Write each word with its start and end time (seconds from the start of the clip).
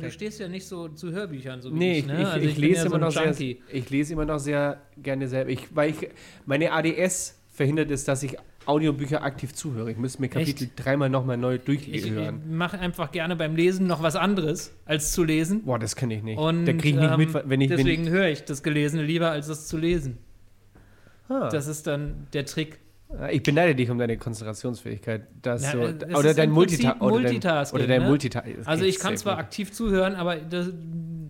Aber 0.00 0.08
du 0.08 0.12
stehst 0.12 0.40
ja 0.40 0.48
nicht 0.48 0.66
so 0.66 0.88
zu 0.88 1.12
Hörbüchern, 1.12 1.60
so 1.62 1.70
wie 1.72 1.78
Nee, 1.78 1.92
ich, 1.92 1.98
ich, 2.00 2.06
ne? 2.06 2.20
ich, 2.22 2.26
Also 2.26 2.46
ich, 2.48 2.54
bin 2.54 2.64
lese 2.64 2.74
ja 2.76 2.80
so 2.82 2.86
immer 2.88 2.98
noch 2.98 3.12
sehr, 3.12 3.24
Junkie. 3.26 3.62
ich 3.72 3.90
lese 3.90 4.12
immer 4.12 4.24
noch 4.24 4.38
sehr 4.38 4.80
gerne 5.02 5.28
selber. 5.28 5.50
Ich, 5.50 5.74
weil 5.74 5.90
ich, 5.90 6.08
meine 6.46 6.72
ADS 6.72 7.38
verhindert 7.52 7.90
es, 7.90 8.04
dass 8.04 8.22
ich 8.22 8.36
Audiobücher 8.66 9.22
aktiv 9.22 9.54
zuhöre. 9.54 9.90
Ich 9.90 9.96
müsste 9.96 10.20
mir 10.20 10.28
Kapitel 10.28 10.68
dreimal 10.76 11.08
nochmal 11.08 11.36
neu 11.36 11.54
Ich, 11.56 11.64
durchhören. 11.64 12.42
ich 12.44 12.50
mache 12.52 12.78
einfach 12.78 13.10
gerne 13.10 13.34
beim 13.34 13.56
Lesen 13.56 13.86
noch 13.86 14.02
was 14.02 14.16
anderes, 14.16 14.72
als 14.84 15.12
zu 15.12 15.24
lesen. 15.24 15.64
Boah, 15.64 15.78
das 15.78 15.96
kann 15.96 16.10
ich 16.10 16.22
nicht. 16.22 16.38
Und 16.38 16.66
da 16.66 16.72
kriege 16.72 16.88
ich 16.90 16.94
nicht 16.96 17.10
ähm, 17.10 17.18
mit, 17.18 17.48
wenn 17.48 17.60
ich. 17.62 17.68
Deswegen 17.68 18.04
ich 18.04 18.10
höre 18.10 18.28
ich 18.28 18.44
das 18.44 18.62
Gelesene 18.62 19.02
lieber, 19.02 19.30
als 19.30 19.46
das 19.48 19.66
zu 19.66 19.76
lesen. 19.78 20.18
ah, 21.28 21.48
Das 21.50 21.66
ist 21.66 21.86
dann 21.86 22.26
der 22.32 22.44
Trick. 22.44 22.78
Ich 23.32 23.42
beneide 23.42 23.74
dich 23.74 23.90
um 23.90 23.98
deine 23.98 24.16
Konzentrationsfähigkeit. 24.16 25.26
Das 25.42 25.62
Ja, 25.64 25.72
so, 25.72 25.78
äh, 25.80 25.94
es 26.08 26.14
oder 26.14 26.34
dein 26.34 26.50
Multita 26.50 26.96
oder 27.00 27.16
dein, 27.16 27.22
Multitasking, 27.22 27.78
oder 27.78 27.88
dein 27.88 28.02
ne? 28.02 28.08
Multitasking. 28.08 28.66
Also 28.66 28.84
ich 28.84 28.98
kann 28.98 29.16
zwar 29.16 29.38
aktiv 29.38 29.72
zuhören, 29.72 30.14
aber 30.14 30.36
das 30.36 30.68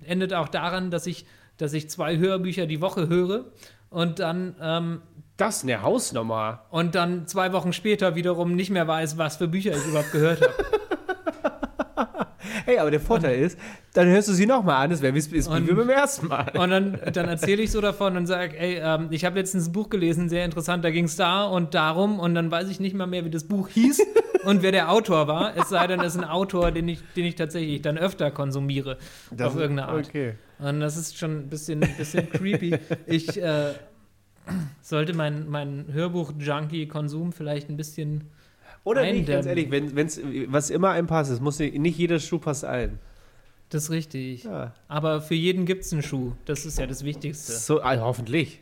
endet 0.05 0.35
auch 0.35 0.49
daran, 0.49 0.91
dass 0.91 1.07
ich, 1.07 1.25
dass 1.57 1.73
ich 1.73 1.89
zwei 1.89 2.19
Hörbücher 2.19 2.67
die 2.67 2.81
Woche 2.81 3.09
höre 3.09 3.47
und 3.89 4.19
dann, 4.19 4.55
ähm, 4.61 5.03
Das 5.37 5.59
ist 5.59 5.63
eine 5.65 5.83
Hausnummer. 5.83 6.67
und 6.71 6.95
dann 6.95 7.27
zwei 7.27 7.53
Wochen 7.53 7.73
später 7.73 8.15
wiederum 8.15 8.55
nicht 8.55 8.71
mehr 8.71 8.87
weiß, 8.87 9.17
was 9.17 9.37
für 9.37 9.49
Bücher 9.49 9.73
ich 9.73 9.87
überhaupt 9.87 10.13
gehört 10.13 10.43
habe. 10.43 10.55
Hey, 12.71 12.79
aber 12.79 12.93
der 12.93 13.01
Vorteil 13.01 13.41
ist, 13.41 13.59
dann 13.95 14.07
hörst 14.07 14.29
du 14.29 14.33
sie 14.33 14.47
nochmal 14.47 14.85
an, 14.85 14.91
das 14.91 15.03
wäre 15.03 15.13
wie 15.13 15.19
ist 15.19 15.33
wie 15.33 15.41
Und- 15.49 15.67
wir 15.67 15.75
beim 15.75 15.89
ersten 15.91 16.29
Mal. 16.29 16.53
Und 16.57 16.71
dann, 16.71 17.01
dann 17.13 17.29
erzähle 17.29 17.63
ich 17.63 17.73
so 17.73 17.81
davon 17.81 18.17
und 18.17 18.27
sage, 18.29 18.57
ey, 18.57 18.77
ähm, 18.81 19.09
ich 19.11 19.25
habe 19.25 19.41
letztens 19.41 19.67
ein 19.67 19.73
Buch 19.73 19.91
gelesen, 19.91 20.29
sehr 20.29 20.45
interessant, 20.45 20.85
da 20.85 20.91
ging 20.91 21.07
es 21.07 21.17
da 21.17 21.47
und 21.47 21.75
darum 21.75 22.21
und 22.21 22.37
dann 22.37 22.49
weiß 22.49 22.69
ich 22.71 22.79
nicht 22.79 22.95
mal 22.95 23.09
mehr, 23.09 23.25
wie 23.25 23.31
das 23.31 23.43
Buch 23.49 23.67
hieß 23.69 24.01
und 24.45 24.63
wer 24.63 24.71
der 24.71 24.93
Autor 24.93 25.27
war. 25.27 25.57
Es 25.57 25.69
sei 25.69 25.85
denn, 25.89 25.99
es 25.99 26.15
ist 26.15 26.23
ein 26.23 26.29
Autor, 26.29 26.71
den 26.71 26.87
ich, 26.87 27.01
den 27.17 27.25
ich 27.25 27.35
tatsächlich 27.35 27.83
dann 27.83 27.99
öfter 27.99 28.31
konsumiere 28.31 28.99
auf 29.33 29.57
irgendeine 29.57 29.89
Art. 29.89 30.07
Okay. 30.07 30.35
Und 30.61 30.79
das 30.79 30.97
ist 30.97 31.19
schon 31.19 31.39
ein 31.41 31.49
bisschen, 31.49 31.83
ein 31.83 31.97
bisschen 31.97 32.31
creepy. 32.31 32.77
Ich 33.07 33.37
äh, 33.43 33.73
sollte 34.81 35.13
mein, 35.15 35.49
mein 35.49 35.87
Hörbuch-Junkie-Konsum 35.93 37.33
vielleicht 37.33 37.69
ein 37.69 37.77
bisschen. 37.77 38.31
Oder 38.85 39.03
nicht, 39.11 39.29
ganz 39.29 39.47
ehrlich, 39.47 39.71
wenn, 39.71 39.95
wenn's, 39.95 40.21
was 40.47 40.71
immer 40.71 40.91
einem 40.91 41.07
passt, 41.07 41.31
es 41.31 41.41
muss 41.41 41.59
nicht, 41.59 41.79
nicht 41.79 41.99
jeder 41.99 42.19
Schuh 42.19 42.39
passt 42.39 42.65
allen. 42.65 42.99
Das 43.69 43.85
ist 43.85 43.91
richtig. 43.91 44.45
Ja. 44.45 44.75
Aber 44.89 45.21
für 45.21 45.35
jeden 45.35 45.65
gibt 45.65 45.85
es 45.85 45.93
einen 45.93 46.03
Schuh. 46.03 46.33
Das 46.45 46.67
ist 46.67 46.79
ja 46.79 46.87
das 46.87 47.05
Wichtigste. 47.05 47.53
So, 47.53 47.81
also 47.81 48.03
hoffentlich. 48.05 48.61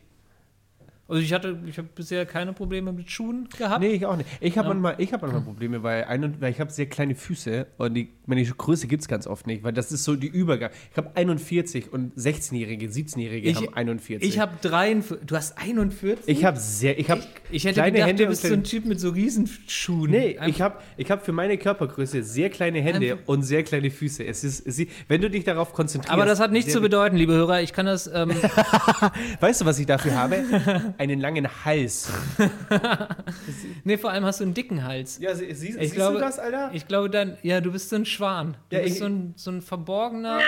Also 1.10 1.22
ich 1.22 1.32
hatte, 1.32 1.58
ich 1.66 1.78
habe 1.78 1.88
bisher 1.94 2.26
keine 2.26 2.52
Probleme 2.52 2.92
mit 2.92 3.10
Schuhen 3.10 3.48
gehabt. 3.56 3.80
Nee, 3.80 3.92
ich 3.92 4.04
auch 4.04 4.16
nicht. 4.16 4.28
Ich 4.40 4.58
habe 4.58 4.68
Ja. 4.68 4.74
manchmal, 4.74 4.94
ich 5.02 5.10
hab 5.14 5.22
manchmal 5.22 5.40
Probleme, 5.40 5.82
weil, 5.82 6.04
ein, 6.04 6.38
weil 6.38 6.50
ich 6.52 6.60
habe 6.60 6.70
sehr 6.70 6.84
kleine 6.84 7.14
Füße 7.14 7.66
und 7.78 7.94
die, 7.94 8.10
meine 8.26 8.44
Größe 8.44 8.86
gibt 8.88 9.00
es 9.00 9.08
ganz 9.08 9.26
oft 9.26 9.46
nicht, 9.46 9.62
weil 9.64 9.72
das 9.72 9.90
ist 9.90 10.04
so 10.04 10.16
die 10.16 10.26
Übergang. 10.26 10.70
Ich 10.90 10.96
habe 10.98 11.10
41 11.14 11.90
und 11.94 12.14
16-Jährige, 12.18 12.88
17-Jährige 12.88 13.48
Ich- 13.48 13.56
haben 13.56 13.72
41. 13.74 14.28
Ich 14.28 14.38
habe 14.38 14.52
43. 14.60 15.26
Du 15.26 15.34
hast 15.34 15.56
41? 15.56 16.24
ich 16.26 16.44
habe 16.44 16.58
sehr, 16.58 16.98
ich 16.98 17.10
habe 17.10 17.22
Ich 17.50 17.64
hätte 17.64 17.74
kleine 17.76 17.92
gedacht, 17.92 18.08
Hände 18.10 18.22
du 18.24 18.28
bist 18.28 18.42
so 18.42 18.52
ein 18.52 18.64
Typ 18.64 18.84
mit 18.84 19.00
so 19.00 19.08
Riesenschuhen. 19.08 20.10
Nee, 20.10 20.36
Einfach- 20.36 20.46
ich 20.46 20.60
habe 20.60 20.78
ich 20.98 21.10
hab 21.10 21.24
für 21.24 21.32
meine 21.32 21.56
Körpergröße 21.56 22.22
sehr 22.22 22.50
kleine 22.50 22.82
Hände 22.82 23.12
Einfach- 23.12 23.28
und 23.28 23.44
sehr 23.44 23.62
kleine 23.62 23.90
Füße. 23.90 24.26
Es 24.26 24.44
ist, 24.44 24.66
es 24.66 24.78
ist, 24.78 24.90
wenn 25.08 25.22
du 25.22 25.30
dich 25.30 25.44
darauf 25.44 25.72
konzentrierst. 25.72 26.12
aber 26.12 26.26
das 26.26 26.38
hat 26.38 26.52
nichts 26.52 26.70
zu 26.70 26.82
bedeuten, 26.82 27.16
liebe 27.16 27.32
Hörer. 27.32 27.62
Ich 27.62 27.72
kann 27.72 27.86
das. 27.86 28.06
Ähm, 28.12 28.30
Weißt 29.40 29.62
du, 29.62 29.64
was 29.64 29.78
ich 29.78 29.86
dafür 29.86 30.14
habe? 30.14 30.44
Einen 30.98 31.20
langen 31.20 31.48
Hals. 31.64 32.12
nee, 33.84 33.96
vor 33.96 34.10
allem 34.10 34.24
hast 34.24 34.40
du 34.40 34.44
einen 34.44 34.54
dicken 34.54 34.84
Hals. 34.84 35.18
Ja, 35.20 35.34
sie, 35.34 35.52
siehst, 35.54 35.78
Ich 35.80 35.92
glaube, 35.92 36.24
Alter? 36.24 36.70
Ich 36.72 36.86
glaube 36.88 37.08
dann, 37.10 37.36
ja, 37.42 37.60
du 37.60 37.72
bist 37.72 37.88
so 37.88 37.96
ein 37.96 38.04
Schwan. 38.04 38.56
Du 38.68 38.76
Ja, 38.76 38.82
bist 38.82 38.94
ich- 38.94 38.98
so 39.00 39.06
ein, 39.06 39.32
so 39.36 39.50
ein 39.50 39.62
verborgener, 39.62 40.40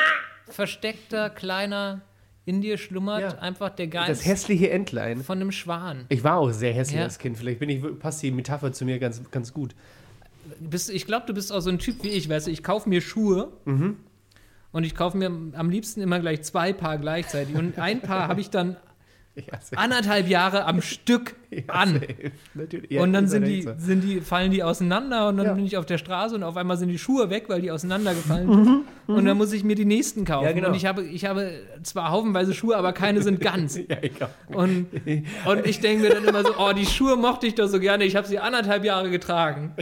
versteckter, 0.49 1.31
kleiner, 1.31 2.01
in 2.47 2.61
dir 2.61 2.79
schlummert 2.79 3.21
Ja. 3.21 3.39
einfach 3.39 3.71
der 3.71 3.87
das 3.87 4.07
Geist 4.09 4.27
hässliche 4.27 4.71
Entlein. 4.71 5.23
von 5.23 5.39
einem 5.41 5.53
Schwan. 5.53 6.07
Ich 6.09 6.25
war 6.25 6.39
auch 6.39 6.51
sehr 6.51 6.73
hässlich 6.73 6.99
Ja. 6.99 7.05
als 7.05 7.19
Kind. 7.19 7.39
Vielleicht 7.39 7.61
bin 7.61 7.69
ich, 7.69 7.83
passt 8.01 8.23
die 8.23 8.31
Metapher 8.31 8.73
zu 8.73 8.85
mir 8.85 8.99
ganz, 8.99 9.23
ganz 9.31 9.53
gut. 9.53 9.75
Bist, 10.59 10.91
ich 10.91 11.07
glaube, 11.07 11.27
du 11.27 11.35
bist 11.35 11.53
auch 11.53 11.61
so 11.61 11.71
ein 11.71 11.79
Typ 11.79 12.03
wie 12.03 12.09
ich, 12.09 12.29
weißt 12.29 12.49
du, 12.49 12.51
ich 12.51 12.65
kaufe 12.65 12.89
mir 12.89 13.01
Schuhe 13.03 13.53
Mhm. 13.67 13.99
und 14.73 14.83
ich 14.85 14.97
kaufe 14.97 15.17
mir 15.17 15.27
am 15.27 15.71
liebsten 15.71 16.01
immer 16.01 16.19
gleich 16.19 16.43
zwei 16.43 16.73
Paar 16.73 16.99
gleichzeitig. 16.99 17.55
Und 17.55 17.79
ein 17.79 18.01
Paar 18.01 18.27
habe 18.27 18.41
ich 18.41 18.51
dann 18.51 18.77
Ja, 19.41 19.59
anderthalb 19.77 20.29
Jahre 20.29 20.67
am 20.67 20.83
Stück 20.83 21.37
ja, 21.51 21.63
an. 21.69 22.01
Ja, 22.89 23.01
und 23.01 23.13
dann 23.13 23.27
sind 23.29 23.47
die, 23.47 23.63
so. 23.63 23.73
sind 23.79 24.03
die, 24.03 24.21
fallen 24.21 24.51
die 24.51 24.63
auseinander 24.63 25.29
und 25.29 25.37
dann 25.37 25.55
bin 25.55 25.65
ich 25.65 25.77
auf 25.77 25.87
der 25.87 25.99
Straße 25.99 26.35
und 26.35 26.43
auf 26.43 26.57
einmal 26.57 26.77
sind 26.77 26.89
die 26.89 26.99
Schuhe 26.99 27.31
weg, 27.31 27.45
weil 27.49 27.61
die 27.63 27.71
auseinandergefallen 27.71 28.65
sind. 28.65 28.85
Und 29.07 29.25
dann 29.25 29.37
muss 29.37 29.53
ich 29.53 29.65
mir 29.65 29.77
die 29.77 29.85
nächsten 29.85 30.25
kaufen. 30.25 30.49
Mhm. 30.51 30.55
Genau. 30.57 30.69
Und 30.69 30.75
ich 30.75 30.85
habe, 30.85 31.03
ich 31.05 31.25
habe 31.25 31.53
zwar 31.83 32.11
haufenweise 32.11 32.53
Schuhe, 32.55 32.77
aber 32.77 32.93
keine 32.93 33.23
sind 33.23 33.41
ganz. 33.41 33.79
Und, 34.49 34.87
und 35.47 35.67
ich 35.67 35.81
denke 35.81 36.03
mir 36.05 36.11
dann 36.15 36.25
immer 36.25 36.43
so, 36.43 36.51
oh, 36.59 36.73
die 36.73 36.87
Schuhe 36.87 37.17
mochte 37.17 37.47
ich 37.47 37.55
doch 37.55 37.67
so 37.69 37.79
gerne, 37.81 38.05
ich 38.05 38.17
habe 38.17 38.27
sie 38.27 38.39
anderthalb 38.39 38.85
Jahre 38.85 39.11
getragen. 39.11 39.73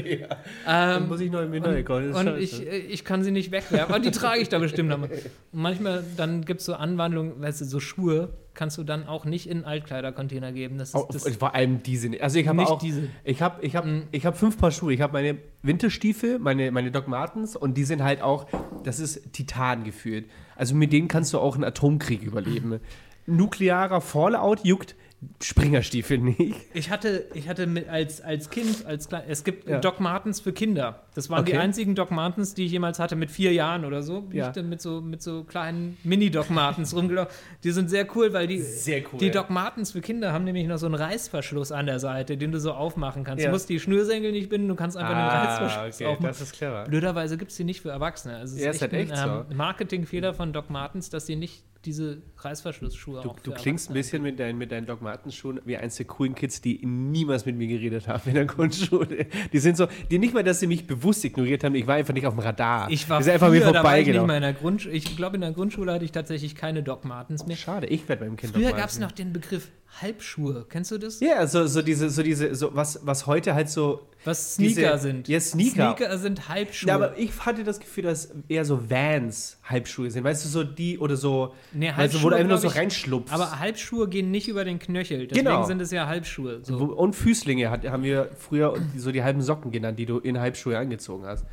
Dann 0.66 1.02
Ähm, 1.02 1.08
muss 1.08 1.20
ich 1.20 1.30
neu 1.30 1.46
mir 1.46 1.60
neue 1.60 1.84
kaufen. 1.84 2.12
und 2.12 2.38
ich, 2.38 2.66
ich 2.66 3.04
kann 3.04 3.24
sie 3.24 3.30
nicht 3.30 3.50
wegwerfen. 3.50 3.94
Und 3.94 4.04
die 4.04 4.10
trage 4.10 4.40
ich 4.40 4.48
da 4.50 4.58
bestimmt 4.58 4.90
noch 4.90 4.98
mal. 4.98 5.08
Und 5.10 5.60
manchmal, 5.62 6.04
dann 6.16 6.44
gibt 6.44 6.60
es 6.60 6.66
so 6.66 6.74
Anwandlungen, 6.74 7.40
weißt 7.40 7.62
du, 7.62 7.64
so 7.64 7.80
Schuhe 7.80 8.28
kannst 8.58 8.76
du 8.76 8.82
dann 8.82 9.06
auch 9.06 9.24
nicht 9.24 9.48
in 9.48 9.64
Altkleidercontainer 9.64 10.50
geben. 10.50 10.78
Das 10.78 10.92
ist, 10.92 11.06
das, 11.12 11.36
vor 11.36 11.54
allem 11.54 11.80
diese. 11.84 12.08
nicht. 12.08 12.22
Also 12.22 12.40
ich 12.40 12.48
habe 12.48 12.58
Nicht 12.58 12.70
auch. 12.72 12.78
diese. 12.80 13.08
Ich 13.22 13.40
habe 13.40 13.64
ich 13.64 13.76
hab, 13.76 13.84
Mhm. 13.86 14.02
ich 14.10 14.26
hab 14.26 14.36
fünf 14.36 14.58
Paar 14.58 14.72
Schuhe. 14.72 14.92
Ich 14.92 15.00
habe 15.00 15.12
meine 15.12 15.38
Winterstiefel, 15.62 16.40
meine, 16.40 16.72
meine 16.72 16.90
Doc 16.90 17.06
Martens 17.06 17.54
und 17.54 17.74
die 17.76 17.84
sind 17.84 18.02
halt 18.02 18.20
auch. 18.20 18.46
Das 18.82 18.98
ist 18.98 19.32
Titan 19.32 19.84
gefühlt. 19.84 20.26
Also 20.56 20.74
mit 20.74 20.92
denen 20.92 21.06
kannst 21.06 21.32
du 21.32 21.38
auch 21.38 21.54
einen 21.54 21.62
Atomkrieg 21.62 22.22
überleben. 22.22 22.80
Nuklearer 23.26 24.00
Fallout 24.00 24.64
juckt 24.64 24.96
Springerstiefel 25.42 26.18
nicht. 26.18 26.54
Ich 26.74 26.90
hatte, 26.90 27.26
ich 27.34 27.48
hatte 27.48 27.66
mit, 27.66 27.88
als, 27.88 28.20
als 28.20 28.50
Kind, 28.50 28.86
als 28.86 29.08
klein, 29.08 29.22
es 29.28 29.42
gibt 29.44 29.68
Ja. 29.68 29.78
Doc 29.80 29.98
Martens 30.00 30.40
für 30.40 30.52
Kinder. 30.52 31.02
Das 31.14 31.28
waren 31.30 31.44
die 31.44 31.52
Okay. 31.52 31.60
einzigen 31.60 31.94
Doc 31.96 32.10
Martens, 32.12 32.54
die 32.54 32.66
ich 32.66 32.72
jemals 32.72 32.98
hatte 33.00 33.16
mit 33.16 33.30
vier 33.30 33.52
Jahren 33.52 33.84
oder 33.84 34.02
so. 34.02 34.20
Bin 34.22 34.38
Ja. 34.38 34.46
ich 34.48 34.52
dann 34.52 34.68
mit 34.68 34.80
so, 34.80 35.00
mit 35.00 35.20
so 35.22 35.42
kleinen 35.44 35.96
Mini-Doc 36.04 36.50
Martens 36.50 36.94
rumgelaufen. 36.94 37.32
Die 37.64 37.70
sind 37.72 37.90
sehr 37.90 38.06
cool, 38.16 38.32
weil 38.32 38.46
die, 38.46 38.60
Sehr 38.60 39.00
cool. 39.12 39.18
die 39.18 39.30
Doc 39.30 39.50
Martens 39.50 39.92
für 39.92 40.00
Kinder 40.00 40.32
haben 40.32 40.44
nämlich 40.44 40.66
noch 40.68 40.78
so 40.78 40.86
einen 40.86 40.94
Reißverschluss 40.94 41.72
an 41.72 41.86
der 41.86 41.98
Seite, 41.98 42.36
den 42.36 42.52
du 42.52 42.60
so 42.60 42.72
aufmachen 42.72 43.24
kannst. 43.24 43.42
Ja. 43.42 43.50
Du 43.50 43.54
musst 43.54 43.68
die 43.68 43.80
Schnürsenkel 43.80 44.30
nicht 44.32 44.48
binden, 44.48 44.68
du 44.68 44.76
kannst 44.76 44.96
einfach 44.96 45.14
den 45.14 45.18
Reißverschluss 45.18 45.94
okay, 45.96 46.06
aufmachen. 46.06 46.26
das 46.28 46.40
ist 46.40 46.52
clever. 46.52 46.84
Blöderweise 46.84 47.36
gibt 47.38 47.50
es 47.50 47.56
die 47.56 47.64
nicht 47.64 47.80
für 47.80 47.90
Erwachsene. 47.90 48.36
Also 48.36 48.54
es 48.56 48.62
Ja, 48.62 48.70
ist 48.70 48.76
ist 48.76 48.82
halt 48.82 48.92
echt 48.92 49.10
echt 49.12 49.20
ein 49.20 49.46
ähm, 49.50 49.56
Marketingfehler 49.56 50.32
von 50.34 50.52
Doc 50.52 50.70
Martens, 50.70 51.10
dass 51.10 51.26
sie 51.26 51.34
nicht 51.36 51.64
diese 51.84 52.22
Reißverschlussschuhe 52.38 53.20
Du, 53.22 53.30
auch 53.30 53.40
du 53.40 53.52
klingst 53.52 53.90
ein 53.90 53.94
bisschen 53.94 54.22
mit 54.22 54.38
deinen, 54.40 54.58
mit 54.58 54.72
deinen 54.72 54.86
Doc 54.86 55.00
Martens 55.00 55.34
Schuhen 55.34 55.60
wie 55.64 55.76
eins 55.76 55.96
der 55.96 56.06
coolen 56.06 56.34
Kids, 56.34 56.60
die 56.60 56.84
niemals 56.84 57.46
mit 57.46 57.56
mir 57.56 57.68
geredet 57.68 58.08
haben 58.08 58.28
in 58.28 58.34
der 58.34 58.46
Grundschule. 58.46 59.26
Die 59.52 59.58
sind 59.58 59.76
so, 59.76 59.86
die 60.10 60.18
nicht 60.18 60.34
mal, 60.34 60.42
dass 60.42 60.60
sie 60.60 60.66
mich 60.66 60.86
bewusst 60.86 61.24
ignoriert 61.24 61.62
haben, 61.64 61.74
ich 61.74 61.86
war 61.86 61.94
einfach 61.94 62.14
nicht 62.14 62.26
auf 62.26 62.34
dem 62.34 62.40
Radar. 62.40 62.90
Ich 62.90 63.08
war 63.08 63.22
sind 63.22 63.32
einfach 63.32 63.50
mir 63.50 63.62
früher, 63.62 63.82
war 63.82 63.98
ich 63.98 64.08
mal 64.08 64.36
in 64.36 64.42
der 64.42 64.52
Grundschule. 64.54 64.94
Ich 64.94 65.16
glaube, 65.16 65.36
in 65.36 65.42
der 65.42 65.52
Grundschule 65.52 65.92
hatte 65.92 66.04
ich 66.04 66.12
tatsächlich 66.12 66.54
keine 66.54 66.82
Doc 66.82 67.04
Martens 67.04 67.46
mehr. 67.46 67.56
Schade, 67.56 67.86
ich 67.86 68.08
werde 68.08 68.24
beim 68.24 68.36
Kind 68.36 68.54
Früher 68.54 68.72
gab 68.72 68.88
es 68.88 68.98
noch 68.98 69.12
den 69.12 69.32
Begriff 69.32 69.70
Halbschuhe. 70.00 70.66
Kennst 70.68 70.90
du 70.90 70.98
das? 70.98 71.18
Ja, 71.20 71.46
so, 71.46 71.66
so 71.66 71.82
diese, 71.82 72.08
so 72.10 72.22
diese, 72.22 72.54
so 72.54 72.70
was, 72.74 73.00
was 73.04 73.26
heute 73.26 73.54
halt 73.54 73.68
so. 73.68 74.02
Was 74.24 74.54
Sneaker 74.54 74.92
Diese- 74.92 74.98
sind. 74.98 75.28
Ja, 75.28 75.40
Sneaker. 75.40 75.94
Sneaker 75.96 76.18
sind 76.18 76.48
Halbschuhe. 76.48 76.88
Ja, 76.88 76.94
aber 76.96 77.16
ich 77.18 77.30
hatte 77.46 77.64
das 77.64 77.80
Gefühl, 77.80 78.04
dass 78.04 78.32
eher 78.48 78.64
so 78.64 78.90
Vans 78.90 79.58
Halbschuhe 79.64 80.10
sind. 80.10 80.24
Weißt 80.24 80.44
du, 80.44 80.48
so 80.48 80.64
die 80.64 80.98
oder 80.98 81.16
so. 81.16 81.54
Nee, 81.72 81.88
weißt 81.88 82.14
du, 82.14 82.18
wo 82.22 82.30
Halbschuhe, 82.30 82.30
du 82.30 82.36
einfach 82.36 82.48
nur 82.48 82.58
so 82.58 82.68
reinschlupfst. 82.68 83.32
aber 83.32 83.58
Halbschuhe 83.58 84.08
gehen 84.08 84.30
nicht 84.30 84.48
über 84.48 84.64
den 84.64 84.78
Knöchel. 84.78 85.26
Deswegen 85.28 85.46
Genau. 85.46 85.64
sind 85.64 85.80
es 85.80 85.90
ja 85.90 86.06
Halbschuhe. 86.06 86.60
So. 86.62 86.76
Und 86.76 87.14
Füßlinge 87.16 87.70
hat, 87.70 87.86
haben 87.88 88.02
wir 88.02 88.30
früher 88.36 88.74
so 88.96 89.10
die 89.12 89.22
halben 89.22 89.40
Socken 89.40 89.70
genannt, 89.70 89.98
die 89.98 90.06
du 90.06 90.18
in 90.18 90.38
Halbschuhe 90.38 90.76
angezogen 90.76 91.24
hast. 91.24 91.46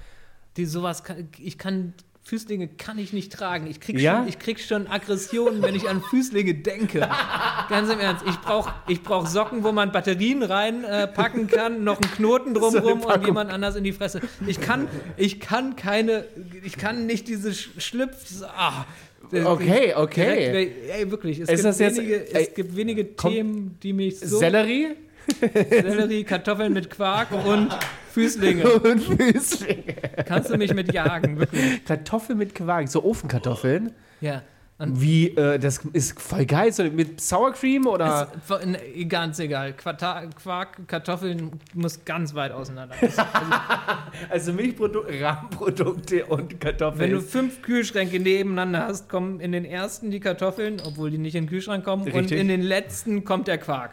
Die 0.58 0.66
sowas 0.66 1.04
kann, 1.04 1.30
ich 1.38 1.58
kann 1.58 1.94
Füßlinge 2.28 2.68
kann 2.70 2.98
ich 2.98 3.14
nicht 3.14 3.32
tragen. 3.32 3.68
Ich 3.68 3.80
krieg, 3.80 4.00
Ja? 4.00 4.18
schon, 4.18 4.28
ich 4.28 4.40
krieg 4.40 4.60
schon 4.60 4.88
Aggressionen, 4.88 5.62
wenn 5.62 5.76
ich 5.76 5.88
an 5.88 6.02
Füßlinge 6.02 6.56
denke. 6.56 7.08
Ganz 7.70 7.88
im 7.92 8.00
Ernst. 8.00 8.26
Ich 8.28 8.40
brauche 8.42 8.74
ich 8.88 9.04
brauch 9.04 9.28
Socken, 9.28 9.64
wo 9.64 9.72
man 9.72 9.92
Batterien 9.92 10.42
reinpacken 10.42 11.48
äh, 11.48 11.52
kann, 11.56 11.84
noch 11.84 12.02
einen 12.02 12.12
Knoten 12.12 12.56
So 12.56 12.62
drumrum 12.72 13.02
und 13.02 13.08
Packung. 13.08 13.26
jemand 13.28 13.52
anders 13.52 13.76
in 13.76 13.84
die 13.84 13.92
Fresse. 13.94 14.22
Ich 14.48 14.60
kann, 14.60 14.88
ich 15.18 15.40
kann 15.40 15.76
keine, 15.76 16.26
ich 16.64 16.78
kann 16.78 17.06
nicht 17.06 17.28
diese 17.28 17.50
Sch- 17.52 17.80
Schlüpf. 17.80 18.18
Ah, 18.58 18.86
Okay, 19.32 19.94
okay. 19.96 20.36
Direkt, 20.52 20.90
ey, 21.00 21.12
wirklich. 21.12 21.40
Es, 21.40 21.50
Ist 21.50 21.56
gibt, 21.56 21.66
das 21.66 21.80
jetzt- 21.80 21.98
wenige, 21.98 22.34
ey, 22.36 22.44
es 22.48 22.54
gibt 22.56 22.76
wenige 22.76 23.16
Themen, 23.16 23.78
die 23.82 23.94
mich 23.94 24.20
so. 24.20 24.38
Sellerie 24.40 24.96
Sellerie, 25.40 26.24
Kartoffeln 26.24 26.74
mit 26.74 26.90
Quark 26.90 27.32
und 27.32 27.78
Füßlinge. 28.12 28.68
und 28.80 29.00
Füßlinge. 29.02 29.96
Kannst 30.26 30.50
du 30.50 30.58
mich 30.58 30.74
mit 30.74 30.94
jagen, 30.94 31.40
wirklich. 31.40 31.84
Kartoffeln 31.86 32.38
mit 32.38 32.56
Quark, 32.56 32.88
so 32.88 33.04
Ofenkartoffeln. 33.04 33.92
Ja. 34.22 34.42
Wie, 34.78 35.30
äh, 35.30 35.58
das 35.58 35.78
ist 35.94 36.20
voll 36.20 36.46
geil. 36.46 36.74
So 36.74 36.84
mit 36.84 37.22
Sour 37.22 37.54
Cream 37.54 37.88
oder? 37.88 38.30
Ist, 38.36 38.66
ne, 38.66 39.06
ganz 39.06 39.40
egal. 39.40 39.72
Quarta 39.72 40.26
Quark, 40.26 40.86
Kartoffeln 40.88 41.52
muss 41.74 42.04
ganz 42.04 42.36
weit 42.36 42.52
auseinander. 42.52 42.94
also 44.30 44.52
Milchprodukte, 44.52 45.22
Rahmenprodukte 45.22 46.26
und 46.26 46.60
Kartoffeln. 46.60 47.00
Wenn 47.00 47.12
du 47.12 47.22
fünf 47.22 47.62
Kühlschränke 47.62 48.20
nebeneinander 48.20 48.86
hast, 48.86 49.08
kommen 49.08 49.40
in 49.40 49.54
den 49.54 49.64
ersten 49.64 50.12
die 50.12 50.20
Kartoffeln, 50.20 50.82
obwohl 50.86 51.10
die 51.10 51.20
nicht 51.20 51.36
in 51.36 51.46
den 51.46 51.50
Kühlschrank 51.50 51.86
kommen, 51.86 52.04
Richtig. 52.04 52.24
und 52.24 52.32
in 52.34 52.50
den 52.50 52.62
letzten 52.62 53.24
kommt 53.24 53.48
der 53.48 53.60
Quark. 53.60 53.92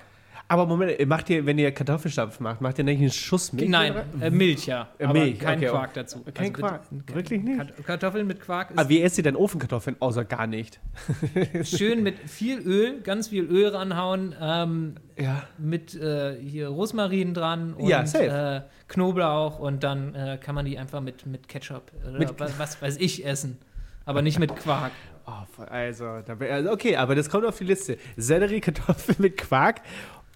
Aber 0.53 0.67
Moment, 0.67 1.07
macht 1.07 1.31
ihr, 1.31 1.47
wenn 1.47 1.59
ihr 1.59 1.73
Kartoffelstampf 1.73 2.39
macht, 2.39 2.61
macht 2.61 2.77
ihr 2.77 2.85
nicht 2.85 2.99
einen 3.01 3.11
Schuss 3.11 3.55
Milch? 3.55 3.71
Nein, 3.71 3.95
äh, 4.21 4.29
Milch, 4.29 4.67
ja. 4.67 4.89
Äh, 4.99 5.05
aber 5.05 5.13
Milch, 5.15 5.39
kein 5.39 5.59
okay. 5.59 5.69
Quark 5.71 5.95
dazu. 5.95 6.21
Kein 6.35 6.53
bitte- 6.53 6.53
Quark? 6.61 6.83
kein- 7.07 7.17
Wirklich 7.17 7.43
nicht? 7.43 7.57
Kart- 7.59 7.87
Kartoffeln 7.87 8.27
mit 8.27 8.41
Quark 8.41 8.71
ist 8.73 8.79
Aber 8.79 8.89
wie 8.91 9.01
esst 9.01 9.17
ihr 9.17 9.25
denn 9.25 9.35
Ofenkartoffeln? 9.35 9.97
Außer 10.01 10.27
gar 10.27 10.47
nicht. 10.47 10.79
schön 11.65 12.03
mit 12.03 12.19
viel 12.29 12.59
Öl, 12.61 13.01
ganz 13.01 13.29
viel 13.29 13.45
Öl 13.45 13.69
ranhauen, 13.69 14.35
ähm, 14.41 14.95
Ja. 15.19 15.45
mit 15.57 15.95
äh, 15.95 16.37
hier 16.39 16.69
Rosmarin 16.69 17.33
dran 17.33 17.73
und 17.73 17.89
Ja, 17.89 18.03
äh, 18.03 18.61
Knoblauch 18.89 19.59
und 19.59 19.83
dann 19.83 20.15
äh, 20.15 20.39
kann 20.39 20.55
man 20.55 20.67
die 20.67 20.79
einfach 20.79 21.01
mit, 21.01 21.25
mit 21.25 21.49
Ketchup 21.49 21.93
oder 22.07 22.19
Mit- 22.19 22.39
was, 22.39 22.83
weiß 22.83 22.99
ich 22.99 23.25
essen. 23.25 23.57
Aber 24.05 24.21
nicht 24.21 24.39
mit 24.39 24.55
Quark. 24.57 24.93
Oh, 25.25 25.63
also, 25.71 26.05
also, 26.07 26.71
okay, 26.73 26.97
aber 26.97 27.15
das 27.15 27.31
kommt 27.31 27.47
auf 27.47 27.57
die 27.57 27.65
Liste. 27.65 27.97
Sellerie, 28.17 28.61
Kartoffeln 28.61 29.17
mit 29.21 29.39
Quark 29.39 29.81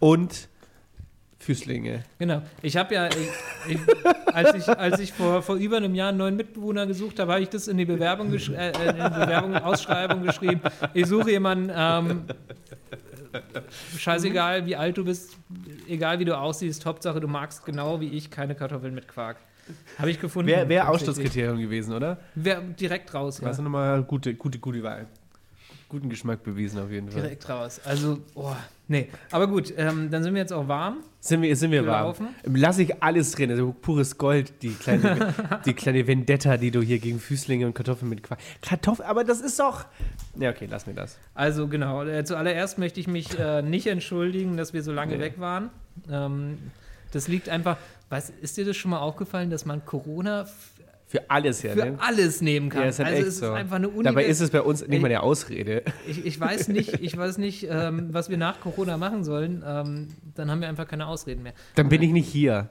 und 0.00 0.48
Füßlinge. 1.38 2.02
Genau. 2.18 2.42
Ich 2.62 2.76
habe 2.76 2.94
ja, 2.94 3.08
ich, 3.08 3.28
ich, 3.68 3.80
als 4.34 4.54
ich, 4.54 4.68
als 4.68 4.98
ich 4.98 5.12
vor, 5.12 5.42
vor 5.42 5.56
über 5.56 5.76
einem 5.76 5.94
Jahr 5.94 6.08
einen 6.08 6.18
neuen 6.18 6.36
Mitbewohner 6.36 6.86
gesucht 6.86 7.20
habe, 7.20 7.32
habe 7.32 7.42
ich 7.42 7.48
das 7.48 7.68
in 7.68 7.76
die 7.76 7.84
Bewerbung, 7.84 8.32
äh, 8.32 8.32
in 8.32 8.96
die 8.96 9.20
Bewerbung 9.20 9.54
Ausschreibung 9.54 10.22
geschrieben. 10.22 10.60
Ich 10.92 11.06
suche 11.06 11.30
jemanden, 11.30 11.70
ähm, 11.72 12.24
scheißegal 13.96 14.66
wie 14.66 14.74
alt 14.74 14.98
du 14.98 15.04
bist, 15.04 15.36
egal 15.88 16.18
wie 16.18 16.24
du 16.24 16.36
aussiehst, 16.36 16.84
Hauptsache 16.84 17.20
du 17.20 17.28
magst 17.28 17.64
genau 17.64 18.00
wie 18.00 18.08
ich 18.08 18.30
keine 18.30 18.54
Kartoffeln 18.54 18.94
mit 18.94 19.06
Quark. 19.06 19.36
Habe 19.98 20.10
ich 20.10 20.20
gefunden. 20.20 20.48
Wäre 20.48 20.68
wär. 20.68 20.88
Ausschlusskriterium 20.88 21.58
gewesen, 21.58 21.92
oder? 21.94 22.18
Wär 22.34 22.60
direkt 22.60 23.12
raus, 23.14 23.40
ja. 23.40 23.48
Das 23.48 23.58
ist 23.58 23.64
nochmal 23.64 24.02
gute, 24.02 24.34
gute, 24.34 24.58
gute 24.58 24.82
Wahl. 24.82 25.06
Guten 25.88 26.08
Geschmack 26.08 26.42
bewiesen 26.42 26.80
auf 26.80 26.90
jeden 26.90 27.10
Fall. 27.10 27.22
Direkt 27.22 27.48
raus. 27.48 27.80
Also, 27.84 28.18
oh, 28.34 28.52
nee. 28.88 29.08
Aber 29.30 29.46
gut, 29.46 29.72
ähm, 29.76 30.10
dann 30.10 30.24
sind 30.24 30.34
wir 30.34 30.40
jetzt 30.40 30.52
auch 30.52 30.66
warm. 30.66 30.96
Sind 31.20 31.42
wir, 31.42 31.54
sind 31.54 31.70
wir 31.70 31.86
warm? 31.86 32.14
Lass 32.44 32.78
ich 32.78 33.00
alles 33.00 33.30
drin, 33.32 33.52
also 33.52 33.72
pures 33.72 34.18
Gold, 34.18 34.52
die 34.62 34.70
kleine, 34.70 35.32
die 35.64 35.74
kleine 35.74 36.04
Vendetta, 36.08 36.56
die 36.56 36.72
du 36.72 36.82
hier 36.82 36.98
gegen 36.98 37.20
Füßlinge 37.20 37.66
und 37.66 37.74
Kartoffeln 37.74 38.08
mit 38.08 38.24
Quark. 38.24 38.40
Kartoffeln, 38.62 39.08
aber 39.08 39.22
das 39.22 39.40
ist 39.40 39.60
doch. 39.60 39.84
Ja, 40.38 40.50
okay, 40.50 40.66
lass 40.68 40.86
mir 40.88 40.94
das. 40.94 41.18
Also 41.34 41.68
genau, 41.68 42.04
äh, 42.04 42.24
zuallererst 42.24 42.78
möchte 42.78 42.98
ich 42.98 43.06
mich 43.06 43.38
äh, 43.38 43.62
nicht 43.62 43.86
entschuldigen, 43.86 44.56
dass 44.56 44.72
wir 44.72 44.82
so 44.82 44.92
lange 44.92 45.14
Nee. 45.16 45.20
weg 45.20 45.38
waren. 45.38 45.70
Ähm, 46.10 46.58
das 47.12 47.28
liegt 47.28 47.48
einfach, 47.48 47.76
was, 48.08 48.30
ist 48.42 48.56
dir 48.56 48.64
das 48.64 48.76
schon 48.76 48.90
mal 48.90 48.98
aufgefallen, 48.98 49.50
dass 49.50 49.64
man 49.64 49.84
Corona 49.84 50.46
Für 51.08 51.30
alles 51.30 51.62
ja, 51.62 51.70
für 51.72 51.84
ne? 51.92 51.98
alles 52.00 52.40
nehmen 52.40 52.68
kann? 52.68 52.82
Ja, 52.82 52.88
ist 52.88 52.98
halt 52.98 53.08
also 53.10 53.18
echt 53.20 53.28
es 53.28 53.34
ist 53.34 53.40
so. 53.40 53.52
einfach 53.52 53.76
eine 53.76 53.86
Dabei 53.88 54.22
Univers- 54.24 54.26
ist 54.28 54.40
es 54.40 54.50
bei 54.50 54.60
uns 54.60 54.86
nicht 54.88 55.00
mal 55.00 55.06
eine 55.06 55.22
Ausrede. 55.22 55.82
ich, 56.08 56.24
ich 56.26 56.40
weiß 56.40 56.66
nicht, 56.68 56.94
ich 57.00 57.16
weiß 57.16 57.38
nicht 57.38 57.66
ähm, 57.70 58.08
was 58.12 58.28
wir 58.28 58.36
nach 58.38 58.60
Corona 58.60 58.96
machen 58.96 59.22
sollen. 59.22 59.62
Ähm, 59.64 60.08
dann 60.34 60.50
haben 60.50 60.60
wir 60.60 60.68
einfach 60.68 60.88
keine 60.88 61.06
Ausreden 61.06 61.44
mehr. 61.44 61.52
Dann 61.76 61.88
bin 61.88 62.02
ich 62.02 62.10
nicht 62.10 62.28
hier. 62.28 62.70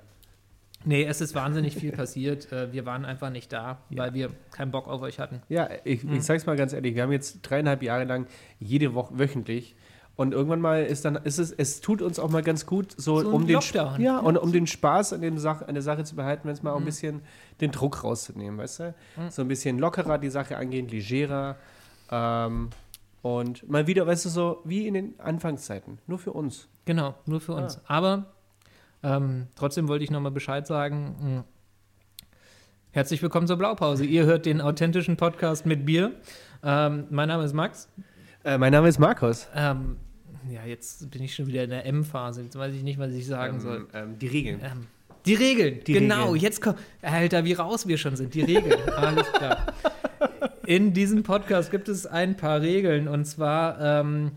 Nee, 0.88 1.04
es 1.06 1.20
ist 1.22 1.34
wahnsinnig 1.34 1.76
viel 1.76 1.92
passiert. 1.94 2.52
Äh, 2.52 2.72
wir 2.74 2.86
waren 2.86 3.06
einfach 3.06 3.30
nicht 3.32 3.52
da, 3.54 3.80
Ja. 3.90 4.04
weil 4.04 4.14
wir 4.14 4.30
keinen 4.52 4.70
Bock 4.72 4.88
auf 4.88 5.02
euch 5.02 5.18
hatten. 5.20 5.42
Ja, 5.50 5.68
ich, 5.84 6.04
Hm. 6.04 6.14
ich 6.14 6.24
sag's 6.24 6.46
mal 6.46 6.56
ganz 6.58 6.74
ehrlich, 6.74 6.94
wir 6.94 7.04
haben 7.04 7.12
jetzt 7.12 7.40
dreieinhalb 7.42 7.82
Jahre 7.82 8.04
lang 8.04 8.28
jede 8.60 8.94
Woche 8.94 9.18
wöchentlich 9.18 9.76
und 10.18 10.34
irgendwann 10.34 10.62
mal 10.62 10.84
ist 10.84 11.04
dann, 11.06 11.16
ist 11.18 11.40
es, 11.40 11.52
es 11.52 11.82
tut 11.82 12.02
uns 12.02 12.20
auch 12.20 12.30
mal 12.30 12.42
ganz 12.44 12.66
gut, 12.66 12.94
so, 12.98 13.20
So 13.22 13.30
um 13.30 13.46
den 13.46 13.56
Lockdown. 13.56 14.00
ja, 14.02 14.14
Ja. 14.14 14.20
und 14.20 14.38
um 14.38 14.52
den 14.52 14.66
Spaß 14.68 15.14
an, 15.14 15.22
dem 15.22 15.38
Sach, 15.38 15.62
an 15.68 15.74
der 15.76 15.84
Sache 15.84 16.04
zu 16.04 16.16
behalten, 16.16 16.48
wenn 16.48 16.54
es 16.54 16.64
mal 16.64 16.70
Hm. 16.72 16.76
auch 16.76 16.80
ein 16.82 16.86
bisschen 16.86 17.22
den 17.62 17.72
Druck 17.72 18.04
rauszunehmen, 18.04 18.58
weißt 18.60 18.80
du? 18.80 18.96
Mhm. 19.18 19.30
So 19.30 19.42
ein 19.42 19.48
bisschen 19.48 19.78
lockerer 19.80 20.18
die 20.18 20.30
Sache 20.30 20.58
angehen, 20.58 20.88
legerer 20.88 21.58
ähm, 22.12 22.70
und 23.22 23.68
mal 23.70 23.88
wieder, 23.88 24.06
weißt 24.08 24.26
du, 24.26 24.30
so 24.30 24.62
wie 24.66 24.88
in 24.88 24.94
den 24.94 25.20
Anfangszeiten, 25.20 26.00
nur 26.08 26.20
für 26.20 26.32
uns. 26.34 26.68
Genau, 26.86 27.16
nur 27.26 27.42
für 27.42 27.54
uns. 27.54 27.80
Aber 27.88 28.26
ähm, 29.04 29.48
trotzdem 29.56 29.88
wollte 29.88 30.04
ich 30.04 30.12
nochmal 30.12 30.32
Bescheid 30.32 30.66
sagen. 30.68 31.16
mh, 31.20 31.44
Herzlich 32.92 33.22
willkommen 33.22 33.46
zur 33.48 33.58
Blaupause. 33.58 34.06
Ihr 34.06 34.26
hört 34.26 34.46
den 34.46 34.62
authentischen 34.62 35.18
Podcast 35.18 35.66
mit 35.66 35.86
Bier. 35.86 36.14
Ähm, 36.64 37.06
mein 37.10 37.28
Name 37.28 37.44
ist 37.44 37.52
Max. 37.54 37.90
Äh, 38.46 38.58
mein 38.58 38.72
Name 38.72 38.88
ist 38.88 39.00
Markus. 39.00 39.48
Ähm, 39.54 39.98
ja, 40.52 40.66
jetzt 40.66 41.10
bin 41.12 41.24
ich 41.24 41.36
schon 41.36 41.48
wieder 41.48 41.64
in 41.64 41.70
der 41.70 41.86
M-Phase. 41.86 42.42
Jetzt 42.44 42.58
weiß 42.58 42.74
ich 42.74 42.84
nicht, 42.84 43.00
was 43.00 43.14
ich 43.14 43.26
sagen 43.26 43.60
soll. 43.60 43.88
Ähm, 43.94 44.12
ähm, 44.12 44.20
die 44.20 44.28
Regeln. 44.28 44.60
Ähm, 44.64 44.88
die 45.26 45.34
Regeln, 45.34 45.80
Die 45.86 45.94
genau. 45.94 46.26
Regeln. 46.26 46.42
Jetzt 46.42 46.62
kommt, 46.62 46.78
Alter, 47.02 47.46
wie 47.46 47.54
raus 47.54 47.88
wir 47.88 47.98
schon 47.98 48.16
sind. 48.16 48.34
Die 48.34 48.42
Regeln, 48.42 48.78
alles 48.96 49.32
klar. 49.32 49.74
In 50.66 50.94
diesem 50.94 51.24
Podcast 51.24 51.72
gibt 51.72 51.90
es 51.90 52.06
ein 52.06 52.38
paar 52.38 52.62
Regeln 52.62 53.08
und 53.08 53.26
zwar 53.26 53.80
ähm, 53.82 54.32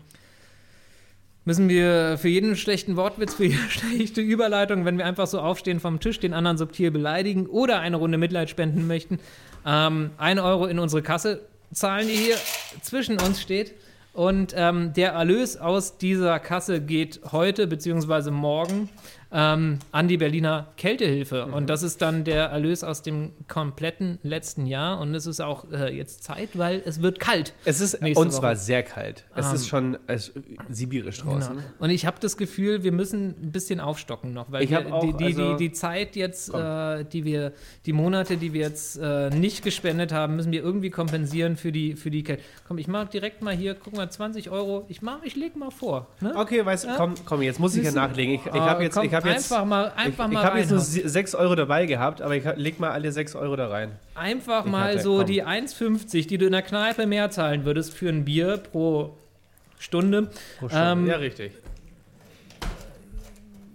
müssen 1.45 1.69
wir 1.69 2.17
für 2.19 2.27
jeden 2.27 2.55
schlechten 2.55 2.95
Wortwitz, 2.95 3.35
für 3.35 3.45
jede 3.45 3.57
schlechte 3.69 4.21
Überleitung, 4.21 4.85
wenn 4.85 4.97
wir 4.97 5.05
einfach 5.05 5.27
so 5.27 5.39
aufstehen 5.39 5.79
vom 5.79 5.99
Tisch, 5.99 6.19
den 6.19 6.33
anderen 6.33 6.57
subtil 6.57 6.91
beleidigen 6.91 7.47
oder 7.47 7.79
eine 7.79 7.97
Runde 7.97 8.17
Mitleid 8.17 8.49
spenden 8.49 8.87
möchten, 8.87 9.19
ähm, 9.65 10.11
ein 10.17 10.39
Euro 10.39 10.65
in 10.65 10.79
unsere 10.79 11.01
Kasse 11.01 11.41
zahlen, 11.71 12.07
die 12.07 12.15
hier 12.15 12.35
zwischen 12.81 13.19
uns 13.19 13.41
steht. 13.41 13.73
Und 14.19 14.53
ähm, 14.53 14.91
der 14.91 15.13
Erlös 15.13 15.55
aus 15.55 15.97
dieser 15.97 16.41
Kasse 16.41 16.81
geht 16.81 17.21
heute 17.31 17.67
bzw. 17.67 18.31
morgen 18.31 18.89
ähm, 19.31 19.79
an 19.91 20.07
die 20.07 20.17
Berliner 20.17 20.67
Kältehilfe. 20.77 21.45
Mhm. 21.47 21.53
Und 21.53 21.69
das 21.69 21.83
ist 21.83 22.01
dann 22.01 22.23
der 22.23 22.45
Erlös 22.45 22.83
aus 22.83 23.01
dem 23.03 23.31
kompletten 23.47 24.17
letzten 24.23 24.65
Jahr. 24.65 24.99
Und 24.99 25.13
es 25.13 25.25
ist 25.27 25.39
auch 25.39 25.65
äh, 25.71 25.95
jetzt 25.95 26.23
Zeit, 26.23 26.57
weil 26.57 26.81
es 26.85 27.01
wird 27.01 27.19
kalt. 27.19 27.53
Es 27.65 27.79
ist 27.81 27.95
und 28.01 28.31
zwar 28.33 28.55
sehr 28.55 28.81
kalt. 28.83 29.25
Es 29.35 29.47
Ähm, 29.49 29.55
ist 29.55 29.67
schon 29.67 29.97
es, 30.07 30.31
sibirisch 30.69 31.19
draußen. 31.19 31.55
Genau. 31.57 31.65
Und 31.79 31.89
ich 31.91 32.05
habe 32.05 32.17
das 32.19 32.37
Gefühl, 32.37 32.83
wir 32.83 32.91
müssen 32.91 33.35
ein 33.41 33.51
bisschen 33.51 33.79
aufstocken 33.79 34.33
noch, 34.33 34.51
weil 34.51 34.67
wir, 34.69 34.93
auch, 34.93 35.01
die, 35.01 35.13
die, 35.13 35.23
also- 35.25 35.51
die, 35.57 35.67
die 35.69 35.71
Zeit 35.73 36.15
jetzt, 36.15 36.53
äh, 36.53 37.05
die 37.05 37.23
wir, 37.25 37.53
die 37.85 37.93
Monate, 37.93 38.37
die 38.37 38.53
wir 38.53 38.61
jetzt 38.61 38.97
äh, 38.97 39.29
nicht 39.29 39.63
gespendet 39.63 40.11
haben, 40.11 40.35
müssen 40.37 40.51
wir 40.51 40.63
irgendwie 40.63 40.89
kompensieren 40.89 41.55
für 41.55 41.71
die, 41.71 41.95
für 41.95 42.09
die 42.09 42.23
Kälte. 42.23 42.41
Komm, 42.67 42.77
ich 42.79 42.87
mache 42.87 43.07
direkt 43.07 43.41
mal 43.41 43.55
hier, 43.55 43.75
guck 43.75 43.95
mal, 43.95 44.09
20 44.09 44.49
Euro. 44.49 44.85
Ich 44.87 45.01
mach, 45.01 45.21
ich 45.23 45.35
leg 45.35 45.55
mal 45.55 45.69
vor. 45.71 46.07
Ne? 46.19 46.33
Okay, 46.35 46.65
weißt 46.65 46.85
du, 46.85 46.87
Ja. 46.89 46.95
komm, 46.97 47.13
komm, 47.25 47.41
jetzt 47.43 47.59
muss 47.59 47.75
ich 47.75 47.83
ja 47.83 47.91
nachlegen. 47.91 48.33
Ich, 48.35 48.45
ich 48.45 48.51
Ah, 48.53 48.69
habe 48.69 48.83
jetzt, 48.83 48.95
komm, 48.95 49.05
ich 49.05 49.13
hab 49.13 49.18
jetzt, 49.25 49.51
einfach 49.51 49.65
mal, 49.65 49.91
einfach 49.95 50.27
ich, 50.27 50.33
mal 50.33 50.39
ich 50.41 50.45
habe 50.47 50.59
jetzt 50.59 50.69
nur 50.71 50.79
reinhauen. 50.79 51.09
6 51.09 51.35
Euro 51.35 51.55
dabei 51.55 51.85
gehabt, 51.85 52.21
aber 52.21 52.35
ich 52.35 52.43
leg 52.55 52.79
mal 52.79 52.91
alle 52.91 53.11
6 53.11 53.35
Euro 53.35 53.55
da 53.55 53.67
rein. 53.67 53.91
Einfach 54.15 54.65
Ich 54.65 54.71
mal 54.71 54.93
hatte, 54.93 55.01
so 55.01 55.17
komm. 55.17 55.25
die 55.27 55.43
1,50, 55.43 56.27
die 56.27 56.37
du 56.37 56.45
in 56.45 56.51
der 56.51 56.61
Kneipe 56.61 57.05
mehr 57.07 57.29
zahlen 57.31 57.65
würdest 57.65 57.93
für 57.93 58.09
ein 58.09 58.25
Bier 58.25 58.57
pro 58.57 59.17
Stunde. 59.77 60.29
Ähm, 60.71 61.05
ja, 61.07 61.15
richtig. 61.17 61.53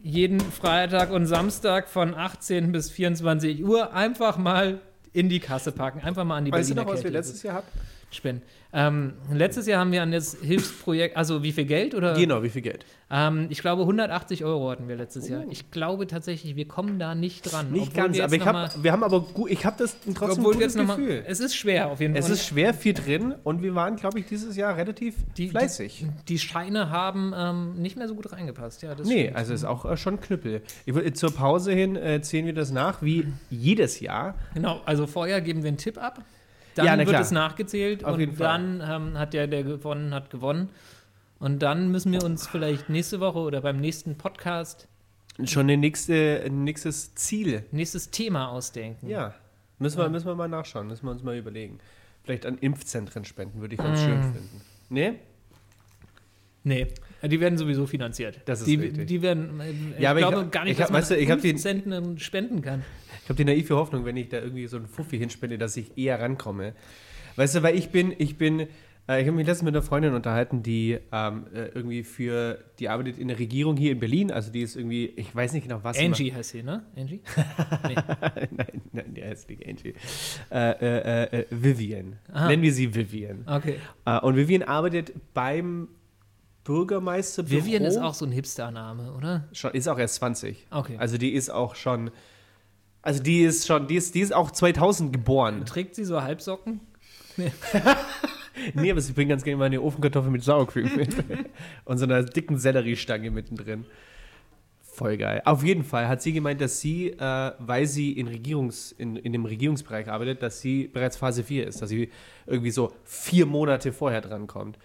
jeden 0.03 0.41
Freitag 0.41 1.11
und 1.11 1.27
Samstag 1.27 1.89
von 1.89 2.15
18 2.15 2.73
bis 2.73 2.91
24 2.91 3.65
Uhr 3.65 3.93
einfach 3.95 4.37
mal 4.37 4.81
in 5.13 5.29
die 5.29 5.41
Kasse 5.41 5.73
packen. 5.73 6.01
Einfach 6.03 6.25
mal 6.25 6.37
an 6.37 6.45
die 6.45 6.53
Weißt 6.53 6.71
du 6.71 6.75
Berliner 6.75 6.91
noch, 6.91 6.97
was 6.99 7.05
wir 7.05 7.11
letztes 7.11 7.43
Jahr 7.43 7.55
hatten? 7.57 7.69
Spenden. 8.15 8.43
Ähm, 8.73 9.13
letztes 9.33 9.67
Jahr 9.67 9.81
haben 9.81 9.93
wir 9.93 10.03
an 10.03 10.11
das 10.11 10.37
Hilfsprojekt, 10.43 11.17
also 11.17 11.43
wie 11.43 11.53
viel 11.53 11.65
Geld? 11.65 11.95
Oder? 11.95 12.15
Genau, 12.15 12.43
wie 12.43 12.49
viel 12.49 12.63
Geld? 12.63 12.85
Ähm, 13.11 13.47
ich 13.51 13.61
glaube 13.61 13.83
180 13.83 14.45
Euro 14.45 14.71
hatten 14.71 14.89
wir 14.89 14.97
letztes 14.97 15.29
Jahr. 15.29 15.45
Ich 15.51 15.71
glaube 15.71 16.07
tatsächlich, 16.09 16.57
wir 16.57 16.67
kommen 16.67 16.99
da 16.99 17.15
nicht 17.15 17.43
dran. 17.53 17.71
Nicht 17.71 17.95
ganz, 17.95 18.19
aber 18.19 18.35
ich 18.35 18.45
hab, 18.45 18.83
wir 18.83 18.91
haben 18.91 19.05
aber 19.05 19.21
gut, 19.21 19.51
ich 19.51 19.65
habe 19.65 19.77
das 19.79 19.97
trotzdem 20.15 20.41
obwohl 20.45 20.55
ein 20.55 20.59
gutes 20.59 20.75
noch 20.75 20.87
mal, 20.87 20.97
Gefühl. 20.97 21.23
es 21.27 21.39
ist 21.39 21.55
schwer 21.55 21.91
auf 21.91 22.01
jeden 22.01 22.17
Es 22.17 22.27
Fall. 22.27 22.35
ist 22.35 22.47
schwer 22.47 22.75
viel 22.75 22.95
drin 22.95 23.35
und 23.45 23.63
wir 23.63 23.75
waren, 23.77 23.95
glaube 23.97 24.19
ich, 24.19 24.27
dieses 24.27 24.57
Jahr 24.57 24.77
relativ 24.77 25.15
die, 25.37 25.51
fleißig. 25.51 26.07
Die, 26.21 26.25
die 26.35 26.39
Scheine 26.41 26.91
haben 26.91 27.33
ähm, 27.37 27.75
nicht 27.81 27.97
mehr 27.97 28.09
so 28.09 28.17
gut 28.17 28.33
reingepasst. 28.33 28.83
Ja, 28.83 28.95
das 28.97 29.07
Nee, 29.07 29.23
stimmt. 29.25 29.37
also 29.37 29.55
ist 29.55 29.65
auch 29.65 29.85
äh, 29.85 29.97
schon 29.97 30.21
Knüppel. 30.21 30.63
Ich, 30.85 31.15
zur 31.15 31.31
Pause 31.33 31.73
hin 31.73 31.95
äh, 31.95 32.21
zählen 32.23 32.47
wir 32.47 32.55
das 32.55 32.73
nach, 32.73 33.03
wie 33.03 33.27
jedes 33.51 34.01
Jahr. 34.01 34.35
Genau, 34.55 34.81
also 34.85 35.07
vorher 35.07 35.41
geben 35.41 35.63
wir 35.63 35.69
einen 35.69 35.77
Tipp 35.77 35.99
ab. 36.03 36.23
Dann 36.75 36.87
Ja, 36.87 36.93
na 36.93 36.99
wird 37.01 37.11
klar. 37.11 37.23
es 37.23 37.31
nachgezählt 37.31 38.05
Auf 38.05 38.17
und 38.19 38.41
dann 38.41 38.81
ähm, 38.85 39.19
hat 39.19 39.33
der, 39.35 39.47
der 39.47 39.63
gewonnen 39.63 40.13
hat, 40.15 40.31
gewonnen. 40.31 40.71
Und 41.39 41.61
dann 41.61 41.91
müssen 41.91 42.11
wir 42.13 42.25
uns 42.25 42.47
vielleicht 42.47 42.89
nächste 42.89 43.21
Woche 43.21 43.39
oder 43.39 43.61
beim 43.61 43.77
nächsten 43.79 44.17
Podcast 44.17 44.89
Schon 45.45 45.69
ein 45.69 45.81
nächste, 45.81 46.47
nächstes 46.51 47.15
Ziel. 47.17 47.65
nächstes 47.73 48.11
Thema 48.11 48.49
ausdenken. 48.51 49.09
Ja, 49.09 49.35
müssen 49.79 49.99
wir, 49.99 50.09
müssen 50.09 50.27
wir 50.27 50.35
mal 50.37 50.49
nachschauen, 50.49 50.87
müssen 50.87 51.05
wir 51.07 51.11
uns 51.11 51.23
mal 51.25 51.37
überlegen. 51.37 51.79
Vielleicht 52.23 52.47
an 52.47 52.57
Impfzentren 52.59 53.25
spenden, 53.25 53.61
würde 53.61 53.75
ich 53.75 53.81
ganz 53.81 54.01
Mm. 54.01 54.05
schön 54.05 54.23
finden. 54.23 54.61
Nee? 54.89 55.15
Nee, 56.63 56.87
die 57.23 57.41
werden 57.41 57.59
sowieso 57.59 57.87
finanziert. 57.87 58.41
Das 58.47 58.61
ist 58.61 58.67
die, 58.67 58.77
richtig. 58.77 59.07
Die 59.07 59.21
werden, 59.21 59.61
äh, 59.61 59.71
ich 59.71 60.01
Ja, 60.01 60.11
aber 60.13 60.21
ich 60.21 60.25
glaube 60.27 60.43
hab- 60.45 60.53
gar 60.53 60.65
nicht, 60.65 60.73
ich 60.73 60.79
hab- 60.81 60.87
dass 60.87 60.93
man 60.93 61.01
weißt 61.03 61.11
du, 61.11 61.17
ich 61.19 61.31
hab 61.31 61.41
den- 61.43 61.59
5 61.59 61.63
Cent 61.85 62.23
spenden 62.23 62.63
kann. 62.63 62.85
Ich 63.25 63.29
habe 63.29 63.37
die 63.37 63.45
naive 63.45 63.75
Hoffnung, 63.75 64.05
wenn 64.05 64.17
ich 64.17 64.29
da 64.29 64.39
irgendwie 64.39 64.67
so 64.69 64.77
einen 64.77 64.87
Fuffi 64.87 65.19
hinspende, 65.19 65.59
dass 65.59 65.77
ich 65.77 65.99
eher 65.99 66.21
rankomme. 66.21 66.75
Weißt 67.37 67.57
du, 67.57 67.63
weil 67.63 67.77
ich 67.77 67.91
bin, 67.91 68.15
ich 68.17 68.39
bin 68.39 68.69
Äh, 69.07 69.21
ich 69.21 69.27
habe 69.27 69.37
mich 69.37 69.47
letztens 69.47 69.67
mit 69.67 69.75
einer 69.75 69.83
Freundin 69.83 70.15
unterhalten, 70.15 70.63
die 70.63 70.99
ähm, 71.13 71.47
äh, 71.55 71.67
irgendwie 71.75 72.05
für, 72.05 72.65
die 72.79 72.89
arbeitet 72.89 73.19
in 73.19 73.29
der 73.29 73.39
Regierung 73.39 73.77
hier 73.77 73.93
in 73.93 74.01
Berlin, 74.01 74.31
also 74.31 74.51
die 74.51 74.63
ist 74.63 74.77
irgendwie, 74.77 75.07
ich 75.17 75.35
weiß 75.35 75.53
nicht 75.53 75.65
genau 75.65 75.81
was. 75.83 75.99
Angie 75.99 76.33
heißt 76.33 76.51
sie, 76.51 76.63
ne? 76.63 76.85
Angie? 76.97 77.21
Nee. 77.87 77.97
nein, 78.51 78.83
nein, 78.93 79.15
die 79.15 79.23
heißt 79.23 79.51
nicht 79.51 79.67
Angie. 79.67 79.95
Äh, 80.51 80.71
äh, 80.71 81.41
äh, 81.41 81.47
Vivian. 81.51 82.17
Aha. 82.33 82.49
Nennen 82.49 82.63
wir 82.63 82.73
sie 82.73 82.95
Vivian. 82.95 83.45
Okay. 83.47 83.77
Äh, 84.07 84.21
und 84.21 84.37
Vivian 84.37 84.63
arbeitet 84.63 85.13
beim 85.35 85.89
Bürgermeister. 86.65 87.51
Vivian 87.51 87.85
ist 87.85 87.99
auch 87.99 88.15
so 88.15 88.25
ein 88.25 88.33
Hipster-Name, 88.33 89.13
oder? 89.13 89.49
schon, 89.53 89.73
ist 89.73 89.87
auch 89.87 89.99
erst 89.99 90.15
20. 90.15 90.67
Okay. 90.71 90.97
Also 90.97 91.19
die 91.19 91.35
ist 91.35 91.51
auch 91.51 91.75
schon, 91.75 92.11
also 93.05 93.23
die 93.23 93.43
ist 93.43 93.67
schon, 93.67 93.87
die 93.87 93.97
ist, 93.97 94.15
die 94.15 94.21
ist 94.21 94.33
auch 94.33 94.51
2000 94.51 95.13
geboren. 95.13 95.67
Trägt 95.67 95.95
sie 95.95 96.05
so 96.05 96.23
Halbsocken? 96.23 96.81
nee, 97.37 98.91
aber 98.91 99.01
sie 99.03 99.13
bringt 99.13 99.29
ganz 99.29 99.45
gerne 99.45 99.59
mal 99.59 99.67
eine 99.67 99.83
Ofenkartoffel 99.83 100.31
mit 100.31 100.43
Sour 100.43 100.67
Cream 100.67 100.91
mit. 100.97 101.15
und 101.85 101.99
so 101.99 102.05
einer 102.07 102.23
dicken 102.23 102.57
Selleriestange 102.57 103.31
mittendrin. 103.31 103.85
Voll 104.81 105.19
geil. 105.19 105.43
Auf 105.45 105.63
jeden 105.63 105.85
Fall 105.85 106.09
hat 106.09 106.23
sie 106.23 106.33
gemeint, 106.33 106.63
dass 106.63 106.81
sie, 106.81 107.11
äh, 107.11 107.53
weil 107.59 107.87
sie 107.87 108.13
in, 108.13 108.27
Regierungs, 108.27 108.93
in, 108.93 109.17
in 109.17 109.33
dem 109.33 109.45
Regierungsbereich 109.45 110.09
arbeitet, 110.09 110.43
dass 110.43 110.63
sie 110.63 110.87
bereits 110.87 111.19
Phase 111.19 111.45
4 111.45 111.67
ist, 111.67 111.83
dass 111.83 111.91
sie 111.91 112.09
irgendwie 112.47 112.71
so 112.71 112.93
vier 113.05 113.45
Monate 113.45 113.93
vorher 113.93 114.23
drankommt. 114.23 114.79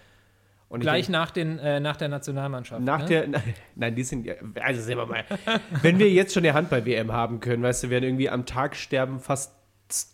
Und 0.70 0.80
ich 0.80 0.84
Gleich 0.84 1.06
denk- 1.06 1.12
nach, 1.12 1.30
den, 1.32 1.58
äh, 1.58 1.80
nach 1.80 1.96
der 1.96 2.08
Nationalmannschaft. 2.08 2.80
nach 2.80 3.00
ne? 3.00 3.06
der, 3.06 3.42
nein, 3.74 3.94
die 3.96 4.04
sind 4.04 4.26
also 4.62 4.80
sehen 4.80 4.98
wir 4.98 5.06
mal, 5.06 5.24
wenn 5.82 5.98
wir 5.98 6.08
jetzt 6.08 6.32
schon 6.32 6.44
eine 6.44 6.54
Handball-WM 6.54 7.12
haben 7.12 7.40
können, 7.40 7.62
weißt 7.62 7.82
du, 7.82 7.90
werden 7.90 8.04
irgendwie 8.04 8.30
am 8.30 8.46
Tag 8.46 8.76
sterben 8.76 9.18
fast 9.18 9.52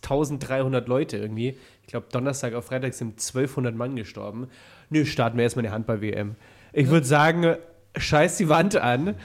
1300 0.01 0.87
Leute 0.87 1.17
irgendwie. 1.17 1.59
Ich 1.83 1.87
glaube, 1.87 2.07
Donnerstag 2.11 2.55
auf 2.55 2.65
Freitag 2.65 2.95
sind 2.95 3.19
1200 3.19 3.75
Mann 3.75 3.95
gestorben. 3.95 4.47
Nö, 4.89 5.05
starten 5.05 5.37
wir 5.37 5.43
erstmal 5.43 5.63
eine 5.65 5.73
Handball-WM. 5.75 6.35
Ich 6.73 6.87
würde 6.89 7.05
sagen, 7.05 7.57
scheiß 7.99 8.37
die 8.37 8.49
Wand 8.49 8.75
an. 8.75 9.15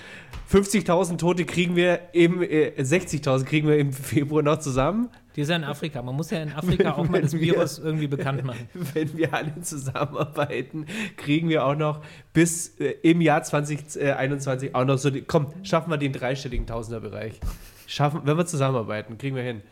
50.000 0.50 1.16
Tote 1.18 1.44
kriegen 1.46 1.76
wir 1.76 2.00
im, 2.12 2.42
äh, 2.42 2.72
60.000 2.78 3.44
kriegen 3.46 3.68
wir 3.68 3.78
im 3.78 3.92
Februar 3.92 4.42
noch 4.42 4.58
zusammen. 4.58 5.08
Die 5.34 5.40
ist 5.40 5.48
ja 5.48 5.56
in 5.56 5.64
Afrika. 5.64 6.02
Man 6.02 6.14
muss 6.14 6.28
ja 6.30 6.42
in 6.42 6.52
Afrika 6.52 6.92
auch 6.92 7.08
mal 7.08 7.22
das 7.22 7.32
wir- 7.32 7.40
Virus 7.40 7.78
irgendwie 7.78 8.06
bekannt 8.06 8.44
machen. 8.44 8.68
Wenn 8.92 9.16
wir 9.16 9.32
alle 9.32 9.58
zusammenarbeiten, 9.62 10.84
kriegen 11.16 11.48
wir 11.48 11.64
auch 11.64 11.74
noch 11.74 12.02
bis 12.34 12.78
äh, 12.80 12.94
im 13.02 13.22
Jahr 13.22 13.42
2021 13.42 14.74
auch 14.74 14.84
noch 14.84 14.98
so, 14.98 15.08
die, 15.10 15.22
komm, 15.22 15.46
schaffen 15.62 15.90
wir 15.90 15.96
den 15.96 16.12
dreistelligen 16.12 16.66
Tausenderbereich. 16.66 17.40
Schaffen, 17.86 18.20
wenn 18.24 18.36
wir 18.36 18.44
zusammenarbeiten, 18.46 19.16
kriegen 19.16 19.36
wir 19.36 19.42
hin. 19.42 19.62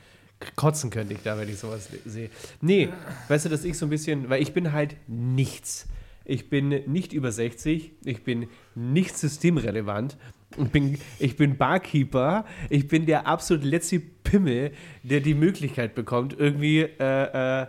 Kotzen 0.57 0.89
könnte 0.89 1.13
ich 1.13 1.23
da, 1.23 1.37
wenn 1.39 1.51
ich 1.51 1.59
sowas 1.59 1.91
sehe. 2.07 2.31
Nee, 2.63 2.89
weißt 3.29 3.45
du, 3.45 3.49
dass 3.51 3.63
ich 3.65 3.77
so 3.77 3.85
ein 3.85 3.91
bisschen, 3.91 4.31
weil 4.31 4.41
ich 4.41 4.55
bin 4.55 4.73
halt 4.73 4.97
nichts. 5.07 5.87
Ich 6.31 6.49
bin 6.49 6.69
nicht 6.87 7.13
über 7.13 7.33
60, 7.33 7.91
ich 8.05 8.23
bin 8.23 8.47
nicht 8.77 9.19
systemrelevant. 9.19 10.17
Ich 10.57 10.69
bin, 10.69 10.99
ich 11.19 11.37
bin 11.37 11.57
Barkeeper, 11.57 12.45
ich 12.69 12.87
bin 12.87 13.05
der 13.07 13.27
absolut 13.27 13.65
letzte 13.65 13.99
Pimmel, 13.99 14.71
der 15.03 15.19
die 15.21 15.35
Möglichkeit 15.35 15.95
bekommt, 15.97 16.37
irgendwie 16.39 16.83
äh, 16.83 17.63
äh, 17.63 17.67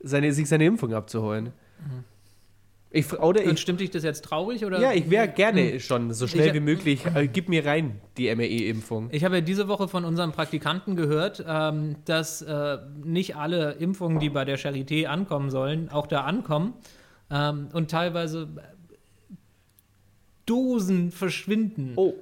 seine, 0.00 0.32
sich 0.34 0.46
seine 0.48 0.66
Impfung 0.66 0.92
abzuholen. 0.92 1.52
Ich, 2.90 3.06
fra- 3.06 3.22
oder 3.22 3.42
Und 3.44 3.54
ich, 3.54 3.60
stimmt 3.60 3.80
dich 3.80 3.90
das 3.90 4.04
jetzt 4.04 4.22
traurig? 4.24 4.64
Oder? 4.64 4.80
ja, 4.80 4.92
ich 4.92 5.10
wäre 5.10 5.26
gerne 5.28 5.80
schon 5.80 6.12
so 6.12 6.26
schnell 6.26 6.48
Ich- 6.48 6.54
wie 6.54 6.60
möglich. 6.60 7.04
Äh, 7.14 7.26
gib 7.26 7.48
mir 7.48 7.64
rein 7.66 8.00
die 8.18 8.28
MRE-Impfung. 8.34 9.08
Ich 9.12 9.24
habe 9.24 9.36
ja 9.36 9.40
diese 9.40 9.66
Woche 9.66 9.88
von 9.88 10.04
unserem 10.04 10.32
Praktikanten 10.32 10.94
gehört, 10.94 11.42
ähm, 11.48 11.96
dass 12.04 12.42
äh, 12.42 12.78
nicht 13.02 13.34
alle 13.36 13.72
Impfungen, 13.72 14.18
die 14.20 14.28
bei 14.30 14.44
der 14.44 14.58
Charité 14.58 15.06
ankommen 15.06 15.50
sollen, 15.50 15.88
auch 15.88 16.06
da 16.06 16.20
ankommen. 16.22 16.74
Ähm, 17.30 17.68
und 17.72 17.90
teilweise 17.90 18.48
Dosen 20.46 21.10
verschwinden. 21.10 21.92
Oh, 21.96 22.14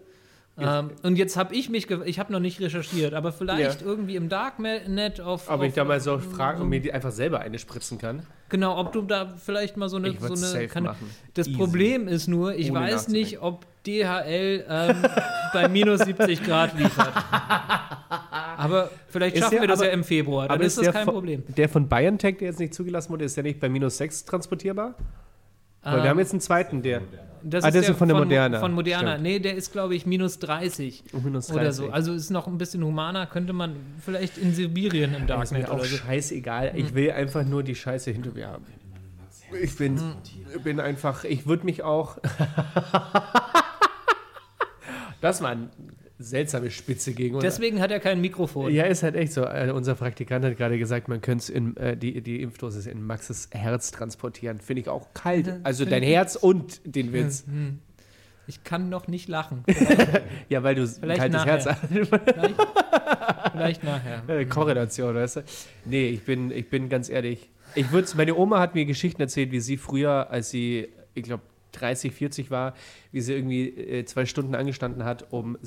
Ähm, 0.58 0.90
und 1.02 1.16
jetzt 1.16 1.36
habe 1.38 1.54
ich 1.54 1.70
mich, 1.70 1.90
ich 1.90 2.18
habe 2.18 2.30
noch 2.30 2.38
nicht 2.38 2.60
recherchiert, 2.60 3.14
aber 3.14 3.32
vielleicht 3.32 3.80
Ja. 3.80 3.86
irgendwie 3.86 4.16
im 4.16 4.28
Darknet 4.28 5.18
auf. 5.20 5.48
aber 5.48 5.62
auf, 5.62 5.68
ich 5.68 5.74
da 5.74 5.82
mal 5.82 5.98
so 5.98 6.18
frage 6.18 6.62
und 6.62 6.68
mir 6.68 6.80
die 6.80 6.92
einfach 6.92 7.10
selber 7.10 7.40
eine 7.40 7.58
spritzen 7.58 7.96
kann. 7.96 8.26
Genau, 8.50 8.78
ob 8.78 8.92
du 8.92 9.00
da 9.00 9.34
vielleicht 9.34 9.78
mal 9.78 9.88
so 9.88 9.96
eine. 9.96 10.10
Ich 10.10 10.20
so 10.20 10.26
eine 10.26 10.36
safe 10.36 10.68
kann, 10.68 10.84
machen. 10.84 11.10
Das 11.32 11.48
Easy. 11.48 11.56
Problem 11.56 12.06
ist 12.06 12.28
nur, 12.28 12.54
ich 12.54 12.70
Ohne 12.70 12.80
weiß 12.80 13.08
nicht, 13.08 13.40
ob 13.40 13.64
DHL 13.86 14.64
ähm, 14.68 14.96
bei 15.52 15.68
minus 15.68 16.00
70 16.00 16.42
Grad 16.44 16.78
liefert. 16.78 17.12
Aber 18.56 18.90
vielleicht 19.08 19.36
Ist 19.36 19.42
schaffen 19.42 19.54
der- 19.54 19.60
wir 19.62 19.68
das 19.68 19.80
aber- 19.80 19.88
ja 19.88 19.94
im 19.94 20.04
Februar, 20.04 20.48
dann 20.48 20.60
ist 20.60 20.76
das 20.78 20.84
der 20.84 20.92
kein 20.92 21.04
von, 21.04 21.14
Problem. 21.14 21.42
Der 21.48 21.68
von 21.68 21.88
BioNTech, 21.88 22.38
der 22.38 22.48
jetzt 22.48 22.60
nicht 22.60 22.74
zugelassen 22.74 23.10
wurde, 23.10 23.24
ist 23.24 23.36
der 23.36 23.44
nicht 23.44 23.58
bei 23.60 23.68
minus 23.68 23.96
6 23.98 24.24
transportierbar? 24.24 24.94
Weil 25.84 25.94
wir 25.96 26.02
Ähm, 26.04 26.08
haben 26.10 26.18
jetzt 26.20 26.30
einen 26.32 26.40
zweiten, 26.40 26.80
der. 26.82 27.00
das 27.42 27.64
ah, 27.64 27.70
das 27.72 27.88
ist 27.88 27.96
von 27.98 28.06
der 28.06 28.16
Mo- 28.16 28.22
Moderna. 28.22 28.60
Von 28.60 28.72
Moderna. 28.72 29.12
Stimmt. 29.12 29.22
Nee, 29.24 29.38
der 29.40 29.56
ist, 29.56 29.72
glaube 29.72 29.96
ich, 29.96 30.06
minus 30.06 30.38
30 30.38 31.02
Um 31.12 31.24
minus 31.24 31.50
oder 31.50 31.72
so. 31.72 31.82
30. 31.86 31.94
Also 31.94 32.12
ist 32.12 32.30
noch 32.30 32.46
ein 32.46 32.56
bisschen 32.56 32.84
humaner, 32.84 33.26
könnte 33.26 33.52
man 33.52 33.74
vielleicht 34.04 34.38
in 34.38 34.54
Sibirien 34.54 35.12
im 35.12 35.22
ist 35.22 35.30
Darknet 35.30 35.62
mir 35.62 35.68
auch 35.70 35.74
oder 35.78 35.84
so. 35.86 35.96
scheißegal. 35.96 36.72
Hm. 36.72 36.78
Ich 36.78 36.94
will 36.94 37.10
einfach 37.10 37.44
nur 37.44 37.64
die 37.64 37.74
Scheiße 37.74 38.12
hinter 38.12 38.30
mir 38.30 38.46
haben. 38.46 38.64
Ich 39.60 39.76
bin, 39.76 39.98
Hm. 39.98 40.62
bin 40.62 40.78
einfach, 40.78 41.24
ich 41.24 41.46
würde 41.48 41.64
mich 41.66 41.82
auch. 41.82 42.18
das 45.22 45.40
war 45.40 45.50
eine 45.50 45.70
seltsame 46.18 46.70
Spitze 46.70 47.14
gegen 47.14 47.36
uns. 47.36 47.42
Deswegen 47.42 47.80
hat 47.80 47.90
er 47.90 48.00
kein 48.00 48.20
Mikrofon. 48.20 48.72
Ja, 48.72 48.84
ist 48.84 49.02
halt 49.02 49.14
echt 49.14 49.32
so. 49.32 49.44
Äh, 49.44 49.72
unser 49.72 49.94
Praktikant 49.94 50.44
hat 50.44 50.56
gerade 50.56 50.78
gesagt, 50.78 51.08
man 51.08 51.20
könnte 51.20 51.52
äh, 51.54 51.96
die, 51.96 52.20
die 52.20 52.42
Impfdosis 52.42 52.86
in 52.86 53.02
Maxes 53.06 53.48
Herz 53.52 53.90
transportieren. 53.92 54.60
Finde 54.60 54.82
ich 54.82 54.88
auch 54.88 55.14
kalt. 55.14 55.60
Also 55.62 55.84
dein 55.84 56.02
Herz 56.02 56.36
und 56.36 56.80
den 56.84 57.12
Witz. 57.12 57.46
Hm. 57.46 57.78
Ich 58.48 58.64
kann 58.64 58.88
noch 58.88 59.08
nicht 59.08 59.28
lachen. 59.28 59.64
Ja, 60.48 60.62
weil 60.62 60.74
du 60.74 60.86
Vielleicht 60.86 61.20
kaltes 61.20 61.36
nachher. 61.36 61.52
Herz 61.52 61.66
hast. 61.66 61.86
Vielleicht, 61.86 62.12
vielleicht 63.52 63.84
nachher. 63.84 64.22
Äh, 64.28 64.44
Korrelation, 64.44 65.14
weißt 65.14 65.36
du? 65.36 65.40
Nee, 65.86 66.08
ich 66.08 66.24
bin, 66.24 66.50
ich 66.50 66.68
bin 66.68 66.88
ganz 66.88 67.08
ehrlich. 67.08 67.48
Ich 67.74 67.90
würde 67.92 68.08
meine 68.16 68.34
Oma 68.34 68.58
hat 68.60 68.74
mir 68.74 68.84
Geschichten 68.84 69.22
erzählt, 69.22 69.52
wie 69.52 69.60
sie 69.60 69.78
früher, 69.78 70.30
als 70.30 70.50
sie, 70.50 70.88
ich 71.14 71.22
glaube, 71.22 71.42
30, 71.72 72.12
40 72.12 72.50
war, 72.50 72.74
wie 73.10 73.20
sie 73.20 73.34
irgendwie 73.34 73.68
äh, 73.68 74.04
zwei 74.04 74.26
Stunden 74.26 74.54
angestanden 74.54 75.04
hat, 75.04 75.32
um 75.32 75.58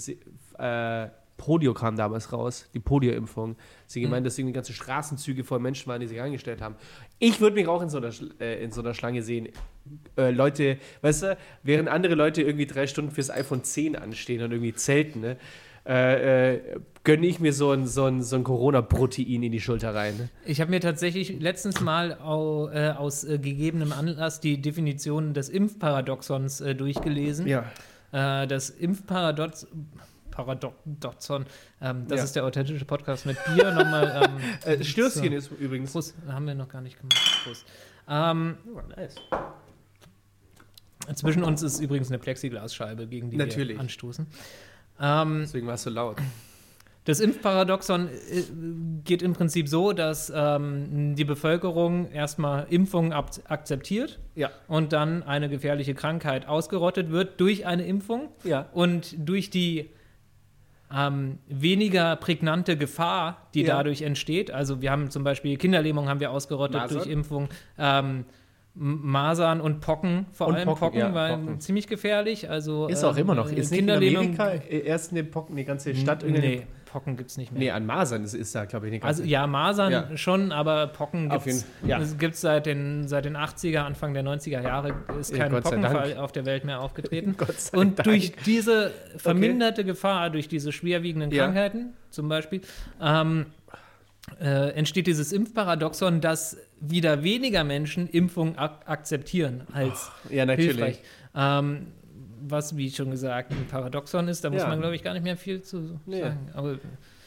äh, 0.58 1.08
Polio 1.38 1.74
kam 1.74 1.98
damals 1.98 2.32
raus, 2.32 2.70
die 2.74 2.80
Polio-Impfung. 2.80 3.56
Sie 3.88 4.02
gemeint, 4.02 4.26
dass 4.26 4.38
irgendwie 4.38 4.54
ganze 4.54 4.74
Straßenzüge 4.74 5.44
voll 5.44 5.60
Menschen 5.60 5.88
waren, 5.88 6.00
die 6.00 6.08
sich 6.08 6.22
angestellt 6.22 6.62
haben. 6.62 6.76
Ich 7.20 7.42
würde 7.42 7.56
mich 7.56 7.68
auch 7.68 7.82
in 7.82 7.90
so 7.90 7.98
einer, 7.98 8.12
äh, 8.40 8.64
in 8.64 8.72
so 8.72 8.82
einer 8.82 8.94
Schlange 8.94 9.22
sehen. 9.22 9.50
Äh, 10.18 10.32
Leute, 10.32 10.78
weißt 11.02 11.24
du, 11.24 11.38
während 11.64 11.90
andere 11.90 12.16
Leute 12.16 12.42
irgendwie 12.42 12.66
drei 12.66 12.88
Stunden 12.88 13.12
fürs 13.12 13.30
iPhone 13.30 13.64
10 13.64 13.96
anstehen 13.96 14.44
und 14.44 14.52
irgendwie 14.52 14.74
zelten, 14.74 15.22
ne? 15.22 15.38
Äh, 15.86 16.56
äh, 16.56 16.80
gönne 17.06 17.26
ich 17.26 17.40
mir 17.40 17.54
so 17.54 17.72
ein, 17.72 17.88
so 17.88 18.04
ein, 18.06 18.22
so 18.22 18.36
ein 18.36 18.44
Corona-Protein 18.44 19.44
in 19.44 19.52
die 19.54 19.62
Schulter 19.62 19.96
rein. 19.96 20.18
Ne? 20.18 20.30
Ich 20.46 20.60
habe 20.60 20.72
mir 20.72 20.82
tatsächlich 20.82 21.40
letztens 21.40 21.80
mal 21.80 22.20
au, 22.20 22.68
äh, 22.70 22.90
aus 22.90 23.24
äh, 23.24 23.38
gegebenem 23.40 23.94
Anlass 23.94 24.42
die 24.42 24.62
Definition 24.62 25.34
des 25.34 25.48
Impfparadoxons 25.48 26.60
äh, 26.62 26.76
durchgelesen. 26.76 27.48
Ja. 27.48 27.72
Äh, 28.12 28.48
das 28.48 28.70
Impfparadox. 28.70 29.68
Paradoxon, 30.32 31.46
ähm, 31.82 32.08
das 32.10 32.18
Ja. 32.18 32.24
ist 32.26 32.36
der 32.36 32.44
authentische 32.46 32.84
Podcast 32.84 33.26
mit 33.26 33.38
Bier. 33.46 33.72
Nochmal. 33.72 34.22
Ähm, 34.26 34.32
Äh, 34.80 34.84
Stößchen 34.84 35.30
so. 35.30 35.38
ist 35.38 35.52
übrigens. 35.62 35.94
Prost, 35.94 36.14
haben 36.28 36.46
wir 36.46 36.56
noch 36.56 36.68
gar 36.68 36.82
nicht 36.82 36.98
gemacht. 37.00 37.40
Prost. 37.46 37.66
Ähm, 38.10 38.58
nice. 38.98 39.16
zwischen 41.16 41.44
uns 41.44 41.62
ist 41.64 41.80
übrigens 41.80 42.10
eine 42.10 42.20
Plexiglasscheibe, 42.20 43.08
gegen 43.08 43.30
die 43.30 43.38
Natürlich. 43.38 43.78
wir 43.78 43.82
anstoßen. 43.82 44.28
Ähm, 45.00 45.40
Deswegen 45.44 45.68
war 45.68 45.76
es 45.76 45.84
so 45.84 45.90
laut. 45.90 46.18
Das 47.06 47.20
Impfparadoxon 47.20 48.08
äh, 48.10 48.12
geht 49.04 49.22
im 49.22 49.34
Prinzip 49.34 49.68
so, 49.70 49.94
dass 49.94 50.32
ähm, 50.36 51.16
die 51.16 51.24
Bevölkerung 51.24 52.12
erstmal 52.12 52.66
Impfungen 52.70 53.14
akzeptiert 53.14 54.20
Ja. 54.36 54.50
und 54.68 54.92
dann 54.92 55.22
eine 55.24 55.48
gefährliche 55.48 55.94
Krankheit 55.94 56.48
ausgerottet 56.48 57.12
wird 57.12 57.40
durch 57.40 57.66
eine 57.68 57.86
Impfung 57.86 58.30
Ja. 58.44 58.66
und 58.74 59.16
durch 59.18 59.50
die 59.52 59.90
ähm, 60.96 61.40
weniger 61.48 62.16
prägnante 62.16 62.78
Gefahr, 62.78 63.38
die 63.54 63.62
Ja. 63.64 63.78
dadurch 63.78 64.02
entsteht. 64.02 64.50
Also 64.52 64.82
wir 64.82 64.92
haben 64.92 65.10
zum 65.12 65.24
Beispiel 65.24 65.58
Kinderlähmung 65.58 66.10
haben 66.10 66.20
wir 66.20 66.32
ausgerottet 66.32 66.82
Masern? 66.82 66.98
durch 66.98 67.08
Impfung. 67.10 67.50
Ähm, 67.78 68.26
Masern 68.78 69.62
und 69.62 69.80
Pocken, 69.80 70.26
vor 70.34 70.48
Und 70.48 70.56
allem 70.56 70.66
Pocken, 70.66 70.80
Pocken, 70.80 71.00
ja, 71.00 71.14
weil 71.14 71.38
Pocken. 71.38 71.60
ziemlich 71.62 71.88
gefährlich. 71.88 72.50
Also, 72.50 72.88
Ist 72.88 73.04
auch 73.06 73.16
ähm, 73.16 73.22
immer 73.22 73.36
noch. 73.36 73.46
Ist 73.46 73.56
nicht 73.56 73.72
in 73.72 73.78
Kinderlähmung. 73.78 74.24
Amerika 74.40 74.50
äh, 74.50 74.80
erst 74.86 75.12
eine 75.12 75.24
Pocken, 75.24 75.56
die 75.56 75.64
ganze 75.64 75.96
Stadt 75.96 76.24
irgendwie. 76.24 76.42
Nee, 76.48 76.68
Pocken 76.96 77.18
gibt 77.18 77.30
es 77.30 77.36
nicht 77.36 77.52
mehr. 77.52 77.60
Nee, 77.60 77.72
an 77.72 77.86
Masern 77.86 78.24
ist, 78.24 78.34
ist 78.34 78.56
da, 78.56 78.64
glaube 78.64 78.88
ich, 78.88 78.94
ganze. 79.02 79.06
Also 79.06 79.24
ja, 79.24 79.46
Masern 79.48 79.92
Ja. 79.92 80.16
schon, 80.16 80.54
aber 80.54 80.88
Pocken 80.88 81.28
gibt 81.30 81.46
es 81.46 81.66
ja. 81.86 82.00
gibt's 82.18 82.40
seit, 82.40 82.68
den, 82.68 83.10
seit 83.10 83.26
den 83.26 83.36
80er, 83.36 83.80
Anfang 83.80 84.14
der 84.14 84.24
90er 84.24 84.62
Jahre 84.62 84.96
ist 85.20 85.34
Ja, 85.34 85.40
kein 85.40 85.52
sei 85.52 85.60
Pockenfall 85.60 86.16
auf 86.16 86.32
der 86.32 86.46
Welt 86.46 86.64
mehr 86.64 86.80
aufgetreten. 86.80 87.36
Und 87.74 88.00
Dank. 88.00 88.06
durch 88.06 88.32
diese 88.46 88.92
verminderte 89.18 89.84
Gefahr, 89.84 90.30
durch 90.30 90.48
diese 90.48 90.72
schwerwiegenden 90.72 91.32
Ja. 91.32 91.44
Krankheiten 91.44 91.96
zum 92.12 92.30
Beispiel, 92.30 92.62
ähm, 93.02 93.48
äh, 94.40 94.70
entsteht 94.70 95.08
dieses 95.08 95.34
Impfparadoxon, 95.34 96.22
dass 96.22 96.56
wieder 96.80 97.24
weniger 97.24 97.66
Menschen 97.66 98.08
Impfungen 98.08 98.58
ak 98.58 98.84
akzeptieren 98.86 99.64
als 99.74 100.12
Ja, 100.30 100.46
natürlich. 100.46 100.76
hilfreich. 100.78 101.02
Ähm, 101.36 101.88
was, 102.48 102.78
wie 102.78 102.90
schon 102.92 103.12
gesagt, 103.12 103.52
ein 103.52 103.66
Paradoxon 103.70 104.28
ist, 104.28 104.44
da 104.44 104.50
muss 104.50 104.62
Ja. 104.62 104.68
man, 104.70 104.80
glaube 104.80 104.96
ich, 104.96 105.04
gar 105.04 105.14
nicht 105.14 105.24
mehr 105.24 105.38
viel 105.38 105.62
zu 105.62 106.00
Nee. 106.06 106.22
sagen. 106.22 106.50
Aber 106.54 106.78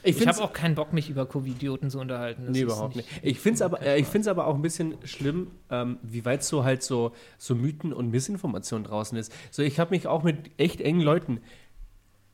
Ich 0.05 0.21
ich, 0.21 0.27
habe 0.27 0.41
auch 0.43 0.53
keinen 0.53 0.75
Bock, 0.75 0.93
mich 0.93 1.11
über 1.11 1.27
Covidioten 1.27 1.91
zu 1.91 1.99
unterhalten. 1.99 2.43
Das 2.47 2.53
Nee, 2.53 2.63
überhaupt 2.63 2.97
nicht. 2.97 3.09
Ich 3.23 3.41
finde 3.41 3.57
es 3.57 3.63
aber, 3.63 3.83
äh, 3.83 3.99
ich 3.99 4.07
find's 4.07 4.29
aber 4.29 4.47
auch 4.47 4.55
ein 4.55 4.63
bisschen 4.63 4.95
schlimm, 5.05 5.49
ähm, 5.71 5.99
wie 6.03 6.25
weit 6.25 6.45
so 6.45 6.65
halt 6.65 6.83
so, 6.83 7.13
so 7.37 7.55
Mythen 7.55 7.93
und 7.93 8.11
Missinformation 8.11 8.85
draußen 8.85 9.19
ist. 9.19 9.33
So, 9.51 9.63
ich 9.63 9.79
habe 9.81 9.91
mich 9.91 10.07
auch 10.07 10.23
mit 10.23 10.51
echt 10.57 10.81
engen 10.81 11.01
Leuten, 11.01 11.41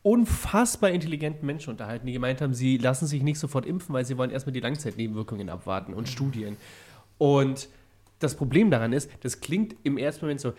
unfassbar 0.03 0.91
intelligenten 0.91 1.47
Menschen 1.47 1.71
unterhalten, 1.71 2.07
die 2.07 2.13
gemeint 2.13 2.41
haben, 2.43 2.53
sie 2.53 2.77
lassen 2.77 3.07
sich 3.07 3.23
nicht 3.23 3.39
sofort 3.39 3.65
impfen, 3.65 3.95
weil 3.95 4.05
sie 4.05 4.19
wollen 4.19 4.31
erstmal 4.31 4.53
die 4.53 4.61
Langzeitnebenwirkungen 4.61 5.49
abwarten 5.49 5.95
und 5.95 6.09
Studien. 6.09 6.57
Und 7.17 7.69
das 8.19 8.35
Problem 8.35 8.71
daran 8.71 8.93
ist, 8.93 9.11
das 9.23 9.41
klingt 9.41 9.75
im 9.83 9.97
ersten 9.97 10.27
Moment 10.27 10.41
so, 10.41 10.53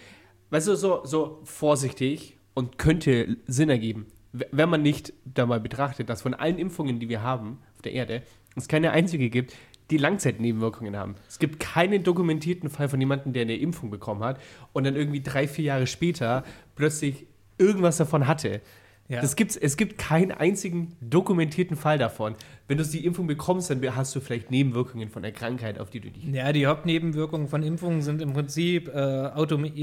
weißt 0.50 0.68
du, 0.68 0.76
so, 0.76 1.06
so 1.06 1.42
vorsichtig 1.44 2.38
und 2.54 2.78
könnte 2.78 3.38
Sinn 3.48 3.70
ergeben, 3.70 4.08
wenn 4.32 4.70
man 4.70 4.82
nicht 4.82 5.14
da 5.26 5.46
mal 5.46 5.60
betrachtet, 5.60 6.10
dass 6.10 6.22
von 6.22 6.34
allen 6.34 6.58
Impfungen, 6.58 7.00
die 7.00 7.10
wir 7.10 7.22
haben 7.22 7.60
auf 7.76 7.82
der 7.82 7.94
Erde, 7.94 8.24
es 8.56 8.68
keine 8.68 8.92
einzige 8.92 9.30
gibt, 9.30 9.54
die 9.92 9.98
Langzeitnebenwirkungen 9.98 10.98
haben. 10.98 11.16
Es 11.28 11.40
gibt 11.40 11.60
keinen 11.60 12.04
dokumentierten 12.04 12.70
Fall 12.70 12.90
von 12.90 13.00
jemandem, 13.00 13.34
der 13.34 13.44
eine 13.44 13.56
Impfung 13.56 13.92
bekommen 13.92 14.24
hat 14.24 14.42
und 14.74 14.84
dann 14.84 14.96
irgendwie 14.96 15.22
drei, 15.22 15.48
vier 15.48 15.66
Jahre 15.66 15.88
später 15.88 16.44
plötzlich 16.76 17.28
irgendwas 17.58 17.98
davon 17.98 18.28
hatte. 18.28 18.62
Ja. 19.08 19.22
Das 19.22 19.36
gibt's, 19.36 19.56
es 19.56 19.78
gibt 19.78 20.00
keinen 20.00 20.32
einzigen 20.32 20.96
dokumentierten 21.00 21.78
Fall 21.78 22.00
davon. 22.00 22.36
Wenn 22.68 22.80
du 22.80 22.84
die 22.84 23.06
Impfung 23.06 23.28
bekommst, 23.28 23.70
dann 23.70 23.96
hast 23.96 24.16
du 24.16 24.20
vielleicht 24.20 24.50
Nebenwirkungen 24.50 25.10
von 25.10 25.22
der 25.22 25.32
Krankheit, 25.32 25.80
auf 25.80 25.92
die 25.92 26.00
du 26.00 26.10
dich 26.10 26.24
Ja, 26.26 26.52
die 26.52 26.66
Hauptnebenwirkungen 26.66 27.48
von 27.48 27.62
Impfungen 27.62 28.02
sind 28.02 28.22
im 28.24 28.34
Prinzip 28.34 28.88
äh, 28.88 29.30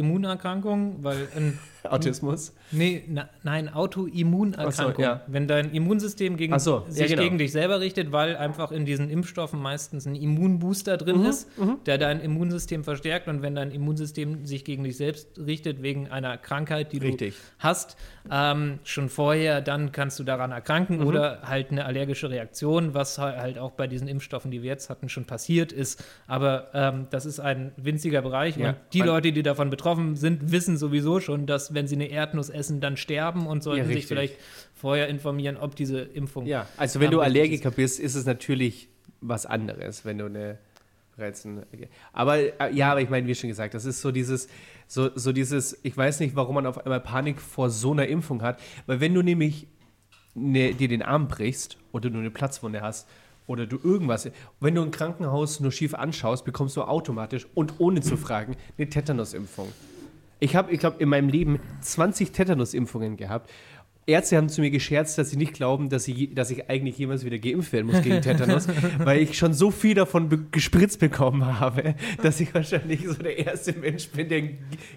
Autoimmunerkrankungen, 0.06 1.02
weil 1.04 1.28
ein, 1.36 1.58
Autismus. 1.90 2.54
nee, 2.70 3.02
na, 3.08 3.28
nein, 3.42 3.68
Autoimmunerkrankungen. 3.72 4.94
So, 4.96 5.02
ja. 5.02 5.22
Wenn 5.26 5.48
dein 5.48 5.70
Immunsystem 5.72 6.36
gegen, 6.36 6.56
so, 6.58 6.84
ja, 6.86 6.92
sich 6.92 7.08
genau. 7.08 7.22
gegen 7.22 7.38
dich 7.38 7.52
selber 7.52 7.80
richtet, 7.80 8.12
weil 8.12 8.36
einfach 8.36 8.72
in 8.72 8.84
diesen 8.84 9.10
Impfstoffen 9.10 9.60
meistens 9.60 10.06
ein 10.06 10.14
Immunbooster 10.14 10.96
drin 10.96 11.20
Mhm, 11.20 11.26
ist, 11.26 11.48
der 11.86 11.98
dein 11.98 12.20
Immunsystem 12.20 12.84
verstärkt 12.84 13.28
und 13.28 13.42
wenn 13.42 13.54
dein 13.54 13.70
Immunsystem 13.70 14.44
sich 14.46 14.64
gegen 14.64 14.84
dich 14.84 14.96
selbst 14.96 15.38
richtet 15.38 15.82
wegen 15.82 16.08
einer 16.08 16.36
Krankheit, 16.38 16.92
die 16.92 16.98
Richtig. 16.98 17.34
du 17.34 17.40
hast, 17.58 17.96
ähm, 18.30 18.78
schon 18.84 19.08
vorher, 19.08 19.60
dann 19.60 19.92
kannst 19.92 20.18
du 20.18 20.24
daran 20.24 20.52
erkranken 20.52 20.98
Mhm. 21.00 21.06
oder 21.06 21.42
halt 21.44 21.70
eine 21.70 21.84
allergische 21.84 22.30
Reaktion, 22.30 22.71
was 22.94 23.18
halt 23.18 23.58
auch 23.58 23.72
bei 23.72 23.86
diesen 23.86 24.08
Impfstoffen, 24.08 24.50
die 24.50 24.62
wir 24.62 24.70
jetzt 24.70 24.90
hatten, 24.90 25.08
schon 25.08 25.24
passiert 25.24 25.72
ist. 25.72 26.02
Aber 26.26 26.68
ähm, 26.74 27.06
das 27.10 27.26
ist 27.26 27.40
ein 27.40 27.72
winziger 27.76 28.22
Bereich 28.22 28.56
Ja, 28.56 28.70
und 28.70 28.76
die 28.92 29.00
Leute, 29.00 29.32
die 29.32 29.42
davon 29.42 29.70
betroffen 29.70 30.16
sind, 30.16 30.50
wissen 30.50 30.76
sowieso 30.76 31.20
schon, 31.20 31.46
dass 31.46 31.74
wenn 31.74 31.86
sie 31.86 31.96
eine 31.96 32.06
Erdnuss 32.06 32.50
essen, 32.50 32.80
dann 32.80 32.96
sterben 32.96 33.46
und 33.46 33.62
sollten 33.62 33.88
Ja, 33.88 33.94
sich 33.94 34.06
vielleicht 34.06 34.36
vorher 34.74 35.08
informieren, 35.08 35.56
ob 35.56 35.76
diese 35.76 36.00
Impfung. 36.00 36.46
Ja, 36.46 36.66
also 36.76 37.00
wenn 37.00 37.10
du 37.10 37.20
Allergiker 37.20 37.70
bist, 37.70 38.00
ist 38.00 38.14
es 38.14 38.26
natürlich 38.26 38.88
was 39.20 39.46
anderes, 39.46 40.04
wenn 40.04 40.18
du 40.18 40.26
eine 40.26 40.58
Reizen. 41.18 41.62
Aber 42.12 42.38
äh, 42.38 42.74
ja, 42.74 42.90
aber 42.90 43.00
ich 43.00 43.10
meine, 43.10 43.26
wie 43.26 43.34
schon 43.34 43.48
gesagt, 43.48 43.74
das 43.74 43.84
ist 43.84 44.00
so 44.00 44.10
dieses, 44.10 44.48
so, 44.86 45.10
so 45.14 45.32
dieses, 45.32 45.78
ich 45.82 45.96
weiß 45.96 46.20
nicht, 46.20 46.34
warum 46.36 46.56
man 46.56 46.66
auf 46.66 46.78
einmal 46.78 47.00
Panik 47.00 47.40
vor 47.40 47.70
so 47.70 47.92
einer 47.92 48.06
Impfung 48.06 48.42
hat, 48.42 48.60
weil 48.86 49.00
wenn 49.00 49.14
du 49.14 49.22
nämlich 49.22 49.66
ne, 50.34 50.74
dir 50.74 50.88
den 50.88 51.02
Arm 51.02 51.28
brichst 51.28 51.76
oder 51.92 52.10
du 52.10 52.18
eine 52.18 52.30
Platzwunde 52.30 52.82
hast 52.82 53.08
oder 53.46 53.66
du 53.66 53.78
irgendwas, 53.82 54.30
wenn 54.60 54.74
du 54.74 54.82
ein 54.82 54.90
Krankenhaus 54.90 55.60
nur 55.60 55.72
schief 55.72 55.94
anschaust, 55.94 56.44
bekommst 56.44 56.76
du 56.76 56.82
automatisch 56.82 57.46
und 57.54 57.74
ohne 57.78 58.00
zu 58.00 58.16
fragen 58.16 58.56
eine 58.78 58.88
Tetanusimpfung. 58.88 59.68
Ich 60.40 60.56
habe, 60.56 60.72
ich 60.72 60.80
glaube, 60.80 61.00
in 61.00 61.08
meinem 61.08 61.28
Leben 61.28 61.60
20 61.82 62.32
Tetanusimpfungen 62.32 63.16
gehabt. 63.16 63.48
Ärzte 64.04 64.36
haben 64.36 64.48
zu 64.48 64.60
mir 64.60 64.70
gescherzt, 64.70 65.16
dass 65.16 65.30
sie 65.30 65.36
nicht 65.36 65.52
glauben, 65.52 65.88
dass 65.88 66.08
ich, 66.08 66.16
je- 66.16 66.34
dass 66.34 66.50
ich 66.50 66.68
eigentlich 66.68 66.98
jemals 66.98 67.24
wieder 67.24 67.38
geimpft 67.38 67.72
werden 67.72 67.86
muss 67.86 68.02
gegen 68.02 68.20
Tetanus, 68.20 68.66
weil 68.98 69.20
ich 69.22 69.38
schon 69.38 69.54
so 69.54 69.70
viel 69.70 69.94
davon 69.94 70.28
be 70.28 70.38
gespritzt 70.50 70.98
bekommen 70.98 71.60
habe, 71.60 71.94
dass 72.20 72.40
ich 72.40 72.52
wahrscheinlich 72.52 73.06
so 73.06 73.14
der 73.14 73.38
erste 73.38 73.72
Mensch 73.74 74.08
bin, 74.08 74.28
der 74.28 74.42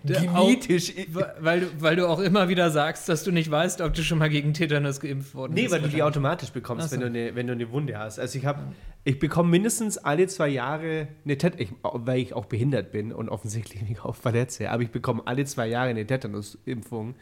Der 0.04 0.36
auch- 0.36 0.48
genetisch. 0.48 0.92
Weil 1.40 1.60
du, 1.62 1.68
weil 1.80 1.96
du 1.98 2.08
auch 2.10 2.20
immer 2.20 2.50
wieder 2.50 2.72
sagst, 2.72 3.08
dass 3.08 3.24
du 3.24 3.32
nicht 3.32 3.52
weißt, 3.52 3.82
ob 3.82 3.94
du 3.94 4.02
schon 4.04 4.18
mal 4.18 4.30
gegen 4.30 4.54
Tetanus 4.54 5.00
geimpft 5.00 5.36
worden 5.36 5.54
Nee, 5.54 5.64
bist. 5.64 5.74
weil 5.76 5.82
du 5.82 5.88
die 5.90 6.02
automatisch 6.02 6.50
bekommst, 6.50 6.90
so. 6.90 6.96
wenn, 6.96 7.02
du 7.02 7.06
eine, 7.08 7.36
wenn 7.36 7.46
du 7.46 7.54
eine 7.54 7.70
Wunde 7.72 8.00
hast. 8.00 8.18
Also 8.20 8.40
ich 8.40 8.46
habe, 8.48 8.60
ich 9.04 9.20
bekomme 9.20 9.50
mindestens 9.50 10.00
alle 10.00 10.26
zwei 10.26 10.48
Jahre 10.50 11.10
eine 11.26 11.38
Tetanus, 11.38 11.68
weil 11.84 12.20
ich 12.20 12.34
auch 12.34 12.46
behindert 12.46 12.92
bin 12.92 13.12
und 13.14 13.30
offensichtlich 13.30 13.88
mich 13.88 14.00
auch 14.04 14.16
verletze, 14.16 14.72
aber 14.72 14.82
ich 14.82 14.90
bekomme 14.90 15.22
alle 15.26 15.46
zwei 15.46 15.68
Jahre 15.68 15.90
eine 15.90 16.08
Tetanusimpfung. 16.08 17.14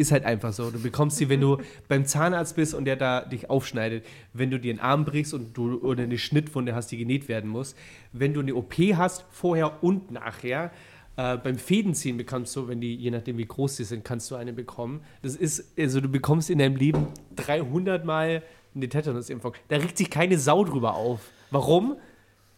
Ist 0.00 0.12
halt 0.12 0.24
einfach 0.24 0.54
so. 0.54 0.70
Du 0.70 0.80
bekommst 0.80 1.18
sie, 1.18 1.28
wenn 1.28 1.42
du 1.42 1.58
beim 1.88 2.06
Zahnarzt 2.06 2.56
bist 2.56 2.72
und 2.72 2.86
der 2.86 2.96
da 2.96 3.20
dich 3.20 3.50
aufschneidet, 3.50 4.06
wenn 4.32 4.50
du 4.50 4.58
dir 4.58 4.70
einen 4.70 4.80
Arm 4.80 5.04
brichst 5.04 5.34
und 5.34 5.54
du 5.54 5.78
oder 5.80 6.04
eine 6.04 6.16
Schnittwunde 6.16 6.74
hast, 6.74 6.90
die 6.90 6.96
genäht 6.96 7.28
werden 7.28 7.50
muss, 7.50 7.74
wenn 8.12 8.32
du 8.32 8.40
eine 8.40 8.54
OP 8.54 8.74
hast, 8.94 9.26
vorher 9.30 9.84
und 9.84 10.10
nachher. 10.10 10.72
Äh, 11.16 11.36
beim 11.36 11.58
Fädenziehen 11.58 12.16
bekommst 12.16 12.56
du, 12.56 12.66
wenn 12.66 12.80
die, 12.80 12.96
je 12.96 13.10
nachdem 13.10 13.36
wie 13.36 13.44
groß 13.44 13.76
die 13.76 13.84
sind, 13.84 14.02
kannst 14.02 14.30
du 14.30 14.36
eine 14.36 14.54
bekommen. 14.54 15.02
Das 15.20 15.36
ist, 15.36 15.78
also 15.78 16.00
du 16.00 16.08
bekommst 16.08 16.48
in 16.48 16.58
deinem 16.60 16.76
Leben 16.76 17.08
300 17.36 18.02
Mal 18.06 18.42
eine 18.74 18.88
Tetanusimpfung. 18.88 19.52
Da 19.68 19.76
regt 19.76 19.98
sich 19.98 20.08
keine 20.08 20.38
Sau 20.38 20.64
drüber 20.64 20.94
auf. 20.94 21.20
Warum? 21.50 21.96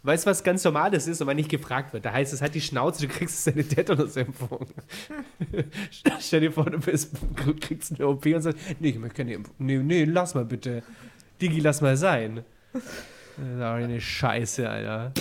Weißt 0.05 0.27
du, 0.27 0.31
was 0.31 0.43
ganz 0.43 0.65
Normales 0.65 1.07
ist, 1.07 1.23
aber 1.23 1.33
nicht 1.35 1.49
gefragt 1.49 1.93
wird? 1.93 2.05
Da 2.05 2.13
heißt 2.13 2.33
es 2.33 2.43
halt 2.43 2.55
die 2.55 2.61
Schnauze, 2.61 3.07
du 3.07 3.13
kriegst 3.13 3.47
eine 3.49 3.63
Tetanusimpfung. 3.63 4.67
Stell 6.21 6.41
dir 6.41 6.53
vor, 6.53 6.65
du 6.65 6.79
bist, 6.79 7.13
du 7.45 7.55
kriegst 7.55 7.93
eine 7.95 8.09
OP 8.09 8.27
und 8.27 8.43
sagst, 8.43 8.59
nee, 8.81 8.89
ich 8.89 8.99
möchte 8.99 9.19
keine 9.19 9.35
Impfung. 9.35 9.55
Nee, 9.59 9.79
nee, 9.79 10.05
lass 10.05 10.35
mal 10.35 10.45
bitte. 10.45 10.83
Digi, 11.41 11.61
lass 11.61 11.81
mal 11.81 11.97
sein. 11.97 12.45
Das 12.73 12.83
ist 12.83 13.63
auch 13.63 13.75
eine 13.75 14.01
Scheiße, 14.01 14.69
Alter. 14.69 15.13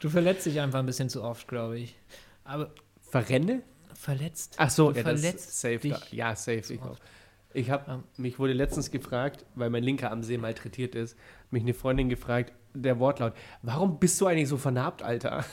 Du 0.00 0.08
verletzt 0.08 0.46
dich 0.46 0.58
einfach 0.60 0.78
ein 0.78 0.86
bisschen 0.86 1.10
zu 1.10 1.22
oft, 1.22 1.48
glaube 1.48 1.78
ich. 1.78 1.96
Aber 2.44 2.70
Verrenne? 3.00 3.62
verletzt. 3.98 4.54
Ach 4.58 4.70
so, 4.70 4.88
ja, 4.88 5.02
das 5.02 5.20
verletzt 5.20 5.48
ist 5.48 5.60
safe. 5.60 5.78
dich 5.78 5.92
Da. 5.92 6.00
Ja, 6.12 6.36
safe. 6.36 6.74
Ich, 6.74 6.80
auch. 6.80 6.96
Ich 7.54 7.70
habe, 7.70 7.90
Ähm. 7.90 8.04
mich 8.16 8.38
wurde 8.38 8.52
letztens 8.52 8.90
gefragt, 8.90 9.44
weil 9.54 9.70
mein 9.70 9.82
linker 9.82 10.10
Arm 10.10 10.22
sehr 10.22 10.38
malträtiert 10.38 10.94
ist, 10.94 11.16
mich 11.50 11.62
eine 11.62 11.74
Freundin 11.74 12.08
gefragt, 12.08 12.52
der 12.74 12.98
Wortlaut, 12.98 13.32
warum 13.62 13.98
bist 13.98 14.20
du 14.20 14.26
eigentlich 14.26 14.48
so 14.48 14.56
vernarbt, 14.56 15.02
Alter? 15.02 15.44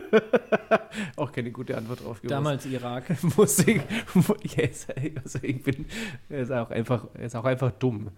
auch 1.16 1.30
keine 1.32 1.52
gute 1.52 1.76
Antwort 1.76 2.00
drauf 2.00 2.18
gewusst. 2.18 2.30
Damals 2.30 2.66
Irak. 2.66 3.04
muss 3.36 3.58
ich, 3.60 3.82
ist, 4.58 4.88
also 5.22 5.38
ich 5.42 5.62
bin, 5.62 5.86
er 6.28 6.40
ist 6.40 6.50
auch 6.50 6.70
einfach, 6.70 7.06
er 7.14 7.26
ist 7.26 7.36
auch 7.36 7.44
einfach 7.44 7.70
dumm. 7.72 8.10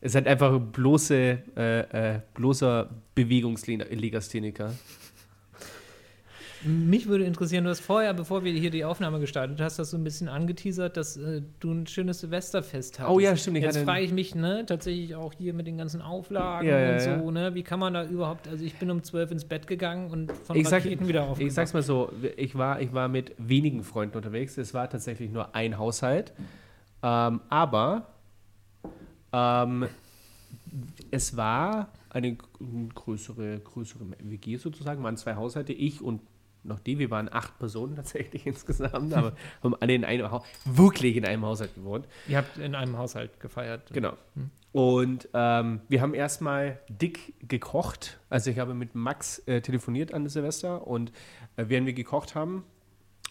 Es 0.00 0.12
ist 0.12 0.14
halt 0.16 0.28
einfach 0.28 0.52
ein 0.52 0.70
bloße, 0.70 1.42
äh, 1.56 2.14
äh, 2.14 2.20
bloßer 2.34 2.88
Bewegungslegastheniker. 3.14 4.74
Mich 6.64 7.06
würde 7.06 7.24
interessieren, 7.24 7.64
du 7.64 7.70
hast 7.70 7.80
vorher, 7.80 8.12
bevor 8.14 8.42
wir 8.42 8.52
hier 8.52 8.70
die 8.70 8.84
Aufnahme 8.84 9.20
gestartet 9.20 9.60
hast, 9.60 9.78
hast 9.78 9.92
du 9.92 9.96
ein 9.96 10.04
bisschen 10.04 10.28
angeteasert, 10.28 10.96
dass 10.96 11.16
äh, 11.16 11.42
du 11.60 11.70
ein 11.72 11.86
schönes 11.86 12.20
Silvesterfest 12.20 12.98
hast. 12.98 13.08
Oh 13.08 13.20
ja, 13.20 13.36
stimmt, 13.36 13.58
ich 13.58 13.62
Jetzt 13.64 13.78
frage 13.78 14.02
ich 14.04 14.12
mich, 14.12 14.34
ne, 14.34 14.64
tatsächlich 14.66 15.14
auch 15.14 15.32
hier 15.32 15.54
mit 15.54 15.66
den 15.66 15.78
ganzen 15.78 16.02
Auflagen 16.02 16.66
Ja, 16.66 16.78
ja, 16.80 16.92
und 16.94 17.00
so, 17.24 17.30
ne, 17.30 17.54
wie 17.54 17.62
kann 17.62 17.78
man 17.78 17.94
da 17.94 18.04
überhaupt, 18.04 18.48
also 18.48 18.64
ich 18.64 18.74
bin 18.74 18.90
um 18.90 19.02
zwölf 19.02 19.30
ins 19.30 19.44
Bett 19.44 19.66
gegangen 19.66 20.10
und 20.10 20.32
von 20.32 20.56
Ich 20.56 20.68
sag- 20.68 20.84
Raketen 20.84 21.06
wieder 21.06 21.22
aufgewacht. 21.22 21.46
Ich 21.46 21.54
sag's 21.54 21.72
mal 21.74 21.82
so, 21.82 22.10
ich 22.36 22.56
war, 22.56 22.80
ich 22.80 22.92
war 22.92 23.08
mit 23.08 23.34
wenigen 23.38 23.84
Freunden 23.84 24.16
unterwegs. 24.16 24.58
Es 24.58 24.74
war 24.74 24.90
tatsächlich 24.90 25.30
nur 25.30 25.54
ein 25.54 25.78
Haushalt. 25.78 26.32
Ähm, 27.02 27.40
aber 27.48 28.06
ähm, 29.32 29.86
es 31.10 31.36
war 31.36 31.92
eine 32.10 32.36
größere, 32.94 33.60
größere 33.60 34.00
WG 34.20 34.56
sozusagen, 34.56 35.02
waren 35.02 35.16
zwei 35.16 35.34
Haushalte, 35.36 35.72
ich 35.72 36.02
und 36.02 36.20
noch 36.64 36.80
die, 36.80 36.98
wir 36.98 37.10
waren 37.10 37.32
acht 37.32 37.58
Personen 37.58 37.96
tatsächlich 37.96 38.46
insgesamt, 38.46 39.12
aber 39.14 39.32
haben 39.62 39.74
alle 39.80 39.94
in 39.94 40.04
einem 40.04 40.30
Haus, 40.30 40.44
wirklich 40.64 41.16
in 41.16 41.24
einem 41.24 41.44
Haushalt 41.44 41.74
gewohnt. 41.74 42.06
Ihr 42.26 42.38
habt 42.38 42.58
in 42.58 42.74
einem 42.74 42.98
Haushalt 42.98 43.40
gefeiert. 43.40 43.90
Genau. 43.92 44.14
Und 44.72 45.28
ähm, 45.32 45.80
wir 45.88 46.02
haben 46.02 46.14
erstmal 46.14 46.78
dick 46.88 47.34
gekocht. 47.48 48.18
Also 48.28 48.50
ich 48.50 48.58
habe 48.58 48.74
mit 48.74 48.94
Max 48.94 49.38
äh, 49.46 49.60
telefoniert 49.62 50.12
an 50.12 50.28
Silvester 50.28 50.86
und 50.86 51.10
äh, 51.56 51.64
während 51.68 51.86
wir 51.86 51.94
gekocht 51.94 52.34
haben 52.34 52.64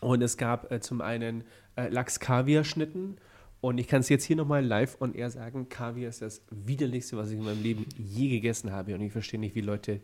und 0.02 0.22
es 0.22 0.38
gab 0.38 0.72
äh, 0.72 0.80
zum 0.80 1.02
einen 1.02 1.44
äh, 1.76 1.90
Lachs-Kaviar-Schnitten 1.90 3.18
und 3.62 3.80
ich 3.80 3.88
kann 3.88 4.02
es 4.02 4.10
jetzt 4.10 4.24
hier 4.24 4.36
nochmal 4.36 4.64
live 4.66 4.98
on 5.02 5.14
air 5.14 5.30
sagen, 5.30 5.68
Kaviar 5.70 6.10
ist 6.10 6.22
das 6.22 6.42
widerlichste, 6.52 7.18
was 7.18 7.32
ich 7.32 7.38
in 7.38 7.44
meinem 7.44 7.62
Leben 7.64 7.86
je 7.98 8.30
gegessen 8.30 8.72
habe 8.72 8.94
und 8.94 9.02
ich 9.02 9.12
verstehe 9.12 9.40
nicht, 9.40 9.56
wie 9.56 9.62
Leute 9.62 10.02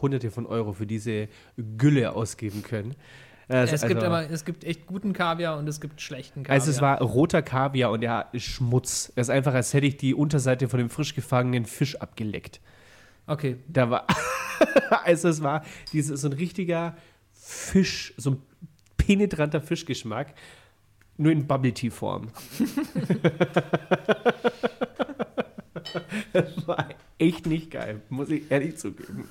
hunderte 0.00 0.30
von 0.30 0.46
Euro 0.46 0.72
für 0.72 0.86
diese 0.86 1.28
Gülle 1.78 2.12
ausgeben 2.14 2.62
können. 2.62 2.94
Also, 3.46 3.74
es, 3.74 3.82
gibt 3.82 3.96
also- 3.96 4.06
aber, 4.06 4.30
es 4.30 4.44
gibt 4.46 4.64
echt 4.64 4.86
guten 4.86 5.12
Kaviar 5.12 5.58
und 5.58 5.68
es 5.68 5.80
gibt 5.80 6.00
schlechten 6.00 6.44
Kaviar. 6.44 6.54
Also 6.54 6.70
es 6.70 6.80
war 6.80 7.00
roter 7.02 7.42
Kaviar 7.42 7.90
und 7.90 8.00
der 8.00 8.28
ist 8.32 8.44
Schmutz. 8.44 9.12
Das 9.16 9.26
ist 9.26 9.30
einfach, 9.30 9.52
als 9.52 9.74
hätte 9.74 9.86
ich 9.86 9.98
die 9.98 10.14
Unterseite 10.14 10.68
von 10.68 10.78
dem 10.78 10.88
frisch 10.88 11.14
gefangenen 11.14 11.66
Fisch 11.66 11.96
abgeleckt. 11.96 12.60
Okay, 13.26 13.56
Da 13.68 13.90
war, 13.90 14.06
also 15.04 15.28
es 15.28 15.42
war 15.42 15.62
dieses, 15.92 16.22
so 16.22 16.28
ein 16.28 16.32
richtiger 16.32 16.96
Fisch, 17.32 18.14
so 18.16 18.30
ein 18.30 18.42
penetranter 18.96 19.60
Fischgeschmack, 19.60 20.34
nur 21.16 21.32
in 21.32 21.46
Bubble-Tea-Form. 21.46 22.28
das 26.32 26.66
war 26.66 26.88
echt 27.18 27.46
nicht 27.46 27.70
geil, 27.70 28.00
muss 28.08 28.30
ich 28.30 28.50
ehrlich 28.50 28.76
zugeben. 28.76 29.26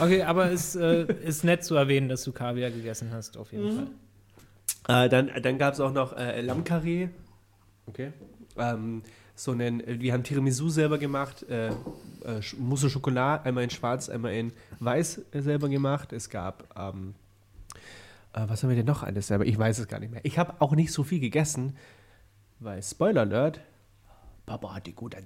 okay, 0.00 0.22
aber 0.22 0.50
es 0.50 0.74
äh, 0.74 1.06
ist 1.24 1.44
nett 1.44 1.62
zu 1.64 1.74
erwähnen, 1.76 2.08
dass 2.08 2.24
du 2.24 2.32
Kaviar 2.32 2.70
gegessen 2.70 3.10
hast, 3.12 3.36
auf 3.36 3.52
jeden 3.52 3.66
Mhm. 3.66 3.76
Fall. 3.76 3.86
Äh, 5.06 5.08
dann 5.08 5.30
dann 5.42 5.58
gab 5.58 5.74
es 5.74 5.80
auch 5.80 5.92
noch 5.92 6.16
äh, 6.16 6.40
Lammkarree. 6.40 7.08
Okay. 7.86 8.12
Ähm, 8.56 9.02
so 9.36 9.52
einen, 9.52 9.80
äh, 9.86 10.00
wir 10.00 10.12
haben 10.12 10.24
Tiramisu 10.24 10.68
selber 10.70 10.98
gemacht, 10.98 11.44
äh, 11.48 11.68
äh, 11.68 11.72
Mousse 12.58 12.90
Schokolade, 12.90 13.44
einmal 13.44 13.62
in 13.64 13.70
schwarz, 13.70 14.08
einmal 14.08 14.32
in 14.34 14.52
weiß 14.80 15.22
äh, 15.32 15.40
selber 15.42 15.68
gemacht. 15.68 16.12
Es 16.12 16.30
gab, 16.30 16.64
ähm, 16.76 17.14
äh, 18.32 18.42
was 18.46 18.62
haben 18.62 18.70
wir 18.70 18.76
denn 18.76 18.86
noch 18.86 19.02
alles 19.02 19.26
selber? 19.28 19.46
Ich 19.46 19.58
weiß 19.58 19.78
es 19.78 19.88
gar 19.88 20.00
nicht 20.00 20.10
mehr. 20.10 20.20
Ich 20.24 20.38
habe 20.38 20.60
auch 20.60 20.72
nicht 20.74 20.92
so 20.92 21.04
viel 21.04 21.20
gegessen, 21.20 21.76
weil, 22.58 22.82
Spoiler 22.82 23.22
Alert, 23.22 23.60
Papa 24.46 24.74
hatte 24.74 24.92
gut 24.92 25.14
ein. 25.14 25.24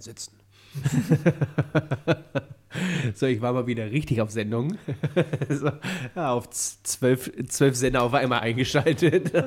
so, 3.15 3.27
ich 3.27 3.41
war 3.41 3.53
mal 3.53 3.67
wieder 3.67 3.91
richtig 3.91 4.21
auf 4.21 4.31
Sendung. 4.31 4.77
so, 5.49 5.71
ja, 6.15 6.33
auf 6.33 6.51
zwölf, 6.51 7.31
zwölf 7.49 7.77
Sender 7.77 8.03
auf 8.03 8.15
einmal 8.15 8.41
eingeschaltet. 8.41 9.33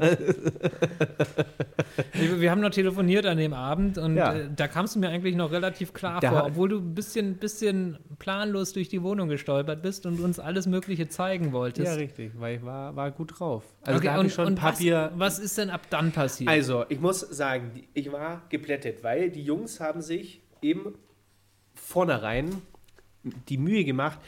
Wir, 2.14 2.52
haben 2.52 2.62
noch 2.62 2.70
telefoniert 2.70 3.26
an 3.26 3.38
dem 3.38 3.54
Abend 3.54 3.98
und 3.98 4.16
Ja. 4.16 4.34
äh, 4.34 4.50
da 4.56 4.68
kamst 4.68 4.96
du 4.96 5.00
mir 5.00 5.10
eigentlich 5.10 5.36
noch 5.36 5.52
relativ 5.52 5.94
klar 5.94 6.20
Da- 6.22 6.30
vor, 6.30 6.46
obwohl 6.46 6.70
du 6.70 6.78
ein 6.80 6.96
bisschen, 6.96 7.36
bisschen 7.36 7.98
planlos 8.20 8.74
durch 8.74 8.90
die 8.90 9.02
Wohnung 9.04 9.30
gestolpert 9.30 9.82
bist 9.82 10.06
und 10.06 10.20
uns 10.20 10.40
alles 10.40 10.68
Mögliche 10.68 11.10
zeigen 11.10 11.52
wolltest. 11.52 11.88
Ja, 11.88 11.94
richtig, 11.94 12.32
weil 12.40 12.58
ich 12.58 12.64
war, 12.64 12.96
war 12.96 13.12
gut 13.12 13.40
drauf. 13.40 13.64
Also 13.82 13.98
okay, 14.00 14.08
da 14.08 14.20
und, 14.20 14.26
ich 14.28 14.34
schon 14.34 14.48
und 14.48 14.56
Papier. 14.56 15.12
Was, 15.16 15.38
was 15.38 15.40
ist 15.40 15.58
denn 15.58 15.70
ab 15.70 15.82
dann 15.90 16.12
passiert? 16.12 16.50
Also, 16.50 16.86
ich 16.90 17.00
muss 17.00 17.20
sagen, 17.20 17.72
ich 17.94 18.12
war 18.12 18.42
geplättet, 18.50 19.04
weil 19.04 19.30
die 19.30 19.44
Jungs 19.44 19.80
haben 19.80 20.02
sich 20.02 20.42
eben 20.62 20.96
vornherein 21.76 22.50
die 23.50 23.58
Mühe 23.58 23.84
gemacht, 23.84 24.20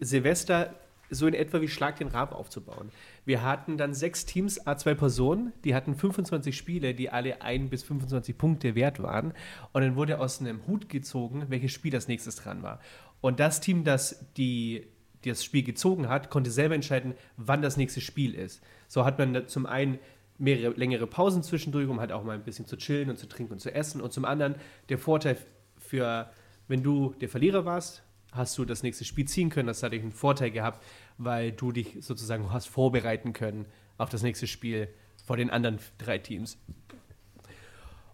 Silvester 0.00 0.74
so 1.10 1.26
in 1.26 1.34
etwa 1.34 1.60
wie 1.60 1.68
Schlag 1.68 1.96
den 1.96 2.08
Raab 2.08 2.34
aufzubauen. 2.34 2.90
Wir 3.24 3.42
hatten 3.42 3.78
dann 3.78 3.94
sechs 3.94 4.26
Teams, 4.26 4.60
A2 4.66 4.94
Personen, 4.94 5.52
die 5.64 5.74
hatten 5.74 5.94
25 5.94 6.56
Spiele, 6.56 6.94
die 6.94 7.10
alle 7.10 7.42
1 7.42 7.70
bis 7.70 7.82
25 7.84 8.36
Punkte 8.36 8.74
wert 8.74 9.02
waren. 9.02 9.32
Und 9.72 9.82
dann 9.82 9.96
wurde 9.96 10.18
aus 10.18 10.40
einem 10.40 10.66
Hut 10.66 10.88
gezogen, 10.88 11.44
welches 11.48 11.72
Spiel 11.72 11.90
das 11.90 12.08
nächstes 12.08 12.36
dran 12.36 12.62
war. 12.62 12.80
Und 13.20 13.40
das 13.40 13.60
Team, 13.60 13.84
das 13.84 14.24
die, 14.36 14.86
das 15.24 15.44
Spiel 15.44 15.62
gezogen 15.62 16.08
hat, 16.08 16.30
konnte 16.30 16.50
selber 16.50 16.74
entscheiden, 16.74 17.14
wann 17.36 17.62
das 17.62 17.76
nächste 17.76 18.00
Spiel 18.00 18.34
ist. 18.34 18.62
So 18.88 19.04
hat 19.04 19.18
man 19.18 19.46
zum 19.48 19.66
einen 19.66 19.98
mehrere 20.38 20.74
längere 20.74 21.06
Pausen 21.06 21.42
zwischendurch, 21.42 21.88
um 21.88 22.00
halt 22.00 22.12
auch 22.12 22.22
mal 22.22 22.34
ein 22.34 22.44
bisschen 22.44 22.66
zu 22.66 22.76
chillen 22.76 23.08
und 23.08 23.16
zu 23.16 23.26
trinken 23.26 23.54
und 23.54 23.60
zu 23.60 23.74
essen. 23.74 24.00
Und 24.00 24.12
zum 24.12 24.24
anderen 24.24 24.56
der 24.88 24.98
Vorteil 24.98 25.38
für, 25.78 26.30
wenn 26.68 26.82
du 26.82 27.14
der 27.20 27.28
Verlierer 27.28 27.64
warst, 27.64 28.02
hast 28.36 28.56
du 28.58 28.64
das 28.64 28.82
nächste 28.82 29.04
Spiel 29.04 29.26
ziehen 29.26 29.50
können. 29.50 29.68
Das 29.68 29.82
hat 29.82 29.92
einen 29.92 30.12
Vorteil 30.12 30.50
gehabt, 30.50 30.84
weil 31.18 31.52
du 31.52 31.72
dich 31.72 31.98
sozusagen 32.00 32.52
hast 32.52 32.66
vorbereiten 32.66 33.32
können 33.32 33.66
auf 33.98 34.08
das 34.08 34.22
nächste 34.22 34.46
Spiel 34.46 34.88
vor 35.24 35.36
den 35.36 35.50
anderen 35.50 35.78
drei 35.98 36.18
Teams. 36.18 36.58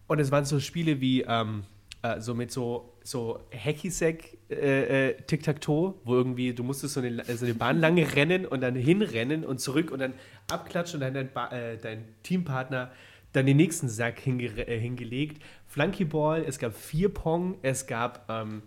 Und 0.07 0.19
es 0.19 0.31
waren 0.31 0.45
so 0.45 0.61
Spiele 0.61 1.01
wie 1.01 1.23
ähm, 1.23 1.65
äh, 2.03 2.21
so 2.21 2.35
mit 2.35 2.51
so, 2.51 2.95
so 3.03 3.41
Hacky-Sack 3.53 4.37
äh, 4.51 5.11
äh, 5.11 5.23
Tic-Tac-Toe, 5.23 5.95
wo 6.05 6.15
irgendwie 6.15 6.53
du 6.53 6.65
musstest 6.65 6.95
so 6.95 7.01
eine, 7.01 7.25
so 7.25 7.45
eine 7.45 7.55
Bahn 7.55 7.79
lang 7.79 7.99
rennen 7.99 8.45
und 8.45 8.61
dann 8.61 8.75
hinrennen 8.75 9.45
und 9.45 9.61
zurück 9.61 9.91
und 9.91 10.01
dann 10.01 10.15
abklatschen 10.51 10.99
und 10.99 11.01
dann 11.03 11.15
dein, 11.15 11.33
ba 11.33 11.49
äh, 11.49 11.79
dein 11.79 12.05
Teampartner 12.23 12.91
dann 13.33 13.47
den 13.47 13.57
nächsten 13.57 13.89
Sack 13.89 14.21
hinge 14.21 14.45
äh, 14.45 14.79
hingelegt. 14.79 15.43
Flunkyball, 15.67 16.45
es 16.47 16.59
gab 16.59 16.75
vier 16.75 17.09
Pong, 17.09 17.57
es 17.63 17.87
gab 17.87 18.29
ähm, 18.29 18.63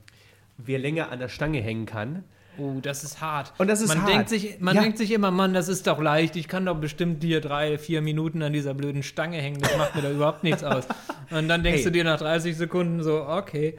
wer 0.58 0.80
länger 0.80 1.12
an 1.12 1.20
der 1.20 1.30
Stange 1.30 1.62
hängen 1.62 1.86
kann. 1.86 2.24
Oh, 2.58 2.80
das 2.82 3.04
ist 3.04 3.20
hart. 3.20 3.54
Und 3.58 3.68
das 3.68 3.82
ist 3.82 3.90
man 3.90 4.02
hart. 4.04 4.10
Denkt 4.10 4.30
sich, 4.30 4.62
man 4.62 4.76
Ja. 4.76 4.82
denkt 4.82 4.98
sich 4.98 5.12
immer, 5.12 5.30
Mann, 5.30 5.54
das 5.54 5.68
ist 5.68 5.88
doch 5.88 6.00
leicht. 6.02 6.38
Ich 6.38 6.48
kann 6.48 6.66
doch 6.66 6.80
bestimmt 6.80 7.22
hier 7.22 7.42
drei, 7.42 7.78
vier 7.78 8.02
Minuten 8.02 8.42
an 8.42 8.54
dieser 8.54 8.74
blöden 8.74 9.04
Stange 9.04 9.38
hängen. 9.38 9.60
Das 9.62 9.78
macht 9.78 9.96
mir 9.96 10.02
da 10.04 10.12
überhaupt 10.12 10.44
nichts 10.44 10.64
aus. 10.64 10.86
Und 11.32 11.50
dann 11.50 11.64
denkst 11.64 11.80
Hey. 11.80 11.84
du 11.86 11.92
dir 11.92 12.04
nach 12.06 12.18
30 12.18 12.56
Sekunden 12.56 13.04
so, 13.04 13.26
okay. 13.28 13.78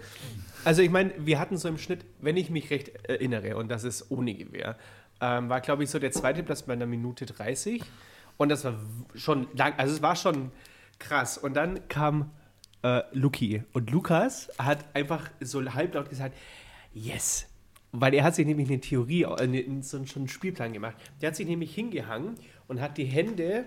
Also 0.64 0.82
ich 0.82 0.90
meine, 0.90 1.12
wir 1.16 1.38
hatten 1.38 1.56
so 1.56 1.68
im 1.68 1.78
Schnitt, 1.78 2.04
wenn 2.20 2.36
ich 2.36 2.50
mich 2.50 2.68
recht 2.70 2.88
erinnere, 3.08 3.56
und 3.56 3.68
das 3.70 3.84
ist 3.84 4.10
ohne 4.10 4.34
Gewehr, 4.34 4.76
ähm, 5.22 5.48
war 5.48 5.62
glaube 5.62 5.84
ich 5.84 5.88
so 5.90 5.98
der 5.98 6.10
zweite 6.12 6.42
Platz 6.42 6.62
bei 6.62 6.74
einer 6.74 6.84
Minute 6.86 7.24
30. 7.24 7.82
Und 8.36 8.50
das 8.50 8.64
war 8.64 8.74
schon 9.14 9.46
lang, 9.54 9.72
also 9.78 9.94
es 9.94 10.02
war 10.02 10.16
schon 10.16 10.50
krass. 10.98 11.38
Und 11.38 11.54
dann 11.56 11.88
kam 11.88 12.30
äh, 12.82 13.02
Luki. 13.12 13.62
Und 13.72 13.90
Lukas 13.90 14.50
hat 14.58 14.84
einfach 14.92 15.30
so 15.40 15.64
halblaut 15.72 16.10
gesagt, 16.10 16.36
yes. 16.96 17.46
Weil 17.92 18.12
er 18.14 18.24
hat 18.24 18.34
sich 18.34 18.46
nämlich 18.46 18.68
eine 18.68 18.80
Theorie, 18.80 19.22
äh, 19.22 19.80
so 19.80 19.96
einen- 19.96 20.06
schon 20.06 20.22
einen 20.22 20.28
Spielplan 20.28 20.72
gemacht. 20.72 20.96
Der 21.20 21.28
hat 21.28 21.36
sich 21.36 21.46
nämlich 21.46 21.74
hingehangen 21.74 22.34
und 22.68 22.80
hat 22.80 22.98
die 22.98 23.04
Hände 23.04 23.64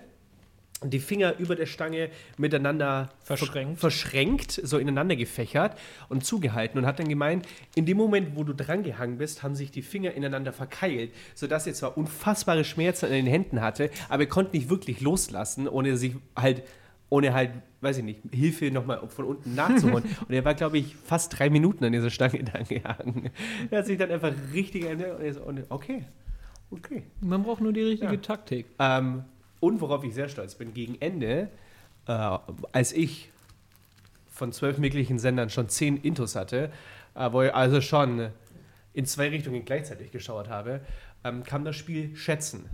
und 0.82 0.92
die 0.94 0.98
Finger 1.00 1.36
über 1.38 1.56
der 1.56 1.66
Stange 1.66 2.08
miteinander 2.38 3.10
ver- 3.22 3.36
Verschränkt. 3.36 3.80
verschränkt, 3.80 4.52
so 4.52 4.78
ineinander 4.78 5.14
gefächert 5.16 5.76
und 6.08 6.24
zugehalten 6.24 6.78
und 6.78 6.86
hat 6.86 6.98
dann 6.98 7.08
gemeint, 7.08 7.46
in 7.74 7.84
dem 7.86 7.96
Moment, 7.98 8.34
wo 8.36 8.44
du 8.44 8.54
dran 8.54 8.82
gehangen 8.82 9.18
bist, 9.18 9.42
haben 9.42 9.54
sich 9.54 9.70
die 9.70 9.82
Finger 9.82 10.12
ineinander 10.14 10.52
verkeilt, 10.52 11.12
sodass 11.34 11.66
er 11.66 11.74
zwar 11.74 11.96
unfassbare 11.98 12.64
Schmerzen 12.64 13.06
in 13.06 13.12
den 13.12 13.26
Händen 13.26 13.60
hatte, 13.60 13.90
aber 14.08 14.22
er 14.22 14.28
konnte 14.28 14.56
nicht 14.56 14.70
wirklich 14.70 15.00
loslassen, 15.00 15.68
ohne 15.68 15.96
sich 15.98 16.14
halt, 16.36 16.62
ohne 17.10 17.34
halt, 17.34 17.50
weiß 17.80 17.98
ich 17.98 18.04
nicht, 18.04 18.20
Hilfe 18.32 18.70
nochmal 18.70 19.06
von 19.08 19.26
unten 19.26 19.54
nachzuholen. 19.54 20.04
und 20.28 20.34
er 20.34 20.44
war, 20.44 20.54
glaube 20.54 20.78
ich, 20.78 20.96
fast 20.96 21.38
drei 21.38 21.50
Minuten 21.50 21.84
an 21.84 21.92
dieser 21.92 22.10
Stange 22.10 22.38
gehangen. 22.38 23.30
Er 23.70 23.78
hat 23.78 23.86
sich 23.86 23.98
dann 23.98 24.10
einfach 24.10 24.32
richtig, 24.54 24.86
und 24.86 25.64
okay, 25.68 26.04
okay. 26.70 27.02
Man 27.20 27.42
braucht 27.42 27.60
nur 27.60 27.72
die 27.72 27.82
richtige 27.82 28.14
Ja. 28.14 28.20
Taktik. 28.20 28.66
Ähm, 28.78 29.24
und 29.58 29.80
worauf 29.80 30.04
ich 30.04 30.14
sehr 30.14 30.28
stolz 30.28 30.54
bin, 30.54 30.72
gegen 30.72 30.96
Ende, 31.00 31.50
äh, 32.06 32.38
als 32.72 32.92
ich 32.92 33.30
von 34.30 34.52
zwölf 34.52 34.78
möglichen 34.78 35.18
Sendern 35.18 35.50
schon 35.50 35.68
zehn 35.68 35.98
Intos 35.98 36.36
hatte, 36.36 36.72
äh, 37.14 37.30
wo 37.32 37.42
ich 37.42 37.54
also 37.54 37.80
schon 37.80 38.30
in 38.94 39.04
zwei 39.04 39.28
Richtungen 39.28 39.64
gleichzeitig 39.64 40.12
geschaut 40.12 40.48
habe, 40.48 40.80
ähm, 41.24 41.44
kam 41.44 41.64
das 41.64 41.76
Spiel 41.76 42.16
Schätzen. 42.16 42.66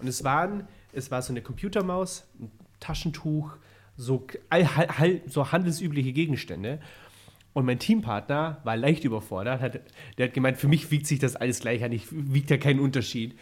Und 0.00 0.08
es 0.08 0.24
waren, 0.24 0.66
es 0.92 1.10
war 1.10 1.20
so 1.20 1.32
eine 1.32 1.42
Computermaus, 1.42 2.24
ein 2.40 2.50
Taschentuch, 2.80 3.56
so, 3.96 4.26
so 5.26 5.52
handelsübliche 5.52 6.12
Gegenstände. 6.12 6.80
Und 7.54 7.66
mein 7.66 7.78
Teampartner 7.78 8.60
war 8.64 8.76
leicht 8.76 9.04
überfordert. 9.04 9.60
Hat, 9.60 9.80
der 10.16 10.26
hat 10.28 10.34
gemeint, 10.34 10.56
für 10.56 10.68
mich 10.68 10.90
wiegt 10.90 11.06
sich 11.06 11.18
das 11.18 11.36
alles 11.36 11.60
gleich 11.60 11.84
an. 11.84 11.92
Ich 11.92 12.06
wiegt 12.10 12.50
da 12.50 12.56
keinen 12.56 12.80
Unterschied. 12.80 13.38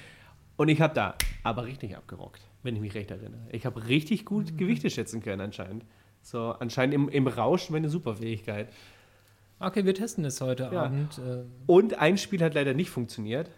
Und 0.57 0.69
ich 0.69 0.81
habe 0.81 0.95
da 0.95 1.15
aber 1.45 1.65
richtig 1.65 1.97
abgerockt, 1.97 2.43
wenn 2.63 2.75
ich 2.75 2.81
mich 2.83 2.95
recht 2.95 3.11
erinnere. 3.11 3.41
Ich 3.53 3.65
habe 3.67 3.87
richtig 3.87 4.25
gut 4.25 4.59
Gewichte 4.59 4.91
schätzen 4.91 5.23
können 5.23 5.41
anscheinend. 5.41 5.85
So 6.23 6.51
anscheinend 6.59 6.95
im, 6.95 7.09
im 7.09 7.27
Rausch 7.29 7.71
meine 7.71 7.89
Superfähigkeit. 7.89 8.69
Okay, 9.59 9.85
wir 9.85 9.95
testen 9.95 10.25
es 10.25 10.41
heute 10.41 10.71
Ja. 10.73 10.85
Abend. 10.85 11.19
Äh, 11.19 11.45
Und 11.67 11.99
ein 11.99 12.19
Spiel 12.19 12.43
hat 12.43 12.55
leider 12.55 12.75
nicht 12.75 12.91
funktioniert. 12.91 13.51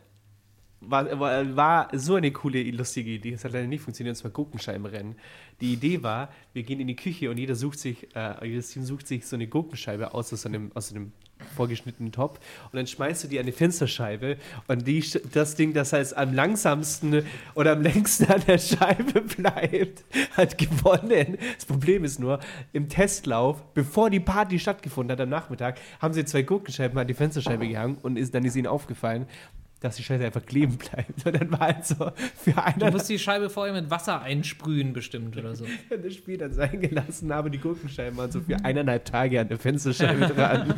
War, 0.85 1.18
war, 1.18 1.57
war 1.57 1.88
so 1.92 2.16
eine 2.16 2.33
coole, 2.33 2.62
lustige 2.71 3.11
Idee. 3.11 3.33
Es 3.33 3.45
hat 3.45 3.53
leider 3.53 3.66
nicht 3.66 3.83
funktioniert, 3.83 4.16
und 4.16 4.21
zwar 4.21 4.31
Gurkenscheibenrennen. 4.31 5.16
Die 5.61 5.75
Idee 5.75 6.03
war, 6.03 6.31
wir 6.53 6.62
gehen 6.64 6.81
in 6.81 6.88
die 6.88 6.97
Küche 6.97 7.31
und 7.31 7.38
jeder 7.38 7.55
sucht 7.55 7.79
sich, 7.79 8.09
äh, 8.16 8.47
jedes 8.47 8.71
Team 8.71 8.85
sucht 8.85 9.07
sich 9.07 9.27
so 9.27 9.37
eine 9.37 9.47
Gurkenscheibe 9.47 10.12
aus, 10.12 10.33
aus 10.33 10.45
einem, 10.45 10.73
aus 10.75 10.90
einem 10.90 11.12
vorgeschnittenen 11.57 12.12
Top 12.12 12.38
und 12.71 12.77
dann 12.77 12.87
schmeißt 12.87 13.25
du 13.25 13.29
die 13.29 13.38
an 13.38 13.47
die 13.47 13.53
Fensterscheibe 13.53 14.37
und 14.68 14.87
die, 14.87 15.05
das 15.33 15.55
Ding, 15.55 15.73
das 15.73 15.92
heißt 15.92 16.16
am 16.16 16.35
langsamsten 16.35 17.25
oder 17.55 17.73
am 17.73 17.83
längsten 17.83 18.27
an 18.27 18.42
der 18.47 18.59
Scheibe 18.59 19.21
bleibt, 19.37 20.05
hat 20.37 20.59
gewonnen. 20.59 21.38
Das 21.57 21.64
Problem 21.66 22.05
ist 22.05 22.21
nur, 22.21 22.40
im 22.73 22.88
Testlauf, 22.88 23.62
bevor 23.75 24.11
die 24.11 24.21
Party 24.21 24.59
stattgefunden 24.59 25.12
hat 25.12 25.21
am 25.21 25.29
Nachmittag, 25.29 25.79
haben 26.01 26.14
sie 26.14 26.25
zwei 26.25 26.42
Gurkenscheiben 26.42 26.99
an 26.99 27.07
die 27.07 27.14
Fensterscheibe 27.14 27.68
gehangen 27.68 27.99
und 28.03 28.16
ist, 28.16 28.35
dann 28.35 28.45
ist 28.45 28.57
ihnen 28.57 28.66
aufgefallen, 28.66 29.27
dass 29.83 29.97
die 29.97 30.03
Scheiße 30.03 30.25
einfach 30.25 30.45
kleben 30.45 30.77
bleibt. 30.77 31.27
Und 31.27 31.40
dann 31.40 31.51
war 31.53 31.61
halt 31.61 31.85
so 31.85 31.97
für 32.37 32.53
du 32.53 32.59
einer 32.59 32.90
musst 32.90 33.09
die 33.09 33.18
Scheibe 33.18 33.51
vorher 33.51 33.75
mit 33.75 33.90
Wasser 33.90 34.23
einsprühen, 34.23 34.92
bestimmt 34.92 35.37
oder 35.37 35.55
so. 35.55 35.66
das 36.03 36.14
Spiel 36.14 36.38
dann 36.38 36.53
sein 36.53 36.81
gelassen, 36.81 37.31
aber 37.33 37.51
die 37.51 37.59
Gurkenscheiben 37.59 38.16
waren 38.16 38.31
so 38.31 38.40
für 38.40 38.57
eineinhalb 38.64 39.05
Tage 39.05 39.40
an 39.40 39.49
der 39.49 39.59
Fensterscheibe 39.59 40.27
dran. 40.35 40.75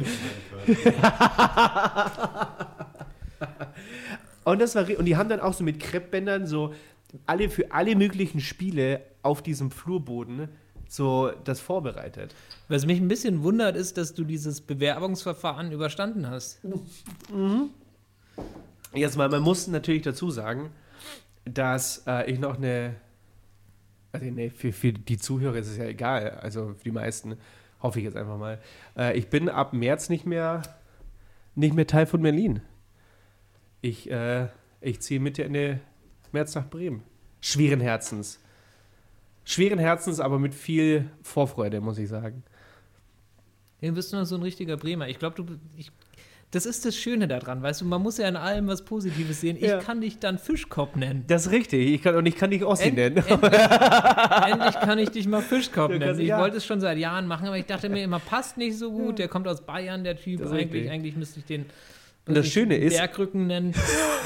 und 4.44 4.60
das 4.60 4.74
war 4.74 4.88
und 4.98 5.04
die 5.04 5.16
haben 5.16 5.28
dann 5.28 5.40
auch 5.40 5.52
so 5.52 5.64
mit 5.64 5.80
Kreppbändern 5.80 6.46
so 6.46 6.74
alle 7.26 7.48
für 7.48 7.70
alle 7.72 7.94
möglichen 7.96 8.40
Spiele 8.40 9.02
auf 9.22 9.42
diesem 9.42 9.70
Flurboden 9.70 10.48
so 10.88 11.32
das 11.44 11.60
vorbereitet. 11.60 12.34
Was 12.68 12.86
mich 12.86 13.00
ein 13.00 13.08
bisschen 13.08 13.42
wundert, 13.42 13.76
ist, 13.76 13.96
dass 13.96 14.14
du 14.14 14.24
dieses 14.24 14.60
Bewerbungsverfahren 14.60 15.72
überstanden 15.72 16.28
hast. 16.28 16.60
Jetzt 18.94 19.16
mal, 19.16 19.28
man 19.28 19.42
muss 19.42 19.66
natürlich 19.66 20.02
dazu 20.02 20.30
sagen, 20.30 20.70
dass 21.44 22.04
äh, 22.06 22.30
ich 22.30 22.38
noch 22.38 22.56
eine, 22.56 22.96
also 24.12 24.26
nee, 24.26 24.50
für, 24.50 24.72
für 24.72 24.92
die 24.92 25.18
Zuhörer 25.18 25.56
ist 25.56 25.68
es 25.68 25.76
ja 25.76 25.86
egal, 25.86 26.30
also 26.30 26.74
für 26.74 26.84
die 26.84 26.92
meisten 26.92 27.36
hoffe 27.82 27.98
ich 27.98 28.04
jetzt 28.04 28.16
einfach 28.16 28.38
mal. 28.38 28.60
Äh, 28.96 29.18
ich 29.18 29.28
bin 29.28 29.48
ab 29.48 29.72
März 29.72 30.08
nicht 30.08 30.26
mehr, 30.26 30.62
nicht 31.54 31.74
mehr 31.74 31.86
Teil 31.86 32.06
von 32.06 32.22
Berlin. 32.22 32.60
Ich, 33.82 34.10
äh, 34.10 34.48
ich 34.80 35.00
ziehe 35.00 35.20
Mitte 35.20 35.44
Ende 35.44 35.80
März 36.32 36.54
nach 36.54 36.68
Bremen. 36.68 37.02
Schweren 37.40 37.80
Herzens. 37.80 38.40
Schweren 39.44 39.78
Herzens, 39.78 40.20
aber 40.20 40.38
mit 40.38 40.54
viel 40.54 41.10
Vorfreude, 41.22 41.80
muss 41.80 41.98
ich 41.98 42.08
sagen. 42.08 42.42
Du 43.82 43.92
bist 43.92 44.12
nur 44.12 44.24
so 44.24 44.36
ein 44.36 44.42
richtiger 44.42 44.78
Bremer. 44.78 45.08
Ich 45.08 45.18
glaube, 45.18 45.36
du. 45.36 45.58
Ich, 45.76 45.92
das 46.54 46.66
ist 46.66 46.84
das 46.84 46.96
Schöne 46.96 47.26
daran, 47.28 47.62
weißt 47.62 47.80
du, 47.80 47.84
man 47.84 48.02
muss 48.02 48.18
ja 48.18 48.28
in 48.28 48.36
allem 48.36 48.66
was 48.66 48.84
Positives 48.84 49.40
sehen. 49.40 49.56
Ich 49.56 49.62
Ja. 49.68 49.78
kann 49.78 50.00
dich 50.00 50.18
dann 50.18 50.38
Fischkopf 50.38 50.94
nennen. 50.96 51.24
Das 51.26 51.46
ist 51.46 51.52
richtig. 51.52 51.88
Ich 51.94 52.02
kann, 52.02 52.14
und 52.16 52.26
ich 52.26 52.36
kann 52.36 52.50
dich 52.50 52.64
Ossi 52.64 52.84
End- 52.88 52.96
nennen. 52.96 53.16
Endlich, 53.16 53.32
endlich 54.46 54.74
kann 54.80 54.98
ich 54.98 55.10
dich 55.10 55.26
mal 55.26 55.42
Fischkopf 55.42 55.90
nennen. 55.90 56.02
kannst- 56.04 56.20
Ich 56.20 56.28
ja. 56.28 56.38
wollte 56.40 56.56
es 56.58 56.64
schon 56.66 56.80
seit 56.80 56.98
Jahren 56.98 57.26
machen, 57.26 57.46
aber 57.46 57.58
ich 57.58 57.66
dachte 57.66 57.88
mir 57.88 58.02
immer, 58.02 58.18
passt 58.20 58.56
nicht 58.56 58.76
so 58.78 58.92
gut. 58.92 59.18
Der 59.18 59.28
kommt 59.28 59.48
aus 59.48 59.62
Bayern, 59.64 60.04
der 60.04 60.16
Typ. 60.16 60.44
Eigentlich, 60.50 60.90
eigentlich 60.90 61.16
müsste 61.16 61.40
ich 61.40 61.46
den 61.46 61.66
Und 62.26 62.36
das 62.36 62.46
Schöne 62.48 62.76
ist- 62.76 62.96
Bergrücken 62.96 63.46
nennen. 63.46 63.74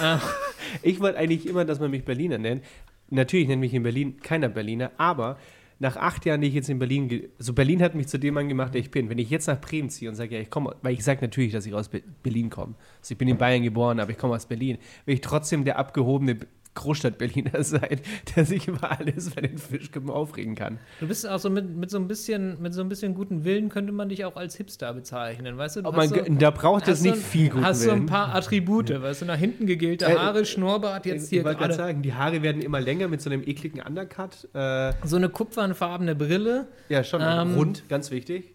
äh, 0.02 0.16
Ich 0.82 1.00
wollte 1.00 1.18
eigentlich 1.18 1.46
immer, 1.46 1.64
dass 1.64 1.80
man 1.80 1.90
mich 1.90 2.04
Berliner 2.04 2.38
nennt. 2.38 2.62
Natürlich 3.10 3.48
nennt 3.48 3.60
mich 3.60 3.72
in 3.72 3.82
Berlin 3.82 4.20
keiner 4.20 4.48
Berliner, 4.50 4.90
aber 4.98 5.38
nach 5.80 5.96
acht 5.96 6.24
Jahren, 6.26 6.40
die 6.40 6.48
ich 6.48 6.54
jetzt 6.54 6.68
in 6.68 6.78
Berlin, 6.78 7.28
so 7.38 7.52
Berlin 7.52 7.82
hat 7.82 7.94
mich 7.94 8.08
zu 8.08 8.18
dem 8.18 8.34
Mann 8.34 8.48
gemacht, 8.48 8.74
der 8.74 8.80
ich 8.80 8.90
bin. 8.90 9.08
Wenn 9.08 9.18
ich 9.18 9.30
jetzt 9.30 9.46
nach 9.46 9.60
Bremen 9.60 9.90
ziehe 9.90 10.10
und 10.10 10.16
sage, 10.16 10.34
ja, 10.34 10.40
ich 10.40 10.50
komme, 10.50 10.74
weil 10.82 10.94
ich 10.94 11.04
sage 11.04 11.20
natürlich, 11.20 11.52
dass 11.52 11.66
ich 11.66 11.74
aus 11.74 11.88
Be 11.88 12.02
Berlin 12.22 12.50
komme. 12.50 12.74
Also 13.00 13.12
ich 13.12 13.18
bin 13.18 13.28
in 13.28 13.38
Bayern 13.38 13.62
geboren, 13.62 14.00
aber 14.00 14.10
ich 14.10 14.18
komme 14.18 14.34
aus 14.34 14.46
Berlin. 14.46 14.78
Will 15.06 15.14
ich 15.14 15.20
trotzdem 15.20 15.64
der 15.64 15.78
abgehobene 15.78 16.38
Großstadt-Berliner 16.78 17.62
sein, 17.64 18.00
der 18.34 18.44
sich 18.44 18.68
über 18.68 18.90
alles 18.98 19.30
bei 19.30 19.42
den 19.42 19.58
Fischkippen 19.58 20.10
aufregen 20.10 20.54
kann. 20.54 20.78
Du 21.00 21.06
bist 21.08 21.28
auch 21.28 21.38
so 21.38 21.50
mit, 21.50 21.68
mit 21.76 21.90
so 21.90 21.98
ein 21.98 22.08
bisschen, 22.08 22.60
mit 22.62 22.74
so 22.74 22.80
ein 22.80 22.88
bisschen 22.88 23.14
guten 23.14 23.44
Willen 23.44 23.68
könnte 23.68 23.92
man 23.92 24.08
dich 24.08 24.24
auch 24.24 24.36
als 24.36 24.56
Hipster 24.56 24.92
bezeichnen, 24.94 25.56
weißt 25.58 25.76
du? 25.76 25.82
du 25.82 25.92
hast 25.92 26.10
man, 26.10 26.26
so, 26.26 26.34
da 26.38 26.50
braucht 26.50 26.84
es 26.84 26.88
hast 26.98 27.02
nicht 27.02 27.16
so, 27.16 27.20
viel 27.22 27.50
guten 27.50 27.64
Hast 27.64 27.82
so 27.82 27.90
ein 27.90 27.96
Willen. 27.98 28.06
paar 28.06 28.34
Attribute, 28.34 28.90
weißt 29.02 29.22
du, 29.22 29.26
nach 29.26 29.36
hinten 29.36 29.66
gegelte 29.66 30.06
Äh, 30.06 30.16
Haare, 30.16 30.44
Schnurrbart, 30.44 31.06
jetzt 31.06 31.24
ich 31.24 31.30
hier 31.30 31.44
wollte 31.44 31.58
gerade 31.58 31.74
sagen, 31.74 32.02
die 32.02 32.14
Haare 32.14 32.42
werden 32.42 32.62
immer 32.62 32.80
länger 32.80 33.08
mit 33.08 33.20
so 33.20 33.30
einem 33.30 33.42
ekligen 33.46 33.82
Undercut. 33.82 34.48
Äh, 34.54 34.92
so 35.04 35.16
eine 35.16 35.28
kupfernfarbene 35.28 36.14
Brille. 36.14 36.68
ja, 36.88 37.04
schon 37.04 37.20
Ähm, 37.22 37.54
rund, 37.54 37.88
ganz 37.88 38.10
wichtig. 38.10 38.54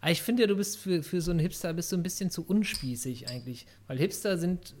Aber 0.00 0.10
ich 0.12 0.22
finde 0.22 0.42
ja, 0.42 0.46
du 0.46 0.56
bist 0.56 0.78
für, 0.78 1.02
für 1.02 1.20
so 1.20 1.30
einen 1.30 1.40
Hipster 1.40 1.72
bist 1.72 1.90
du 1.90 1.96
ein 1.96 2.02
bisschen 2.02 2.30
zu 2.30 2.44
unspießig 2.46 3.28
eigentlich, 3.28 3.66
weil 3.88 3.98
Hipster 3.98 4.38
sind 4.38 4.74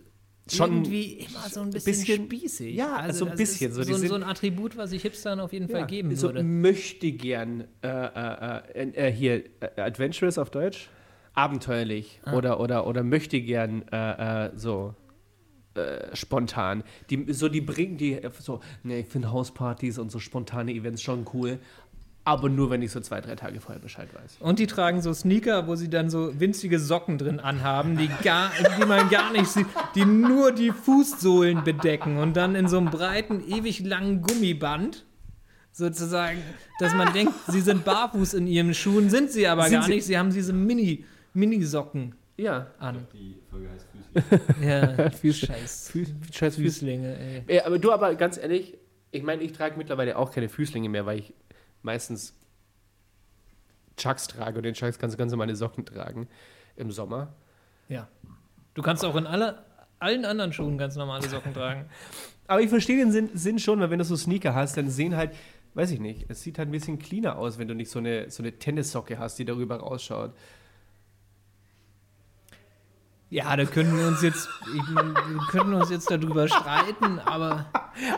Schon 0.48 0.70
irgendwie 0.84 1.12
immer 1.14 1.48
so 1.50 1.60
ein 1.62 1.70
bisschen, 1.70 1.92
bisschen- 1.92 2.24
spießig. 2.26 2.74
ja, 2.76 3.12
so 3.12 3.26
ein 3.26 3.36
bisschen, 3.36 3.72
so 3.72 3.82
so, 3.82 3.94
so 3.96 4.14
ein 4.14 4.22
Attribut, 4.22 4.76
was 4.76 4.92
ich 4.92 5.02
Hipstern 5.02 5.40
auf 5.40 5.52
jeden 5.52 5.68
Fall 5.68 5.86
geben 5.86 6.14
so 6.14 6.28
würde. 6.28 6.44
möchte 6.44 7.10
gern 7.12 7.64
äh, 7.82 7.88
äh, 7.88 8.60
äh, 8.74 8.90
äh, 9.08 9.12
hier 9.12 9.44
äh, 9.60 9.80
adventurous 9.80 10.38
auf 10.38 10.50
Deutsch 10.50 10.88
abenteuerlich 11.34 12.20
Ah. 12.24 12.34
oder 12.36 12.60
oder 12.60 12.86
oder 12.86 13.02
möchte 13.02 13.40
gern 13.40 13.82
äh, 13.88 14.50
so 14.54 14.94
spontan 16.14 16.82
die 17.10 17.30
so 17.34 17.50
die 17.50 17.60
bringen 17.60 17.98
die 17.98 18.18
so 18.40 18.60
ne 18.82 19.00
ich 19.00 19.08
finde 19.08 19.30
Hauspartys 19.30 19.98
und 19.98 20.10
so 20.10 20.18
spontane 20.18 20.72
Events 20.72 21.02
schon 21.02 21.26
cool 21.34 21.58
aber 22.26 22.48
nur 22.48 22.68
wenn 22.70 22.82
ich 22.82 22.90
so 22.90 23.00
zwei 23.00 23.20
drei 23.20 23.36
Tage 23.36 23.60
vorher 23.60 23.80
Bescheid 23.80 24.08
weiß 24.12 24.36
Und 24.40 24.58
die 24.58 24.66
tragen 24.66 25.00
so 25.00 25.14
Sneaker, 25.14 25.66
wo 25.68 25.76
sie 25.76 25.88
dann 25.88 26.10
so 26.10 26.38
winzige 26.38 26.78
Socken 26.78 27.18
drin 27.18 27.40
anhaben, 27.40 27.96
die, 27.96 28.10
gar, 28.22 28.50
die 28.78 28.84
man 28.84 29.08
gar 29.08 29.32
nicht 29.32 29.46
sieht, 29.46 29.66
die 29.94 30.04
nur 30.04 30.52
die 30.52 30.72
Fußsohlen 30.72 31.64
bedecken 31.64 32.18
und 32.18 32.36
dann 32.36 32.54
in 32.54 32.68
so 32.68 32.78
einem 32.78 32.90
breiten, 32.90 33.40
ewig 33.48 33.80
langen 33.84 34.22
Gummiband 34.22 35.04
sozusagen, 35.72 36.38
dass 36.80 36.94
man 36.94 37.12
denkt, 37.12 37.32
sie 37.48 37.60
sind 37.60 37.84
barfuß 37.84 38.34
in 38.34 38.46
ihren 38.46 38.74
Schuhen, 38.74 39.08
sind 39.10 39.30
sie 39.30 39.46
aber 39.46 39.64
Sind 39.64 39.72
gar 39.72 39.82
sie- 39.84 39.94
nicht, 39.94 40.04
sie 40.06 40.18
haben 40.18 40.30
diese 40.30 40.52
Mini, 40.52 41.04
Mini-Socken 41.34 42.14
ja 42.38 42.66
an. 42.78 43.06
Die 43.12 43.36
Folge 43.50 43.68
heißt 43.70 43.86
Füße. 43.92 44.66
Ja, 44.66 45.10
scheiß 45.46 45.90
Füß, 45.90 46.08
scheiß 46.32 46.56
Füßlinge, 46.56 47.16
ey. 47.46 47.56
Ja, 47.56 47.66
aber 47.66 47.78
du 47.78 47.92
aber 47.92 48.14
ganz 48.14 48.36
ehrlich 48.38 48.76
ich 49.12 49.22
meine 49.22 49.42
ich 49.42 49.52
trage 49.52 49.76
mittlerweile 49.78 50.16
auch 50.18 50.30
keine 50.32 50.48
Füßlinge 50.48 50.88
mehr 50.88 51.06
weil 51.06 51.20
ich 51.20 51.32
meistens 51.82 52.34
Chucks 53.96 54.26
trage 54.28 54.58
und 54.58 54.62
den 54.64 54.74
Chucks 54.74 54.98
kannst 54.98 55.14
du 55.14 55.18
ganz 55.18 55.32
normale 55.32 55.56
Socken 55.56 55.84
tragen 55.84 56.28
im 56.76 56.90
Sommer 56.90 57.34
Ja. 57.88 58.08
Du 58.74 58.82
kannst 58.82 59.04
auch 59.04 59.16
in 59.16 59.26
alle, 59.26 59.64
allen 59.98 60.26
anderen 60.26 60.52
Schuhen 60.52 60.76
ganz 60.76 60.96
normale 60.96 61.26
Socken 61.26 61.54
tragen. 61.54 61.86
Aber 62.46 62.60
ich 62.60 62.68
verstehe 62.68 62.98
den 62.98 63.10
Sinn, 63.10 63.30
Sinn 63.34 63.58
schon, 63.58 63.80
weil 63.80 63.90
wenn 63.90 63.98
du 63.98 64.04
so 64.04 64.16
Sneaker 64.16 64.54
hast, 64.54 64.76
dann 64.76 64.90
sehen 64.90 65.16
halt, 65.16 65.34
weiß 65.74 65.90
ich 65.90 66.00
nicht, 66.00 66.26
es 66.28 66.42
sieht 66.42 66.58
halt 66.58 66.68
ein 66.68 66.72
bisschen 66.72 66.98
cleaner 66.98 67.38
aus, 67.38 67.58
wenn 67.58 67.68
du 67.68 67.74
nicht 67.74 67.90
so 67.90 67.98
eine, 67.98 68.30
so 68.30 68.42
eine 68.42 68.52
Tennissocke 68.52 69.18
hast, 69.18 69.38
die 69.38 69.44
darüber 69.44 69.76
rausschaut. 69.76 70.34
Ja, 73.28 73.56
da 73.56 73.64
können 73.64 73.98
wir 73.98 74.06
uns 74.06 74.22
jetzt, 74.22 74.48
ich 74.72 74.94
wir 74.94 75.38
können 75.50 75.74
uns 75.74 75.90
jetzt 75.90 76.08
darüber 76.10 76.46
streiten, 76.46 77.18
aber 77.24 77.66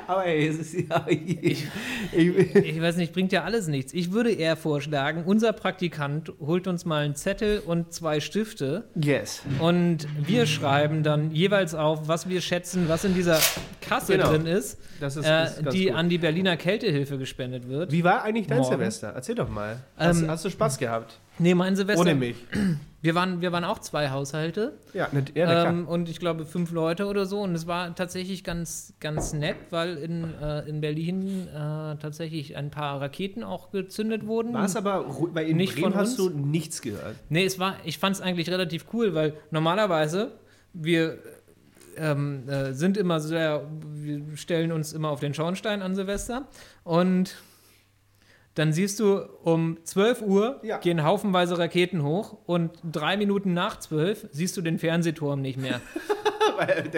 Aber 0.07 0.27
ey, 0.27 0.49
es 0.49 0.59
ist 0.59 0.75
ja. 0.89 1.07
Ich, 1.09 1.67
ich 2.13 2.81
weiß 2.81 2.97
nicht, 2.97 3.13
bringt 3.13 3.33
ja 3.33 3.45
alles 3.45 3.69
nichts. 3.69 3.95
Ich 3.95 4.13
würde 4.13 4.31
eher 4.33 4.57
vorschlagen, 4.57 5.23
unser 5.25 5.53
Praktikant 5.53 6.33
holt 6.41 6.67
uns 6.67 6.85
mal 6.85 7.05
einen 7.05 7.15
Zettel 7.15 7.61
und 7.65 7.93
zwei 7.93 8.21
Stifte 8.21 8.89
yes. 8.97 9.43
und 9.61 10.07
wir 10.27 10.47
schreiben 10.47 11.03
dann 11.03 11.31
jeweils 11.31 11.75
auf, 11.75 12.09
was 12.09 12.29
wir 12.29 12.41
schätzen, 12.41 12.89
was 12.89 13.05
in 13.05 13.15
dieser 13.15 13.39
Kasse 13.81 14.13
Genau. 14.19 14.31
drin 14.31 14.47
ist, 14.47 14.79
Das 15.01 15.17
ist, 15.17 15.25
äh, 15.27 15.45
ist 15.45 15.73
die 15.73 15.87
gut. 15.87 15.95
an 15.95 16.09
die 16.09 16.19
Berliner 16.19 16.57
Kältehilfe 16.57 17.19
gespendet 17.19 17.69
wird. 17.69 17.93
Wie 17.93 18.05
war 18.05 18.25
eigentlich 18.25 18.47
dein 18.47 18.59
Morgen. 18.59 18.71
Silvester? 18.73 19.13
Erzähl 19.15 19.35
doch 19.37 19.49
mal. 19.49 19.81
Hast, 19.97 20.23
Ähm, 20.23 20.31
hast 20.31 20.45
du 20.45 20.51
Spaß 20.51 20.79
gehabt? 20.79 21.19
Nee, 21.39 21.55
mein 21.55 21.77
Silvester. 21.77 22.01
Ohne 22.01 22.15
mich. 22.15 22.37
Wir 23.01 23.15
waren, 23.15 23.41
wir 23.41 23.53
waren 23.53 23.63
auch 23.63 23.79
zwei 23.79 24.11
Haushalte. 24.11 24.77
Ja, 24.93 25.09
ne, 25.13 25.25
ja. 25.35 25.69
Ähm, 25.69 25.87
und 25.87 26.09
ich 26.09 26.19
glaube 26.19 26.45
fünf 26.45 26.73
Leute 26.73 27.07
oder 27.07 27.27
so. 27.27 27.43
Und 27.43 27.55
es 27.55 27.69
war 27.69 27.95
tatsächlich 27.95 28.43
ganz, 28.43 28.93
ganz 28.99 29.33
nett, 29.33 29.55
weil 29.71 29.99
in, 29.99 30.35
äh, 30.43 30.69
in 30.69 30.81
Berlin 30.81 31.47
äh, 31.47 31.55
tatsächlich 31.55 32.57
ein 32.57 32.73
paar 32.73 33.01
Raketen 33.01 33.45
auch 33.45 33.71
gezündet 33.71 34.27
wurden. 34.27 34.53
War 34.53 34.65
es 34.65 34.75
aber, 34.75 35.05
weil 35.33 35.47
in 35.47 35.59
nicht 35.59 35.75
Bremen 35.75 35.93
von 35.93 35.95
hast 35.95 36.19
uns? 36.19 36.33
du 36.33 36.37
nichts 36.41 36.83
gehört. 36.83 37.15
Nee, 37.29 37.45
es 37.45 37.61
war, 37.61 37.77
ich 37.85 37.99
fand 37.99 38.17
es 38.17 38.21
eigentlich 38.21 38.51
relativ 38.51 38.87
cool, 38.93 39.15
weil 39.15 39.35
normalerweise 39.53 40.33
wir 40.73 41.19
ähm, 41.97 42.49
äh, 42.49 42.73
sind 42.73 42.97
immer 42.97 43.21
sehr, 43.21 43.65
wir 43.93 44.37
stellen 44.37 44.73
uns 44.73 44.93
immer 44.93 45.11
auf 45.11 45.21
den 45.21 45.35
Schornstein 45.35 45.83
an 45.83 45.95
Silvester 45.95 46.49
und 46.83 47.37
dann 48.59 48.73
siehst 48.73 48.99
du 49.01 49.21
um 49.45 49.79
12 49.85 50.23
Uhr 50.23 50.61
Ja. 50.63 50.79
gehen 50.79 51.05
haufenweise 51.05 51.59
Raketen 51.59 52.03
hoch 52.03 52.37
und 52.47 52.73
drei 52.91 53.17
Minuten 53.17 53.55
nach 53.55 53.79
12 53.79 54.29
siehst 54.33 54.57
du 54.57 54.61
den 54.63 54.79
Fernsehturm 54.79 55.41
nicht 55.41 55.59
mehr. 55.59 55.81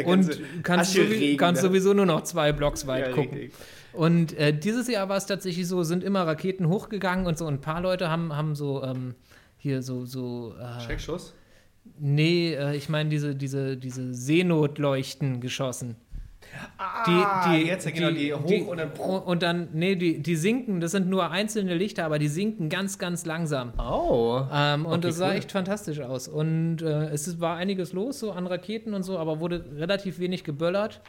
Und 0.06 0.40
kannst, 0.62 0.94
sowieso, 0.94 1.36
kannst 1.36 1.62
da- 1.62 1.68
sowieso 1.68 1.92
nur 1.92 2.06
noch 2.06 2.22
zwei 2.22 2.50
Blocks 2.52 2.86
weit 2.86 3.08
Ja, 3.08 3.12
gucken. 3.12 3.36
richtig. 3.38 3.52
Und 3.92 4.32
äh, 4.38 4.58
dieses 4.58 4.88
Jahr 4.88 5.10
war 5.10 5.18
es 5.18 5.26
tatsächlich 5.26 5.68
so, 5.68 5.82
sind 5.82 6.02
immer 6.02 6.26
Raketen 6.26 6.66
hochgegangen 6.68 7.26
und 7.26 7.36
so. 7.36 7.46
Und 7.46 7.54
ein 7.54 7.60
paar 7.60 7.82
Leute 7.82 8.08
haben, 8.08 8.34
haben 8.34 8.54
so 8.54 8.82
ähm, 8.82 9.14
hier 9.58 9.82
so, 9.82 10.06
so 10.06 10.54
äh, 10.58 10.80
Schreckschuss? 10.80 11.34
nee, 11.98 12.54
äh, 12.54 12.74
ich 12.74 12.88
meine 12.88 13.10
diese, 13.10 13.34
diese, 13.34 13.76
diese 13.76 14.14
Seenotleuchten 14.14 15.40
geschossen. 15.42 15.96
Ah, 16.78 17.54
jetzt, 17.54 17.84
ja, 17.86 17.90
genau, 17.92 18.10
die 18.10 18.32
hoch 18.34 18.66
und 18.68 18.78
dann- 18.78 18.92
und 18.92 19.42
dann, 19.42 19.68
nee, 19.72 19.94
die, 19.96 20.20
die 20.22 20.36
sinken, 20.36 20.80
das 20.80 20.90
sind 20.92 21.08
nur 21.08 21.30
einzelne 21.30 21.74
Lichter, 21.74 22.04
aber 22.04 22.18
die 22.18 22.28
sinken 22.28 22.68
ganz, 22.68 22.98
ganz 22.98 23.24
langsam. 23.26 23.72
Oh. 23.78 24.42
Ähm, 24.52 24.86
und 24.86 24.92
Okay, 24.92 25.00
das 25.02 25.16
sah 25.16 25.28
cool. 25.28 25.34
echt 25.34 25.52
fantastisch 25.52 26.00
aus. 26.00 26.28
Und 26.28 26.82
äh, 26.82 27.08
es 27.10 27.40
war 27.40 27.56
einiges 27.56 27.92
los, 27.92 28.18
so 28.20 28.32
an 28.32 28.46
Raketen 28.46 28.94
und 28.94 29.02
so, 29.02 29.18
aber 29.18 29.40
wurde 29.40 29.64
relativ 29.76 30.18
wenig 30.18 30.44
geböllert. 30.44 31.00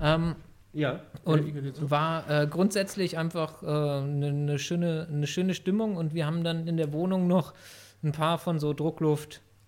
Ähm, 0.00 0.34
Ja. 0.72 1.00
und 1.24 1.90
war 1.90 2.28
äh, 2.28 2.46
grundsätzlich 2.46 3.16
einfach 3.16 3.62
eine 3.62 4.32
ne 4.32 4.58
schöne, 4.58 5.06
ne 5.10 5.26
schöne 5.26 5.54
Stimmung. 5.54 5.96
Und 5.96 6.14
wir 6.14 6.26
haben 6.26 6.42
dann 6.44 6.66
in 6.66 6.76
der 6.76 6.92
Wohnung 6.92 7.26
noch 7.28 7.54
ein 8.02 8.12
paar 8.12 8.38
von 8.38 8.58
so 8.58 8.74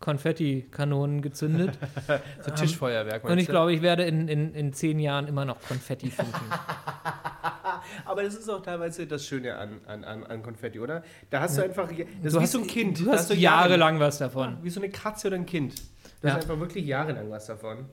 Druckluft-Konfetti-Kanonen 0.00 1.22
gezündet. 1.22 1.78
so 2.44 2.50
Tischfeuerwerk. 2.50 3.24
und 3.24 3.38
ich 3.38 3.46
glaube, 3.46 3.72
ich 3.72 3.82
werde 3.82 4.04
in, 4.04 4.28
in, 4.28 4.54
in 4.54 4.72
zehn 4.72 4.98
Jahren 4.98 5.26
immer 5.26 5.44
noch 5.44 5.60
Konfetti 5.62 6.10
finden. 6.10 6.32
Aber 8.04 8.22
das 8.22 8.34
ist 8.34 8.48
auch 8.48 8.62
teilweise 8.62 9.06
das 9.06 9.24
Schöne 9.26 9.56
an, 9.56 9.80
an, 9.86 10.24
an, 10.24 10.42
Konfetti, 10.42 10.80
oder? 10.80 11.02
Da 11.30 11.40
hast 11.40 11.56
du 11.58 11.62
einfach. 11.62 11.88
Das 11.88 11.98
ist 11.98 12.34
du 12.34 12.38
wie 12.38 12.42
hast, 12.42 12.52
so 12.52 12.58
ein 12.58 12.66
Kind. 12.66 13.00
Du 13.00 13.04
Da 13.06 13.12
hast 13.12 13.30
du 13.30 13.34
jahrelang 13.34 14.00
was 14.00 14.18
davon. 14.18 14.58
Wie 14.62 14.70
so 14.70 14.80
eine 14.80 14.90
Katze 14.90 15.28
oder 15.28 15.36
ein 15.36 15.46
Kind. 15.46 15.78
Du 16.20 16.28
Ja. 16.28 16.34
hast 16.34 16.42
einfach 16.42 16.58
wirklich 16.58 16.86
jahrelang 16.86 17.30
was 17.30 17.46
davon. 17.46 17.86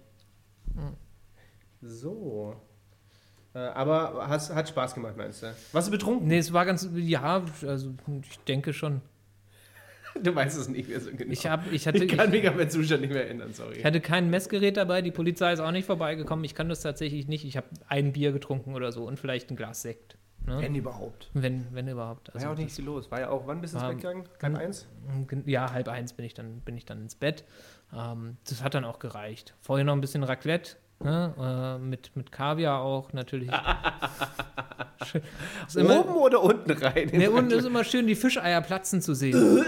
So. 1.81 2.55
Äh, 3.53 3.59
aber 3.59 4.27
hast, 4.27 4.53
hat 4.53 4.67
Spaß 4.67 4.95
gemacht, 4.95 5.15
meinst 5.15 5.43
du? 5.43 5.53
Warst 5.73 5.87
du 5.87 5.91
betrunken? 5.91 6.27
Nee, 6.27 6.39
es 6.39 6.51
war 6.53 6.65
ganz, 6.65 6.89
ja, 6.95 7.43
also 7.67 7.93
ich 8.23 8.39
denke 8.39 8.73
schon. 8.73 9.01
Du 10.21 10.36
weißt 10.36 10.58
es 10.58 10.67
nicht 10.67 10.89
mehr 10.89 10.99
so 10.99 11.12
genau. 11.12 11.32
Ich, 11.32 11.47
hab, 11.47 11.71
ich, 11.71 11.88
hatte, 11.88 12.04
ich 12.04 12.15
kann 12.15 12.34
ich, 12.34 12.41
mich 12.41 12.49
an 12.49 12.58
meinen 12.58 12.69
Zustand 12.69 13.02
nicht 13.02 13.13
mehr 13.13 13.26
erinnern, 13.26 13.54
sorry. 13.54 13.78
ich 13.78 13.86
hatte 13.86 14.02
kein 14.02 14.30
Messgerät 14.30 14.78
dabei, 14.78 15.02
die 15.02 15.12
Polizei 15.12 15.54
ist 15.54 15.60
auch 15.60 15.71
nicht 15.71 15.86
vorbeigekommen. 15.86 16.45
Ich 16.45 16.56
kann 16.56 16.69
das 16.69 16.82
tatsächlich 16.82 17.28
nicht. 17.28 17.45
Ich 17.45 17.58
habe 17.58 17.67
ein 17.88 18.13
Bier 18.13 18.32
getrunken 18.32 18.76
oder 18.76 18.91
so 18.91 19.06
und 19.06 19.19
vielleicht 19.19 19.49
ein 19.49 19.56
Glas 19.56 19.82
Sekt. 19.82 20.17
Ne? 20.45 20.60
Wenn 20.60 20.76
überhaupt. 20.76 21.30
Wenn, 21.34 21.67
wenn 21.71 21.88
überhaupt. 21.88 22.34
War 22.34 22.41
ja 22.41 22.52
auch 22.52 22.58
nicht 22.58 22.76
viel 22.76 22.86
los. 22.86 23.10
War 23.12 23.21
ja 23.21 23.30
auch, 23.30 23.47
wann 23.47 23.62
bist 23.62 23.73
du 23.73 23.78
ins 23.78 23.88
Bett 23.88 23.97
gegangen? 23.97 24.23
Halb 24.41 24.58
eins? 24.58 24.88
Ja, 25.45 25.71
halb 25.71 25.88
eins 25.88 26.13
bin 26.13 26.26
ich 26.26 26.34
dann, 26.34 26.60
bin 26.60 26.76
ich 26.76 26.86
dann 26.86 27.02
ins 27.02 27.15
Bett. 27.15 27.45
Ähm, 27.95 28.38
das 28.47 28.62
hat 28.62 28.73
dann 28.73 28.84
auch 28.84 28.99
gereicht. 28.99 29.54
Vorher 29.62 29.86
noch 29.86 29.93
ein 29.93 30.02
bisschen 30.02 30.23
Raclette, 30.23 30.76
ne? 31.03 31.77
äh, 31.79 31.83
mit, 31.83 32.15
mit 32.15 32.31
Kaviar 32.31 32.81
auch 32.81 33.13
natürlich. 33.13 33.49
Immer, 35.75 35.99
Oben 35.99 36.15
oder 36.15 36.41
unten 36.41 36.71
rein? 36.71 37.09
ne, 37.11 37.29
unten 37.29 37.51
ist 37.51 37.65
immer 37.65 37.83
schön, 37.83 38.07
die 38.07 38.15
Fischeier 38.15 38.61
platzen 38.61 39.01
zu 39.01 39.13
sehen. 39.13 39.65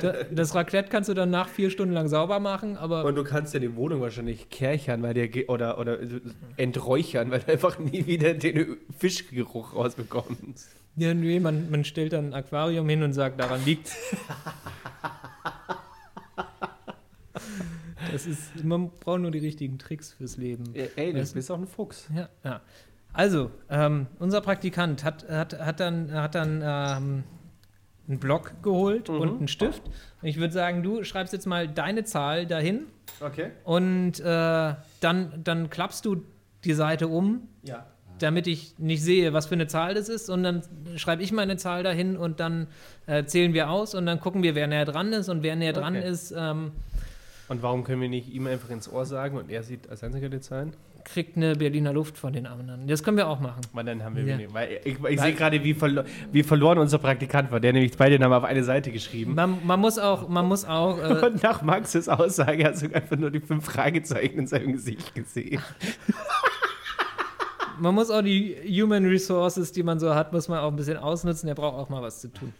Da- 0.00 0.24
das 0.30 0.54
Raclette 0.54 0.90
kannst 0.90 1.08
du 1.08 1.14
dann 1.14 1.30
nach 1.30 1.48
vier 1.48 1.70
Stunden 1.70 1.94
lang 1.94 2.08
sauber 2.08 2.38
machen, 2.38 2.76
aber 2.76 3.04
Und 3.04 3.14
du 3.14 3.24
kannst 3.24 3.54
ja 3.54 3.60
die 3.60 3.74
Wohnung 3.74 4.00
wahrscheinlich 4.02 4.50
kerchern, 4.50 5.02
weil 5.02 5.14
dir 5.14 5.48
oder, 5.48 5.78
oder 5.78 5.98
enträuchern, 6.56 7.30
weil 7.30 7.40
du 7.40 7.52
einfach 7.52 7.78
nie 7.78 8.06
wieder 8.06 8.34
den 8.34 8.76
Fischgeruch 8.98 9.74
rausbekommst. 9.74 10.68
ja, 10.96 11.14
nee, 11.14 11.40
man, 11.40 11.70
man 11.70 11.84
stellt 11.84 12.12
dann 12.12 12.26
ein 12.28 12.34
Aquarium 12.34 12.88
hin 12.88 13.02
und 13.02 13.14
sagt, 13.14 13.40
daran 13.40 13.64
liegt's. 13.64 13.96
Das 18.12 18.26
ist, 18.26 18.64
man 18.64 18.90
braucht 19.00 19.20
nur 19.20 19.30
die 19.30 19.38
richtigen 19.38 19.78
Tricks 19.78 20.12
fürs 20.12 20.36
Leben. 20.36 20.74
Ey, 20.96 21.12
du 21.12 21.18
bist 21.32 21.50
auch 21.50 21.58
ein 21.58 21.66
Fuchs. 21.66 22.08
Ja, 22.14 22.28
ja. 22.44 22.60
Also, 23.14 23.50
ähm, 23.68 24.06
unser 24.18 24.40
Praktikant 24.40 25.04
hat, 25.04 25.28
hat, 25.28 25.58
hat 25.60 25.80
dann, 25.80 26.12
hat 26.12 26.34
dann 26.34 26.62
ähm, 26.64 27.24
einen 28.08 28.18
Block 28.18 28.62
geholt 28.62 29.08
Mhm. 29.08 29.16
und 29.20 29.38
einen 29.38 29.48
Stift. 29.48 29.82
Und 30.22 30.28
ich 30.28 30.38
würde 30.38 30.52
sagen, 30.54 30.82
du 30.82 31.04
schreibst 31.04 31.32
jetzt 31.32 31.46
mal 31.46 31.68
deine 31.68 32.04
Zahl 32.04 32.46
dahin 32.46 32.84
Okay. 33.20 33.50
und 33.64 34.18
äh, 34.20 34.74
dann, 35.00 35.40
dann 35.44 35.68
klappst 35.70 36.04
du 36.06 36.22
die 36.64 36.72
Seite 36.72 37.08
um, 37.08 37.48
Ja. 37.62 37.84
damit 38.18 38.46
ich 38.46 38.78
nicht 38.78 39.02
sehe, 39.02 39.32
was 39.34 39.46
für 39.46 39.54
eine 39.54 39.66
Zahl 39.66 39.94
das 39.94 40.08
ist. 40.08 40.30
Und 40.30 40.42
dann 40.42 40.62
schreibe 40.96 41.22
ich 41.22 41.32
meine 41.32 41.56
Zahl 41.58 41.82
dahin 41.82 42.16
und 42.16 42.40
dann 42.40 42.66
äh, 43.06 43.24
zählen 43.24 43.52
wir 43.52 43.68
aus 43.68 43.94
und 43.94 44.06
dann 44.06 44.20
gucken 44.20 44.42
wir, 44.42 44.54
wer 44.54 44.66
näher 44.68 44.84
dran 44.86 45.12
ist. 45.12 45.28
Und 45.28 45.42
wer 45.42 45.54
näher 45.56 45.72
dran 45.74 45.96
Okay. 45.96 46.08
ist, 46.08 46.32
ähm, 46.36 46.72
Und 47.52 47.62
warum 47.62 47.84
können 47.84 48.00
wir 48.00 48.08
nicht 48.08 48.32
ihm 48.32 48.46
einfach 48.46 48.70
ins 48.70 48.90
Ohr 48.90 49.04
sagen 49.04 49.36
und 49.36 49.50
er 49.50 49.62
sieht 49.62 49.90
als 49.90 50.02
einziger 50.02 50.30
die 50.30 50.40
Zahlen? 50.40 50.72
kriegt 51.04 51.36
eine 51.36 51.54
Berliner 51.56 51.92
Luft 51.92 52.16
von 52.16 52.32
den 52.32 52.46
anderen. 52.46 52.86
Das 52.86 53.02
können 53.02 53.16
wir 53.16 53.28
auch 53.28 53.40
machen. 53.40 53.60
Weil 53.72 53.84
dann 53.84 54.02
haben 54.04 54.16
wir 54.16 54.22
Ja. 54.24 54.38
wenig. 54.38 54.54
Weil 54.54 54.80
ich, 54.84 54.96
ich 55.04 55.20
sehe 55.20 55.34
gerade, 55.34 55.62
wie, 55.64 55.74
verlo 55.74 56.04
wie 56.30 56.42
verloren 56.44 56.78
unser 56.78 56.98
Praktikant 56.98 57.50
war. 57.50 57.60
Der 57.60 57.72
nämlich 57.72 57.96
beide 57.98 58.18
Namen 58.18 58.32
auf 58.34 58.44
eine 58.44 58.62
Seite 58.64 58.90
geschrieben. 58.92 59.34
Man, 59.34 59.58
man 59.66 59.80
muss 59.80 59.98
auch, 59.98 60.28
man 60.28 60.46
muss 60.46 60.64
auch 60.64 60.98
äh, 60.98 61.26
Und 61.26 61.42
nach 61.42 61.60
Maxes 61.62 62.08
Aussage 62.08 62.64
hast 62.64 62.82
du 62.82 62.94
einfach 62.94 63.16
nur 63.16 63.30
die 63.32 63.40
fünf 63.40 63.64
Fragezeichen 63.64 64.38
in 64.38 64.46
seinem 64.46 64.72
Gesicht 64.72 65.14
gesehen. 65.14 65.60
Man 67.80 67.94
muss 67.94 68.10
auch 68.10 68.22
die 68.22 68.54
Human 68.80 69.04
Resources, 69.04 69.72
die 69.72 69.82
man 69.82 69.98
so 69.98 70.14
hat, 70.14 70.32
muss 70.32 70.46
man 70.48 70.60
auch 70.60 70.70
ein 70.70 70.76
bisschen 70.76 70.96
ausnutzen. 70.98 71.48
Der 71.48 71.54
braucht 71.56 71.76
auch 71.76 71.88
mal 71.88 72.00
was 72.00 72.20
zu 72.20 72.28
tun. 72.32 72.52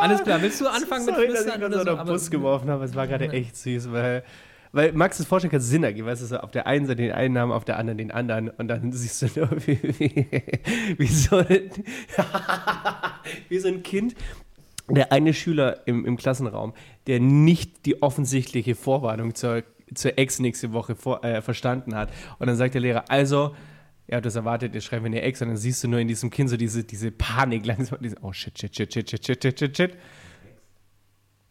Alles 0.00 0.22
klar, 0.22 0.40
willst 0.42 0.60
du 0.60 0.66
anfangen 0.66 1.04
Sorry, 1.04 1.28
mit 1.28 1.36
dass 1.36 1.46
ich 1.46 1.54
gerade 1.54 1.78
so 1.78 1.84
den 1.84 2.04
Bus 2.04 2.30
geworfen 2.30 2.70
habe. 2.70 2.84
Es 2.84 2.94
war 2.94 3.06
gerade 3.06 3.30
echt 3.30 3.56
süß, 3.56 3.92
weil, 3.92 4.24
weil 4.72 4.92
Maxes 4.92 5.26
Vorschlag 5.26 5.52
hat 5.52 5.62
Sinn 5.62 5.82
ergeben. 5.82 6.06
Weißt 6.06 6.22
du, 6.22 6.26
so 6.26 6.38
auf 6.38 6.50
der 6.50 6.66
einen 6.66 6.86
Seite 6.86 7.02
den 7.02 7.12
einen 7.12 7.34
Namen, 7.34 7.52
auf 7.52 7.64
der 7.64 7.78
anderen 7.78 7.98
den 7.98 8.10
anderen. 8.10 8.50
Und 8.50 8.68
dann 8.68 8.92
siehst 8.92 9.22
du 9.22 9.40
nur, 9.40 9.50
wie, 9.66 9.80
wie, 9.82 10.26
wie, 10.98 11.06
so, 11.06 11.36
ein, 11.36 11.70
wie 13.48 13.58
so 13.58 13.68
ein 13.68 13.82
Kind. 13.82 14.14
Der 14.88 15.10
eine 15.10 15.34
Schüler 15.34 15.80
im, 15.86 16.04
im 16.04 16.16
Klassenraum, 16.16 16.72
der 17.08 17.18
nicht 17.18 17.86
die 17.86 18.02
offensichtliche 18.02 18.76
Vorwarnung 18.76 19.34
zur, 19.34 19.64
zur 19.92 20.16
Ex 20.16 20.38
nächste 20.38 20.72
Woche 20.72 20.94
vor, 20.94 21.24
äh, 21.24 21.42
verstanden 21.42 21.96
hat. 21.96 22.10
Und 22.38 22.46
dann 22.46 22.56
sagt 22.56 22.74
der 22.74 22.82
Lehrer, 22.82 23.04
also, 23.08 23.56
ja, 24.08 24.20
das 24.20 24.36
erwartet, 24.36 24.74
ihr 24.74 24.80
schreibt 24.80 25.04
eine 25.04 25.22
Ex. 25.22 25.42
Und 25.42 25.48
dann 25.48 25.56
siehst 25.56 25.82
du 25.82 25.88
nur 25.88 26.00
in 26.00 26.08
diesem 26.08 26.30
Kind 26.30 26.50
so 26.50 26.56
diese, 26.56 26.84
diese 26.84 27.10
Panik 27.10 27.66
langsam. 27.66 27.98
Diese, 28.00 28.16
oh 28.22 28.32
shit, 28.32 28.58
shit, 28.58 28.74
shit, 28.74 28.92
shit, 28.92 29.10
shit, 29.10 29.24
shit, 29.24 29.42
shit, 29.42 29.58
shit, 29.58 29.76
shit. 29.76 29.96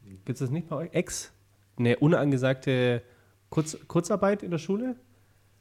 Gibt 0.03 0.29
es 0.29 0.39
das 0.39 0.49
nicht 0.49 0.67
bei 0.69 0.75
euch? 0.75 0.93
Ex? 0.93 1.31
Eine 1.77 1.97
unangesagte 1.97 3.03
Kurz, 3.49 3.77
Kurzarbeit 3.87 4.43
in 4.43 4.51
der 4.51 4.57
Schule? 4.57 4.95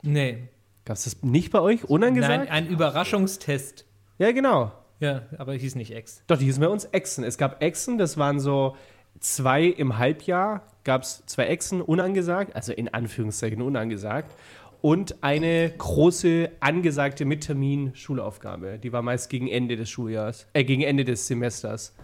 Nee. 0.02 0.48
Gab 0.84 0.96
es 0.96 1.04
das 1.04 1.22
nicht 1.22 1.50
bei 1.50 1.60
euch? 1.60 1.84
Unangesagt? 1.84 2.38
Nein, 2.44 2.48
ein 2.48 2.66
Überraschungstest. 2.66 3.86
ja, 4.18 4.32
genau. 4.32 4.72
Ja, 5.00 5.22
aber 5.38 5.54
hieß 5.54 5.74
nicht 5.74 5.90
Ex. 5.90 6.22
Doch, 6.26 6.38
die 6.38 6.44
hießen 6.44 6.60
bei 6.60 6.68
uns 6.68 6.84
Exen. 6.86 7.24
Es 7.24 7.36
gab 7.36 7.62
Exen, 7.62 7.98
das 7.98 8.16
waren 8.16 8.40
so 8.40 8.76
zwei 9.20 9.64
im 9.64 9.98
Halbjahr, 9.98 10.66
gab 10.84 11.02
es 11.02 11.24
zwei 11.26 11.46
Exen 11.46 11.82
unangesagt, 11.82 12.54
also 12.54 12.72
in 12.72 12.88
Anführungszeichen 12.88 13.60
unangesagt. 13.60 14.34
Und 14.84 15.22
eine 15.24 15.72
große 15.78 16.50
angesagte 16.60 17.24
Mittermin-Schulaufgabe. 17.24 18.78
Die 18.78 18.92
war 18.92 19.00
meist 19.00 19.30
gegen 19.30 19.48
Ende 19.48 19.76
des 19.76 19.88
Schuljahres, 19.88 20.46
äh, 20.52 20.62
gegen 20.62 20.82
Ende 20.82 21.06
des 21.06 21.26
Semesters. 21.26 21.94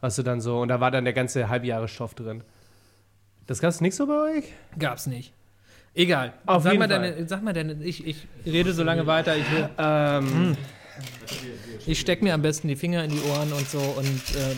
Hast 0.00 0.16
du 0.16 0.22
dann 0.22 0.40
so, 0.40 0.60
und 0.62 0.68
da 0.68 0.80
war 0.80 0.90
dann 0.90 1.04
der 1.04 1.12
ganze 1.12 1.50
Halbjahresstoff 1.50 2.14
drin. 2.14 2.42
Das 3.46 3.60
gab 3.60 3.68
es 3.68 3.82
nicht 3.82 3.94
so 3.96 4.06
bei 4.06 4.38
euch? 4.38 4.44
Gab's 4.78 5.06
nicht. 5.06 5.34
Egal. 5.92 6.32
Auf 6.46 6.62
sag, 6.62 6.72
jeden 6.72 6.78
mal 6.80 6.88
Fall. 6.88 7.12
deine, 7.12 7.28
sag 7.28 7.42
mal 7.42 7.52
deine, 7.52 7.74
ich, 7.84 8.06
ich 8.06 8.26
rede 8.46 8.72
so 8.72 8.82
lange 8.82 9.06
weiter. 9.06 9.36
Ich, 9.36 9.52
will- 9.52 9.68
Ähm, 9.76 10.56
ich 11.86 12.00
stecke 12.00 12.24
mir 12.24 12.32
am 12.32 12.40
besten 12.40 12.68
die 12.68 12.76
Finger 12.76 13.04
in 13.04 13.10
die 13.10 13.20
Ohren 13.30 13.52
und 13.52 13.68
so 13.68 13.78
und 13.78 14.06
ähm, 14.06 14.56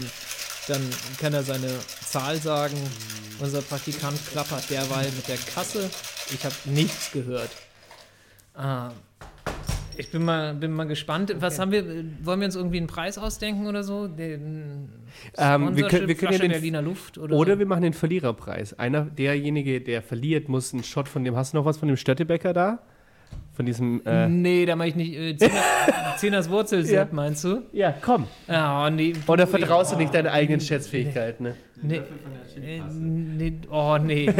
dann 0.71 0.81
kann 1.21 1.35
er 1.35 1.43
seine 1.43 1.69
Zahl 2.07 2.37
sagen. 2.37 2.77
Unser 3.41 3.63
Praktikant 3.63 4.19
klappert 4.31 4.69
derweil 4.71 5.07
mit 5.17 5.27
der 5.29 5.37
Kasse. 5.37 5.91
Ich 6.33 6.45
habe 6.45 6.55
nichts 6.67 7.11
gehört. 7.13 7.51
Ah, 8.55 8.91
ich 9.97 10.11
bin 10.11 10.25
mal, 10.25 10.55
bin 10.55 10.73
mal 10.73 10.85
gespannt. 10.87 11.35
Was 11.41 11.59
haben 11.59 11.73
wir? 11.73 11.85
Wollen 12.23 12.41
wir 12.41 12.47
uns 12.47 12.55
irgendwie 12.57 12.79
einen 12.79 12.87
Preis 12.87 13.19
ausdenken 13.19 13.67
oder 13.67 13.83
so? 13.83 14.07
Den 14.09 14.89
Ähm, 15.37 15.77
wir 15.77 15.89
können- 15.89 16.09
wir 16.09 16.15
können 16.15 16.33
ja 16.33 16.39
den- 16.39 16.51
Berliner 16.53 16.83
Luft 16.83 17.19
oder, 17.19 17.37
Oder 17.37 17.59
wir 17.59 17.67
machen 17.67 17.83
den 17.83 17.93
Verliererpreis. 17.93 18.79
Einer, 18.79 19.03
derjenige, 19.03 19.81
der 19.81 20.03
verliert, 20.03 20.49
muss 20.49 20.73
einen 20.73 20.85
Shot 20.85 21.09
von 21.09 21.25
dem. 21.25 21.37
Hast 21.37 21.53
du 21.53 21.59
noch 21.59 21.65
was 21.65 21.79
von 21.79 21.89
dem 21.89 21.97
Stöttebäcker 21.97 22.53
da? 22.53 22.79
Von 23.53 23.67
diesem. 23.67 24.01
Äh, 24.07 24.29
Nee, 24.29 24.65
da 24.67 24.77
mache 24.77 24.89
ich 24.89 24.97
nicht. 24.97 25.15
Äh, 25.15 25.37
Zehner, 25.37 25.53
Zehners 26.17 26.51
Wurzelsepp, 26.51 27.09
Ja. 27.11 27.15
meinst 27.15 27.45
du? 27.45 27.63
ja, 27.73 27.93
komm. 28.01 28.27
Ja, 28.49 28.89
nee. 28.91 29.13
Oder 29.27 29.45
du, 29.45 29.51
vertraust 29.51 29.93
du 29.93 29.97
nicht 29.97 30.15
deine 30.15 30.33
eigenen 30.33 30.61
Schätzfähigkeiten? 30.61 31.45
Ne? 31.45 31.55
Nee, 31.83 32.03
nee, 32.59 32.83
nee, 32.93 33.53
oh 33.71 33.99
nee. 33.99 34.31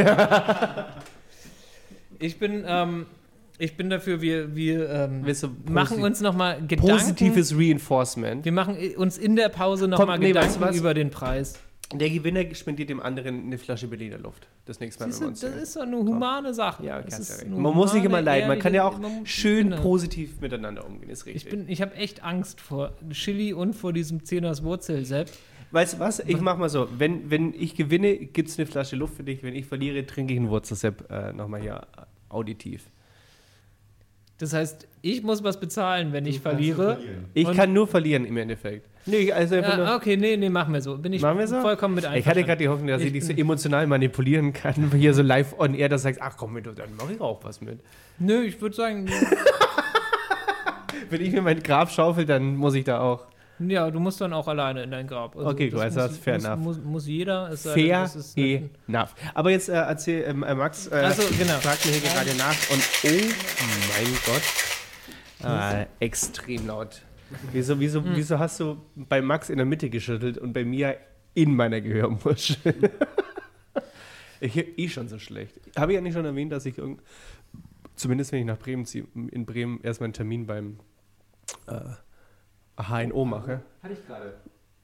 ich 2.19 2.37
bin, 2.39 2.63
ähm, 2.67 3.05
ich 3.57 3.77
bin 3.77 3.89
dafür, 3.89 4.21
wir, 4.21 4.55
wir 4.55 4.89
ähm, 4.89 5.25
machen 5.69 6.03
uns 6.03 6.21
nochmal 6.21 6.57
Gedanken. 6.67 6.91
Positives 6.91 7.55
Reinforcement. 7.55 8.45
Wir 8.45 8.51
machen 8.51 8.77
uns 8.95 9.17
in 9.17 9.35
der 9.35 9.49
Pause 9.49 9.87
nochmal 9.87 10.19
nee, 10.19 10.29
Gedanken 10.29 10.59
weißt 10.61 10.75
du 10.75 10.79
über 10.79 10.93
den 10.93 11.09
Preis. 11.09 11.59
Der 11.93 12.09
Gewinner 12.09 12.43
spendiert 12.55 12.89
dem 12.89 13.01
anderen 13.01 13.45
eine 13.47 13.57
Flasche 13.57 13.87
Berliner 13.87 14.17
Luft. 14.17 14.47
Das 14.65 14.79
nächste 14.79 15.03
Mal, 15.03 15.11
Siehst 15.11 15.19
wenn 15.21 15.27
wir 15.27 15.27
du, 15.27 15.31
uns 15.31 15.39
das 15.41 15.55
ist 15.55 15.75
doch 15.75 15.81
eine 15.81 15.97
humane 15.97 16.53
Sache. 16.53 16.85
Ja, 16.85 17.01
Das 17.01 17.19
ist 17.19 17.47
Man 17.49 17.73
muss 17.75 17.93
nicht 17.93 18.05
immer 18.05 18.21
leiden. 18.21 18.47
Man 18.47 18.59
kann 18.59 18.73
ja 18.73 18.85
auch 18.85 18.99
schön 19.25 19.69
genau. 19.71 19.81
positiv 19.81 20.39
miteinander 20.41 20.85
umgehen. 20.85 21.09
Ist 21.09 21.25
richtig. 21.25 21.43
Ich, 21.45 21.49
bin- 21.49 21.67
ich 21.69 21.81
habe 21.81 21.95
echt 21.95 22.23
Angst 22.23 22.61
vor 22.61 22.93
Chili 23.11 23.53
und 23.53 23.73
vor 23.75 23.91
diesem 23.93 24.23
Zehners 24.23 24.63
Wurzelsepp. 24.63 25.29
weißt 25.71 25.95
du 25.95 25.99
was? 25.99 26.19
Ich 26.19 26.39
mach 26.39 26.57
mal 26.57 26.69
so. 26.69 26.87
Wenn, 26.97 27.29
wenn 27.29 27.53
ich 27.53 27.75
gewinne, 27.75 28.15
gibt 28.17 28.49
es 28.49 28.57
eine 28.57 28.65
Flasche 28.65 28.95
Luft 28.95 29.15
für 29.15 29.23
dich. 29.23 29.43
Wenn 29.43 29.55
ich 29.55 29.65
verliere, 29.65 30.05
trinke 30.05 30.33
ich 30.33 30.39
einen 30.39 30.49
Wurzelsepp 30.49 31.09
äh, 31.11 31.33
nochmal 31.33 31.61
hier 31.61 31.81
auditiv. 32.29 32.85
Das 34.37 34.53
heißt, 34.53 34.87
ich 35.03 35.21
muss 35.21 35.43
was 35.43 35.59
bezahlen, 35.59 36.13
wenn 36.13 36.25
ich 36.25 36.39
verliere. 36.39 36.97
Ich 37.33 37.51
kann 37.51 37.73
nur 37.73 37.87
verlieren 37.87 38.25
im 38.25 38.37
Endeffekt. 38.37 38.87
Nee, 39.05 39.31
also. 39.31 39.55
Ja, 39.55 39.95
okay, 39.95 40.15
nee, 40.15 40.37
nee, 40.37 40.49
machen 40.49 40.73
wir 40.73 40.81
so. 40.81 40.97
Bin 40.97 41.13
ich 41.13 41.21
so? 41.21 41.61
vollkommen 41.61 41.95
mit 41.95 42.03
Ich 42.03 42.09
hatte 42.09 42.15
einverstanden. 42.17 42.45
gerade 42.45 42.57
die 42.59 42.69
Hoffnung, 42.69 42.87
dass 42.87 43.01
ich, 43.01 43.07
Ich 43.07 43.13
dich 43.13 43.25
so 43.25 43.33
emotional 43.33 43.87
manipulieren 43.87 44.53
kann, 44.53 44.91
hier 44.95 45.13
so 45.13 45.21
live 45.21 45.55
on 45.57 45.73
air, 45.73 45.89
dass 45.89 46.01
du 46.03 46.09
sagst, 46.09 46.21
ach 46.21 46.37
komm, 46.37 46.53
mit, 46.53 46.65
dann 46.67 46.95
mache 46.95 47.13
ich 47.13 47.21
auch 47.21 47.43
was 47.43 47.61
mit. 47.61 47.79
Nö, 48.19 48.43
ich 48.43 48.61
würde 48.61 48.75
sagen, 48.75 49.09
Wenn 51.09 51.21
ich 51.21 51.31
mir 51.33 51.41
mein 51.41 51.61
Grab 51.61 51.91
schaufel, 51.91 52.25
dann 52.25 52.55
muss 52.55 52.73
ich 52.73 52.85
da 52.85 53.01
auch. 53.01 53.25
ja, 53.59 53.91
du 53.91 53.99
musst 53.99 54.21
dann 54.21 54.31
auch 54.31 54.47
alleine 54.47 54.83
in 54.83 54.91
dein 54.91 55.07
Grab. 55.07 55.35
Also 55.35 55.49
Okay, 55.49 55.69
das 55.69 55.73
gut, 55.73 55.83
also 55.83 55.99
das 55.99 56.11
ist 56.13 56.23
fair 56.23 56.35
muss, 56.35 56.45
enough. 56.45 56.59
Muss, 56.59 56.79
muss 56.81 57.07
jeder. 57.07 57.49
Es 57.51 57.63
Fair 57.63 58.03
es 58.03 58.15
ist 58.15 58.37
enough. 58.37 59.13
Aber 59.33 59.51
jetzt 59.51 59.67
äh, 59.67 59.73
erzähl, 59.73 60.23
ähm, 60.25 60.43
äh, 60.43 60.55
Max, 60.55 60.87
äh, 60.87 61.03
Ach 61.05 61.11
so, 61.13 61.23
genau. 61.37 61.55
fragt 61.55 61.85
mir 61.85 61.91
hier 61.91 62.09
gerade 62.09 62.33
nach 62.37 62.55
und 62.69 62.81
oh 63.03 63.09
mein 63.89 64.13
Gott, 64.25 65.49
ah, 65.49 65.85
extrem 65.99 66.67
laut. 66.67 67.01
Wieso, 67.51 67.79
wieso, 67.79 68.03
Hm. 68.03 68.15
wieso 68.15 68.39
hast 68.39 68.59
du 68.59 68.77
bei 68.95 69.21
Max 69.21 69.49
in 69.49 69.57
der 69.57 69.65
Mitte 69.65 69.89
geschüttelt 69.89 70.37
und 70.37 70.53
bei 70.53 70.65
mir 70.65 70.97
in 71.33 71.55
meiner 71.55 71.79
Gehörmuschel? 71.81 72.91
ich 74.39 74.55
höre 74.55 74.65
eh 74.77 74.89
schon 74.89 75.07
so 75.07 75.19
schlecht. 75.19 75.59
Habe 75.77 75.91
ich 75.93 75.95
ja 75.95 76.01
nicht 76.01 76.13
schon 76.13 76.25
erwähnt, 76.25 76.51
dass 76.51 76.65
ich 76.65 76.77
irgend 76.77 77.01
zumindest 77.95 78.31
wenn 78.31 78.39
ich 78.39 78.45
nach 78.45 78.57
Bremen 78.57 78.85
ziehe, 78.85 79.05
in 79.13 79.45
Bremen 79.45 79.79
erstmal 79.83 80.05
einen 80.07 80.13
Termin 80.13 80.47
beim 80.47 80.79
äh, 81.67 82.81
HNO 82.81 83.25
mache. 83.25 83.61
Hatte 83.83 83.93
ich 83.93 84.05
gerade. 84.07 84.33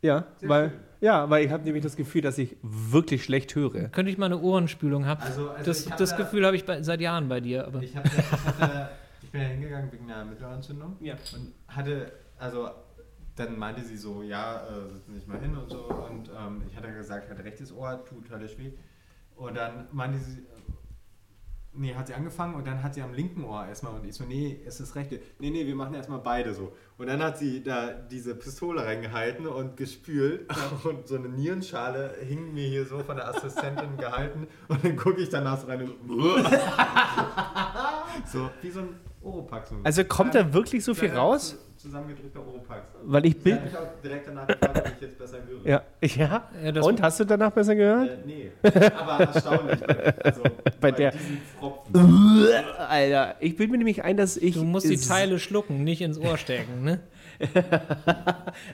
Ja, 0.04 0.28
Sehr 0.38 0.50
weil, 0.50 0.70
schön. 0.70 0.80
ja, 1.02 1.28
weil 1.30 1.44
ich 1.46 1.52
habe 1.52 1.64
nämlich 1.64 1.84
das 1.84 1.96
Gefühl, 1.96 2.22
dass 2.22 2.38
ich 2.38 2.56
wirklich 2.62 3.24
schlecht 3.24 3.56
höre. 3.56 3.90
Könnte 3.90 4.12
ich 4.12 4.20
mal 4.20 4.28
eine 4.28 4.40
Ohrenspülung 4.40 5.08
haben? 5.08 5.22
Also, 5.24 5.50
also 5.50 5.66
das 5.66 5.90
hab 5.90 5.98
das 5.98 6.12
da- 6.12 6.18
Gefühl 6.18 6.46
habe 6.46 6.56
ich 6.56 6.66
bei, 6.66 6.84
seit 6.84 7.02
Jahren 7.02 7.28
bei 7.28 7.40
dir. 7.42 7.66
Aber 7.66 7.82
Ich, 7.82 7.98
hab, 7.98 8.06
ich, 8.06 8.12
hatte, 8.16 8.90
ich 9.24 9.32
bin 9.32 9.42
ja 9.42 9.48
hingegangen 9.48 9.92
wegen 9.92 10.12
einer 10.12 10.26
Mittelohrentzündung 10.26 10.98
Ja. 11.00 11.16
und 11.34 11.52
hatte, 11.68 12.12
also 12.38 12.70
dann 13.38 13.58
meinte 13.58 13.84
sie 13.84 13.98
so, 13.98 14.24
ja, 14.24 14.68
äh, 14.68 14.94
setzen 14.94 15.14
Sie 15.14 15.20
sich 15.20 15.28
mal 15.28 15.40
hin 15.40 15.56
und 15.56 15.70
so. 15.70 15.86
Und 15.86 16.30
ähm, 16.30 16.64
ich 16.68 16.76
hatte 16.76 16.92
gesagt, 16.92 17.26
ich 17.26 17.32
hatte 17.32 17.44
rechtes 17.44 17.72
Ohr, 17.72 18.04
tut 18.04 18.30
höllisch 18.30 18.58
weh. 18.58 18.72
Und 19.36 19.56
dann 19.56 19.88
meinte 19.92 20.18
sie, 20.18 20.40
äh, 20.40 20.44
nee, 21.74 21.94
hat 21.94 22.08
sie 22.08 22.16
angefangen 22.16 22.56
und 22.56 22.66
dann 22.66 22.82
hat 22.82 22.96
sie 22.96 23.04
am 23.04 23.14
linken 23.14 23.44
Ohr 23.44 23.68
erstmal 23.68 23.94
und 23.94 24.04
ich 24.06 24.16
so, 24.16 24.24
nee, 24.24 24.60
es 24.66 24.80
ist 24.80 24.90
das 24.90 24.96
rechte. 24.96 25.22
Nee, 25.38 25.52
nee, 25.52 25.68
wir 25.68 25.76
machen 25.76 25.94
erstmal 25.94 26.20
beide 26.20 26.56
so. 26.56 26.76
Und 26.98 27.08
dann 27.08 27.22
hat 27.22 27.38
sie 27.38 27.62
da 27.62 27.92
diese 27.92 28.34
Pistole 28.34 28.84
reingehalten 28.84 29.46
und 29.46 29.78
gespült 29.78 30.48
und 30.84 31.08
so 31.08 31.16
eine 31.16 31.30
Nierenschale 31.30 32.16
hing 32.22 32.56
mir 32.56 32.68
hier 32.68 32.86
so 32.86 33.00
von 33.00 33.18
der 33.18 33.28
Assistentin 33.28 33.98
gehalten 33.98 34.48
und 34.68 34.84
dann 34.84 34.96
gucke 34.96 35.22
ich 35.22 35.30
danach 35.30 35.60
so 35.60 35.68
rein 35.68 35.82
und 35.82 35.96
so, 38.26 38.50
wie 38.64 38.72
so 38.72 38.80
ein 38.80 39.07
Oropax. 39.28 39.72
Also 39.84 40.04
kommt 40.06 40.34
da 40.36 40.54
wirklich 40.54 40.84
so 40.84 40.94
viel 40.94 41.10
raus? 41.12 41.50
zu- 41.52 41.58
Zusammengedrückter 41.78 42.40
Oropax. 42.40 42.88
Weil 43.04 43.26
ich 43.28 43.36
hat 43.36 43.44
mich 43.46 43.78
auch 43.78 44.02
direkt 44.04 44.28
danach 44.28 44.48
gefragt, 44.48 44.78
ob 44.80 44.92
ich 44.96 45.02
jetzt 45.02 45.18
besser 45.20 45.38
höre. 45.48 45.64
Ja, 45.68 45.84
ja. 46.02 46.50
Ja, 46.64 46.72
das- 46.72 46.86
Und 46.88 47.02
hast 47.04 47.20
du 47.20 47.26
danach 47.26 47.52
besser 47.52 47.76
gehört? 47.76 48.10
Äh, 48.10 48.18
nee, 48.26 48.52
aber 48.64 49.26
erstaunlich. 49.26 49.80
Bei, 49.88 50.16
also, 50.24 50.42
bei, 50.82 50.92
der- 50.92 51.12
diesen 51.12 51.38
Pfropfen. 51.60 51.96
Alter, 52.90 53.36
ich 53.40 53.56
bilde 53.56 53.72
mir 53.74 53.78
nämlich 53.78 54.04
ein, 54.04 54.18
dass 54.18 54.38
ich. 54.38 54.56
du 54.56 54.64
musst 54.64 54.90
die 54.90 54.98
Teile 54.98 55.38
schlucken, 55.38 55.84
nicht 55.84 56.02
ins 56.02 56.18
Ohr 56.18 56.38
stecken. 56.38 56.84
Ne? 56.84 57.00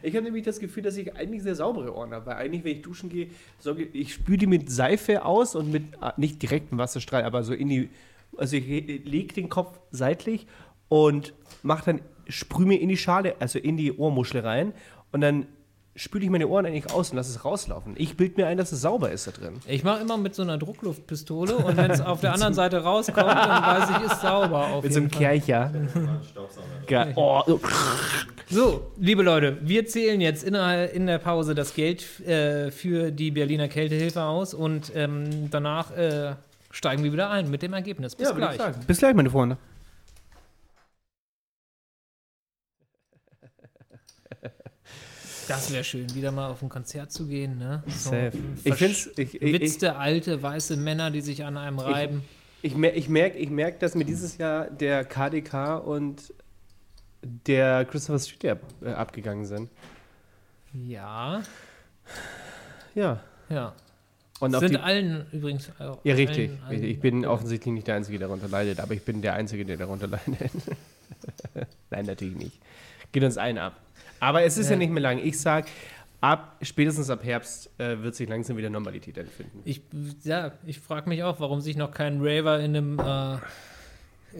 Ich 0.01 0.15
habe 0.15 0.23
nämlich 0.23 0.43
das 0.45 0.59
Gefühl, 0.59 0.83
dass 0.83 0.95
ich 0.97 1.15
eigentlich 1.15 1.43
sehr 1.43 1.55
saubere 1.55 1.93
Ohren 1.95 2.13
habe. 2.13 2.25
Weil 2.27 2.35
eigentlich, 2.37 2.63
wenn 2.63 2.77
ich 2.77 2.81
duschen 2.81 3.09
gehe, 3.09 3.27
sorge 3.59 3.83
ich 3.83 4.13
spüle 4.13 4.37
die 4.37 4.47
mit 4.47 4.71
Seife 4.71 5.25
aus 5.25 5.55
und 5.55 5.71
mit, 5.71 5.83
ah, 5.99 6.13
nicht 6.17 6.41
direkt 6.41 6.71
einem 6.71 6.79
Wasserstrahl, 6.79 7.23
aber 7.23 7.43
so 7.43 7.53
in 7.53 7.67
die. 7.69 7.89
Also 8.37 8.57
ich 8.57 8.65
lege 8.65 9.33
den 9.33 9.49
Kopf 9.49 9.79
seitlich 9.91 10.47
und 10.89 11.33
mache 11.61 11.85
dann, 11.85 12.01
sprühe 12.27 12.65
mir 12.65 12.79
in 12.79 12.89
die 12.89 12.97
Schale, 12.97 13.35
also 13.39 13.59
in 13.59 13.77
die 13.77 13.91
Ohrmuschel 13.91 14.41
rein 14.41 14.73
und 15.11 15.21
dann 15.21 15.47
spüle 15.95 16.23
ich 16.25 16.29
meine 16.29 16.47
Ohren 16.47 16.65
eigentlich 16.65 16.91
aus 16.91 17.11
und 17.11 17.17
lasse 17.17 17.31
es 17.31 17.45
rauslaufen. 17.45 17.93
Ich 17.97 18.17
bilde 18.17 18.41
mir 18.41 18.47
ein, 18.47 18.57
dass 18.57 18.71
es 18.71 18.81
sauber 18.81 19.11
ist 19.11 19.27
da 19.27 19.31
drin. 19.31 19.53
Ich 19.67 19.83
mache 19.83 20.01
immer 20.01 20.17
mit 20.17 20.33
so 20.33 20.41
einer 20.41 20.57
Druckluftpistole 20.57 21.55
und 21.55 21.77
wenn 21.77 21.91
es 21.91 22.01
auf 22.01 22.21
der 22.21 22.33
anderen 22.33 22.53
Seite 22.53 22.83
rauskommt, 22.83 23.27
dann 23.27 23.61
weiß 23.63 23.89
ich, 23.91 24.11
ist 24.11 24.21
sauber. 24.21 24.67
Auf 24.67 24.83
Mit 24.83 24.93
so 24.93 24.99
einem. 24.99 25.11
Kercher. 25.11 25.71
Staubsauger. 26.31 26.67
Geil. 26.87 27.13
Oh, 27.15 27.41
so. 28.49 28.91
Liebe 28.97 29.23
Leute, 29.23 29.57
wir 29.61 29.85
zählen 29.85 30.19
jetzt 30.19 30.43
in 30.43 30.53
der, 30.53 30.91
in 30.93 31.05
der 31.05 31.19
Pause 31.19 31.53
das 31.53 31.73
Geld 31.75 32.19
äh, 32.21 32.71
für 32.71 33.11
die 33.11 33.31
Berliner 33.31 33.67
Kältehilfe 33.67 34.23
aus 34.23 34.53
und 34.53 34.91
ähm, 34.95 35.49
danach 35.51 35.91
äh, 35.95 36.33
steigen 36.73 37.03
wir 37.03 37.13
wieder 37.13 37.29
ein 37.29 37.49
mit 37.49 37.61
dem 37.61 37.71
Ergebnis. 37.73 38.15
Bis 38.15 38.27
Ja, 38.29 38.33
gleich. 38.35 38.59
Bis 38.87 38.97
gleich, 38.97 39.13
meine 39.15 39.29
Freunde. 39.29 39.57
Das 45.47 45.71
wäre 45.73 45.83
schön, 45.83 46.13
wieder 46.15 46.31
mal 46.31 46.49
auf 46.49 46.61
ein 46.61 46.69
Konzert 46.69 47.11
zu 47.11 47.27
gehen. 47.27 47.57
Ne? 47.57 47.83
So 47.87 48.11
Safe. 48.11 48.31
Ich 48.63 48.75
find's- 48.75 49.09
ich- 49.17 49.41
Witzte 49.41 49.97
alte 49.97 50.41
weiße 50.41 50.77
Männer, 50.77 51.11
die 51.11 51.21
sich 51.21 51.43
an 51.43 51.57
einem 51.57 51.79
reiben. 51.79 52.23
Ich, 52.61 52.73
ich 52.77 53.09
merke, 53.09 53.37
ich 53.37 53.49
merk, 53.49 53.79
dass 53.79 53.93
mir 53.93 54.05
dieses 54.05 54.37
Jahr 54.37 54.69
der 54.69 55.03
KDK 55.03 55.77
und 55.79 56.33
der 57.21 57.83
Christopher 57.85 58.19
Street 58.19 58.45
ab, 58.51 58.59
äh, 58.81 58.93
abgegangen 58.93 59.45
sind. 59.45 59.69
Ja, 60.73 61.43
Ja. 62.95 63.21
ja. 63.49 63.75
Und 64.43 64.55
auf 64.55 64.61
Sind 64.61 64.75
allen 64.77 65.25
übrigens. 65.31 65.69
auch 65.79 65.99
ja, 66.03 66.15
richtig. 66.15 66.51
Allen, 66.67 66.83
ich 66.83 66.99
bin 66.99 67.25
offensichtlich 67.25 67.73
nicht 67.73 67.87
der 67.87 67.95
Einzige, 67.95 68.19
der 68.19 68.27
darunter 68.27 68.49
leidet, 68.49 68.79
aber 68.79 68.93
ich 68.93 69.03
bin 69.03 69.21
der 69.21 69.35
Einzige, 69.35 69.63
der 69.65 69.77
darunter 69.77 70.07
leidet. 70.07 70.51
Nein, 71.89 72.05
natürlich 72.05 72.35
nicht. 72.35 72.59
Geht 73.11 73.23
uns 73.23 73.37
allen 73.37 73.57
ab. 73.57 73.79
Aber 74.19 74.43
es 74.43 74.57
ist 74.57 74.67
ja, 74.67 74.73
Ja. 74.73 74.77
nicht 74.79 74.91
mehr 74.91 75.01
lang. 75.03 75.19
Ich 75.19 75.39
sag, 75.39 75.65
ab, 76.19 76.57
spätestens 76.61 77.09
ab 77.09 77.23
Herbst 77.23 77.69
äh, 77.79 78.01
wird 78.01 78.15
sich 78.15 78.27
langsam 78.27 78.57
wieder 78.57 78.69
Normalität 78.69 79.17
empfinden. 79.17 79.61
Ich, 79.65 79.81
ja, 80.23 80.51
ich 80.65 80.79
frage 80.79 81.07
mich 81.09 81.23
auch, 81.23 81.39
warum 81.39 81.61
sich 81.61 81.77
noch 81.77 81.91
kein 81.91 82.19
Raver 82.21 82.59
in 82.59 82.75
einem, 82.75 82.99
äh, 82.99 83.37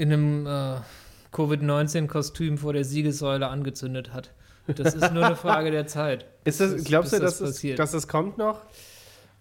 in 0.02 0.12
einem 0.14 0.48
äh, 0.48 0.76
Covid-19-Kostüm 1.32 2.58
vor 2.58 2.74
der 2.74 2.84
Siegessäule 2.84 3.48
angezündet 3.48 4.14
hat. 4.14 4.32
Das 4.68 4.94
ist 4.96 5.12
nur 5.14 5.26
eine 5.26 5.36
Frage 5.36 5.72
der 5.72 5.88
Zeit. 5.88 6.26
Ist 6.46 6.62
das, 6.62 6.84
glaubst 6.86 7.12
du, 7.14 7.20
dass 7.20 7.40
das, 7.40 7.62
dass 7.62 7.92
das 7.92 8.08
kommt 8.08 8.38
noch? 8.38 8.62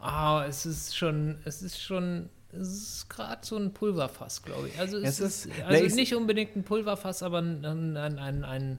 Ah, 0.03 0.45
es 0.49 0.67
ist 0.67 0.97
schon, 0.97 1.39
es 1.45 1.63
ist 1.63 1.81
schon, 1.81 2.29
es 2.53 2.69
ist 2.69 3.09
gerade 3.09 3.39
so 3.47 3.57
ein 3.57 3.73
Pulverfass, 3.73 4.43
glaube 4.43 4.69
ich. 4.69 4.79
Also 4.79 4.99
es, 4.99 5.21
Es 5.21 5.21
ist, 5.21 5.47
ist- 5.47 5.61
also 5.63 5.81
na, 5.81 5.87
ich- 5.87 5.95
nicht 5.95 6.15
unbedingt 6.15 6.57
ein 6.57 6.65
Pulverfass, 6.65 7.23
aber 7.23 7.39
ein, 7.41 7.65
ein, 7.65 7.97
ein, 7.97 8.19
ein, 8.45 8.79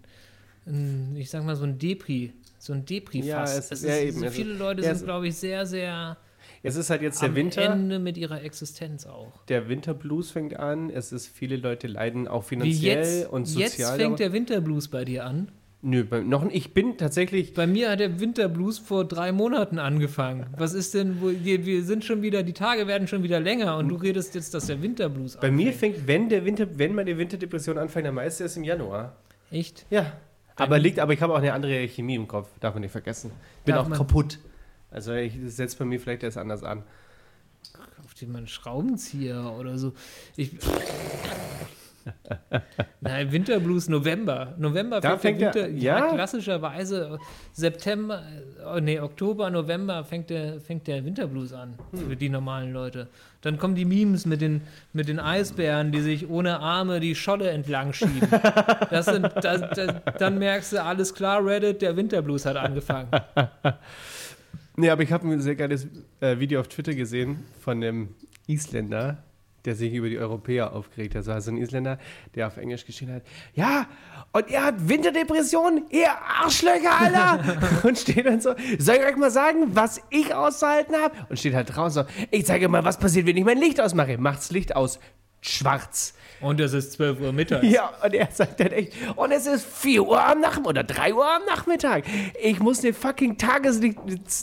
ein, 0.65 1.15
ich 1.15 1.29
sag 1.29 1.43
mal 1.45 1.55
so 1.55 1.63
ein 1.63 1.79
Depri, 1.79 2.33
so 2.59 2.73
ein 2.73 2.85
Depri-Fass. 2.85 3.25
Ja, 3.27 3.43
es 3.45 3.71
es 3.71 3.71
ist- 3.71 3.83
ja, 3.85 3.97
eben, 3.97 4.19
so 4.19 4.29
viele 4.29 4.53
Leute 4.53 4.81
ja, 4.83 4.93
sind, 4.93 5.05
glaube 5.05 5.27
ich, 5.29 5.35
sehr, 5.37 5.65
sehr 5.65 6.17
Es 6.61 6.75
ist 6.75 6.89
halt 6.89 7.01
jetzt 7.01 7.21
der 7.21 7.29
am 7.29 7.35
Winter. 7.35 7.61
Ende 7.61 7.99
mit 7.99 8.17
ihrer 8.17 8.41
Existenz 8.43 9.05
auch. 9.05 9.31
Der 9.47 9.69
Winterblues 9.69 10.31
fängt 10.31 10.57
an. 10.59 10.89
Es 10.89 11.11
ist, 11.13 11.27
viele 11.27 11.55
Leute 11.57 11.87
leiden 11.87 12.27
auch 12.27 12.43
finanziell 12.43 12.97
jetzt, 13.21 13.29
und 13.29 13.47
jetzt 13.55 13.71
sozial. 13.77 13.95
fängt 13.97 14.07
aber- 14.07 14.17
der 14.17 14.33
Winterblues 14.33 14.87
bei 14.89 15.05
dir 15.05 15.25
an. 15.25 15.51
Nö, 15.85 16.05
bei, 16.05 16.21
noch. 16.21 16.49
Ich 16.49 16.73
bin 16.73 16.97
tatsächlich. 16.97 17.53
Bei 17.53 17.67
mir 17.67 17.91
hat 17.91 17.99
der 17.99 18.21
Winterblues 18.21 18.79
vor 18.79 19.03
drei 19.05 19.33
Monaten 19.33 19.79
angefangen. 19.79 20.45
Was 20.57 20.73
ist 20.73 20.93
denn, 20.93 21.21
wo, 21.21 21.29
wir, 21.29 21.65
wir 21.65 21.83
sind 21.83 22.05
schon 22.05 22.21
wieder, 22.21 22.41
die 22.41 22.53
Tage 22.53 22.87
werden 22.87 23.05
schon 23.09 23.21
wieder 23.21 23.41
länger 23.41 23.75
und 23.77 23.89
du 23.89 23.95
redest 23.95 24.33
jetzt, 24.33 24.53
dass 24.53 24.67
der 24.67 24.81
Winterblues 24.81 25.35
Bei 25.41 25.51
mir 25.51 25.73
fängt, 25.73 26.07
wenn 26.07 26.29
der 26.29 26.45
Winter, 26.45 26.67
wenn 26.77 26.95
meine 26.95 27.17
Winterdepression 27.17 27.77
anfängt, 27.77 28.07
dann 28.07 28.15
meist 28.15 28.39
erst 28.39 28.55
im 28.55 28.63
Januar. 28.63 29.17
Echt? 29.51 29.85
Ja. 29.89 30.13
Aber 30.55 30.79
liegt, 30.79 30.99
aber 30.99 31.11
ich 31.11 31.21
habe 31.21 31.33
auch 31.33 31.37
eine 31.39 31.51
andere 31.51 31.85
Chemie 31.89 32.15
im 32.15 32.29
Kopf, 32.29 32.47
darf 32.61 32.73
man 32.75 32.81
nicht 32.81 32.91
vergessen. 32.91 33.31
Bin 33.65 33.75
Darf 33.75 33.83
auch 33.85 33.89
man- 33.89 33.97
kaputt. 33.97 34.39
Also 34.89 35.13
ich 35.13 35.33
setze 35.47 35.77
bei 35.79 35.85
mir 35.85 35.99
vielleicht 35.99 36.23
erst 36.23 36.37
anders 36.37 36.63
an. 36.63 36.83
Auf 38.05 38.13
den 38.13 38.33
einen 38.35 38.47
Schraubenzieher 38.47 39.53
oder 39.59 39.77
so. 39.77 39.91
Ich, 40.37 40.51
Nein, 43.01 43.31
Winterblues 43.31 43.89
November. 43.89 44.53
November 44.57 44.99
Da 45.01 45.17
fängt, 45.17 45.41
der 45.41 45.51
der- 45.51 45.67
Winter. 45.69 45.77
ja? 45.83 45.97
ja, 46.07 46.13
klassischerweise 46.13 47.17
September, 47.51 48.23
oh, 48.65 48.79
nee, 48.79 48.99
Oktober, 48.99 49.49
November 49.49 50.03
fängt 50.03 50.29
der, 50.29 50.59
fängt 50.59 50.87
der 50.87 51.03
Winterblues 51.05 51.53
an 51.53 51.75
Hm. 51.91 52.09
für 52.09 52.15
die 52.15 52.29
normalen 52.29 52.73
Leute. 52.73 53.07
Dann 53.41 53.57
kommen 53.57 53.75
die 53.75 53.85
Memes 53.85 54.25
mit 54.25 54.41
den, 54.41 54.61
mit 54.93 55.07
den 55.07 55.19
Eisbären, 55.19 55.91
die 55.91 56.01
sich 56.01 56.29
ohne 56.29 56.59
Arme 56.59 56.99
die 56.99 57.13
Scholle 57.15 57.49
entlang 57.49 57.91
schieben. 57.93 58.27
Das 58.89 59.05
sind, 59.05 59.29
das, 59.41 59.61
das, 59.75 59.95
dann 60.17 60.39
merkst 60.39 60.73
du, 60.73 60.81
alles 60.83 61.13
klar, 61.13 61.45
Reddit, 61.45 61.81
der 61.81 61.95
Winterblues 61.97 62.45
hat 62.45 62.55
angefangen. 62.57 63.09
Nee, 64.75 64.89
aber 64.89 65.03
ich 65.03 65.11
habe 65.11 65.27
ein 65.27 65.39
sehr 65.39 65.55
geiles 65.55 65.85
äh, 66.19 66.39
Video 66.39 66.59
auf 66.59 66.67
Twitter 66.67 66.95
gesehen 66.95 67.43
von 67.59 67.77
einem 67.77 68.09
Isländer, 68.47 69.19
der 69.65 69.75
sich 69.75 69.93
über 69.93 70.09
die 70.09 70.17
Europäer 70.17 70.73
aufgeregt 70.73 71.15
hat. 71.15 71.19
Also 71.19 71.31
also 71.31 71.51
ein 71.51 71.57
Isländer, 71.57 71.97
der 72.35 72.47
auf 72.47 72.57
Englisch 72.57 72.85
geschrieben 72.85 73.13
hat, 73.13 73.23
ja, 73.53 73.87
und 74.31 74.49
ihr 74.49 74.63
habt 74.63 74.87
Winterdepression, 74.87 75.83
ihr 75.89 76.09
Arschlöcher, 76.09 76.99
Alter! 76.99 77.83
und 77.87 77.97
steht 77.97 78.25
dann 78.25 78.41
so, 78.41 78.53
soll 78.79 78.95
ich 78.95 79.05
euch 79.05 79.15
mal 79.17 79.31
sagen, 79.31 79.75
was 79.75 80.01
ich 80.09 80.33
auszuhalten 80.33 80.95
habe? 80.95 81.15
Und 81.29 81.37
steht 81.37 81.53
halt 81.53 81.75
draußen 81.75 82.05
so, 82.05 82.25
ich 82.31 82.45
zeige 82.45 82.67
mal, 82.69 82.83
was 82.83 82.97
passiert, 82.97 83.27
wenn 83.27 83.37
ich 83.37 83.45
mein 83.45 83.57
Licht 83.57 83.79
ausmache. 83.79 84.17
Macht's 84.17 84.51
Licht 84.51 84.75
aus. 84.75 84.99
Schwarz. 85.43 86.13
Und 86.39 86.59
es 86.59 86.73
ist 86.73 86.93
12 86.93 87.21
Uhr 87.21 87.31
mittags. 87.31 87.65
Ja, 87.65 87.91
und 88.03 88.13
er 88.13 88.27
sagt 88.31 88.59
dann 88.59 88.67
echt, 88.67 88.93
und 89.15 89.31
es 89.31 89.45
ist 89.45 89.65
4 89.65 90.03
Uhr 90.03 90.21
am 90.21 90.41
Nachmittag 90.41 90.69
oder 90.69 90.83
3 90.83 91.13
Uhr 91.13 91.25
am 91.25 91.45
Nachmittag. 91.45 92.03
Ich 92.41 92.59
muss 92.59 92.83
eine 92.83 92.93
fucking 92.93 93.37
Tageslicht, 93.37 93.97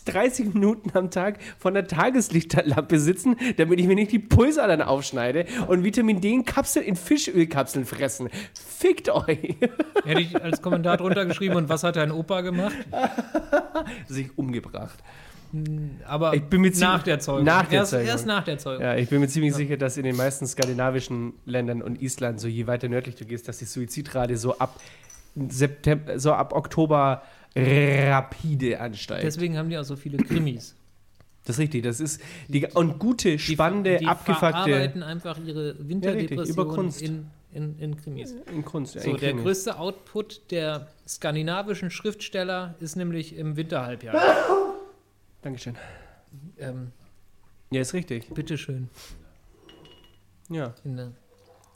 30 0.07 0.55
Minuten 0.55 0.97
am 0.97 1.11
Tag 1.11 1.39
von 1.59 1.75
der 1.75 1.87
Tageslichtlampe 1.87 2.99
sitzen, 2.99 3.37
damit 3.57 3.81
ich 3.81 3.87
mir 3.87 3.97
nicht 3.97 4.13
die 4.13 4.19
Pulsadern 4.19 4.83
aufschneide 4.83 5.45
und 5.69 5.85
Vitamin 5.85 6.21
D 6.21 6.33
in 6.33 6.45
Kapseln, 6.45 6.87
in 6.87 6.97
Fischölkapseln 6.97 7.85
fressen. 7.85 8.31
Fickt 8.55 9.11
euch. 9.11 9.57
Hätte 10.05 10.21
ich 10.21 10.43
als 10.43 10.63
Kommentar 10.63 10.97
drunter 10.97 11.27
geschrieben, 11.27 11.57
und 11.57 11.69
was 11.69 11.83
hat 11.83 11.97
dein 11.97 12.13
Opa 12.13 12.41
gemacht? 12.41 12.77
Sich 14.09 14.37
umgebracht. 14.39 14.99
Aber 16.07 16.35
Ich 16.35 16.43
bin 16.45 16.61
mir 16.61 16.71
nach 16.71 16.77
ziemlich- 16.77 17.03
der 17.05 17.19
Zeugung. 17.21 17.45
nach 17.45 17.67
der 17.67 17.79
erst, 17.81 17.91
Zeugung. 17.91 18.07
erst 18.09 18.27
nach 18.27 18.45
der 18.45 18.59
Zeugung. 18.59 18.83
Ja, 18.85 18.97
ich 18.97 19.09
bin 19.09 19.21
mir 19.21 19.29
ziemlich 19.29 19.55
sicher, 19.55 19.77
dass 19.77 19.97
in 19.97 20.05
den 20.05 20.17
meisten 20.17 20.47
skandinavischen 20.47 21.33
Ländern 21.45 21.83
und 21.83 22.01
Island, 22.01 22.41
so 22.41 22.47
je 22.49 22.67
weiter 22.67 22.89
nördlich 22.89 23.17
du 23.17 23.25
gehst, 23.25 23.49
dass 23.49 23.59
die 23.59 23.65
Suizidrate 23.65 24.37
so 24.37 24.59
ab 24.59 24.81
September, 25.35 26.19
so 26.19 26.33
ab 26.33 26.53
Oktober 26.53 27.23
rapide 27.57 28.81
ansteigt. 28.81 29.25
Deswegen 29.25 29.57
haben 29.59 29.71
die 29.71 29.79
auch 29.79 29.85
so 29.85 29.97
viele 29.97 30.19
Krimis. 30.19 30.75
Das 31.45 31.57
ist 31.57 31.61
richtig. 31.61 31.83
Das 31.83 32.01
ist 32.01 32.21
die, 32.49 32.67
und 32.67 32.99
gute, 32.99 33.39
spannende, 33.39 33.97
die 33.97 34.07
abgefuckte 34.07 34.39
verarbeiten 34.53 35.03
einfach 35.03 35.39
ihre 35.45 35.71
über 35.71 35.89
Winterdepression 35.89 36.69
Kunst. 36.69 37.03
in, 37.03 37.27
in, 37.53 37.79
in 37.79 37.97
Krimis. 37.97 38.35
in 38.55 38.65
Kunst. 38.65 38.95
ja, 38.95 39.01
So, 39.01 39.11
in 39.15 39.17
der 39.17 39.31
Krimi. 39.31 39.43
größte 39.43 39.79
Output 39.79 40.43
der 40.51 40.89
skandinavischen 41.09 41.91
Schriftsteller 41.91 42.75
ist 42.79 42.95
nämlich 42.97 43.37
im 43.37 43.57
Winterhalbjahr. 43.57 44.15
Dankeschön. 45.43 45.77
ähm, 46.59 46.93
Ja, 47.71 47.81
ist 47.81 47.95
richtig. 47.95 48.29
bitteschön. 48.35 48.89
Ja, 50.49 50.75
In 50.85 50.97
der- 50.97 51.13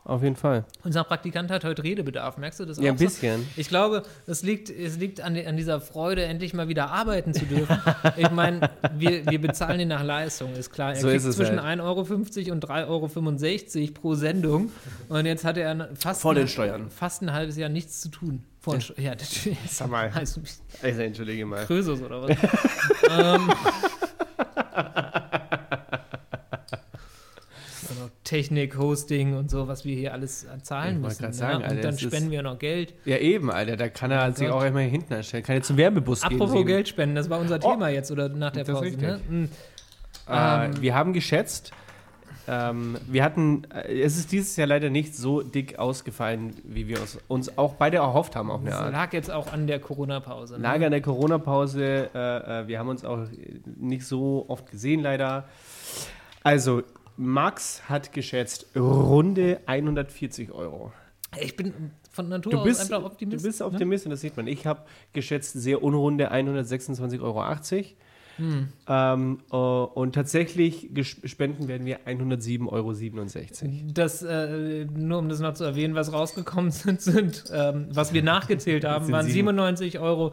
auf 0.06 0.22
jeden 0.22 0.36
Fall. 0.36 0.66
Unser 0.82 1.02
Praktikant 1.04 1.50
hat 1.50 1.64
heute 1.64 1.82
Redebedarf, 1.82 2.36
merkst 2.36 2.60
du 2.60 2.66
das 2.66 2.76
Ja, 2.76 2.92
ein 2.92 2.98
so? 2.98 3.04
bisschen. 3.06 3.46
Ich 3.56 3.68
glaube, 3.68 4.02
es 4.26 4.42
liegt, 4.42 4.68
es 4.68 4.98
liegt 4.98 5.22
an, 5.22 5.34
an 5.34 5.56
dieser 5.56 5.80
Freude, 5.80 6.24
endlich 6.26 6.52
mal 6.52 6.68
wieder 6.68 6.90
arbeiten 6.90 7.32
zu 7.32 7.46
dürfen. 7.46 7.78
ich 8.18 8.30
meine, 8.30 8.68
wir, 8.98 9.24
wir 9.24 9.40
bezahlen 9.40 9.80
ihn 9.80 9.88
nach 9.88 10.02
Leistung, 10.04 10.52
ist 10.56 10.70
klar. 10.70 10.90
Er 10.90 10.96
So 11.00 11.06
kriegt 11.06 11.16
ist 11.20 11.24
es 11.24 11.36
zwischen 11.36 11.62
halt. 11.62 11.80
1,50 11.80 11.84
Euro 11.86 12.52
und 12.52 12.64
3,65 12.66 13.80
Euro 13.82 13.92
pro 13.94 14.14
Sendung. 14.14 14.70
Und 15.08 15.24
jetzt 15.24 15.44
hat 15.46 15.56
er 15.56 15.88
fast, 15.94 16.20
Vor 16.20 16.34
den 16.34 16.48
Steuern. 16.48 16.90
fast 16.90 17.22
ein 17.22 17.32
halbes 17.32 17.56
Jahr 17.56 17.70
nichts 17.70 18.02
zu 18.02 18.10
tun. 18.10 18.44
Vor 18.64 18.74
den 18.76 18.80
Steu- 18.80 18.98
ja, 19.00 19.10
natürlich. 19.10 19.58
Sag 19.68 19.90
mal. 19.90 20.10
Also, 20.14 20.40
Also, 20.82 21.00
entschuldige 21.02 21.44
mal. 21.44 21.66
Krösus 21.66 22.00
oder 22.00 22.22
was? 22.22 22.30
ähm, 23.10 23.48
noch 28.00 28.10
Technik, 28.24 28.78
Hosting 28.78 29.36
und 29.36 29.50
so, 29.50 29.68
was 29.68 29.84
wir 29.84 29.94
hier 29.94 30.12
alles 30.14 30.46
zahlen 30.62 31.02
wollte 31.02 31.16
müssen. 31.16 31.24
ja. 31.24 31.32
sagen, 31.32 31.56
und 31.58 31.64
Alter, 31.64 31.82
dann 31.82 31.98
spenden 31.98 32.30
wir 32.30 32.42
noch 32.42 32.58
Geld. 32.58 32.94
Ja, 33.04 33.18
eben, 33.18 33.50
Alter. 33.50 33.76
Da 33.76 33.88
kann 33.88 34.10
er 34.10 34.32
sich 34.32 34.48
Gott. 34.48 34.56
auch 34.56 34.62
einmal 34.62 34.84
hinten 34.84 35.12
anstellen. 35.14 35.44
Kann 35.44 35.56
jetzt 35.56 35.66
zum 35.66 35.76
Werbebus 35.76 36.22
gehen. 36.22 36.40
Apropos. 36.40 36.64
Geld 36.66 36.88
spenden, 36.88 37.14
das 37.16 37.28
war 37.28 37.38
unser 37.40 37.56
Oh. 37.62 37.72
Thema 37.72 37.88
jetzt 37.90 38.10
oder 38.10 38.28
nach 38.30 38.52
der 38.52 38.64
Pause. 38.64 38.96
Ne? 38.96 39.20
Mm. 39.28 39.44
Äh, 40.26 40.66
Ähm. 40.66 40.80
wir 40.80 40.94
haben 40.94 41.12
geschätzt, 41.12 41.72
ähm, 42.48 42.96
wir 43.06 43.24
hatten, 43.24 43.64
äh, 43.70 44.00
es 44.02 44.16
ist 44.18 44.32
dieses 44.32 44.56
Jahr 44.56 44.66
leider 44.66 44.90
nicht 44.90 45.14
so 45.16 45.40
dick 45.42 45.78
ausgefallen, 45.78 46.54
wie 46.64 46.88
wir 46.88 47.00
uns, 47.00 47.18
uns 47.28 47.56
auch 47.58 47.74
beide 47.74 47.98
erhofft 47.98 48.36
haben 48.36 48.50
auf 48.50 48.60
eine 48.60 48.70
Das 48.70 48.80
Art. 48.80 48.92
lag 48.92 49.12
jetzt 49.12 49.30
auch 49.30 49.52
an 49.52 49.66
der 49.66 49.80
Corona-Pause. 49.80 50.54
Ne? 50.56 50.60
Lag 50.62 50.82
an 50.82 50.90
der 50.90 51.00
Corona-Pause, 51.00 52.10
äh, 52.14 52.60
äh, 52.62 52.68
wir 52.68 52.78
haben 52.78 52.88
uns 52.88 53.04
auch 53.04 53.26
nicht 53.76 54.06
so 54.06 54.44
oft 54.48 54.70
gesehen 54.70 55.00
leider. 55.00 55.44
Also, 56.42 56.82
Max 57.16 57.88
hat 57.88 58.12
geschätzt 58.12 58.66
runde 58.76 59.60
140 59.66 60.50
Euro. 60.52 60.92
Ich 61.40 61.56
bin 61.56 61.72
von 62.10 62.28
Natur 62.28 62.52
Du 62.52 62.58
aus 62.58 62.64
bist, 62.64 62.80
einfach 62.82 63.00
du 63.00 63.06
Optimist. 63.06 63.44
bist 63.44 63.60
ne? 63.60 63.66
Optimist 63.66 64.04
und 64.06 64.10
das 64.10 64.20
sieht 64.20 64.36
man. 64.36 64.46
Ich 64.46 64.66
habe 64.66 64.82
geschätzt 65.12 65.52
sehr 65.54 65.82
unrunde 65.82 66.32
126,80 66.32 67.20
Euro. 67.22 67.44
Hm. 68.36 68.68
Ähm, 68.88 69.38
äh, 69.50 69.56
und 69.56 70.14
tatsächlich 70.14 70.90
spenden 71.24 71.68
werden 71.68 71.86
wir 71.86 72.00
107,67 72.06 72.68
Euro. 72.70 72.92
Das, 73.92 74.22
äh, 74.22 74.84
nur 74.84 75.18
um 75.18 75.28
das 75.28 75.40
noch 75.40 75.54
zu 75.54 75.64
erwähnen, 75.64 75.94
was 75.94 76.12
rausgekommen 76.12 76.70
sind, 76.70 77.00
sind 77.00 77.44
ähm, 77.52 77.86
was 77.90 78.12
wir 78.12 78.22
nachgezählt 78.22 78.84
haben, 78.84 79.10
waren 79.10 79.26
sieben. 79.26 79.44
97,67 79.44 80.00
Euro. 80.00 80.32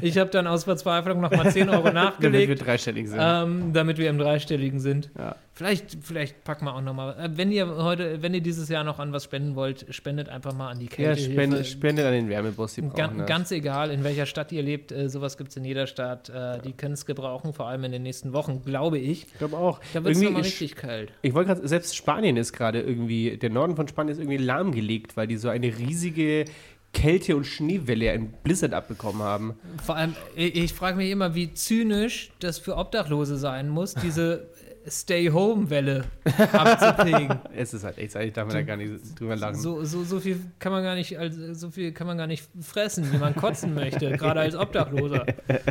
Ich 0.00 0.18
habe 0.18 0.30
dann 0.30 0.46
aus 0.46 0.64
Verzweiflung 0.64 1.20
nochmal 1.20 1.50
10 1.50 1.68
Euro 1.68 1.82
Damit 1.84 1.84
wir 1.84 1.92
nachgelegt, 1.92 2.66
dreistellig 2.66 3.08
sind. 3.08 3.18
ähm, 3.20 3.72
damit 3.72 3.98
wir 3.98 4.10
im 4.10 4.18
Dreistelligen 4.18 4.80
sind. 4.80 5.10
Ja. 5.18 5.36
Vielleicht, 5.52 5.98
vielleicht 6.02 6.42
packen 6.44 6.64
wir 6.64 6.74
auch 6.74 6.80
nochmal. 6.80 7.18
Äh, 7.18 7.36
wenn 7.36 7.52
ihr 7.52 7.66
heute, 7.76 8.22
wenn 8.22 8.32
ihr 8.32 8.40
dieses 8.40 8.68
Jahr 8.68 8.82
noch 8.84 8.98
an 8.98 9.12
was 9.12 9.24
spenden 9.24 9.56
wollt, 9.56 9.84
spendet 9.90 10.28
einfach 10.28 10.54
mal 10.54 10.70
an 10.70 10.78
die 10.78 10.86
Ja, 10.86 10.90
Kälte. 10.90 11.20
spende, 11.22 11.64
spendet 11.64 12.06
an 12.06 12.12
den 12.12 12.28
Wärmebus, 12.28 12.74
die 12.74 12.82
Gan 12.82 13.18
das. 13.18 13.26
ganz 13.26 13.50
egal, 13.50 13.90
in 13.90 14.02
welcher 14.04 14.26
Stadt 14.26 14.52
ihr 14.52 14.62
lebt, 14.62 14.90
äh, 14.92 15.08
sowas 15.08 15.36
gibt 15.36 15.50
es 15.50 15.56
in 15.56 15.64
jeder 15.64 15.86
Stadt. 15.86 16.28
Äh, 16.30 16.60
die 16.62 16.72
können 16.72 16.94
es 16.94 17.04
gebrauchen, 17.04 17.52
vor 17.52 17.66
allem 17.66 17.84
in 17.84 17.92
den 17.92 18.02
nächsten 18.02 18.32
Wochen, 18.32 18.62
glaube 18.64 18.98
ich. 18.98 19.24
Ich 19.26 19.38
glaube 19.38 19.56
auch. 19.58 19.80
Da 19.92 20.02
wird 20.04 20.14
es 20.16 20.22
nochmal 20.22 20.42
richtig 20.42 20.76
kalt. 20.76 21.12
Ich 21.22 21.34
wollte 21.34 21.54
gerade, 21.54 21.68
selbst 21.68 21.94
Spanien 21.96 22.36
ist 22.36 22.52
gerade 22.52 22.80
irgendwie, 22.80 23.36
der 23.36 23.50
Norden 23.50 23.76
von 23.76 23.86
Spanien 23.88 24.12
ist 24.12 24.18
irgendwie 24.18 24.38
lahmgelegt, 24.38 25.16
weil 25.16 25.26
die 25.26 25.36
so 25.36 25.48
eine 25.48 25.76
riesige 25.76 26.46
Kälte- 26.92 27.36
und 27.36 27.44
Schneewelle, 27.44 28.10
ein 28.10 28.32
Blizzard 28.42 28.72
abbekommen 28.72 29.22
haben. 29.22 29.54
Vor 29.84 29.94
allem, 29.94 30.14
ich, 30.34 30.56
ich 30.56 30.72
frage 30.72 30.96
mich 30.96 31.10
immer, 31.10 31.34
wie 31.36 31.52
zynisch 31.54 32.32
das 32.40 32.58
für 32.58 32.76
Obdachlose 32.76 33.36
sein 33.36 33.68
muss, 33.68 33.94
diese 33.94 34.48
Stay-Home-Welle 34.90 36.04
abzukriegen. 36.52 37.38
Es 37.54 37.72
ist 37.72 37.84
halt 37.84 37.98
echt, 37.98 38.16
eigentlich 38.16 38.32
darf 38.32 38.46
man 38.46 38.56
da 38.56 38.62
gar 38.62 38.76
nicht 38.76 39.18
drüber 39.18 39.36
lachen. 39.36 39.54
So, 39.54 39.84
so, 39.84 40.02
so 40.02 40.20
viel 40.20 40.40
kann 40.58 40.72
man 40.72 40.82
gar 40.82 40.94
nicht, 40.94 41.18
also, 41.18 41.54
so 41.54 41.70
viel 41.70 41.92
kann 41.92 42.06
man 42.06 42.18
gar 42.18 42.26
nicht 42.26 42.48
fressen, 42.60 43.12
wie 43.12 43.18
man 43.18 43.34
kotzen 43.34 43.74
möchte, 43.74 44.10
gerade 44.16 44.40
als 44.40 44.56
Obdachloser. 44.56 45.26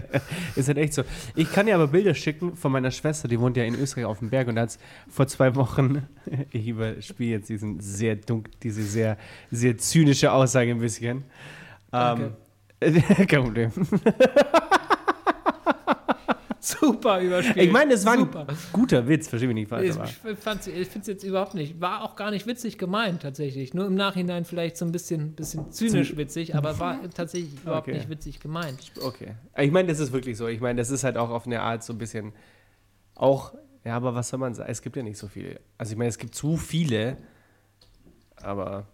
Ist 0.55 0.67
halt 0.67 0.77
echt 0.77 0.93
so. 0.93 1.03
Ich 1.35 1.51
kann 1.51 1.65
dir 1.65 1.75
aber 1.75 1.87
Bilder 1.87 2.13
schicken 2.13 2.55
von 2.55 2.71
meiner 2.71 2.91
Schwester, 2.91 3.27
die 3.27 3.39
wohnt 3.39 3.57
ja 3.57 3.63
in 3.63 3.75
Österreich 3.75 4.05
auf 4.05 4.19
dem 4.19 4.29
Berg 4.29 4.47
und 4.47 4.57
hat 4.57 4.77
vor 5.09 5.27
zwei 5.27 5.55
Wochen, 5.55 6.07
ich 6.51 6.67
überspiele 6.67 7.31
jetzt 7.31 7.49
diesen 7.49 7.79
sehr 7.79 8.15
dunkel, 8.15 8.53
diese 8.63 8.83
sehr, 8.83 9.17
sehr 9.51 9.77
zynische 9.77 10.31
Aussage 10.31 10.71
ein 10.71 10.79
bisschen. 10.79 11.23
Danke. 11.91 12.35
Ähm, 12.81 13.03
kein 13.27 13.43
Problem. 13.43 13.71
Super 16.79 17.21
überspielt. 17.21 17.57
Ich 17.67 17.71
meine, 17.71 17.93
es 17.93 18.05
war 18.05 18.17
Super. 18.17 18.47
ein 18.47 18.57
guter 18.73 19.07
Witz, 19.07 19.27
verstehe 19.27 19.47
mich 19.47 19.55
nicht 19.55 19.69
falsch. 19.69 19.95
Ich, 20.23 20.33
ich 20.33 20.87
finde 20.87 20.99
es 21.01 21.07
jetzt 21.07 21.23
überhaupt 21.23 21.53
nicht. 21.55 21.79
War 21.79 22.03
auch 22.03 22.15
gar 22.15 22.31
nicht 22.31 22.47
witzig 22.47 22.77
gemeint, 22.77 23.21
tatsächlich. 23.21 23.73
Nur 23.73 23.85
im 23.87 23.95
Nachhinein 23.95 24.45
vielleicht 24.45 24.77
so 24.77 24.85
ein 24.85 24.91
bisschen, 24.91 25.33
bisschen 25.33 25.71
zynisch 25.71 26.17
witzig, 26.17 26.55
aber 26.55 26.77
war 26.79 26.99
tatsächlich 27.11 27.53
überhaupt 27.61 27.87
Okay. 27.87 27.97
nicht 27.97 28.09
witzig 28.09 28.39
gemeint. 28.39 28.91
Okay. 29.01 29.35
Ich 29.57 29.71
meine, 29.71 29.87
das 29.87 29.99
ist 29.99 30.11
wirklich 30.11 30.37
so. 30.37 30.47
Ich 30.47 30.59
meine, 30.59 30.79
das 30.79 30.89
ist 30.89 31.03
halt 31.03 31.17
auch 31.17 31.29
auf 31.29 31.45
eine 31.45 31.61
Art 31.61 31.83
so 31.83 31.93
ein 31.93 31.97
bisschen 31.97 32.33
auch, 33.15 33.53
ja, 33.85 33.95
aber 33.95 34.13
was 34.15 34.29
soll 34.29 34.39
man 34.39 34.53
sagen? 34.53 34.69
Es 34.69 34.81
gibt 34.81 34.95
ja 34.95 35.03
nicht 35.03 35.17
so 35.17 35.27
viele. 35.27 35.59
Also 35.77 35.93
ich 35.93 35.97
meine, 35.97 36.09
es 36.09 36.17
gibt 36.17 36.35
zu 36.35 36.57
viele, 36.57 37.17
aber 38.37 38.87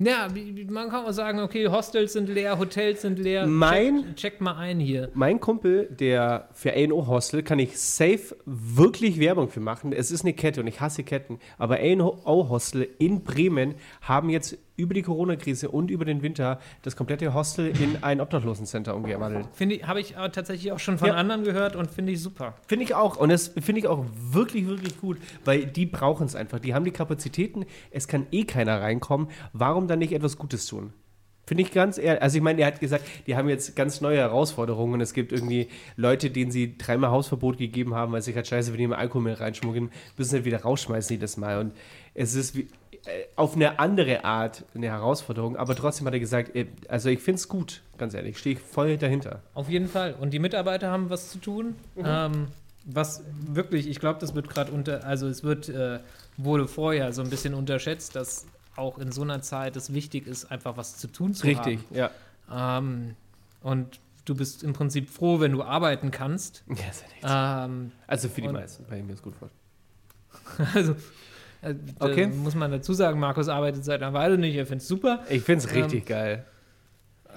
Ja, 0.00 0.28
man 0.70 0.90
kann 0.90 1.04
auch 1.06 1.10
sagen, 1.12 1.40
okay, 1.40 1.66
Hostels 1.66 2.12
sind 2.12 2.28
leer, 2.28 2.56
Hotels 2.56 3.02
sind 3.02 3.18
leer. 3.18 3.46
Mein- 3.48 4.04
Checkt 4.14 4.18
check 4.18 4.40
mal 4.40 4.56
ein 4.56 4.78
hier. 4.78 5.10
mein 5.14 5.40
Kumpel, 5.40 5.88
der 5.90 6.48
für 6.52 6.72
A&O 6.72 7.08
Hostel, 7.08 7.42
kann 7.42 7.58
ich 7.58 7.78
safe 7.80 8.36
wirklich 8.46 9.18
Werbung 9.18 9.48
für 9.48 9.58
machen. 9.60 9.92
Es 9.92 10.12
ist 10.12 10.22
eine 10.22 10.34
Kette 10.34 10.60
und 10.60 10.68
ich 10.68 10.80
hasse 10.80 11.02
Ketten, 11.02 11.40
aber 11.58 11.78
A&O 11.80 12.48
Hostel 12.48 12.88
in 12.98 13.24
Bremen 13.24 13.74
haben 14.00 14.30
jetzt 14.30 14.56
über 14.78 14.94
die 14.94 15.02
Corona-Krise 15.02 15.68
und 15.70 15.90
über 15.90 16.04
den 16.06 16.22
Winter 16.22 16.58
das 16.82 16.96
komplette 16.96 17.34
Hostel 17.34 17.66
in 17.80 18.02
ein 18.02 18.20
Obdachlosencenter 18.20 18.94
umgewandelt. 18.96 19.48
Finde 19.52 19.74
ich, 19.74 19.86
habe 19.86 20.00
ich 20.00 20.16
aber 20.16 20.32
tatsächlich 20.32 20.72
auch 20.72 20.78
schon 20.78 20.96
von 20.96 21.08
Ja. 21.08 21.14
anderen 21.14 21.44
gehört 21.44 21.76
und 21.76 21.90
finde 21.90 22.12
ich 22.12 22.22
super. 22.22 22.54
Finde 22.66 22.84
ich 22.84 22.94
auch. 22.94 23.16
Und 23.16 23.28
das 23.30 23.48
finde 23.48 23.80
ich 23.80 23.86
auch 23.88 24.04
wirklich, 24.30 24.66
wirklich 24.66 24.98
gut, 25.00 25.18
weil 25.44 25.66
die 25.66 25.84
brauchen 25.84 26.26
es 26.26 26.34
einfach. 26.36 26.60
Die 26.60 26.74
haben 26.74 26.84
die 26.84 26.92
Kapazitäten. 26.92 27.66
Es 27.90 28.08
kann 28.08 28.26
eh 28.30 28.44
keiner 28.44 28.80
reinkommen. 28.80 29.28
Warum 29.52 29.88
dann 29.88 29.98
nicht 29.98 30.12
etwas 30.12 30.38
Gutes 30.38 30.66
tun? 30.66 30.92
Finde 31.48 31.62
ich 31.62 31.72
ganz 31.72 31.96
ehrlich. 31.96 32.20
Also 32.20 32.36
ich 32.36 32.42
meine, 32.42 32.60
er 32.60 32.66
hat 32.66 32.78
gesagt, 32.78 33.06
die 33.26 33.34
haben 33.34 33.48
jetzt 33.48 33.74
ganz 33.74 34.02
neue 34.02 34.18
Herausforderungen. 34.18 35.00
Es 35.00 35.14
gibt 35.14 35.32
irgendwie 35.32 35.68
Leute, 35.96 36.28
denen 36.28 36.50
sie 36.50 36.76
dreimal 36.76 37.10
Hausverbot 37.10 37.56
gegeben 37.56 37.94
haben, 37.94 38.12
weil 38.12 38.20
sie 38.20 38.34
gerade 38.34 38.46
scheiße, 38.46 38.70
wenn 38.70 38.78
die 38.78 38.86
mal 38.86 38.96
Alkohol 38.96 39.22
mit 39.22 39.40
reinschmuggeln, 39.40 39.90
müssen 40.18 40.30
sie 40.30 40.44
wieder 40.44 40.60
rausschmeißen 40.60 41.16
jedes 41.16 41.38
Mal. 41.38 41.60
Und 41.60 41.72
es 42.12 42.34
ist 42.34 42.54
wie, 42.54 42.68
äh, 43.06 43.24
auf 43.34 43.56
eine 43.56 43.78
andere 43.78 44.26
Art 44.26 44.66
eine 44.74 44.88
Herausforderung. 44.88 45.56
Aber 45.56 45.74
trotzdem 45.74 46.06
hat 46.06 46.12
er 46.12 46.20
gesagt, 46.20 46.54
äh, 46.54 46.66
also 46.86 47.08
ich 47.08 47.20
finde 47.20 47.36
es 47.36 47.48
gut, 47.48 47.80
ganz 47.96 48.12
ehrlich. 48.12 48.36
Stehe 48.36 48.56
ich 48.56 48.60
voll 48.60 48.98
dahinter. 48.98 49.40
Auf 49.54 49.70
jeden 49.70 49.88
Fall. 49.88 50.16
Und 50.20 50.34
die 50.34 50.40
Mitarbeiter 50.40 50.90
haben 50.90 51.08
was 51.08 51.30
zu 51.30 51.38
tun. 51.38 51.76
Ähm, 51.96 52.48
was 52.84 53.22
wirklich, 53.40 53.88
ich 53.88 54.00
glaube, 54.00 54.20
das 54.20 54.34
wird 54.34 54.50
gerade 54.50 54.70
unter, 54.70 55.02
also 55.06 55.26
es 55.26 55.42
wird, 55.44 55.70
äh, 55.70 56.00
wurde 56.36 56.68
vorher 56.68 57.14
so 57.14 57.22
ein 57.22 57.30
bisschen 57.30 57.54
unterschätzt, 57.54 58.16
dass 58.16 58.44
auch 58.78 58.98
in 58.98 59.12
so 59.12 59.22
einer 59.22 59.42
Zeit 59.42 59.76
es 59.76 59.92
wichtig 59.92 60.26
ist, 60.26 60.50
einfach 60.50 60.76
was 60.76 60.96
zu 60.96 61.08
tun 61.08 61.34
zu 61.34 61.46
Richtig, 61.46 61.80
ja. 61.90 62.10
haben. 62.48 62.86
Ähm, 63.08 63.16
und 63.62 64.00
du 64.24 64.34
bist 64.34 64.62
im 64.62 64.72
Prinzip 64.72 65.10
froh, 65.10 65.40
wenn 65.40 65.52
du 65.52 65.62
arbeiten 65.62 66.10
kannst. 66.10 66.62
ja 66.68 66.74
ist 66.88 67.02
ja 67.02 67.08
nichts. 67.14 67.66
Ähm, 67.70 67.92
Also 68.06 68.28
für 68.28 68.40
die 68.40 68.48
meisten, 68.48 68.84
bei 68.88 69.02
mir 69.02 69.12
ist 69.14 69.22
gut 69.22 69.34
vor. 69.36 69.48
also, 70.74 70.92
äh, 71.62 71.74
Okay. 71.98 72.26
muss 72.28 72.54
man 72.54 72.70
dazu 72.70 72.92
sagen, 72.92 73.18
Markus 73.18 73.48
arbeitet 73.48 73.84
seit 73.84 74.02
einer 74.02 74.12
Weile 74.12 74.38
nicht, 74.38 74.54
er 74.54 74.66
findet 74.66 74.82
es 74.82 74.88
super. 74.88 75.24
Ich 75.28 75.42
finde 75.42 75.64
es 75.64 75.72
Ähm, 75.74 75.82
richtig 75.82 76.06
geil. 76.06 76.44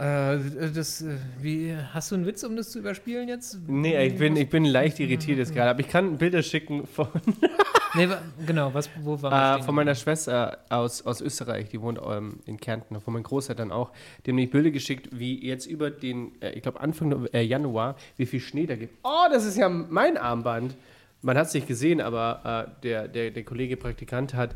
Äh, 0.02 0.40
das, 0.74 1.04
äh, 1.04 1.18
wie, 1.40 1.76
hast 1.94 2.10
du 2.10 2.16
einen 2.16 2.26
Witz, 2.26 2.44
um 2.44 2.56
das 2.56 2.72
zu 2.72 2.80
überspielen 2.80 3.28
jetzt? 3.28 3.60
Nee, 3.68 4.08
ich 4.08 4.18
bin, 4.18 4.36
ich 4.36 4.50
bin 4.50 4.66
leicht 4.66 5.00
irritiert 5.00 5.38
jetzt 5.38 5.54
gerade, 5.54 5.70
aber 5.70 5.82
ich 5.82 5.90
kann 5.90 6.18
Bilder 6.18 6.42
schicken 6.42 6.88
von, 6.88 7.08
Nee, 7.94 8.08
genau, 8.48 8.74
was, 8.74 8.90
wo 9.02 9.22
war 9.22 9.60
äh, 9.60 9.62
von 9.62 9.76
meiner 9.76 9.94
Schwester 9.94 10.60
aus, 10.70 11.06
aus 11.06 11.22
Österreich, 11.22 11.70
die 11.70 11.80
wohnt 11.82 12.00
ähm, 12.04 12.40
in 12.46 12.58
Kärnten, 12.58 13.00
von 13.00 13.14
meinen 13.14 13.24
Großeltern 13.24 13.72
auch. 13.72 13.92
Die 14.26 14.32
haben 14.32 14.38
mir 14.38 14.50
Bilder 14.50 14.72
geschickt, 14.72 15.10
wie 15.12 15.46
jetzt 15.46 15.68
über 15.68 15.92
den, 15.92 16.32
äh, 16.42 16.54
ich 16.54 16.64
glaube 16.64 16.80
Anfang 16.80 17.28
äh, 17.28 17.42
Januar, 17.42 17.96
wie 18.18 18.26
viel 18.26 18.40
Schnee 18.40 18.66
da 18.66 18.76
gibt. 18.76 18.98
Oh, 19.04 19.28
das 19.30 19.46
ist 19.46 19.58
ja 19.58 19.70
mein 19.70 20.18
Armband. 20.18 20.78
Man 21.22 21.38
hat 21.38 21.46
es 21.48 21.54
nicht 21.54 21.68
gesehen, 21.68 22.02
aber 22.02 22.66
äh, 22.80 22.82
der, 22.82 23.08
der, 23.08 23.30
der 23.30 23.44
Kollege 23.44 23.78
Praktikant 23.78 24.34
hat 24.34 24.56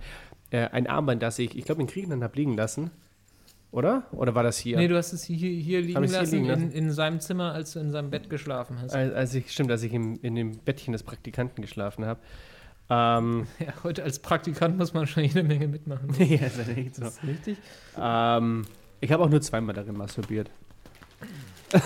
ein 0.51 0.87
Armband, 0.87 1.21
das 1.21 1.37
ich, 1.39 1.57
ich 1.57 1.65
glaube, 1.65 1.81
in 1.81 1.87
Griechenland 1.87 2.23
habe 2.23 2.37
liegen 2.37 2.55
lassen. 2.55 2.89
Oder? 3.75 4.03
Oder 4.13 4.33
war 4.35 4.43
das 4.43 4.57
hier? 4.57 4.77
Nee, 4.77 4.87
du 4.87 4.95
hast 4.95 5.11
es 5.11 5.25
hier, 5.25 5.35
hier 5.37 5.81
liegen 5.81 6.01
ich's 6.01 6.13
hier 6.13 6.21
lassen, 6.21 6.35
liegen 6.35 6.47
lassen? 6.47 6.71
In, 6.71 6.85
in 6.85 6.91
seinem 6.91 7.19
Zimmer, 7.19 7.51
als 7.51 7.73
du 7.73 7.79
in 7.79 7.91
seinem 7.91 8.09
Bett 8.09 8.29
geschlafen 8.29 8.77
hast. 8.81 8.95
als, 8.95 9.13
als 9.13 9.33
ich, 9.33 9.51
stimmt, 9.51 9.69
als 9.69 9.83
ich 9.83 9.93
im, 9.93 10.17
in 10.21 10.33
dem 10.35 10.57
Bettchen 10.59 10.93
des 10.93 11.03
Praktikanten 11.03 11.61
geschlafen 11.61 12.05
habe. 12.05 12.21
Ähm, 12.89 13.47
Ja, 13.59 13.73
heute 13.83 14.03
als 14.03 14.19
Praktikant 14.19 14.77
muss 14.77 14.93
man 14.93 15.07
schon 15.07 15.23
jede 15.23 15.43
Menge 15.43 15.67
mitmachen. 15.67 16.09
ja, 16.19 16.45
ist 16.45 16.57
ja 16.57 16.73
echt 16.73 16.95
so. 16.95 17.01
Das 17.01 17.17
ist 17.17 17.23
richtig. 17.23 17.57
Ähm, 17.99 18.65
ich 19.01 19.11
habe 19.11 19.23
auch 19.23 19.29
nur 19.29 19.41
zweimal 19.41 19.75
darin 19.75 19.97
masturbiert. 19.97 20.49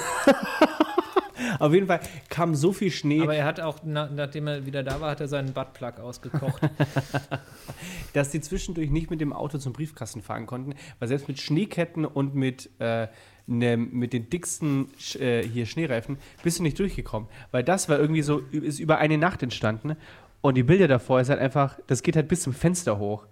Auf 1.60 1.74
jeden 1.74 1.88
Fall 1.88 2.00
kam 2.30 2.56
so 2.56 2.74
viel 2.74 2.92
Schnee, 2.92 3.22
Aber 3.22 3.36
er 3.36 3.46
hat 3.46 3.60
auch, 3.60 3.80
na, 3.84 4.10
nachdem 4.10 4.48
er 4.48 4.66
wieder 4.66 4.84
da 4.84 5.02
war, 5.02 5.12
hat 5.12 5.22
er 5.22 5.28
seinen 5.28 5.54
Buttplug 5.54 6.00
ausgekocht. 6.00 6.62
dass 8.14 8.30
die 8.32 8.42
zwischendurch 8.42 8.90
nicht 8.90 9.10
mit 9.10 9.22
dem 9.22 9.34
Auto 9.34 9.58
zum 9.58 9.74
Briefkasten 9.74 10.22
fahren 10.22 10.46
konnten, 10.46 10.74
weil 11.00 11.08
selbst 11.08 11.28
mit 11.28 11.40
Schneeketten 11.40 12.06
und 12.06 12.36
mit, 12.36 12.70
äh, 12.80 13.08
ne, 13.48 13.78
mit 13.78 14.14
den 14.14 14.30
dicksten 14.30 14.88
äh, 15.20 15.44
hier 15.44 15.66
Schneereifen 15.66 16.18
bist 16.44 16.60
du 16.60 16.64
nicht 16.64 16.80
durchgekommen. 16.80 17.30
Weil 17.52 17.64
das 17.64 17.90
war 17.90 18.00
irgendwie 18.00 18.22
so, 18.22 18.40
ist 18.52 18.80
über 18.80 18.98
eine 18.98 19.18
Nacht 19.18 19.44
entstanden 19.44 19.96
und 20.42 20.56
die 20.56 20.64
Bilder 20.64 20.88
davor 20.88 21.20
ist 21.22 21.30
halt 21.30 21.40
einfach, 21.40 21.80
das 21.88 22.04
geht 22.04 22.16
halt 22.16 22.28
bis 22.28 22.42
zum 22.42 22.54
Fenster 22.54 22.98
hoch. 22.98 23.26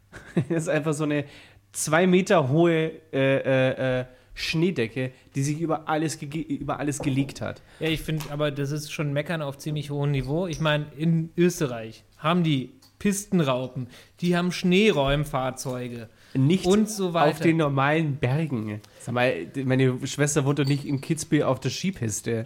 das 0.48 0.64
ist 0.64 0.68
einfach 0.68 0.94
so 0.94 1.04
eine 1.04 1.24
zwei 1.72 2.06
Meter 2.06 2.48
hohe 2.48 2.92
äh, 3.12 3.36
äh, 3.36 4.00
äh, 4.00 4.04
Schneedecke, 4.34 5.12
die 5.34 5.42
sich 5.42 5.60
über 5.60 5.88
alles, 5.88 6.16
über 6.20 6.78
alles 6.78 6.98
gelegt 6.98 7.40
hat. 7.40 7.62
ja, 7.80 7.88
ich 7.88 8.00
finde, 8.02 8.24
aber 8.30 8.50
das 8.50 8.70
ist 8.72 8.92
schon 8.92 9.12
Meckern 9.12 9.42
auf 9.42 9.58
ziemlich 9.58 9.90
hohem 9.90 10.10
Niveau. 10.10 10.46
Ich 10.46 10.60
meine, 10.60 10.86
in 10.96 11.30
Österreich 11.36 12.04
haben 12.18 12.42
die 12.42 12.72
Pistenraupen, 12.98 13.88
die 14.20 14.36
haben 14.36 14.50
Schneeräumfahrzeuge. 14.50 16.08
Nicht 16.34 16.66
Und 16.66 16.88
so 16.88 17.14
weiter. 17.14 17.30
auf 17.30 17.40
den 17.40 17.58
normalen 17.58 18.16
Bergen. 18.16 18.80
Sag 19.00 19.14
mal, 19.14 19.46
meine 19.64 20.04
Schwester 20.06 20.44
wohnt 20.44 20.58
doch 20.58 20.64
nicht 20.66 20.84
in 20.84 21.00
Kitzbühel 21.00 21.44
auf 21.44 21.60
der 21.60 21.70
Skipiste. 21.70 22.44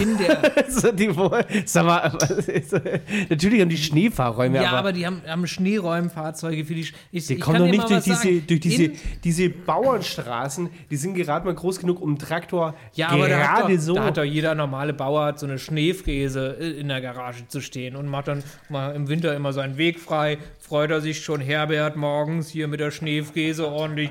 In 0.00 0.16
der, 0.16 0.64
so, 0.68 0.90
die, 0.92 1.10
sag 1.66 1.84
mal, 1.84 2.16
ist, 2.46 2.72
natürlich 3.28 3.60
haben 3.60 3.68
die 3.68 3.76
Schneefahrräume, 3.76 4.56
ja, 4.56 4.70
aber, 4.70 4.78
aber 4.78 4.92
die 4.92 5.04
haben, 5.04 5.20
haben 5.26 5.46
Schneeräumfahrzeuge 5.46 6.64
für 6.64 6.74
die. 6.74 6.88
Ich, 7.12 7.26
die 7.26 7.34
ich 7.34 7.40
kommen 7.40 7.58
doch 7.58 7.66
nicht 7.66 7.90
durch 7.90 8.02
diese, 8.02 8.16
sagen. 8.16 8.44
durch 8.46 8.60
diese, 8.60 8.84
In, 8.84 8.98
diese 9.22 9.50
Bauernstraßen, 9.50 10.70
die 10.90 10.96
sind 10.96 11.14
gerade 11.14 11.44
mal 11.44 11.54
groß 11.54 11.80
genug, 11.80 12.00
um 12.00 12.10
einen 12.10 12.18
Traktor 12.18 12.74
Ja, 12.94 13.08
aber 13.08 13.28
da 13.28 13.36
gerade 13.36 13.76
doch, 13.76 13.82
so. 13.82 13.94
da 13.94 14.04
hat 14.04 14.16
doch 14.16 14.24
jeder 14.24 14.54
normale 14.54 14.94
Bauer 14.94 15.26
hat 15.26 15.38
so 15.38 15.46
eine 15.46 15.58
Schneefräse 15.58 16.46
in 16.46 16.88
der 16.88 17.02
Garage 17.02 17.46
zu 17.48 17.60
stehen 17.60 17.94
und 17.94 18.08
macht 18.08 18.28
dann 18.28 18.42
mal 18.70 18.94
im 18.94 19.08
Winter 19.08 19.36
immer 19.36 19.52
seinen 19.52 19.76
Weg 19.76 20.00
frei. 20.00 20.38
Freut 20.66 20.90
er 20.90 21.02
sich 21.02 21.22
schon 21.22 21.42
Herbert 21.42 21.94
morgens 21.94 22.48
hier 22.48 22.68
mit 22.68 22.80
der 22.80 22.90
Schneefräse 22.90 23.68
ordentlich. 23.68 24.10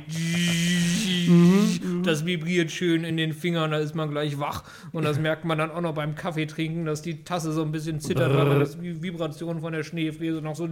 Mhm, 1.28 2.04
Das 2.06 2.26
vibriert 2.28 2.70
schön 2.70 3.04
in 3.04 3.18
den 3.18 3.34
Fingern, 3.34 3.72
da 3.72 3.78
ist 3.80 3.96
man 3.96 4.12
gleich 4.12 4.38
wach. 4.40 4.64
Und 4.92 5.04
das 5.04 5.20
merkt 5.20 5.46
man 5.46 5.58
dann 5.58 5.72
auch 5.72 5.82
noch 5.82 5.96
beim 5.96 6.14
Kaffee 6.14 6.46
trinken, 6.46 6.86
dass 6.86 7.02
die 7.02 7.24
Tasse 7.24 7.52
so 7.54 7.64
ein 7.64 7.72
bisschen 7.72 8.00
zittert, 8.00 8.36
weil 8.36 8.60
das 8.60 8.78
die 8.80 9.02
Vibration 9.02 9.62
von 9.62 9.74
der 9.74 9.84
Schneefräse 9.84 10.42
noch 10.42 10.56
so. 10.56 10.70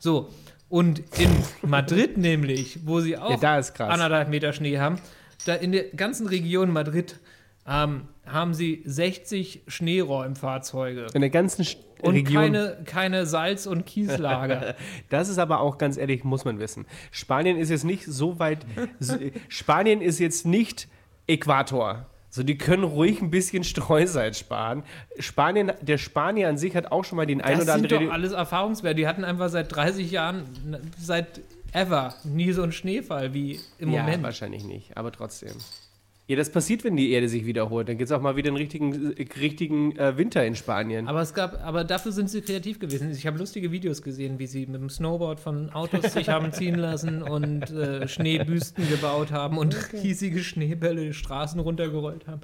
So. 0.00 0.30
Und 0.68 0.98
in 1.16 1.30
Madrid 1.62 2.18
nämlich, 2.18 2.80
wo 2.84 2.98
sie 3.00 3.16
auch 3.16 3.30
ja, 3.30 3.36
da 3.36 3.58
ist 3.60 3.74
krass. 3.74 3.92
anderthalb 3.92 4.30
Meter 4.30 4.52
Schnee 4.52 4.78
haben. 4.78 4.98
Da 5.44 5.54
in 5.54 5.70
der 5.70 5.84
ganzen 5.90 6.26
Region 6.26 6.72
Madrid 6.72 7.20
ähm, 7.68 8.08
haben 8.26 8.52
sie 8.52 8.82
60 8.84 9.62
Schneeräumfahrzeuge 9.68 11.06
In 11.14 11.20
der 11.20 11.30
ganzen 11.30 11.62
Sch- 11.64 11.76
und 12.02 12.14
Region. 12.14 12.42
keine, 12.42 12.76
keine 12.84 13.26
Salz- 13.26 13.66
und 13.66 13.86
Kieslager. 13.86 14.74
Das 15.08 15.28
ist 15.28 15.38
aber 15.38 15.60
auch 15.60 15.78
ganz 15.78 15.96
ehrlich, 15.96 16.24
muss 16.24 16.44
man 16.44 16.58
wissen. 16.58 16.86
Spanien 17.10 17.56
ist 17.56 17.70
jetzt 17.70 17.84
nicht 17.84 18.04
so 18.04 18.38
weit. 18.38 18.66
Spanien 19.48 20.00
ist 20.00 20.18
jetzt 20.18 20.46
nicht 20.46 20.88
Äquator. 21.26 22.06
So, 22.30 22.42
die 22.42 22.58
können 22.58 22.84
ruhig 22.84 23.22
ein 23.22 23.30
bisschen 23.30 23.64
Streusalz 23.64 24.38
sparen. 24.38 24.82
Spanien, 25.18 25.72
der 25.80 25.96
Spanier 25.96 26.48
an 26.48 26.58
sich 26.58 26.76
hat 26.76 26.92
auch 26.92 27.04
schon 27.04 27.16
mal 27.16 27.26
den 27.26 27.40
ein 27.40 27.54
Das 27.54 27.62
oder 27.64 27.72
sind 27.74 27.84
anderen. 27.84 28.06
doch 28.06 28.12
alles 28.12 28.32
Erfahrungswerte. 28.32 28.96
Die 28.96 29.06
hatten 29.06 29.24
einfach 29.24 29.48
seit 29.48 29.74
30 29.74 30.10
Jahren, 30.10 30.42
seit 30.98 31.40
ever, 31.72 32.14
nie 32.24 32.52
so 32.52 32.62
einen 32.62 32.72
Schneefall 32.72 33.32
wie 33.32 33.60
im 33.78 33.90
ja, 33.90 34.02
Moment. 34.02 34.22
wahrscheinlich 34.22 34.64
nicht, 34.64 34.96
aber 34.96 35.12
trotzdem. 35.12 35.52
Ja, 36.28 36.34
das 36.34 36.50
passiert, 36.50 36.82
wenn 36.82 36.96
die 36.96 37.12
Erde 37.12 37.28
sich 37.28 37.46
wiederholt. 37.46 37.88
Dann 37.88 37.98
gibt 37.98 38.10
es 38.10 38.12
auch 38.16 38.20
mal 38.20 38.34
wieder 38.34 38.48
einen 38.48 38.56
richtigen, 38.56 39.14
richtigen 39.40 39.96
äh, 39.96 40.18
Winter 40.18 40.44
in 40.44 40.56
Spanien. 40.56 41.06
Aber 41.06 41.20
es 41.20 41.34
gab, 41.34 41.64
aber 41.64 41.84
dafür 41.84 42.10
sind 42.10 42.28
sie 42.28 42.42
kreativ 42.42 42.80
gewesen. 42.80 43.12
Ich 43.12 43.26
habe 43.28 43.38
lustige 43.38 43.70
Videos 43.70 44.02
gesehen, 44.02 44.40
wie 44.40 44.48
sie 44.48 44.66
mit 44.66 44.80
dem 44.80 44.90
Snowboard 44.90 45.38
von 45.38 45.70
Autos 45.70 46.12
sich 46.12 46.28
haben 46.28 46.52
ziehen 46.52 46.74
lassen 46.74 47.22
und 47.22 47.70
äh, 47.70 48.08
Schneebüsten 48.08 48.88
gebaut 48.88 49.30
haben 49.30 49.56
und 49.56 49.92
riesige 49.92 50.42
Schneebälle 50.42 51.14
Straßen 51.14 51.60
runtergerollt 51.60 52.26
haben. 52.26 52.40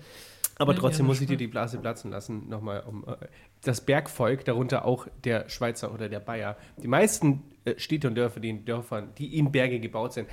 Aber 0.59 0.77
trotzdem 0.77 1.07
ja, 1.07 1.09
muss 1.09 1.21
ich 1.21 1.27
dir 1.27 1.37
die 1.37 1.49
Blase 1.49 1.79
platzen 1.79 2.13
lassen, 2.13 2.49
nochmal 2.49 2.85
um 2.87 3.05
äh, 3.05 3.17
das 3.65 3.81
Bergvolk, 3.81 4.45
darunter 4.45 4.85
auch 4.85 5.09
der 5.25 5.49
Schweizer 5.49 5.93
oder 5.93 6.09
der 6.09 6.21
Bayer. 6.21 6.57
Die 6.81 6.89
meisten 6.89 7.43
äh, 7.65 7.75
Städte 7.79 8.07
und 8.07 8.15
Dörfer, 8.15 8.39
die 8.39 8.51
in 8.51 8.65
Dörfern, 8.65 9.09
die 9.19 9.37
in 9.39 9.51
Berge 9.51 9.81
gebaut 9.81 10.13
sind, 10.13 10.29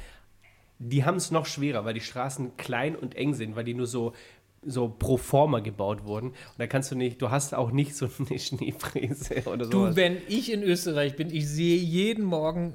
die 0.79 1.03
haben 1.05 1.17
es 1.17 1.29
noch 1.31 1.45
schwerer, 1.45 1.85
weil 1.85 1.93
die 1.93 2.01
Straßen 2.01 2.57
klein 2.57 2.95
und 2.95 3.15
eng 3.15 3.33
sind, 3.33 3.55
weil 3.55 3.63
die 3.65 3.73
nur 3.73 3.87
so 3.87 4.13
so 4.61 4.89
pro 4.89 5.15
forma 5.15 5.59
gebaut 5.61 6.03
wurden. 6.03 6.31
Und 6.31 6.35
da 6.57 6.67
kannst 6.67 6.91
du 6.91 6.95
nicht, 6.95 7.21
du 7.21 7.29
hast 7.31 7.53
auch 7.55 7.71
nicht 7.71 7.95
so 7.95 8.09
eine 8.29 8.37
Schneefräse 8.39 9.43
oder 9.45 9.65
Du, 9.65 9.71
sowas. 9.83 9.95
wenn 9.95 10.17
ich 10.27 10.51
in 10.51 10.63
Österreich 10.63 11.15
bin, 11.15 11.33
ich 11.33 11.47
sehe 11.47 11.77
jeden 11.77 12.25
Morgen 12.25 12.73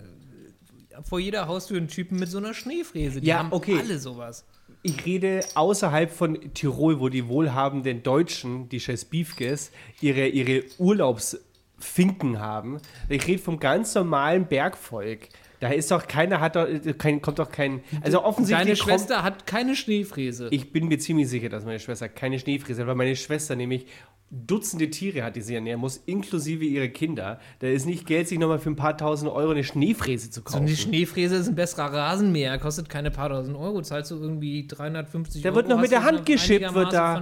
äh, 0.91 1.03
vor 1.03 1.21
jeder 1.21 1.47
Haustür 1.47 1.77
einen 1.77 1.89
Typen 1.89 2.19
mit 2.19 2.31
so 2.31 2.39
einer 2.39 2.55
Schneefräse. 2.55 3.21
Die 3.21 3.27
Ja, 3.27 3.39
haben 3.41 3.53
okay. 3.53 3.77
alle 3.79 3.99
sowas. 3.99 4.47
Ich 4.83 5.05
rede 5.05 5.41
außerhalb 5.55 6.11
von 6.11 6.55
Tirol, 6.55 7.01
wo 7.01 7.11
die 7.11 7.29
wohlhabenden 7.29 8.03
Deutschen, 8.03 8.69
die 8.71 8.81
scheiß 8.81 9.05
Beefkes, 9.07 9.71
ihre, 10.01 10.27
ihre 10.29 10.65
Urlaubsfinken 10.79 12.39
haben. 12.41 12.79
Ich 13.09 13.27
rede 13.27 13.43
vom 13.43 13.59
ganz 13.61 13.95
normalen 13.95 14.47
Bergvolk. 14.47 15.29
Da 15.65 15.71
ist 15.71 15.91
doch 15.91 16.07
keiner, 16.07 16.41
hat 16.41 16.57
doch, 16.57 16.67
kein, 16.99 17.23
kommt 17.23 17.39
doch 17.39 17.51
kein. 17.51 17.81
Also 18.03 18.23
offensichtlich. 18.23 18.67
Deine 18.67 18.77
kommt- 18.79 18.91
Schwester 19.01 19.23
hat 19.23 19.47
keine 19.47 19.75
Schneefräse. 19.75 20.49
ich 20.51 20.73
bin 20.73 20.89
mir 20.89 20.99
ziemlich 20.99 21.27
sicher, 21.29 21.49
dass 21.49 21.65
meine 21.65 21.79
Schwester 21.81 22.07
keine 22.11 22.39
Schneefräse 22.39 22.83
hat, 22.83 22.89
weil 22.89 22.95
meine 22.95 23.17
Schwester 23.17 23.57
nämlich 23.57 23.87
Dutzende 24.31 24.91
Tiere 24.91 25.23
hat, 25.23 25.37
die 25.37 25.43
sie 25.43 25.55
ernähren 25.55 25.81
muss, 25.81 25.99
inklusive 26.07 26.65
ihre 26.65 26.89
Kinder. 26.89 27.39
Da 27.61 27.69
ist 27.69 27.87
nicht 27.87 28.05
Geld, 28.07 28.27
sich 28.27 28.39
nochmal 28.39 28.59
für 28.59 28.69
ein 28.71 28.75
paar 28.77 28.97
tausend 28.99 29.31
Euro 29.31 29.53
eine 29.53 29.63
Schneefräse 29.65 30.29
zu 30.31 30.41
so 30.41 30.45
kaufen. 30.45 30.67
eine 30.67 30.75
Schneefräse 30.77 31.37
ist 31.37 31.47
ein 31.49 31.55
besserer 31.55 31.93
Rasenmäher, 31.93 32.59
kostet 32.59 32.89
keine 32.89 33.11
paar 33.13 33.29
tausend 33.31 33.57
Euro, 33.57 33.81
zahlst 33.83 34.11
du 34.11 34.17
irgendwie 34.17 34.67
350 34.67 35.41
Der 35.43 35.53
Euro. 35.53 35.57
wird 35.57 35.69
noch 35.69 35.81
mit 35.81 35.93
der 35.93 36.03
Hand 36.05 36.27
geschippt, 36.27 36.75
wird 36.75 36.93
da. 36.93 37.21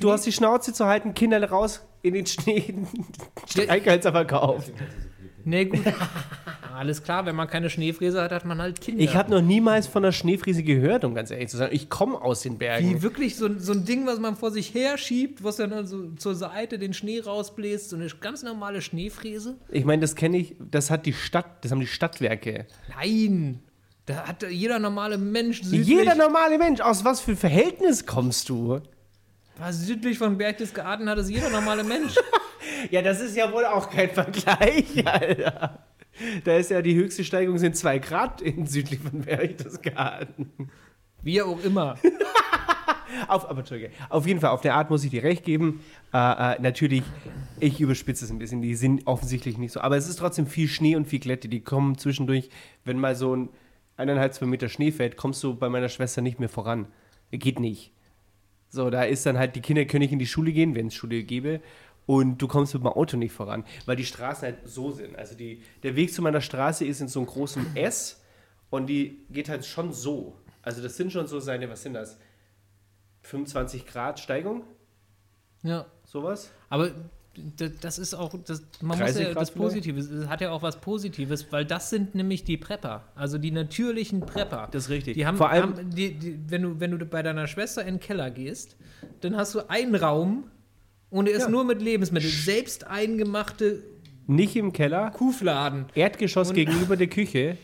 Du 0.00 0.12
hast 0.12 0.24
die 0.24 0.32
Schnauze 0.32 0.72
zu 0.72 0.86
halten, 0.86 1.14
Kinder 1.14 1.42
raus 1.50 1.84
in 2.02 2.14
den 2.14 2.26
Schnee, 2.26 2.74
Streichhölzer 3.48 4.12
verkauft. 4.12 4.72
Nee, 5.44 5.66
gut. 5.66 5.80
Alles 6.74 7.02
klar, 7.02 7.26
wenn 7.26 7.36
man 7.36 7.48
keine 7.48 7.68
Schneefräse 7.68 8.20
hat, 8.22 8.32
hat 8.32 8.44
man 8.44 8.60
halt 8.60 8.80
Kinder. 8.80 9.02
Ich 9.02 9.14
habe 9.14 9.30
noch 9.30 9.42
niemals 9.42 9.86
von 9.86 10.04
einer 10.04 10.12
Schneefräse 10.12 10.62
gehört, 10.62 11.04
um 11.04 11.14
ganz 11.14 11.30
ehrlich 11.30 11.48
zu 11.48 11.56
sein. 11.56 11.68
Ich 11.70 11.90
komme 11.90 12.20
aus 12.20 12.40
den 12.40 12.58
Bergen. 12.58 12.88
Wie 12.88 13.02
wirklich 13.02 13.36
so, 13.36 13.48
so 13.58 13.72
ein 13.72 13.84
Ding, 13.84 14.06
was 14.06 14.18
man 14.18 14.36
vor 14.36 14.50
sich 14.50 14.74
her 14.74 14.96
schiebt, 14.96 15.44
was 15.44 15.56
dann 15.56 15.72
also 15.72 16.10
zur 16.12 16.34
Seite 16.34 16.78
den 16.78 16.94
Schnee 16.94 17.20
rausbläst, 17.20 17.90
so 17.90 17.96
eine 17.96 18.08
ganz 18.08 18.42
normale 18.42 18.80
Schneefräse? 18.80 19.56
Ich 19.68 19.84
meine, 19.84 20.00
das 20.00 20.16
kenne 20.16 20.38
ich, 20.38 20.56
das 20.58 20.90
hat 20.90 21.04
die 21.06 21.12
Stadt, 21.12 21.62
das 21.62 21.72
haben 21.72 21.80
die 21.80 21.86
Stadtwerke. 21.86 22.66
Nein! 22.96 23.60
Da 24.06 24.26
hat 24.26 24.42
jeder 24.50 24.78
normale 24.78 25.16
Mensch 25.16 25.62
südlich, 25.62 25.86
Jeder 25.86 26.14
normale 26.16 26.58
Mensch, 26.58 26.80
aus 26.80 27.04
was 27.04 27.20
für 27.20 27.36
Verhältnis 27.36 28.06
kommst 28.06 28.48
du? 28.48 28.80
südlich 29.70 30.18
von 30.18 30.38
Berchtesgaden 30.38 31.08
hat 31.08 31.18
es 31.18 31.30
jeder 31.30 31.50
normale 31.50 31.84
Mensch. 31.84 32.14
Ja, 32.90 33.02
das 33.02 33.20
ist 33.20 33.36
ja 33.36 33.52
wohl 33.52 33.64
auch 33.64 33.90
kein 33.90 34.10
Vergleich, 34.14 35.06
Alter. 35.06 35.86
Da 36.44 36.56
ist 36.56 36.70
ja 36.70 36.82
die 36.82 36.94
höchste 36.94 37.24
Steigung 37.24 37.58
sind 37.58 37.76
2 37.76 37.98
Grad 37.98 38.42
in 38.42 38.66
südlich 38.66 39.00
von 39.00 39.22
Berchtesgaden. 39.22 40.70
Wie 41.22 41.40
auch 41.40 41.62
immer. 41.64 41.96
Auf, 43.28 43.48
aber. 43.48 43.62
Auf 44.08 44.26
jeden 44.26 44.40
Fall, 44.40 44.50
auf 44.50 44.62
der 44.62 44.74
Art 44.74 44.88
muss 44.88 45.04
ich 45.04 45.10
dir 45.10 45.22
recht 45.22 45.44
geben. 45.44 45.84
Äh, 46.14 46.54
äh, 46.54 46.60
natürlich, 46.60 47.02
ich 47.60 47.78
überspitze 47.78 48.24
es 48.24 48.30
ein 48.30 48.38
bisschen, 48.38 48.62
die 48.62 48.74
sind 48.74 49.06
offensichtlich 49.06 49.58
nicht 49.58 49.72
so. 49.72 49.80
Aber 49.80 49.98
es 49.98 50.08
ist 50.08 50.16
trotzdem 50.16 50.46
viel 50.46 50.66
Schnee 50.66 50.96
und 50.96 51.06
viel 51.06 51.20
Glätte. 51.20 51.48
Die 51.48 51.60
kommen 51.60 51.98
zwischendurch, 51.98 52.48
wenn 52.84 52.98
mal 52.98 53.14
so 53.14 53.36
ein 53.36 53.48
eineinhalb, 53.96 54.34
zwei 54.34 54.46
Meter 54.46 54.68
Schnee 54.68 54.92
fällt, 54.92 55.16
kommst 55.16 55.42
du 55.42 55.54
bei 55.54 55.68
meiner 55.68 55.88
Schwester 55.88 56.22
nicht 56.22 56.40
mehr 56.40 56.48
voran. 56.48 56.86
Geht 57.30 57.60
nicht. 57.60 57.92
So, 58.68 58.90
da 58.90 59.02
ist 59.02 59.26
dann 59.26 59.38
halt, 59.38 59.54
die 59.54 59.60
Kinder 59.60 59.84
können 59.84 60.02
nicht 60.02 60.12
in 60.12 60.18
die 60.18 60.26
Schule 60.26 60.52
gehen, 60.52 60.74
wenn 60.74 60.86
es 60.86 60.94
Schule 60.94 61.22
gäbe. 61.22 61.60
Und 62.06 62.38
du 62.38 62.48
kommst 62.48 62.74
mit 62.74 62.82
dem 62.82 62.88
Auto 62.88 63.16
nicht 63.16 63.32
voran, 63.32 63.64
weil 63.86 63.96
die 63.96 64.04
Straßen 64.04 64.42
halt 64.42 64.56
so 64.68 64.90
sind. 64.90 65.16
Also 65.16 65.34
die, 65.36 65.62
der 65.82 65.94
Weg 65.96 66.12
zu 66.12 66.20
meiner 66.22 66.40
Straße 66.40 66.84
ist 66.84 67.00
in 67.00 67.08
so 67.08 67.20
einem 67.20 67.28
großen 67.28 67.76
S 67.76 68.20
und 68.70 68.86
die 68.88 69.24
geht 69.30 69.48
halt 69.48 69.64
schon 69.64 69.92
so. 69.92 70.36
Also 70.62 70.82
das 70.82 70.96
sind 70.96 71.12
schon 71.12 71.26
so 71.26 71.38
seine, 71.40 71.68
was 71.70 71.82
sind 71.82 71.94
das? 71.94 72.18
25 73.22 73.86
Grad 73.86 74.18
Steigung? 74.20 74.64
Ja. 75.62 75.86
Sowas? 76.04 76.50
Aber 76.68 76.90
das 77.56 77.98
ist 77.98 78.14
auch, 78.14 78.34
das, 78.44 78.62
man 78.82 78.98
30 78.98 79.14
muss 79.14 79.22
ja 79.22 79.32
Grad 79.32 79.42
das? 79.42 79.50
Positive, 79.52 79.98
es 80.00 80.28
hat 80.28 80.40
ja 80.42 80.50
auch 80.50 80.62
was 80.62 80.80
Positives, 80.80 81.50
weil 81.50 81.64
das 81.64 81.88
sind 81.88 82.14
nämlich 82.14 82.44
die 82.44 82.58
Prepper, 82.58 83.04
also 83.14 83.38
die 83.38 83.50
natürlichen 83.50 84.20
Prepper. 84.20 84.68
Das 84.70 84.84
ist 84.84 84.90
richtig. 84.90 85.14
Die 85.14 85.24
haben, 85.26 85.38
Vor 85.38 85.48
allem- 85.48 85.76
haben 85.76 85.90
die, 85.90 86.14
die, 86.18 86.38
wenn, 86.48 86.62
du, 86.62 86.80
wenn 86.80 86.90
du 86.98 87.06
bei 87.06 87.22
deiner 87.22 87.46
Schwester 87.46 87.82
in 87.82 87.94
den 87.94 88.00
Keller 88.00 88.30
gehst, 88.30 88.76
dann 89.20 89.36
hast 89.36 89.54
du 89.54 89.60
einen 89.70 89.94
Raum 89.94 90.44
und 91.12 91.28
er 91.28 91.34
ist 91.36 91.42
Ja. 91.44 91.48
nur 91.50 91.62
mit 91.64 91.80
Lebensmitteln, 91.80 92.32
selbst 92.32 92.86
eingemachte 92.88 93.84
Nicht 94.26 94.56
im 94.56 94.72
Keller, 94.72 95.10
Kuhfladen. 95.10 95.86
Erdgeschoss 95.94 96.48
Und- 96.48 96.54
gegenüber 96.56 96.96
der 96.96 97.06
Küche. 97.08 97.56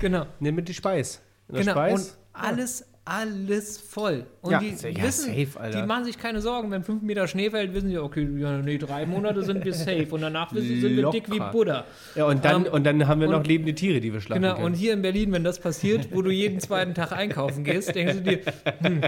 Genau. 0.00 0.26
Nimm 0.40 0.56
mit 0.56 0.68
die 0.68 0.74
Speis. 0.74 1.20
Genau, 1.48 1.72
Speis. 1.72 1.92
und 2.10 2.16
alles, 2.32 2.84
alles 3.04 3.78
voll. 3.78 4.26
Und 4.40 4.52
Ja, 4.52 4.58
die 4.60 4.68
ja, 4.70 5.02
wissen, 5.02 5.26
safe, 5.34 5.60
Alter. 5.60 5.80
die 5.82 5.86
machen 5.86 6.04
sich 6.06 6.16
keine 6.18 6.40
Sorgen, 6.40 6.70
wenn 6.70 6.82
fünf 6.82 7.02
Meter 7.02 7.28
Schnee 7.28 7.50
fällt, 7.50 7.74
wissen 7.74 7.88
sie, 7.90 7.98
okay, 7.98 8.26
ja, 8.38 8.58
nee, 8.58 8.78
drei 8.78 9.04
Monate 9.06 9.42
sind 9.42 9.64
wir 9.64 9.74
safe 9.74 10.06
und 10.10 10.22
danach 10.22 10.52
wissen, 10.54 10.80
sind 10.80 10.96
wir 10.96 11.10
dick 11.10 11.30
wie. 11.30 11.38
Buddha. 11.52 11.84
ja, 12.14 12.24
und 12.26 12.44
dann, 12.44 12.64
Ähm, 12.66 12.72
und 12.72 12.84
dann 12.84 13.06
haben 13.06 13.20
wir 13.20 13.28
noch 13.28 13.38
und- 13.38 13.46
lebende 13.46 13.74
Tiere, 13.74 14.00
die 14.00 14.12
wir 14.12 14.20
schlachten 14.20 14.42
Genau, 14.42 14.54
können. 14.54 14.66
und 14.66 14.74
hier 14.74 14.94
in 14.94 15.02
Berlin, 15.02 15.32
wenn 15.32 15.44
das 15.44 15.58
passiert, 15.60 16.08
wo 16.12 16.22
du 16.22 16.30
jeden 16.30 16.60
zweiten 16.60 16.94
Tag 16.94 17.12
einkaufen 17.12 17.62
gehst, 17.64 17.94
denkst 17.94 18.14
du 18.14 18.20
dir, 18.22 18.40
hm, 18.80 19.02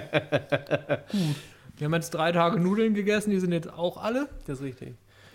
hm, 1.11 1.35
wir 1.77 1.85
haben 1.87 1.95
jetzt 1.95 2.11
drei 2.11 2.33
Tage 2.33 2.59
Nudeln 2.61 2.95
gegessen, 2.95 3.31
die 3.31 3.39
sind 3.39 3.53
jetzt 3.53 3.73
auch 3.73 3.97
alle. 3.97 4.29
Das 4.47 4.59
ist 4.59 4.65
richtig. 4.65 4.95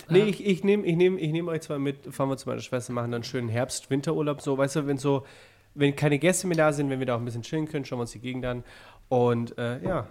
Nee, 0.09 0.23
ich, 0.23 0.45
ich 0.45 0.63
nehme 0.63 0.85
ich 0.85 0.95
nehm, 0.95 1.17
ich 1.17 1.31
nehm 1.31 1.47
euch 1.47 1.61
zwar 1.61 1.79
mit, 1.79 2.13
fahren 2.13 2.29
wir 2.29 2.37
zu 2.37 2.49
meiner 2.49 2.61
Schwester, 2.61 2.91
machen 2.91 3.11
dann 3.11 3.19
einen 3.19 3.23
schönen 3.23 3.49
Herbst-Winterurlaub, 3.49 4.41
so, 4.41 4.57
weißt 4.57 4.77
du, 4.77 4.87
wenn 4.87 4.97
so, 4.97 5.25
wenn 5.73 5.95
keine 5.95 6.19
Gäste 6.19 6.47
mehr 6.47 6.57
da 6.57 6.73
sind, 6.73 6.89
wenn 6.89 6.99
wir 6.99 7.05
da 7.05 7.15
auch 7.15 7.19
ein 7.19 7.25
bisschen 7.25 7.43
chillen 7.43 7.67
können, 7.67 7.85
schauen 7.85 7.99
wir 7.99 8.01
uns 8.01 8.11
die 8.11 8.19
Gegend 8.19 8.45
an. 8.45 8.63
Und 9.07 9.57
äh, 9.57 9.81
ja, 9.83 10.07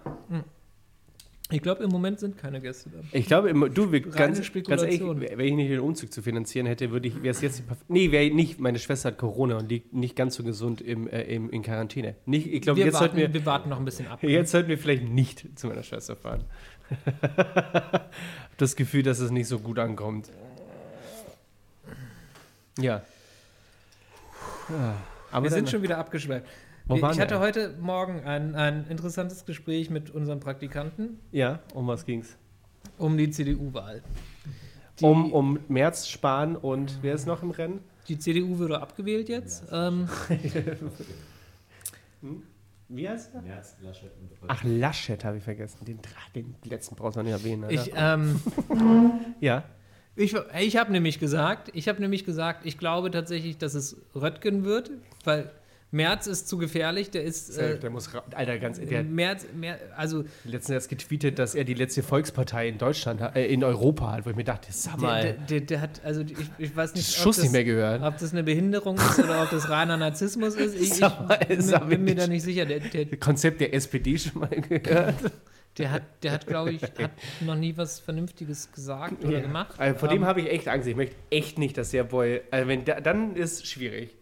Ich 1.51 1.61
glaube, 1.61 1.83
im 1.83 1.89
Moment 1.89 2.19
sind 2.19 2.37
keine 2.37 2.61
Gäste 2.61 2.89
da. 2.89 2.99
ich 3.11 3.25
glaube, 3.25 3.53
du, 3.69 3.91
wir, 3.91 4.01
ganz, 4.01 4.39
ganz 4.51 4.81
ehrlich, 4.81 5.01
wenn 5.01 5.39
ich 5.39 5.53
nicht 5.53 5.71
den 5.71 5.79
Umzug 5.79 6.11
zu 6.11 6.21
finanzieren 6.21 6.65
hätte, 6.65 6.91
würde 6.91 7.07
ich, 7.07 7.15
wäre 7.17 7.29
es 7.29 7.41
jetzt, 7.41 7.63
nee, 7.87 8.11
wäre 8.11 8.33
nicht, 8.33 8.59
meine 8.59 8.79
Schwester 8.79 9.09
hat 9.09 9.17
Corona 9.17 9.57
und 9.57 9.69
liegt 9.69 9.93
nicht 9.93 10.15
ganz 10.15 10.35
so 10.35 10.43
gesund 10.43 10.81
im, 10.81 11.07
äh, 11.07 11.23
im, 11.23 11.49
in 11.49 11.61
Quarantäne. 11.61 12.15
Nicht, 12.25 12.47
ich 12.47 12.61
glaube, 12.61 12.79
Wir, 12.79 12.85
jetzt 12.85 12.97
sollten 12.97 13.17
warten, 13.17 13.33
wir, 13.33 13.41
wir 13.41 13.45
warten 13.45 13.69
noch 13.69 13.79
ein 13.79 13.85
bisschen 13.85 14.07
ab. 14.07 14.23
Jetzt 14.23 14.51
sollten 14.51 14.69
wir 14.69 14.77
vielleicht 14.77 15.03
nicht 15.03 15.59
zu 15.59 15.67
meiner 15.67 15.83
Schwester 15.83 16.15
fahren. 16.15 16.45
das 18.57 18.75
Gefühl, 18.75 19.03
dass 19.03 19.19
es 19.19 19.31
nicht 19.31 19.47
so 19.47 19.59
gut 19.59 19.79
ankommt. 19.79 20.29
Ja. 22.77 23.01
ja. 24.69 24.95
Aber 25.31 25.43
wir 25.43 25.51
sind 25.51 25.69
schon 25.69 25.81
wieder 25.81 25.97
abgeschweift. 25.97 26.45
Wo 26.87 26.95
Ich 26.95 27.01
waren 27.01 27.15
wir 27.15 27.21
hatte 27.21 27.39
heute 27.39 27.75
Morgen 27.79 28.21
ein, 28.21 28.55
ein 28.55 28.85
interessantes 28.89 29.45
Gespräch 29.45 29.89
mit 29.89 30.09
unserem 30.11 30.39
Praktikanten 30.39 31.19
Ja, 31.31 31.59
um 31.73 31.87
was 31.87 32.05
ging's? 32.05 32.37
um 32.97 33.17
die 33.17 33.29
CDU-Wahl. 33.29 34.01
Um, 35.01 35.31
um 35.33 35.59
Merz, 35.67 36.07
Spahn 36.07 36.55
und 36.55 36.99
wer 37.01 37.15
ist 37.15 37.25
noch 37.27 37.41
im 37.43 37.51
Rennen? 37.51 37.79
die 38.07 38.17
CDU 38.19 38.57
wurde 38.57 38.81
abgewählt 38.81 39.29
jetzt. 39.29 39.63
Ähm, 39.71 40.07
Wie 42.89 43.07
heißt 43.07 43.33
er? 43.35 43.41
Merz, 43.41 43.77
Laschet 43.81 44.11
und 44.19 44.31
Ach, 44.47 44.63
Laschet 44.65 45.23
habe 45.23 45.37
ich 45.37 45.43
vergessen. 45.43 45.85
Den, 45.85 45.99
den 46.35 46.55
letzten 46.65 46.95
brauchst 46.95 47.15
du 47.15 47.19
noch 47.21 47.25
nicht 47.25 47.33
erwähnen. 47.33 47.63
Alter. 47.63 47.81
ich 47.81 47.93
ähm, 47.95 48.39
ja. 49.39 49.63
ich, 50.15 50.35
ich 50.59 50.77
habe 50.77 50.91
nämlich 50.91 51.19
gesagt, 51.19 51.69
ich 51.73 51.87
habe 51.87 52.01
nämlich 52.01 52.25
gesagt, 52.25 52.65
ich 52.65 52.77
glaube 52.77 53.11
tatsächlich, 53.11 53.57
dass 53.57 53.75
es 53.75 53.95
Röttgen 54.13 54.65
wird, 54.65 54.91
weil 55.23 55.51
Merz 55.91 56.25
ist 56.27 56.47
zu 56.47 56.57
gefährlich. 56.57 57.11
Der 57.11 57.23
ist 57.23 57.57
äh, 57.57 57.77
der 57.77 57.89
muss, 57.89 58.09
Alter, 58.33 58.57
ganz, 58.59 58.79
der 58.79 59.03
Merz, 59.03 59.45
Mer, 59.53 59.77
also 59.97 60.23
letztens 60.45 60.69
erst 60.75 60.89
getweetet, 60.89 61.37
dass 61.37 61.53
er 61.53 61.63
die 61.65 61.73
letzte 61.73 62.01
Volkspartei 62.01 62.69
in 62.69 62.77
Deutschland, 62.77 63.19
hat- 63.21 63.35
äh, 63.35 63.45
in 63.47 63.63
Europa 63.63 64.11
hat, 64.13 64.25
wo 64.25 64.29
ich 64.29 64.35
mir 64.35 64.43
dachte, 64.45 64.67
sag 64.71 64.93
der, 64.97 65.01
mal, 65.01 65.21
der, 65.23 65.33
der, 65.33 65.59
der 65.61 65.81
hat, 65.81 66.01
also 66.05 66.21
ich, 66.21 66.33
ich 66.57 66.75
weiß 66.75 66.95
nicht, 66.95 67.13
Schuss 67.13 67.35
das, 67.35 67.43
nicht 67.43 67.51
mehr 67.51 67.63
gehört. 67.65 68.01
ob 68.03 68.17
das 68.17 68.31
eine 68.31 68.43
Behinderung 68.43 68.95
ist 68.97 69.19
oder 69.19 69.43
ob 69.43 69.49
das 69.49 69.69
reiner 69.69 69.97
Narzissmus 69.97 70.55
ist. 70.55 70.75
Ich, 70.75 70.81
ich 70.83 70.93
Sag 70.95 71.27
mal, 71.27 71.37
bin, 71.37 71.61
sag 71.61 71.89
bin 71.89 72.03
mir 72.03 72.15
da 72.15 72.27
nicht 72.27 72.43
sicher. 72.43 72.65
Der, 72.65 72.79
der, 72.79 73.05
Konzept 73.17 73.59
der 73.61 73.73
SPD 73.73 74.17
schon 74.17 74.39
mal 74.41 74.47
gehört. 74.49 75.15
der 75.77 75.91
hat, 75.91 76.03
der 76.23 76.31
hat 76.31 76.47
glaube 76.47 76.71
ich, 76.71 76.81
hat 76.83 77.11
noch 77.41 77.55
nie 77.55 77.75
was 77.75 77.99
Vernünftiges 77.99 78.71
gesagt 78.71 79.23
oder 79.25 79.41
gemacht. 79.41 79.75
Also 79.77 79.99
vor 79.99 80.07
dem 80.09 80.19
Ähm, 80.21 80.25
habe 80.27 80.41
ich 80.41 80.49
echt 80.49 80.67
Angst. 80.67 80.87
Ich 80.87 80.95
möchte 80.95 81.15
echt 81.29 81.57
nicht, 81.59 81.77
dass 81.77 81.91
der 81.91 82.03
Boy. 82.05 82.41
Also 82.51 82.67
wenn 82.67 82.85
der, 82.85 83.01
dann 83.01 83.35
ist 83.35 83.67
schwierig. 83.67 84.15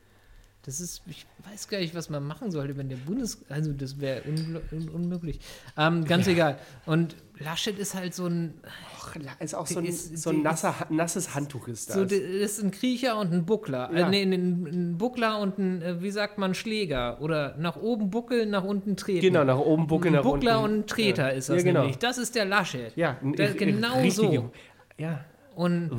Das 0.69 0.79
ist, 0.79 1.01
ich 1.07 1.25
weiß 1.49 1.67
gar 1.67 1.79
nicht, 1.79 1.95
was 1.95 2.11
man 2.11 2.23
machen 2.27 2.51
sollte, 2.51 2.77
wenn 2.77 2.89
der 2.89 2.97
Bundes, 2.97 3.43
also 3.49 3.73
das 3.73 3.99
wäre 3.99 4.21
un, 4.27 4.59
un, 4.71 4.89
unmöglich. 4.89 5.39
Ähm, 5.75 6.05
ganz 6.05 6.27
egal. 6.27 6.59
Und 6.85 7.15
Laschet 7.39 7.79
ist 7.79 7.95
halt 7.95 8.13
so 8.13 8.27
ein, 8.27 8.53
Och, 9.01 9.15
ist 9.39 9.55
auch 9.55 9.65
so 9.65 9.79
ein, 9.79 9.85
ist- 9.85 10.15
so 10.19 10.29
ein 10.29 10.43
nasser, 10.43 10.75
nasses 10.91 11.33
Handtuch 11.33 11.67
ist 11.69 11.89
das. 11.89 11.95
so, 11.95 12.05
der 12.05 12.21
ist 12.21 12.61
ein 12.61 12.69
Kriecher 12.69 13.17
und 13.17 13.33
ein 13.33 13.45
Buckler. 13.47 13.89
Ja. 13.91 14.05
Äh, 14.05 14.09
nee, 14.11 14.21
ein, 14.21 14.67
ein 14.67 14.97
Buckler 14.99 15.39
und 15.39 15.57
ein, 15.57 15.81
äh, 15.81 16.03
wie 16.03 16.11
sagt 16.11 16.37
man, 16.37 16.53
Schläger. 16.53 17.19
Oder 17.19 17.55
nach 17.57 17.75
oben 17.77 18.11
buckeln, 18.11 18.51
nach 18.51 18.63
unten 18.63 18.95
treten. 18.95 19.21
genau, 19.21 19.43
nach 19.43 19.57
oben 19.57 19.87
buckeln, 19.87 20.13
ein 20.13 20.17
nach 20.17 20.23
Buckler 20.23 20.59
unten. 20.61 20.73
und 20.75 20.79
ein 20.81 20.87
Treter 20.87 21.29
ja. 21.31 21.37
ist 21.37 21.49
das 21.49 21.57
ja, 21.57 21.63
genau. 21.63 21.79
nämlich. 21.79 21.97
Das 21.97 22.19
ist 22.19 22.35
der 22.35 22.45
Laschet. 22.45 22.95
Ja, 22.95 23.17
Der- 23.23 23.55
genau 23.55 23.95
richtig- 24.01 24.13
so. 24.13 24.51
Ja. 24.99 25.25
Und 25.55 25.89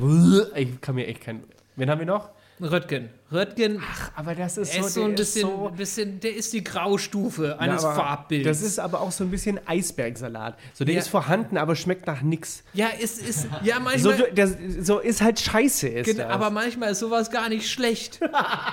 Ich 0.55 0.79
kann 0.79 0.95
mir 0.95 1.07
echt 1.07 1.19
kein. 1.19 1.43
Wen 1.75 1.89
haben 1.89 1.99
wir 1.99 2.05
noch? 2.05 2.29
Röttgen. 2.61 3.09
Röttgen 3.31 3.81
Aber 4.15 4.35
das 4.35 4.57
ist 4.57 4.75
ist 4.77 4.93
so 4.93 5.03
ein 5.05 5.15
bisschen, 5.15 5.41
so- 5.47 5.71
bisschen, 5.75 6.19
der 6.19 6.35
ist 6.35 6.51
die 6.53 6.63
Graustufe 6.63 7.59
eines 7.59 7.83
Na, 7.83 7.93
Farbbildes. 7.93 8.59
Das 8.59 8.67
ist 8.67 8.79
aber 8.79 9.01
auch 9.01 9.11
so 9.11 9.23
ein 9.23 9.31
bisschen 9.31 9.59
Eisbergsalat. 9.67 10.57
So, 10.73 10.83
der 10.85 10.95
Ja. 10.95 10.99
ist 11.01 11.07
vorhanden, 11.07 11.57
aber 11.57 11.75
schmeckt 11.75 12.07
nach 12.07 12.21
nix. 12.21 12.63
ja, 12.73 12.87
ist, 12.87 13.21
ist, 13.21 13.47
ja, 13.63 13.75
So, 13.75 13.81
manchmal. 13.81 14.17
du- 14.17 14.33
der, 14.33 14.49
so 14.83 14.99
ist 14.99 15.21
halt 15.21 15.39
scheiße. 15.39 15.87
Ist 15.87 16.05
Genau, 16.07 16.23
das. 16.23 16.31
aber 16.33 16.49
manchmal 16.49 16.91
ist 16.91 16.99
sowas 16.99 17.31
gar 17.31 17.47
nicht 17.49 17.69
schlecht. 17.69 18.19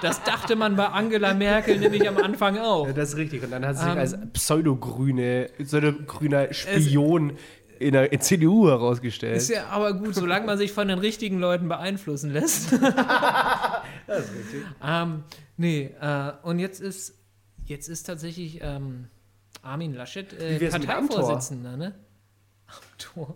Das 0.02 0.22
dachte 0.24 0.56
man 0.56 0.76
bei 0.76 0.86
Angela 0.88 1.34
Merkel 1.34 1.78
nämlich 1.78 2.08
am 2.08 2.16
Anfang 2.18 2.58
auch. 2.58 2.86
Ja, 2.86 2.92
das 2.92 3.10
ist 3.10 3.16
richtig. 3.16 3.42
Und 3.42 3.50
dann 3.50 3.64
hat 3.66 3.76
sie 3.76 3.84
sich 3.84 3.92
Ähm, 3.92 3.98
als 3.98 4.16
pseudogrüne, 4.32 5.48
pseudogrüner 5.62 6.52
Spion 6.52 7.32
in 7.80 7.92
der 7.92 8.12
in 8.12 8.20
CDU 8.20 8.68
herausgestellt. 8.68 9.36
Ist 9.36 9.50
ja 9.50 9.66
aber 9.68 9.94
gut, 9.94 10.14
solange 10.14 10.46
man 10.46 10.58
sich 10.58 10.72
von 10.72 10.88
den 10.88 10.98
richtigen 10.98 11.38
Leuten 11.38 11.68
beeinflussen 11.68 12.32
lässt. 12.32 12.72
das 14.06 14.24
ist 14.24 14.34
richtig. 14.34 14.62
ähm, 14.84 15.24
nee, 15.56 15.90
äh, 16.00 16.32
und 16.42 16.58
jetzt 16.58 16.80
ist, 16.80 17.18
jetzt 17.64 17.88
ist 17.88 18.04
tatsächlich 18.04 18.60
ähm, 18.62 19.06
Armin 19.62 19.94
Laschet 19.94 20.32
äh, 20.32 20.68
Parteivorsitzender, 20.68 21.76
ne? 21.76 21.94
Amtor. 22.66 23.34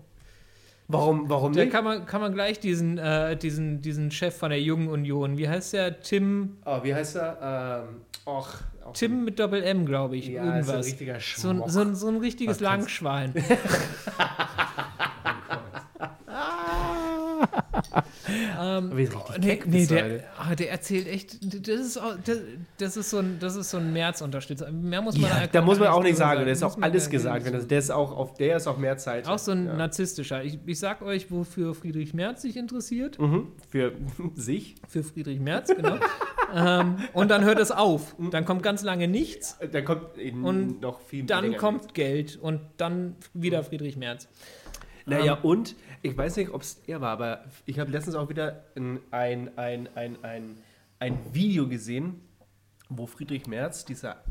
Warum, 0.88 1.28
warum 1.30 1.52
Da 1.54 1.62
nicht? 1.62 1.72
kann 1.72 1.84
man, 1.84 2.06
kann 2.06 2.20
man 2.20 2.34
gleich 2.34 2.60
diesen, 2.60 2.98
äh, 2.98 3.36
diesen, 3.36 3.80
diesen 3.80 4.10
Chef 4.10 4.36
von 4.36 4.50
der 4.50 4.60
Jungen 4.60 4.88
Union, 4.88 5.38
wie 5.38 5.48
heißt 5.48 5.72
der? 5.72 6.00
Tim, 6.00 6.58
Oh, 6.66 6.82
wie 6.82 6.94
heißt 6.94 7.16
er? 7.16 7.86
Ähm, 7.88 8.00
och, 8.26 8.48
auch 8.92 8.96
Tim 8.96 9.24
mit 9.24 9.38
Doppel-M, 9.38 9.86
glaube 9.86 10.16
ich. 10.16 10.28
Ja, 10.28 10.42
ist 10.42 10.48
ein 10.48 10.56
irgendwas. 10.56 10.86
richtiger 10.86 11.18
so, 11.20 11.50
ein, 11.50 11.62
so, 11.68 11.80
ein, 11.80 11.94
so 11.94 12.08
ein 12.08 12.16
richtiges 12.16 12.60
Langschwein. 12.60 13.34
ähm, 18.58 18.90
nee, 19.40 19.60
nee, 19.66 19.86
der, 19.86 20.24
ah, 20.38 20.54
der 20.54 20.70
erzählt 20.70 21.06
echt, 21.06 21.38
das 21.68 21.80
ist, 21.80 21.98
auch, 21.98 22.14
das, 22.24 22.38
das 22.78 22.96
ist 22.96 23.10
so 23.10 23.18
ein, 23.18 23.38
das 23.40 23.56
ist 23.56 23.70
so 23.70 23.78
ein 23.78 23.92
März-Unterstützer. 23.92 24.70
Mehr 24.70 25.02
muss 25.02 25.16
man 25.16 25.30
Ja, 25.30 25.38
kann 25.40 25.48
da 25.52 25.60
muss 25.62 25.78
man 25.78 25.88
auch 25.88 26.02
nicht 26.02 26.16
sagen. 26.16 26.44
Da 26.44 26.50
ist 26.50 26.62
Muss 26.62 26.76
auch 26.76 26.82
alles 26.82 27.04
da- 27.04 27.10
gesagt. 27.10 27.44
Wenn 27.44 27.52
das, 27.52 27.66
der 27.66 27.78
ist 27.78 27.90
auch 27.90 28.16
auf, 28.16 28.34
der 28.34 28.56
ist 28.56 28.66
auf 28.66 28.78
mehr 28.78 28.96
Zeit. 28.96 29.26
Auch 29.28 29.38
so 29.38 29.52
ein 29.52 29.66
ja. 29.66 29.74
narzisstischer. 29.74 30.42
Ich, 30.44 30.58
ich 30.64 30.78
sag 30.78 31.02
euch, 31.02 31.30
wofür 31.30 31.74
Friedrich 31.74 32.14
Merz 32.14 32.42
sich 32.42 32.56
interessiert. 32.56 33.18
Mhm. 33.18 33.48
Für 33.68 33.92
sich. 34.34 34.76
Für 34.88 35.02
Friedrich 35.02 35.40
Merz, 35.40 35.68
genau. 35.74 35.96
ähm, 36.54 36.96
und 37.12 37.30
dann 37.30 37.44
hört 37.44 37.58
es 37.58 37.70
auf. 37.70 38.14
Dann 38.30 38.44
kommt 38.44 38.62
ganz 38.62 38.82
lange 38.82 39.08
nichts. 39.08 39.58
Da 39.72 39.80
kommt 39.82 40.18
Und 40.42 40.80
noch 40.80 41.00
viel 41.00 41.24
Dann 41.24 41.56
kommt 41.56 41.94
Geld 41.94 42.36
und 42.40 42.60
dann 42.76 43.16
wieder 43.34 43.62
Friedrich 43.62 43.96
Merz. 43.96 44.28
Naja, 45.04 45.34
Ähm, 45.34 45.44
und 45.44 45.74
ich 46.02 46.16
weiß 46.16 46.36
nicht, 46.36 46.50
ob 46.50 46.62
es 46.62 46.82
er 46.86 47.00
war, 47.00 47.10
aber 47.10 47.44
ich 47.64 47.78
habe 47.78 47.90
letztens 47.90 48.16
auch 48.16 48.28
wieder 48.28 48.64
ein, 48.76 49.00
ein, 49.10 49.56
ein, 49.56 49.88
ein, 49.94 50.16
ein, 50.22 50.56
ein 50.98 51.18
Video 51.32 51.68
gesehen, 51.68 52.20
wo 52.88 53.06
Friedrich 53.06 53.46
Merz, 53.46 53.84
dieser, 53.84 54.22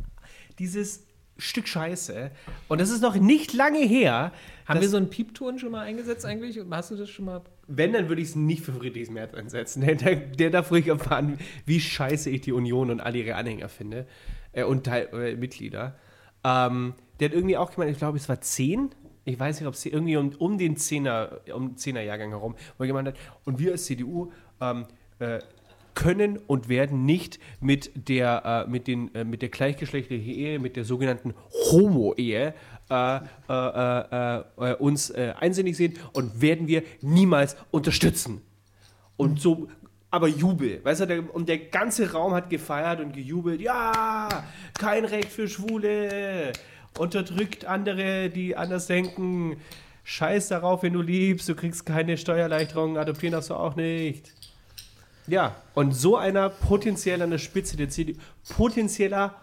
dieses 0.60 1.08
Stück 1.38 1.68
Scheiße, 1.68 2.32
und 2.68 2.82
das 2.82 2.90
ist 2.90 3.02
noch 3.02 3.16
nicht 3.16 3.54
lange 3.54 3.80
her, 3.80 4.32
Haben 4.66 4.82
wir 4.82 4.90
so 4.90 4.98
einen 4.98 5.10
Piepton 5.10 5.58
schon 5.58 5.72
mal 5.72 5.82
eingesetzt 5.82 6.26
eigentlich? 6.26 6.60
Hast 6.70 6.92
du 6.92 6.96
das 6.96 7.10
schon 7.10 7.26
mal? 7.26 7.42
wenn, 7.78 7.94
dann 7.94 8.10
würde 8.10 8.22
ich 8.22 8.30
es 8.30 8.36
nicht 8.36 8.64
für 8.64 8.74
Friedrich 8.74 9.10
Merz 9.10 9.34
einsetzen. 9.34 9.82
Der, 9.82 9.96
der, 9.96 10.16
der 10.16 10.50
darf 10.50 10.72
ruhig 10.72 10.88
erfahren, 10.88 11.38
wie 11.66 11.80
scheiße 11.80 12.30
ich 12.30 12.42
die 12.42 12.52
Union 12.52 12.92
und 12.92 13.00
alle 13.00 13.20
ihre 13.20 13.36
Anhänger 13.36 13.70
finde 13.70 14.08
äh, 14.52 14.64
und 14.64 14.86
Teil, 14.86 15.10
äh, 15.14 15.36
Mitglieder. 15.36 15.96
Ähm, 16.44 16.96
der 17.20 17.30
hat 17.30 17.36
irgendwie 17.36 17.58
auch 17.58 17.72
gemeint, 17.72 17.92
ich 17.92 17.98
glaube, 17.98 18.18
es 18.18 18.28
war 18.28 18.42
10. 18.42 18.90
Ich 19.24 19.40
weiß 19.40 19.60
nicht, 19.60 19.68
ob 19.68 19.76
es 19.76 19.86
irgendwie 19.86 20.18
um, 20.18 20.32
um 20.38 20.58
den 20.58 20.76
10er, 20.76 21.52
um 21.52 21.76
10er 21.76 22.02
Jahrgang 22.02 22.30
herum, 22.30 22.56
wo 22.78 22.86
gemeint 22.86 23.10
hat, 23.10 23.16
und 23.46 23.60
wir 23.60 23.74
als 23.74 23.86
CDU 23.86 24.32
ähm, 24.60 24.86
äh, 25.20 25.40
können 25.94 26.38
und 26.48 26.70
werden 26.70 27.06
nicht 27.06 27.40
mit 27.60 27.92
der, 28.08 28.66
äh, 28.66 28.70
mit 28.70 28.88
den, 28.88 29.14
äh, 29.14 29.24
mit 29.24 29.42
der 29.42 29.50
gleichgeschlechtlichen 29.50 30.34
Ehe, 30.34 30.60
mit 30.60 30.76
der 30.76 30.86
sogenannten 30.86 31.34
Homo-Ehe 31.72 32.54
äh, 32.90 33.20
äh, 33.50 34.40
äh, 34.40 34.76
uns 34.76 35.12
einsinnig 35.12 35.78
sehen 35.78 35.98
und 36.14 36.42
werden 36.42 36.68
wir 36.68 36.84
niemals 37.02 37.56
unterstützen. 37.72 38.42
Und 39.18 39.40
so, 39.40 39.70
aber 40.10 40.28
Jubel, 40.28 40.84
weißt 40.84 41.02
du, 41.02 41.08
der, 41.08 41.36
und 41.36 41.48
der 41.48 41.58
ganze 41.58 42.12
Raum 42.12 42.34
hat 42.34 42.50
gefeiert 42.50 43.00
und 43.00 43.14
gejubelt, 43.14 43.62
ja, 43.62 44.44
kein 44.78 45.06
Recht 45.06 45.30
für 45.30 45.48
Schwule, 45.48 46.52
unterdrückt 46.98 47.66
andere, 47.66 48.30
die 48.30 48.56
anders 48.56 48.88
denken, 48.88 49.58
scheiß 50.04 50.50
darauf, 50.50 50.84
wenn 50.84 50.94
du 50.94 51.02
liebst, 51.02 51.48
du 51.50 51.56
kriegst 51.56 51.86
keine 51.86 52.18
Steuererleichterung, 52.18 52.98
adoptieren 52.98 53.34
darfst 53.34 53.50
du 53.50 53.56
auch 53.56 53.76
nicht. 53.76 54.34
Ja, 55.28 55.56
und 55.76 55.94
so 55.94 56.18
einer 56.18 56.50
potenziell 56.50 57.22
an 57.22 57.30
der 57.32 57.38
Spitze 57.38 57.78
der 57.78 57.90
CDU, 57.90 58.18
potenzieller 58.50 59.36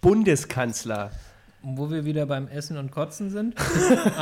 Bundeskanzler, 0.00 1.10
Wo 1.62 1.90
wir 1.90 2.06
wieder 2.06 2.24
beim 2.24 2.48
Essen 2.48 2.78
und 2.78 2.90
Kotzen 2.90 3.28
sind. 3.30 3.54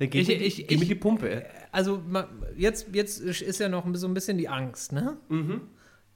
der 0.00 0.06
geht 0.06 0.28
Ich- 0.28 0.40
ich- 0.40 0.70
ich- 0.70 0.88
die 0.88 0.94
Pumpe. 0.94 1.44
Also 1.70 2.02
jetzt, 2.56 2.88
jetzt 2.94 3.20
ist 3.20 3.60
ja 3.60 3.68
noch 3.68 3.84
so 3.94 4.06
ein 4.08 4.14
bisschen 4.14 4.38
die 4.38 4.48
Angst, 4.48 4.92
ne? 4.92 5.18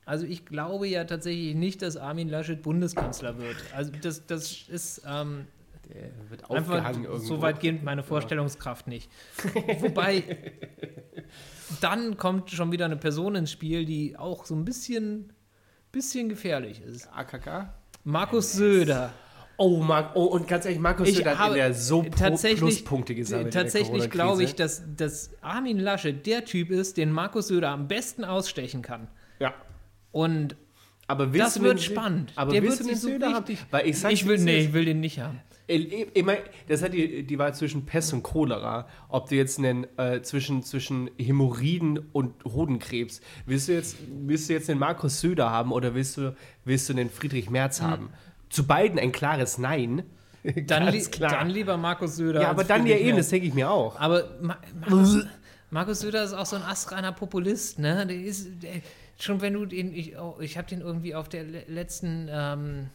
Also 0.05 0.27
ich 0.27 0.45
glaube 0.45 0.89
ja 0.89 1.05
tatsächlich 1.05 1.55
nicht, 1.55 1.83
dass 1.83 1.97
Armin 1.97 2.29
Laschet 2.29 2.61
Bundeskanzler 2.63 3.39
wird. 3.39 3.57
Also 3.75 3.93
das, 4.03 4.27
das 4.27 4.69
ist 4.69 5.03
ähm, 5.07 5.47
Der 5.89 6.11
wird 6.31 6.51
einfach 6.51 6.91
irgendwo. 6.91 7.17
so 7.19 7.41
weitgehend 7.41 7.85
meine 7.85 8.03
Vorstellungskraft 8.03 8.89
nicht. 8.89 9.11
Wobei 9.79 10.53
dann 11.81 12.17
kommt 12.17 12.51
schon 12.51 12.73
wieder 12.73 12.87
eine 12.87 12.97
Person 12.97 13.37
ins 13.37 13.53
Spiel, 13.53 13.85
die 13.85 14.17
auch 14.17 14.45
so 14.45 14.55
ein 14.55 14.65
bisschen, 14.65 15.33
bisschen 15.93 16.29
gefährlich 16.29 16.83
ist. 16.83 17.09
AKK? 17.13 17.73
Markus 18.05 18.53
Söder. 18.53 19.13
Oh, 19.59 19.79
Mark, 19.79 20.17
oh, 20.17 20.25
und 20.25 20.49
ganz 20.49 20.65
ehrlich, 20.65 20.81
Markus 20.81 21.09
Ich 21.09 21.17
Söder 21.17 21.39
hat 21.39 21.51
in 21.51 21.55
der 21.55 21.75
so 21.75 22.03
Pluspunkte 22.03 23.15
gesammelt. 23.15 23.55
Tatsächlich 23.55 24.11
glaube 24.11 24.43
ich, 24.43 24.57
dass, 24.57 24.83
dass 24.97 25.31
Armin 25.41 25.79
Laschet 25.79 26.27
der 26.27 26.45
Typ 26.45 26.71
ist, 26.71 26.97
den 26.97 27.13
Markus 27.13 27.49
Söder 27.49 27.69
am 27.71 27.87
besten 27.87 28.25
ausstechen 28.25 28.83
kann. 28.83 29.07
Ja. 29.39 29.55
Und 30.13 30.57
Aber 31.09 31.33
willst 31.33 31.47
das 31.49 31.55
du 31.55 31.63
wird 31.63 31.79
den- 31.79 31.83
spannend. 31.83 32.33
Aber 32.37 32.53
der 32.53 32.63
willst 32.63 32.79
wird 32.79 32.89
du 32.91 32.93
den 32.95 33.01
so 33.01 33.09
Söder 33.09 33.27
haben? 33.33 33.45
richtig. 33.45 33.67
Weil 33.71 33.87
ich 33.89 33.99
sag's 33.99 34.15
ich 34.15 34.27
will, 34.27 34.39
nee, 34.39 34.59
ich 34.61 34.73
will 34.73 34.85
den 34.85 35.01
nicht 35.01 35.19
haben. 35.21 35.41
Ich, 35.69 36.09
ich 36.13 36.25
mein, 36.25 36.39
das 36.69 36.83
hat 36.83 36.93
die, 36.93 37.23
die 37.23 37.39
Wahl 37.39 37.55
zwischen 37.55 37.87
Pest 37.87 38.13
und 38.13 38.23
Cholera. 38.23 38.87
Ob 39.09 39.29
du 39.29 39.37
jetzt 39.37 39.59
einen, 39.59 39.87
äh, 39.97 40.21
zwischen, 40.21 40.63
zwischen 40.65 41.09
Hämorrhoiden 41.19 41.99
und 42.13 42.45
Hodenkrebs, 42.45 43.21
willst 43.47 43.69
du 43.69 43.73
jetzt, 43.73 43.97
willst 44.11 44.49
du 44.49 44.53
jetzt 44.55 44.69
den 44.69 44.79
Markus 44.79 45.21
Söder 45.21 45.51
haben 45.51 45.73
oder 45.73 45.95
willst 45.95 46.17
du, 46.19 46.35
willst 46.65 46.89
du 46.89 46.95
den 46.95 47.09
Friedrich 47.09 47.49
Merz 47.49 47.81
haben? 47.81 48.11
Zu 48.51 48.67
beiden 48.67 48.99
ein 48.99 49.13
klares 49.13 49.57
Nein. 49.57 50.03
Hm. 50.43 50.67
Dann, 50.67 50.89
li 50.93 51.01
klar. 51.03 51.31
dann 51.31 51.49
lieber 51.51 51.77
Markus 51.77 52.17
Söder. 52.17 52.43
ja, 52.43 52.51
aber 52.51 52.65
dann 52.65 52.81
ja 52.85 52.95
Friedrich 52.95 53.01
eben, 53.07 53.15
Merz. 53.15 53.27
das 53.27 53.31
denke 53.31 53.47
ich 53.47 53.55
mir 53.55 53.71
auch. 53.71 53.95
Aber 54.01 54.25
Ma 54.43 54.59
Markus, 54.81 55.19
Markus 55.71 56.01
Söder 56.01 56.25
ist 56.25 56.33
auch 56.33 56.45
so 56.47 56.57
ein 56.57 56.63
astreiner 56.63 57.13
Populist, 57.13 57.79
ne? 57.79 58.05
Der 58.05 58.17
ist, 58.21 58.49
der, 58.61 58.73
schon 59.19 59.41
wenn 59.41 59.55
du 59.55 59.67
den, 59.67 59.95
ich, 59.95 60.19
oh, 60.19 60.37
ich 60.41 60.59
habe 60.59 60.69
den 60.69 60.81
irgendwie 60.81 61.15
auf 61.15 61.29
der 61.29 61.45
le 61.45 61.65
letzten 61.69 62.29
ähm, 62.31 62.91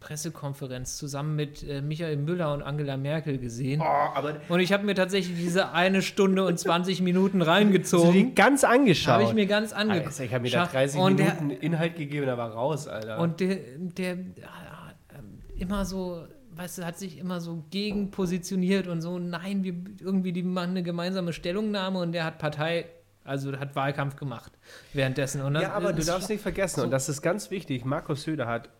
Pressekonferenz 0.00 0.96
zusammen 0.96 1.34
mit 1.34 1.68
äh, 1.68 1.82
Michael 1.82 2.16
Müller 2.16 2.54
und 2.54 2.62
Angela 2.62 2.96
Merkel 2.96 3.38
gesehen. 3.38 3.80
Oh, 3.80 3.84
aber 3.84 4.36
Und 4.48 4.60
ich 4.60 4.72
habe 4.72 4.84
mir 4.84 4.94
tatsächlich 4.94 5.36
diese 5.36 5.72
eine 5.72 6.02
Stunde 6.02 6.44
und 6.44 6.58
20 6.58 7.02
Minuten 7.02 7.40
hast 7.40 7.46
du 7.48 7.50
reingezogen. 7.50 8.12
die 8.12 8.34
ganz 8.34 8.62
angeschaut. 8.62 9.14
Habe 9.14 9.24
ich 9.24 9.34
mir 9.34 9.46
ganz 9.46 9.72
angeguckt. 9.72 10.06
Alter, 10.06 10.24
ich 10.24 10.32
habe 10.32 10.42
mir 10.42 10.50
da 10.50 10.66
30 10.66 11.00
und 11.00 11.18
der, 11.18 11.34
Minuten 11.34 11.50
Inhalt 11.50 11.96
gegeben, 11.96 12.26
da 12.26 12.38
war 12.38 12.52
raus, 12.52 12.86
Alter. 12.86 13.18
Und 13.18 13.40
der, 13.40 13.56
der 13.76 14.14
ja, 14.14 14.92
ähm, 15.16 15.40
immer 15.58 15.84
so, 15.84 16.24
weißt 16.54 16.78
du, 16.78 16.86
hat 16.86 16.96
sich 16.96 17.18
immer 17.18 17.40
so 17.40 17.64
gegen 17.70 18.12
positioniert 18.12 18.86
und 18.86 19.02
so, 19.02 19.18
nein, 19.18 19.64
wir 19.64 19.74
irgendwie, 20.00 20.32
die 20.32 20.44
machen 20.44 20.70
eine 20.70 20.84
gemeinsame 20.84 21.32
Stellungnahme 21.32 21.98
und 21.98 22.12
der 22.12 22.24
hat 22.24 22.38
Partei, 22.38 22.86
also 23.28 23.56
hat 23.58 23.76
Wahlkampf 23.76 24.16
gemacht 24.16 24.52
währenddessen. 24.92 25.42
Und 25.42 25.54
Ja, 25.56 25.72
aber 25.72 25.92
du 25.92 26.04
darfst 26.04 26.28
nicht 26.28 26.42
vergessen, 26.42 26.82
und 26.82 26.90
das 26.90 27.08
ist 27.08 27.22
ganz 27.22 27.50
wichtig, 27.50 27.84
Markus 27.84 28.22
Söder 28.22 28.46
hat 28.46 28.70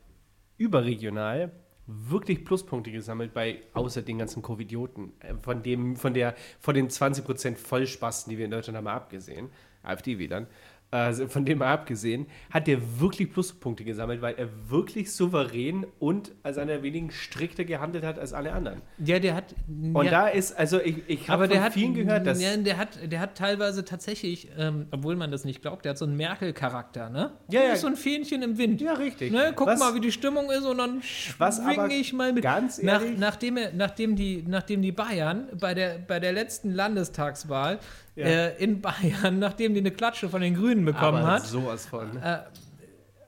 überregional 0.56 1.52
wirklich 1.88 2.44
Pluspunkte 2.44 2.92
gesammelt 2.92 3.32
bei 3.32 3.62
außer 3.72 4.02
den 4.02 4.18
ganzen 4.18 4.42
Covidioten. 4.42 5.12
Äh, 5.20 5.34
Von 5.40 5.62
dem, 5.62 5.96
von 5.96 6.12
der, 6.12 6.34
von 6.60 6.74
den 6.74 6.88
20% 6.88 7.56
Vollspasten, 7.56 8.30
die 8.30 8.36
wir 8.36 8.44
in 8.44 8.50
Deutschland 8.50 8.76
haben, 8.76 8.88
abgesehen, 8.88 9.50
AfD-Wählern, 9.82 10.46
also 10.90 11.28
von 11.28 11.44
dem 11.44 11.58
mal 11.58 11.72
abgesehen, 11.72 12.26
hat 12.50 12.66
er 12.66 12.78
wirklich 12.98 13.30
Pluspunkte 13.32 13.84
gesammelt, 13.84 14.22
weil 14.22 14.34
er 14.36 14.48
wirklich 14.70 15.12
souverän 15.12 15.86
und 15.98 16.32
als 16.42 16.56
einer 16.56 16.72
der 16.74 16.82
wenigen 16.82 17.10
strikter 17.10 17.64
gehandelt 17.64 18.04
hat 18.04 18.18
als 18.18 18.32
alle 18.32 18.52
anderen. 18.52 18.80
Ja, 19.04 19.18
der 19.18 19.34
hat. 19.34 19.54
Und 19.68 20.04
ja, 20.06 20.10
da 20.10 20.28
ist, 20.28 20.56
also 20.58 20.80
ich, 20.80 20.96
ich 21.06 21.28
habe 21.28 21.32
aber 21.34 21.44
von 21.44 21.52
der 21.52 21.62
hat, 21.64 21.72
vielen 21.74 21.92
gehört, 21.94 22.26
dass 22.26 22.40
ja, 22.42 22.56
der 22.56 22.78
hat, 22.78 22.98
der 23.12 23.20
hat 23.20 23.34
teilweise 23.36 23.84
tatsächlich, 23.84 24.48
ähm, 24.56 24.86
obwohl 24.90 25.14
man 25.16 25.30
das 25.30 25.44
nicht 25.44 25.60
glaubt, 25.60 25.84
der 25.84 25.90
hat 25.90 25.98
so 25.98 26.06
einen 26.06 26.16
Merkel-Charakter, 26.16 27.10
ne? 27.10 27.32
Ja, 27.50 27.60
Der 27.60 27.68
ja. 27.68 27.72
ist 27.74 27.82
so 27.82 27.86
ein 27.86 27.96
Fähnchen 27.96 28.42
im 28.42 28.56
Wind. 28.56 28.80
Ja, 28.80 28.94
richtig. 28.94 29.30
Ne, 29.30 29.52
guck 29.54 29.66
Was- 29.66 29.78
mal, 29.78 29.94
wie 29.94 30.00
die 30.00 30.12
Stimmung 30.12 30.50
ist 30.50 30.64
und 30.64 30.78
dann 30.78 31.02
schwinge 31.02 31.94
ich 31.94 32.12
mal 32.14 32.32
mit. 32.32 32.42
ganz 32.42 32.82
Nach, 32.82 33.02
ehrlich- 33.02 33.18
nachdem, 33.18 33.56
er, 33.58 33.72
nachdem, 33.74 34.16
die, 34.16 34.42
nachdem 34.46 34.80
die 34.80 34.92
Bayern 34.92 35.48
bei 35.60 35.74
der, 35.74 35.98
bei 35.98 36.18
der 36.18 36.32
letzten 36.32 36.70
Landestagswahl 36.72 37.78
Ja. 38.18 38.26
äh, 38.26 38.62
in 38.62 38.80
Bayern, 38.80 39.38
nachdem 39.38 39.74
die 39.74 39.80
eine 39.80 39.92
Klatsche 39.92 40.28
von 40.28 40.40
den 40.40 40.54
Grünen 40.54 40.84
bekommen 40.84 41.18
aber 41.18 41.26
hat, 41.26 41.46
sowas 41.46 41.86
von. 41.86 42.10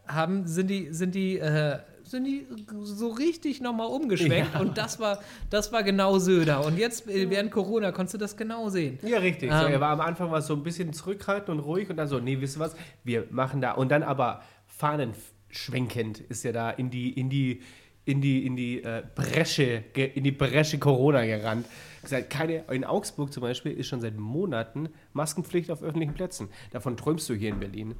haben, 0.08 0.46
sind 0.46 0.68
die, 0.68 0.92
sind 0.92 1.14
die, 1.14 1.38
äh, 1.38 1.78
sind 2.02 2.24
die 2.24 2.44
so 2.82 3.08
richtig 3.08 3.60
nochmal 3.60 3.86
umgeschwenkt 3.86 4.58
und 4.58 4.76
das 4.76 4.98
war, 4.98 5.20
das 5.48 5.72
war 5.72 5.84
genau 5.84 6.18
Söder. 6.18 6.64
Und 6.66 6.76
jetzt 6.76 7.08
äh, 7.08 7.30
während 7.30 7.52
Corona 7.52 7.92
konntest 7.92 8.14
du 8.14 8.18
das 8.18 8.36
genau 8.36 8.68
sehen. 8.68 8.98
Ja, 9.02 9.18
richtig. 9.18 9.50
so, 9.52 9.66
Ähm, 9.66 9.72
er 9.72 9.80
war 9.80 9.90
am 9.90 10.00
Anfang 10.00 10.30
war 10.32 10.42
so 10.42 10.54
ein 10.54 10.64
bisschen 10.64 10.92
zurückhaltend 10.92 11.50
und 11.50 11.60
ruhig 11.60 11.88
und 11.88 11.96
dann 11.96 12.08
so, 12.08 12.18
nee, 12.18 12.40
wisst 12.40 12.56
ihr 12.56 12.60
was, 12.60 12.74
wir 13.04 13.26
machen 13.30 13.60
da. 13.60 13.72
Und 13.72 13.90
dann 13.92 14.02
aber 14.02 14.42
fahnenschwenkend 14.66 16.18
ist 16.18 16.44
er 16.44 16.52
da 16.52 16.70
in 16.70 16.90
die, 16.90 17.12
in 17.12 17.30
die, 17.30 17.60
in 18.04 18.20
die, 18.20 18.46
in 18.46 18.56
die 18.56 18.82
äh, 18.82 19.02
Bresche, 19.14 19.84
in 19.94 20.24
die 20.24 20.32
Bresche 20.32 20.78
Corona 20.78 21.24
gerannt. 21.24 21.66
Gesagt, 22.02 22.30
keine, 22.30 22.64
in 22.70 22.84
Augsburg 22.84 23.32
zum 23.32 23.42
Beispiel 23.42 23.72
ist 23.72 23.88
schon 23.88 24.00
seit 24.00 24.16
Monaten 24.16 24.88
Maskenpflicht 25.12 25.70
auf 25.70 25.82
öffentlichen 25.82 26.14
Plätzen. 26.14 26.48
Davon 26.70 26.96
träumst 26.96 27.28
du 27.28 27.34
hier 27.34 27.50
in 27.50 27.60
Berlin. 27.60 27.94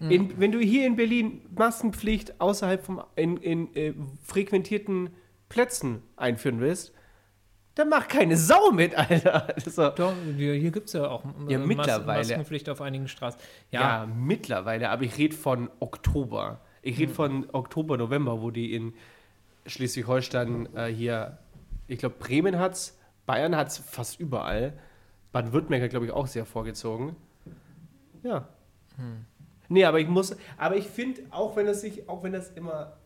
In, 0.00 0.38
wenn 0.40 0.50
du 0.50 0.58
hier 0.58 0.86
in 0.86 0.96
Berlin 0.96 1.42
Maskenpflicht 1.56 2.40
außerhalb 2.40 2.84
vom 2.84 3.00
in, 3.14 3.36
in 3.36 3.74
äh, 3.76 3.94
frequentierten 4.24 5.10
Plätzen 5.48 6.02
einführen 6.16 6.58
willst, 6.60 6.92
dann 7.76 7.88
mach 7.88 8.08
keine 8.08 8.36
Sau 8.36 8.72
mit, 8.72 8.94
Alter. 8.98 9.54
So. 9.64 9.88
Doch, 9.90 10.12
hier, 10.36 10.58
gibt 10.72 10.88
es 10.88 10.94
ja 10.94 11.08
auch 11.08 11.24
äh, 11.24 11.52
Ja, 11.52 11.58
Mas- 11.60 11.68
mittlerweile. 11.68 12.18
Maskenpflicht 12.18 12.68
auf 12.68 12.80
einigen 12.82 13.06
Straßen. 13.06 13.40
Ja, 13.70 13.80
Ja, 13.80 14.06
mittlerweile, 14.06 14.90
aber 14.90 15.04
ich 15.04 15.16
rede 15.16 15.36
von 15.36 15.70
Oktober. 15.78 16.60
Ich 16.82 16.98
rede 16.98 17.14
von 17.14 17.46
Oktober, 17.52 17.96
November, 17.96 18.42
wo 18.42 18.50
die 18.50 18.74
in 18.74 18.94
Schleswig-Holstein 19.66 20.68
äh, 20.74 20.86
hier, 20.86 21.38
ich 21.86 21.98
glaube, 21.98 22.16
Bremen 22.18 22.58
hat's, 22.58 22.98
Bayern 23.26 23.56
hat's 23.56 23.78
fast 23.78 24.20
überall. 24.20 24.74
Baden-Württemberg 25.32 25.82
hat, 25.82 25.90
glaube 25.90 26.06
ich, 26.06 26.12
auch 26.12 26.26
sehr 26.26 26.44
vorgezogen. 26.44 27.16
Ja. 28.22 28.48
Nee, 29.68 29.84
aber 29.84 29.98
ich 29.98 30.08
muss, 30.08 30.36
aber 30.56 30.76
ich 30.76 30.86
finde, 30.86 31.22
auch 31.30 31.56
wenn 31.56 31.66
es 31.66 31.80
sich, 31.80 32.08
auch 32.08 32.22
wenn 32.22 32.32
das 32.32 32.50
immer, 32.50 32.98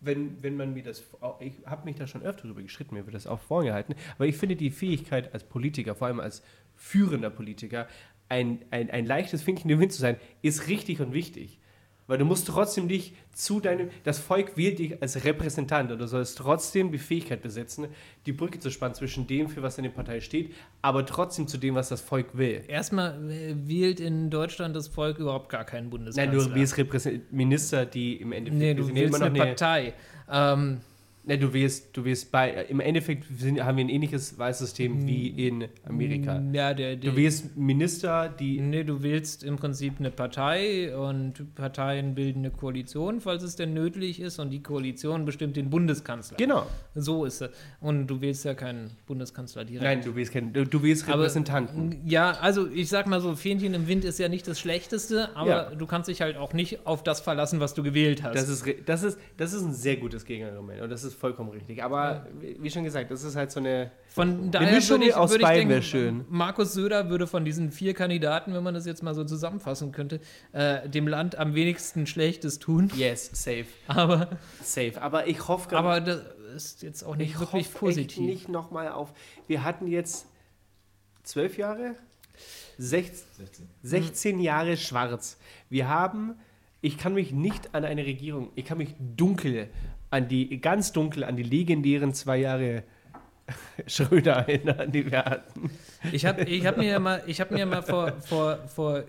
wenn, 0.00 0.42
wenn 0.42 0.56
man 0.56 0.72
mir 0.72 0.82
das, 0.82 1.04
ich 1.38 1.54
habe 1.66 1.84
mich 1.84 1.96
da 1.96 2.06
schon 2.06 2.22
öfter 2.22 2.48
drüber 2.48 2.62
geschritten, 2.62 2.94
mir 2.94 3.06
wird 3.06 3.14
das 3.14 3.26
auch 3.26 3.38
vorgehalten, 3.38 3.94
aber 4.16 4.26
ich 4.26 4.36
finde 4.36 4.56
die 4.56 4.70
Fähigkeit 4.70 5.32
als 5.32 5.44
Politiker, 5.44 5.94
vor 5.94 6.08
allem 6.08 6.20
als 6.20 6.42
führender 6.74 7.30
Politiker, 7.30 7.86
ein, 8.28 8.64
ein, 8.70 8.90
ein 8.90 9.06
leichtes 9.06 9.42
Finkchen 9.42 9.70
im 9.70 9.78
Wind 9.78 9.92
zu 9.92 10.00
sein, 10.00 10.16
ist 10.42 10.68
richtig 10.68 11.00
und 11.00 11.12
wichtig. 11.12 11.59
Weil 12.10 12.18
du 12.18 12.24
musst 12.24 12.48
trotzdem 12.48 12.88
dich 12.88 13.14
zu 13.32 13.60
deinem, 13.60 13.88
das 14.02 14.18
Volk 14.18 14.56
wählt 14.56 14.80
dich 14.80 15.00
als 15.00 15.24
Repräsentant 15.24 15.92
und 15.92 16.00
du 16.00 16.08
sollst 16.08 16.38
trotzdem 16.38 16.90
die 16.90 16.98
Fähigkeit 16.98 17.40
besitzen, 17.40 17.86
die 18.26 18.32
Brücke 18.32 18.58
zu 18.58 18.72
spannen 18.72 18.96
zwischen 18.96 19.28
dem, 19.28 19.48
für 19.48 19.62
was 19.62 19.76
deine 19.76 19.90
Partei 19.90 20.20
steht, 20.20 20.52
aber 20.82 21.06
trotzdem 21.06 21.46
zu 21.46 21.56
dem, 21.56 21.76
was 21.76 21.88
das 21.88 22.00
Volk 22.00 22.36
will. 22.36 22.64
erstmal 22.66 23.30
äh, 23.30 23.54
wählt 23.56 24.00
in 24.00 24.28
Deutschland 24.28 24.74
das 24.74 24.88
Volk 24.88 25.18
überhaupt 25.18 25.50
gar 25.50 25.64
keinen 25.64 25.84
Nein, 25.84 25.90
Bundeskanzler. 25.90 26.48
du 26.48 26.54
wählst 26.56 27.08
Minister, 27.30 27.86
die 27.86 28.16
im 28.16 28.32
Endeffekt 28.32 28.60
Nee, 28.60 28.74
du 28.74 28.92
wählst 28.92 29.16
noch 29.16 29.26
eine 29.26 29.38
Partei. 29.38 29.94
Ähm, 30.28 30.80
Ne, 31.22 31.36
du 31.38 31.52
wählst, 31.52 31.94
du 31.96 32.04
wählst 32.06 32.32
bei, 32.32 32.64
im 32.70 32.80
Endeffekt 32.80 33.26
sind, 33.38 33.62
haben 33.62 33.76
wir 33.76 33.84
ein 33.84 33.90
ähnliches 33.90 34.38
Wahlsystem 34.38 35.06
wie 35.06 35.28
in 35.28 35.66
Amerika. 35.86 36.42
Ja, 36.52 36.72
der, 36.72 36.96
der, 36.96 37.10
Du 37.10 37.16
wählst 37.16 37.58
Minister, 37.58 38.28
die. 38.30 38.58
Nee, 38.58 38.84
du 38.84 39.02
wählst 39.02 39.44
im 39.44 39.56
Prinzip 39.56 39.94
eine 39.98 40.10
Partei 40.10 40.96
und 40.96 41.54
Parteien 41.54 42.14
bilden 42.14 42.38
eine 42.40 42.50
Koalition, 42.50 43.20
falls 43.20 43.42
es 43.42 43.54
denn 43.54 43.74
nötig 43.74 44.18
ist, 44.18 44.38
und 44.38 44.48
die 44.48 44.62
Koalition 44.62 45.26
bestimmt 45.26 45.56
den 45.56 45.68
Bundeskanzler. 45.68 46.38
Genau. 46.38 46.66
So 46.94 47.26
ist 47.26 47.42
es. 47.42 47.50
Und 47.80 48.06
du 48.06 48.22
wählst 48.22 48.46
ja 48.46 48.54
keinen 48.54 48.90
Bundeskanzler 49.06 49.66
direkt. 49.66 49.84
Nein, 49.84 50.00
du 50.02 50.16
wählst, 50.16 50.32
kein, 50.32 50.54
du, 50.54 50.64
du 50.64 50.82
wählst 50.82 51.04
Aber- 51.06 51.18
Repräsentanten. 51.18 52.00
Ja, 52.06 52.30
also 52.40 52.66
ich 52.66 52.88
sag 52.88 53.06
mal 53.06 53.20
so, 53.20 53.36
Fähnchen 53.36 53.74
im 53.74 53.86
Wind 53.88 54.06
ist 54.06 54.18
ja 54.18 54.30
nicht 54.30 54.48
das 54.48 54.58
Schlechteste, 54.58 55.36
aber 55.36 55.50
Ja. 55.50 55.74
du 55.74 55.86
kannst 55.86 56.08
dich 56.08 56.22
halt 56.22 56.38
auch 56.38 56.54
nicht 56.54 56.86
auf 56.86 57.02
das 57.02 57.20
verlassen, 57.20 57.60
was 57.60 57.74
du 57.74 57.82
gewählt 57.82 58.22
hast. 58.22 58.34
Das 58.36 58.48
ist, 58.48 58.64
das, 58.86 59.02
ist, 59.02 59.18
das 59.36 59.52
ist 59.52 59.62
ein 59.62 59.74
sehr 59.74 59.96
gutes 59.96 60.24
Gegenargument 60.24 60.80
und 60.80 60.88
das 60.90 61.04
ist 61.04 61.10
vollkommen 61.20 61.50
richtig. 61.50 61.84
Aber 61.84 62.26
wie 62.40 62.56
wie 62.60 62.70
schon 62.70 62.82
gesagt, 62.82 63.10
das 63.10 63.22
ist 63.22 63.36
halt 63.36 63.52
so 63.52 63.60
eine. 63.60 63.92
Von 64.08 64.50
daher 64.50 64.72
Mischung 64.72 64.98
würde 64.98 65.10
ich, 65.10 65.14
aus 65.14 65.38
beiden 65.38 65.68
wäre 65.68 65.82
schön. 65.82 66.24
Markus 66.28 66.72
Söder 66.72 67.10
würde 67.10 67.26
von 67.26 67.44
diesen 67.44 67.70
vier 67.70 67.94
Kandidaten, 67.94 68.54
wenn 68.54 68.64
man 68.64 68.74
das 68.74 68.86
jetzt 68.86 69.02
mal 69.02 69.14
so 69.14 69.22
zusammenfassen 69.22 69.92
könnte, 69.92 70.20
äh, 70.52 70.88
dem 70.88 71.06
Land 71.06 71.36
am 71.36 71.54
wenigsten 71.54 72.06
Schlechtes 72.06 72.58
tun. 72.58 72.90
Yes, 72.96 73.30
safe. 73.32 73.66
Aber, 73.86 74.38
Safe. 74.62 75.00
Aber 75.00 75.28
ich 75.28 75.46
hoffe 75.46 75.68
gerade. 75.68 75.88
aber 75.88 76.00
das 76.00 76.22
ist 76.54 76.82
jetzt 76.82 77.04
auch 77.04 77.16
nicht 77.16 77.34
ich 77.34 77.40
wirklich 77.40 77.66
hoffe 77.66 77.78
positiv. 77.78 78.18
Echt 78.18 78.18
nicht 78.18 78.48
nochmal 78.48 78.88
auf. 78.88 79.12
Wir 79.46 79.62
hatten 79.62 79.86
jetzt 79.86 80.26
zwölf 81.22 81.58
Jahre, 81.58 81.94
Sech, 82.78 83.12
16. 83.12 83.68
16 83.82 84.40
Jahre 84.40 84.76
schwarz. 84.76 85.38
Wir 85.68 85.88
haben, 85.88 86.34
ich 86.80 86.96
kann 86.96 87.12
mich 87.12 87.30
nicht 87.30 87.74
an 87.74 87.84
eine 87.84 88.06
Regierung, 88.06 88.50
ich 88.54 88.64
kann 88.64 88.78
mich 88.78 88.94
dunkel 88.98 89.68
an 90.10 90.28
die, 90.28 90.60
ganz 90.60 90.92
dunkel 90.92 91.24
an 91.24 91.36
die 91.36 91.42
legendären 91.42 92.12
zwei 92.14 92.38
Jahre 92.38 92.82
Schröder 93.86 94.32
erinnern, 94.48 94.92
die 94.92 95.10
wir 95.10 95.24
hatten. 95.24 95.70
Ich 96.12 96.24
habe 96.26 96.42
ich 96.44 96.66
hab 96.66 96.76
mir 96.76 96.88
ja 96.90 96.98
mal, 96.98 97.22
ich 97.26 97.40
hab 97.40 97.50
mir 97.50 97.66
mal 97.66 97.82
vor, 97.82 98.12
vor, 98.20 98.58
vor 98.68 99.04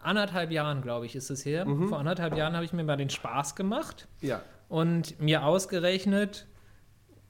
anderthalb 0.00 0.50
Jahren, 0.50 0.82
glaube 0.82 1.06
ich, 1.06 1.14
ist 1.14 1.30
es 1.30 1.44
her, 1.44 1.64
Mhm. 1.66 1.88
vor 1.88 1.98
anderthalb 1.98 2.36
Jahren 2.36 2.54
habe 2.54 2.64
ich 2.64 2.72
mir 2.72 2.84
mal 2.84 2.96
den 2.96 3.10
Spaß 3.10 3.54
gemacht 3.54 4.08
Ja. 4.20 4.40
und 4.68 5.20
mir 5.20 5.44
ausgerechnet, 5.44 6.46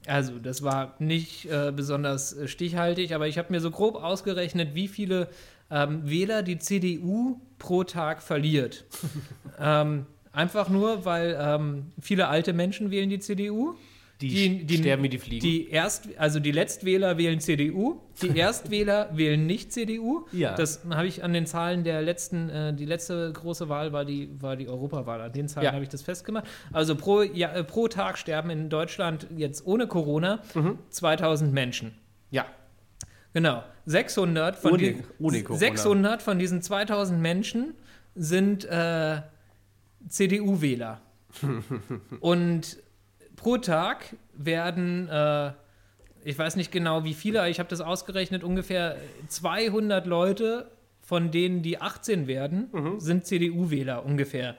also 0.07 0.39
das 0.39 0.63
war 0.63 0.95
nicht 0.99 1.45
äh, 1.45 1.71
besonders 1.75 2.33
äh, 2.33 2.47
stichhaltig, 2.47 3.13
aber 3.13 3.27
ich 3.27 3.37
habe 3.37 3.51
mir 3.51 3.59
so 3.61 3.71
grob 3.71 3.95
ausgerechnet, 3.95 4.73
wie 4.75 4.87
viele 4.87 5.27
ähm, 5.71 6.09
Wähler 6.09 6.43
die 6.43 6.57
CDU 6.59 7.39
pro 7.59 7.83
Tag 7.83 8.21
verliert. 8.21 8.85
ähm, 9.59 10.05
einfach 10.33 10.67
nur, 10.69 11.05
weil 11.05 11.37
ähm, 11.39 11.85
viele 12.01 12.27
alte 12.27 12.51
Menschen 12.53 12.91
wählen 12.91 13.09
die 13.09 13.19
CDU. 13.19 13.75
Die, 14.21 14.77
sterben 14.77 15.03
wie 15.03 15.09
die 15.09 15.17
Fliegen. 15.17 15.41
Die 15.43 15.67
Erst, 15.69 16.07
also 16.17 16.39
die 16.39 16.51
Letztwähler 16.53 17.17
wählen 17.17 17.41
CDU, 17.41 17.99
die 18.21 18.29
Erstwähler 18.37 19.09
wählen 19.11 19.45
nicht 19.45 19.73
CDU. 19.73 20.27
Ja. 20.31 20.55
Das 20.55 20.85
habe 20.89 21.07
ich 21.07 21.25
an 21.25 21.33
den 21.33 21.45
Zahlen 21.45 21.83
der 21.83 22.01
letzten, 22.01 22.47
äh, 22.49 22.73
die 22.73 22.85
letzte 22.85 23.33
große 23.33 23.67
Wahl 23.67 23.91
war 23.91 24.05
die, 24.05 24.29
war 24.41 24.55
die 24.55 24.69
Europawahl. 24.69 25.19
An 25.19 25.33
den 25.33 25.49
Zahlen 25.49 25.65
Ja. 25.65 25.73
habe 25.73 25.83
ich 25.83 25.89
das 25.89 26.03
festgemacht. 26.03 26.45
Also 26.71 26.95
pro, 26.95 27.21
ja, 27.21 27.51
äh, 27.51 27.63
pro 27.65 27.89
Tag 27.89 28.17
sterben 28.17 28.49
in 28.49 28.69
Deutschland 28.69 29.27
jetzt 29.35 29.65
ohne 29.65 29.87
Corona 29.87 30.39
Mhm. 30.53 30.77
2000 30.89 31.51
Menschen. 31.53 31.93
ja. 32.31 32.45
Genau. 33.33 33.63
600 33.87 34.55
von, 34.55 34.73
Ohne- 34.73 34.77
die, 34.79 34.97
ohne 35.19 35.41
Corona. 35.43 35.59
600 35.59 36.21
von 36.21 36.37
diesen 36.39 36.61
2000 36.61 37.19
Menschen 37.19 37.73
sind 38.15 38.63
äh, 38.65 39.21
CDU-Wähler. 40.09 41.01
Und 42.19 42.77
pro 43.35 43.57
Tag 43.57 44.15
werden, 44.33 45.09
äh, 45.09 45.51
ich 46.23 46.37
weiß 46.37 46.55
nicht 46.55 46.71
genau 46.71 47.03
wie 47.03 47.13
viele, 47.13 47.49
ich 47.49 47.59
habe 47.59 47.69
das 47.69 47.81
ausgerechnet, 47.81 48.43
ungefähr 48.43 48.97
200 49.27 50.05
Leute, 50.05 50.71
von 51.01 51.31
denen 51.31 51.61
die 51.63 51.81
18 51.81 52.27
werden, 52.27 52.69
Mhm. 52.71 52.99
sind 52.99 53.25
CDU-Wähler 53.25 54.05
ungefähr. 54.05 54.55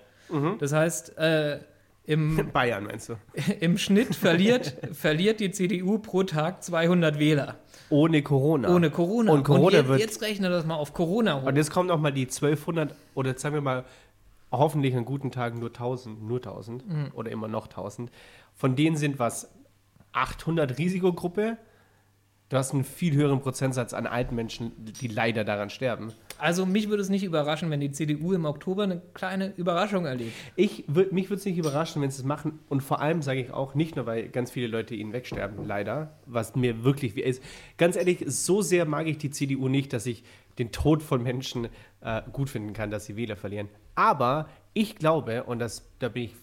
Das 0.59 0.73
heißt, 0.73 1.17
äh, 1.19 1.61
im, 2.07 2.51
Bayern 2.53 2.85
meinst 2.85 3.09
du? 3.09 3.15
im 3.61 3.79
Schnitt 3.79 4.15
verliert, 4.15 4.77
verliert 4.93 5.39
die 5.41 5.53
CDU 5.53 5.99
pro 5.99 6.23
Tag 6.25 6.63
200 6.63 7.19
Wähler. 7.19 7.57
Ohne 7.89 8.23
Corona. 8.23 8.75
Ohne 8.75 8.91
Corona. 8.91 9.33
Und 9.33 9.45
Corona 9.45 9.79
jetzt, 9.79 9.89
wird. 9.89 10.01
jetzt 10.01 10.23
rechne 10.23 10.49
das 10.51 10.67
mal 10.67 10.75
auf 10.75 10.93
Corona 10.93 11.41
hoch. 11.41 11.47
Und 11.47 11.57
jetzt 11.57 11.71
kommen 11.71 11.89
noch 11.89 12.01
mal 12.01 12.11
die 12.11 12.27
1200 12.27 12.95
oder 13.15 13.39
sagen 13.39 13.55
wir 13.55 13.61
mal 13.63 13.85
hoffentlich 14.59 14.95
an 14.97 15.05
guten 15.05 15.31
Tagen 15.31 15.59
nur 15.59 15.69
1000, 15.73 16.23
nur 16.23 16.39
1000 16.41 16.87
Mhm. 16.89 17.11
oder 17.15 17.31
immer 17.31 17.49
noch 17.49 17.67
1000. 17.69 18.11
Von 18.55 18.77
denen 18.77 18.97
sind 18.97 19.19
was 19.19 19.51
800 20.13 20.79
Risikogruppe. 20.79 21.57
Du 22.51 22.59
hast 22.59 22.73
einen 22.73 22.85
viel 22.85 23.15
höheren 23.15 23.41
Prozentsatz 23.41 23.95
an 23.95 24.07
alten 24.07 24.35
Menschen, 24.35 24.73
die 25.01 25.09
leider 25.09 25.45
daran 25.45 25.71
sterben. 25.71 26.13
Also 26.39 26.67
mich 26.67 26.89
würde 26.89 27.03
es 27.03 27.09
nicht 27.09 27.25
überraschen, 27.25 27.71
wenn 27.71 27.81
die 27.81 27.91
CDU 27.91 28.33
im 28.33 28.45
Oktober 28.45 28.83
eine 28.85 29.01
kleine 29.15 29.53
Überraschung 29.57 30.05
erlebt. 30.05 30.33
Ich 30.55 30.85
würd, 30.87 31.11
mich 31.11 31.31
würde 31.31 31.39
es 31.41 31.47
nicht 31.47 31.57
überraschen, 31.57 32.03
wenn 32.03 32.11
sie 32.11 32.19
es 32.21 32.25
machen. 32.25 32.59
Und 32.69 32.83
vor 32.83 33.01
allem 33.01 33.23
sage 33.23 33.41
ich 33.41 33.51
auch, 33.51 33.75
nicht 33.75 33.97
nur, 33.97 34.05
weil 34.07 34.29
ganz 34.29 34.51
viele 34.51 34.67
Leute 34.67 34.95
ihnen 34.95 35.13
wegsterben, 35.13 35.65
leider, 35.67 36.19
was 36.27 36.55
mir 36.55 36.85
wirklich 36.85 37.17
wie 37.17 37.23
ist. 37.23 37.43
Ganz 37.79 37.97
ehrlich, 37.97 38.23
so 38.27 38.61
sehr 38.63 38.85
mag 38.85 39.07
ich 39.07 39.19
die 39.19 39.31
CDU 39.31 39.69
nicht, 39.69 39.93
dass 39.93 40.05
ich 40.07 40.23
den 40.59 40.71
Tod 40.71 41.03
von 41.03 41.23
Menschen 41.23 41.69
äh, 42.03 42.23
gut 42.31 42.51
finden 42.51 42.75
kann, 42.75 42.91
dass 42.91 43.07
sie 43.07 43.17
Wähler 43.17 43.37
verlieren. 43.37 43.69
Aber 43.95 44.49
ich 44.73 44.97
glaube, 44.97 45.45
und 45.45 45.59
das, 45.59 45.89
da 45.99 46.09
bin 46.09 46.25
ich 46.25 46.35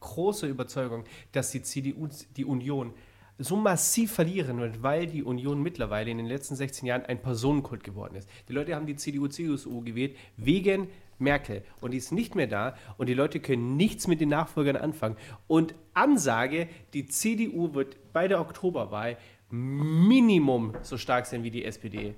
großer 0.00 0.46
Überzeugung, 0.46 1.04
dass 1.32 1.50
die 1.50 1.62
CDU, 1.62 2.08
die 2.36 2.44
Union, 2.44 2.92
so 3.38 3.56
massiv 3.56 4.12
verlieren 4.12 4.58
wird, 4.58 4.82
weil 4.82 5.06
die 5.06 5.22
Union 5.22 5.62
mittlerweile 5.62 6.10
in 6.10 6.18
den 6.18 6.26
letzten 6.26 6.56
16 6.56 6.86
Jahren 6.86 7.06
ein 7.06 7.22
Personenkult 7.22 7.82
geworden 7.82 8.16
ist. 8.16 8.28
Die 8.48 8.52
Leute 8.52 8.74
haben 8.74 8.86
die 8.86 8.96
CDU, 8.96 9.28
CSU 9.28 9.80
gewählt 9.80 10.16
wegen 10.36 10.88
Merkel 11.18 11.62
und 11.80 11.92
die 11.92 11.96
ist 11.96 12.12
nicht 12.12 12.34
mehr 12.34 12.46
da 12.46 12.74
und 12.98 13.08
die 13.08 13.14
Leute 13.14 13.40
können 13.40 13.76
nichts 13.76 14.06
mit 14.06 14.20
den 14.20 14.28
Nachfolgern 14.28 14.76
anfangen. 14.76 15.16
Und 15.46 15.74
Ansage, 15.94 16.68
die 16.92 17.06
CDU 17.06 17.72
wird 17.74 17.96
bei 18.12 18.28
der 18.28 18.40
Oktoberwahl 18.40 19.16
Minimum 19.50 20.74
so 20.82 20.98
stark 20.98 21.26
sein 21.26 21.42
wie 21.42 21.50
die 21.50 21.64
SPD. 21.64 22.14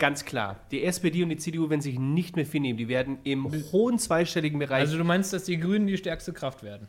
Ganz 0.00 0.24
klar. 0.24 0.58
Die 0.72 0.82
SPD 0.82 1.22
und 1.22 1.28
die 1.28 1.36
CDU 1.36 1.70
werden 1.70 1.80
sich 1.80 1.98
nicht 1.98 2.34
mehr 2.34 2.46
viel 2.46 2.60
nehmen. 2.60 2.78
Die 2.78 2.88
werden 2.88 3.18
im 3.22 3.52
hohen 3.70 4.00
zweistelligen 4.00 4.58
Bereich 4.58 4.80
Also 4.80 4.98
du 4.98 5.04
meinst, 5.04 5.32
dass 5.32 5.44
die 5.44 5.60
Grünen 5.60 5.86
die 5.86 5.96
stärkste 5.96 6.32
Kraft 6.32 6.64
werden? 6.64 6.88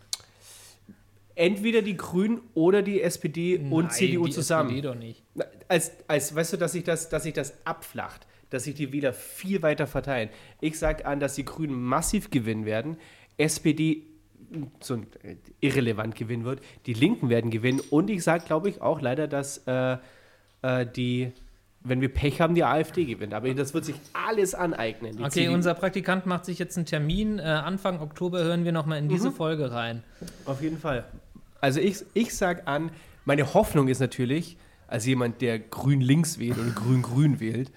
entweder 1.36 1.82
die 1.82 1.98
Grünen 1.98 2.42
oder 2.54 2.82
die 2.82 3.02
SPD 3.02 3.58
und 3.58 3.86
Nein, 3.86 3.90
CDU 3.90 4.26
die 4.26 4.32
zusammen. 4.32 4.70
SPD 4.70 4.88
doch 4.88 4.96
nicht. 4.96 5.24
Als, 5.68 5.92
als, 6.08 6.36
weißt 6.36 6.54
du, 6.54 6.58
dass 6.58 6.74
sich 6.74 6.84
das, 6.84 7.10
dass 7.10 7.24
sich 7.24 7.34
das 7.34 7.54
abflacht, 7.66 8.28
dass 8.50 8.66
sich 8.66 8.76
die 8.76 8.92
Wähler 8.92 9.14
viel 9.14 9.62
weiter 9.62 9.88
verteilen. 9.88 10.30
Ich 10.60 10.78
sage 10.78 11.06
an, 11.06 11.20
dass 11.20 11.36
die 11.36 11.46
Grünen 11.46 11.82
massiv 11.82 12.30
gewinnen 12.30 12.66
werden, 12.66 12.98
SPD 13.38 14.04
so 14.82 14.96
äh, 14.96 15.38
irrelevant 15.62 16.16
gewinnen 16.16 16.44
wird, 16.44 16.62
die 16.86 16.94
Linken 16.94 17.30
werden 17.30 17.52
gewinnen 17.52 17.80
und 17.90 18.10
ich 18.10 18.24
sage, 18.24 18.44
glaube 18.46 18.70
ich, 18.70 18.82
auch 18.82 19.02
leider, 19.02 19.28
dass 19.28 19.60
äh, 19.66 19.98
äh, 20.62 20.86
die, 20.86 21.32
wenn 21.84 22.00
wir 22.02 22.14
Pech 22.14 22.42
haben, 22.42 22.54
die 22.56 22.64
AfD 22.64 23.06
gewinnt. 23.06 23.34
Aber 23.34 23.52
das 23.54 23.74
wird 23.74 23.86
sich 23.86 23.96
alles 24.14 24.54
aneignen. 24.54 25.18
Okay, 25.20 25.30
CDU 25.30 25.54
unser 25.54 25.74
Praktikant 25.74 26.26
macht 26.26 26.46
sich 26.46 26.60
jetzt 26.60 26.78
einen 26.78 26.86
Termin. 26.86 27.40
Äh, 27.40 27.44
Anfang 27.44 28.00
Oktober 28.02 28.44
hören 28.44 28.66
wir 28.66 28.72
nochmal 28.72 29.00
in 29.00 29.10
diese 29.10 29.30
Mhm. 29.30 29.34
Folge 29.36 29.72
rein. 29.72 30.04
Auf 30.46 30.62
jeden 30.62 30.78
Fall. 30.78 31.06
Also 31.60 31.80
ich, 31.80 32.04
ich 32.14 32.36
sage 32.36 32.68
an, 32.68 32.92
meine 33.26 33.54
Hoffnung 33.54 33.88
ist 33.88 34.00
natürlich, 34.00 34.58
als 34.88 35.06
jemand, 35.06 35.42
der 35.42 35.58
grün-links 35.60 36.38
wählt 36.40 36.58
oder 36.58 36.70
grün-grün 36.72 37.40
wählt, 37.40 37.72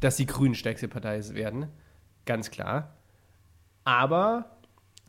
dass 0.00 0.16
die 0.16 0.26
Grünen 0.26 0.54
stärkste 0.54 0.88
Partei 0.88 1.20
werden. 1.34 1.66
Ganz 2.24 2.50
klar. 2.50 2.94
Aber 3.84 4.56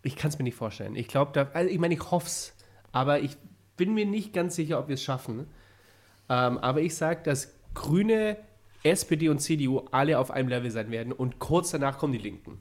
ich 0.03 0.15
kann 0.15 0.29
es 0.29 0.37
mir 0.37 0.43
nicht 0.43 0.55
vorstellen. 0.55 0.95
Ich 0.95 1.07
glaube, 1.07 1.31
da, 1.33 1.49
also 1.53 1.69
ich 1.69 1.79
meine, 1.79 1.93
ich 1.93 2.11
hoffe 2.11 2.27
es, 2.27 2.53
aber 2.91 3.19
ich 3.19 3.37
bin 3.75 3.93
mir 3.93 4.05
nicht 4.05 4.33
ganz 4.33 4.55
sicher, 4.55 4.79
ob 4.79 4.87
wir 4.87 4.95
es 4.95 5.03
schaffen. 5.03 5.47
Ähm, 6.29 6.57
aber 6.57 6.81
ich 6.81 6.95
sage, 6.95 7.21
dass 7.23 7.53
Grüne, 7.77 8.37
SPD 8.81 9.29
und 9.29 9.39
CDU 9.39 9.81
alle 9.91 10.17
auf 10.17 10.31
einem 10.31 10.49
Level 10.49 10.71
sein 10.71 10.89
werden 10.89 11.13
und 11.13 11.37
kurz 11.37 11.69
danach 11.71 11.99
kommen 11.99 12.13
die 12.13 12.19
Linken. 12.19 12.59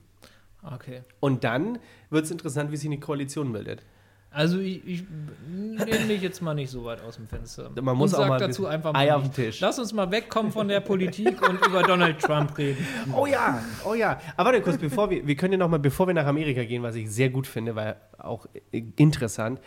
Okay. 0.61 1.01
Und 1.19 1.43
dann 1.43 1.79
wird 2.11 2.25
es 2.25 2.31
interessant, 2.31 2.71
wie 2.71 2.77
sich 2.77 2.87
eine 2.87 2.99
Koalition 2.99 3.51
bildet. 3.51 3.81
Also 4.29 4.59
ich, 4.59 4.85
ich 4.85 5.03
nehme 5.49 6.05
mich 6.05 6.21
jetzt 6.21 6.41
mal 6.41 6.53
nicht 6.53 6.69
so 6.69 6.83
weit 6.85 7.01
aus 7.01 7.15
dem 7.15 7.27
Fenster. 7.27 7.71
Man 7.81 7.97
muss 7.97 8.13
und 8.13 8.23
auch 8.23 8.27
mal 8.27 8.37
dazu 8.37 8.67
einfach 8.67 8.93
mal 8.93 8.99
Eier 8.99 9.17
auf 9.17 9.23
den 9.23 9.33
Tisch. 9.33 9.59
Lass 9.59 9.79
uns 9.79 9.91
mal 9.93 10.11
wegkommen 10.11 10.51
von 10.51 10.67
der 10.67 10.81
Politik 10.81 11.41
und 11.49 11.65
über 11.65 11.81
Donald 11.81 12.19
Trump 12.19 12.55
reden. 12.55 12.85
Oh 13.15 13.25
ja, 13.25 13.63
oh 13.85 13.95
ja. 13.95 14.19
Aber 14.35 14.51
warte 14.51 14.61
kurz, 14.61 14.77
bevor 14.77 15.09
wir, 15.09 15.25
wir 15.25 15.35
können 15.35 15.53
ja 15.53 15.57
noch 15.57 15.69
mal, 15.69 15.79
bevor 15.79 16.05
wir 16.05 16.13
nach 16.13 16.27
Amerika 16.27 16.63
gehen, 16.63 16.83
was 16.83 16.95
ich 16.95 17.09
sehr 17.09 17.31
gut 17.31 17.47
finde, 17.47 17.75
weil 17.75 17.95
auch 18.19 18.45
äh, 18.71 18.83
interessant, 18.97 19.59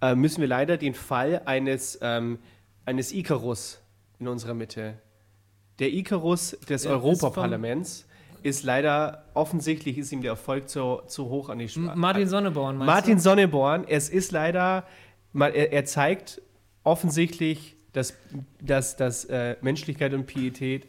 äh, 0.00 0.14
müssen 0.14 0.40
wir 0.40 0.48
leider 0.48 0.76
den 0.76 0.94
Fall 0.94 1.42
eines, 1.46 1.98
ähm, 2.00 2.38
eines 2.84 3.12
Icarus 3.12 3.83
in 4.24 4.28
unserer 4.28 4.54
Mitte. 4.54 4.94
Der 5.78 5.92
Icarus 5.92 6.56
des 6.68 6.84
ist 6.84 6.86
Europaparlaments 6.86 8.06
ist, 8.42 8.62
leider, 8.62 9.24
offensichtlich 9.32 9.96
ist 9.96 10.12
ihm 10.12 10.20
der 10.20 10.32
Erfolg 10.32 10.68
zu, 10.68 11.00
zu 11.06 11.28
hoch 11.30 11.48
an 11.48 11.58
die 11.58 11.68
Spitze. 11.68 11.92
Martin 11.94 12.28
Sonneborn 12.28 12.76
meinst 12.76 12.86
Martin 12.86 13.18
Sonneborn, 13.18 13.84
es 13.88 14.08
ist 14.08 14.32
leider 14.32 14.84
er, 15.34 15.72
er 15.72 15.84
zeigt 15.84 16.42
offensichtlich, 16.84 17.76
dass, 17.92 18.14
dass, 18.60 18.96
dass 18.96 19.24
äh, 19.26 19.56
Menschlichkeit 19.62 20.14
und 20.14 20.26
Pietät 20.26 20.86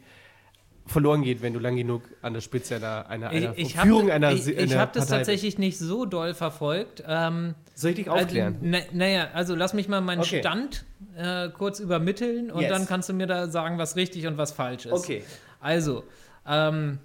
verloren 0.86 1.22
geht, 1.22 1.42
wenn 1.42 1.52
du 1.52 1.58
lang 1.58 1.76
genug 1.76 2.02
an 2.22 2.32
der 2.34 2.40
Spitze 2.40 2.76
einer, 2.76 3.08
einer, 3.08 3.30
einer 3.30 3.52
ich, 3.58 3.66
ich 3.74 3.76
Führung 3.76 4.06
hab, 4.06 4.12
einer, 4.14 4.32
ich, 4.32 4.46
ich 4.46 4.76
habe 4.76 4.92
das 4.94 5.08
tatsächlich 5.08 5.58
nicht 5.58 5.78
so 5.78 6.04
doll 6.06 6.32
verfolgt. 6.32 7.02
Ähm, 7.06 7.54
Soll 7.74 7.90
ich 7.90 7.96
dich 7.96 8.08
aufklären? 8.08 8.54
Also, 8.54 8.66
na, 8.66 8.78
naja, 8.92 9.28
also 9.34 9.54
lass 9.54 9.74
mich 9.74 9.88
mal 9.88 10.00
meinen 10.00 10.20
Okay. 10.20 10.38
Stand 10.40 10.84
äh, 11.16 11.48
kurz 11.48 11.80
übermitteln 11.80 12.50
und 12.50 12.62
Yes. 12.62 12.70
dann 12.70 12.86
kannst 12.86 13.08
du 13.08 13.14
mir 13.14 13.26
da 13.26 13.48
sagen, 13.48 13.78
was 13.78 13.96
richtig 13.96 14.26
und 14.26 14.38
was 14.38 14.52
falsch 14.52 14.86
ist. 14.86 14.92
Okay. 14.92 15.24
Also, 15.60 16.04
ähm, 16.46 16.98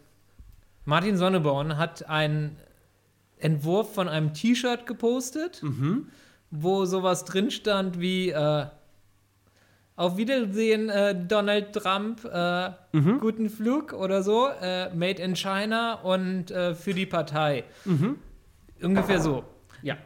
Martin 0.86 1.18
Sonneborn 1.18 1.78
hat 1.78 2.08
einen 2.08 2.58
Entwurf 3.40 3.94
von 3.96 4.08
einem 4.08 4.34
T-Shirt 4.34 4.86
gepostet, 4.86 5.64
Mhm. 5.64 6.08
wo 6.52 6.86
sowas 6.86 7.26
drin 7.26 7.50
stand 7.50 8.00
wie 8.00 8.30
äh, 8.30 8.66
Auf 9.96 10.18
Wiedersehen, 10.18 10.90
äh, 10.90 11.16
Donald 11.28 11.74
Trump, 11.74 12.24
äh, 12.26 12.70
Mhm. 12.94 13.20
guten 13.20 13.50
Flug 13.50 13.94
oder 13.94 14.24
so, 14.24 14.48
äh, 14.62 14.90
Made 14.96 15.22
in 15.22 15.36
China 15.36 15.96
und 15.96 16.50
äh, 16.52 16.74
für 16.74 16.94
die 16.94 17.06
Partei. 17.06 17.64
Mhm. 17.86 18.18
Ungefähr 18.82 19.20
so. 19.22 19.44
Ja. 19.84 19.98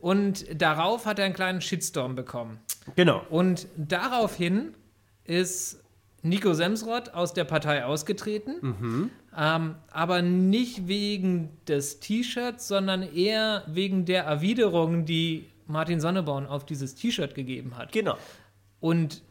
Und 0.00 0.44
darauf 0.60 1.06
hat 1.06 1.18
er 1.18 1.24
einen 1.24 1.34
kleinen 1.34 1.60
Shitstorm 1.60 2.14
bekommen. 2.14 2.60
Genau. 2.94 3.22
Und 3.28 3.66
daraufhin 3.76 4.74
ist 5.24 5.82
Nico 6.22 6.52
Semsrott 6.52 7.08
aus 7.14 7.32
der 7.32 7.44
Partei 7.44 7.84
ausgetreten, 7.84 8.56
Mhm. 8.60 9.10
ähm, 9.36 9.74
aber 9.90 10.22
nicht 10.22 10.86
wegen 10.86 11.48
des 11.66 11.98
T-Shirts, 12.00 12.68
sondern 12.68 13.02
eher 13.02 13.64
wegen 13.66 14.04
der 14.04 14.24
Erwiderung, 14.24 15.06
die 15.06 15.46
Martin 15.66 15.98
Sonneborn 16.00 16.46
auf 16.46 16.66
dieses 16.66 16.94
T-Shirt 16.94 17.34
gegeben 17.34 17.76
hat. 17.78 17.90
Genau. 17.92 18.16
Und 18.80 19.22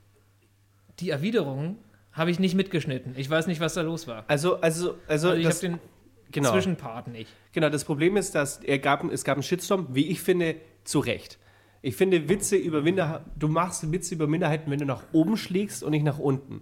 die 1.00 1.10
Erwiderung 1.10 1.78
habe 2.12 2.32
ich 2.32 2.40
nicht 2.40 2.56
mitgeschnitten. 2.56 3.14
Ich 3.18 3.30
weiß 3.30 3.48
nicht, 3.48 3.62
was 3.62 3.74
da 3.74 3.82
los 3.82 4.08
war. 4.08 4.26
Also, 4.28 4.60
also, 4.62 4.96
also, 5.08 5.30
Also 5.30 5.34
ich 5.34 5.46
habe 5.46 5.56
den 5.56 5.80
genau. 6.32 6.52
Zwischenpart 6.52 7.08
nicht. 7.08 7.32
Genau, 7.52 7.70
das 7.70 7.86
Problem 7.86 8.18
ist, 8.18 8.36
dass 8.36 8.58
er 8.58 8.80
gab, 8.80 9.04
es 9.12 9.24
gab 9.24 9.38
einen 9.38 9.44
Shitstorm, 9.44 9.88
wie 9.92 10.08
ich 10.08 10.22
finde, 10.22 10.56
zu 10.84 11.00
Recht. 11.00 11.40
Ich 11.82 11.96
finde, 11.96 12.28
Witze 12.28 12.58
über 12.58 12.82
Minderheiten, 12.82 13.32
du 13.38 13.48
machst 13.48 13.90
Witze 13.92 14.16
über 14.16 14.28
Minderheiten, 14.28 14.70
wenn 14.70 14.80
du 14.80 14.86
nach 14.86 15.04
oben 15.14 15.38
schlägst 15.38 15.82
und 15.84 15.92
nicht 15.92 16.04
nach 16.04 16.20
unten. 16.20 16.62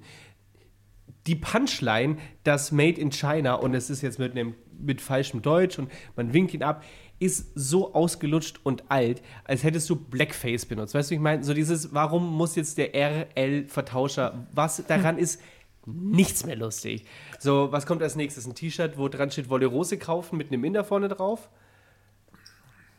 Die 1.26 1.36
Punchline, 1.36 2.18
das 2.44 2.72
Made 2.72 3.02
in 3.02 3.12
China, 3.12 3.56
und 3.56 3.74
es 3.74 3.90
ist 3.90 4.02
jetzt 4.02 4.20
mit, 4.20 4.32
einem, 4.32 4.54
mit 4.80 5.02
falschem 5.02 5.42
Deutsch 5.42 5.80
und 5.80 5.92
man 6.16 6.34
winkt 6.34 6.54
ihn 6.54 6.64
ab, 6.64 6.84
ist 7.20 7.48
so 7.56 7.94
ausgelutscht 7.94 8.60
und 8.64 8.84
alt, 8.92 9.22
als 9.44 9.64
hättest 9.64 9.90
du 9.90 9.96
Blackface 9.96 10.66
benutzt. 10.66 10.94
Weißt 10.94 11.10
du, 11.12 11.16
ich 11.16 11.22
meine? 11.22 11.44
So 11.44 11.54
dieses, 11.54 11.94
warum 11.94 12.36
muss 12.36 12.56
jetzt 12.56 12.78
der 12.78 12.94
RL-Vertauscher, 12.94 14.48
was 14.54 14.84
daran 14.88 15.18
ist 15.20 15.42
nichts 15.86 16.46
mehr 16.46 16.58
lustig. 16.58 17.06
So, 17.40 17.72
was 17.72 17.86
kommt 17.86 18.04
als 18.04 18.16
nächstes? 18.16 18.46
Ein 18.46 18.56
T-Shirt, 18.56 18.98
wo 18.98 19.08
dran 19.08 19.32
steht, 19.32 19.50
Wolle 19.50 19.68
Rose 19.68 19.98
kaufen 19.98 20.38
mit 20.38 20.48
einem 20.52 20.64
Inder 20.66 20.84
vorne 20.84 21.08
drauf? 21.08 21.50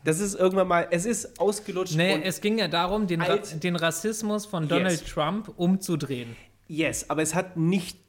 Das 0.03 0.19
ist 0.19 0.33
irgendwann 0.35 0.67
mal, 0.67 0.87
es 0.91 1.05
ist 1.05 1.39
ausgelutscht 1.39 1.95
Nee, 1.95 2.15
und 2.15 2.21
es 2.23 2.39
ging 2.41 2.57
ja 2.57 2.67
darum, 2.67 3.05
den, 3.05 3.21
Ra 3.21 3.37
den 3.37 3.75
Rassismus 3.75 4.45
von 4.45 4.67
Donald 4.67 5.01
Yes. 5.01 5.11
Trump 5.11 5.51
umzudrehen. 5.57 6.35
yes, 6.67 7.09
aber 7.09 7.21
es 7.21 7.35
hat 7.35 7.57
nicht 7.57 7.99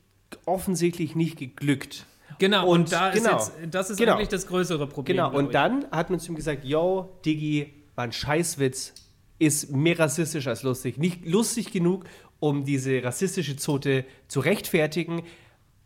offensichtlich 0.47 1.15
nicht 1.17 1.37
geglückt. 1.37 2.07
Genau, 2.41 2.67
und, 2.67 2.81
Und 2.81 2.93
da 2.93 3.11
genau. 3.11 3.37
ist 3.37 3.53
jetzt, 3.61 3.75
das 3.75 3.91
ist 3.91 3.99
Genau. 3.99 4.15
eigentlich 4.15 4.29
das 4.29 4.47
größere 4.47 4.87
Problem. 4.89 5.17
Genau, 5.17 5.33
und 5.33 5.55
dann 5.55 5.87
hat 5.93 6.11
man 6.11 6.19
zu 6.19 6.33
ihm 6.33 6.37
gesagt, 6.37 6.65
yo, 6.65 7.17
Diggi, 7.25 7.73
war 7.95 8.05
ein 8.05 8.13
Scheißwitz, 8.13 8.95
ist 9.39 9.71
mehr 9.71 9.99
rassistisch 9.99 10.47
als 10.47 10.63
lustig. 10.63 10.99
Nicht 10.99 11.27
lustig 11.27 11.71
genug, 11.71 12.05
um 12.41 12.65
diese 12.65 13.05
rassistische 13.05 13.57
Zote 13.57 14.05
zu 14.27 14.41
rechtfertigen, 14.41 15.23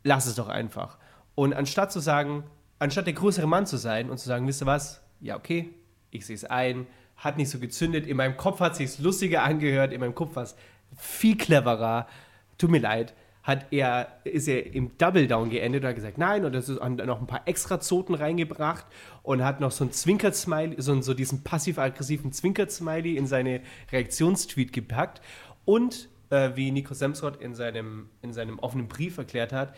lass 0.05 0.27
es 0.27 0.37
doch 0.37 0.49
einfach. 0.49 0.97
Und 1.35 1.55
anstatt 1.55 1.91
zu 1.93 1.99
sagen, 2.01 2.45
anstatt 2.79 3.07
der 3.07 3.15
größere 3.15 3.49
Mann 3.49 3.67
zu 3.67 3.77
sein 3.77 4.09
und 4.09 4.19
zu 4.19 4.29
sagen, 4.29 4.47
wisst 4.47 4.63
ihr 4.63 4.67
was, 4.67 5.03
ja 5.21 5.37
okay, 5.37 5.71
ich 6.13 6.25
sehe 6.25 6.37
es 6.37 6.45
ein, 6.45 6.87
hat 7.17 7.37
nicht 7.37 7.51
so 7.51 7.59
gezündet, 7.59 8.07
in 8.07 8.17
meinem 8.17 8.37
Kopf 8.37 8.61
hat 8.61 8.77
sich 8.77 8.99
lustiger 9.01 9.43
angehört, 9.43 9.93
in 9.93 10.01
meinem 10.01 10.15
Kopf 10.15 10.37
war 10.37 10.45
es 10.45 10.55
viel 10.97 11.37
cleverer, 11.37 12.07
tut 12.59 12.71
mir 12.71 12.79
leid, 12.81 13.15
hat 13.45 13.67
er, 13.71 14.09
ist 14.25 14.49
er 14.49 14.75
im 14.75 14.97
Double 14.97 15.29
Down 15.29 15.51
geendet 15.51 15.83
und 15.83 15.89
hat 15.89 15.95
gesagt, 15.95 16.17
nein, 16.17 16.47
und 16.47 16.55
das 16.55 16.71
ist 16.71 16.81
noch 16.81 17.21
ein 17.21 17.27
paar 17.27 17.47
extra 17.47 17.79
Zoten 17.79 18.15
reingebracht 18.15 18.87
und 19.23 19.45
hat 19.45 19.61
noch 19.61 19.71
so 19.71 19.85
ein 19.85 19.93
Zwinker-Smiley, 19.93 20.81
so, 20.81 21.01
so 21.03 21.13
diesen 21.13 21.45
passiv-aggressiven 21.45 22.33
Zwinker-Smiley 22.33 23.17
in 23.19 23.27
seine 23.27 23.61
Reaktionstweet 23.93 24.73
gepackt 24.73 25.21
und 25.67 26.09
äh, 26.31 26.53
wie 26.55 26.71
Nico 26.71 26.95
Semsrott 26.95 27.41
in 27.41 27.55
seinem, 27.55 28.09
in 28.23 28.33
seinem 28.33 28.59
offenen 28.59 28.89
Brief 28.89 29.19
erklärt 29.19 29.53
hat, 29.53 29.75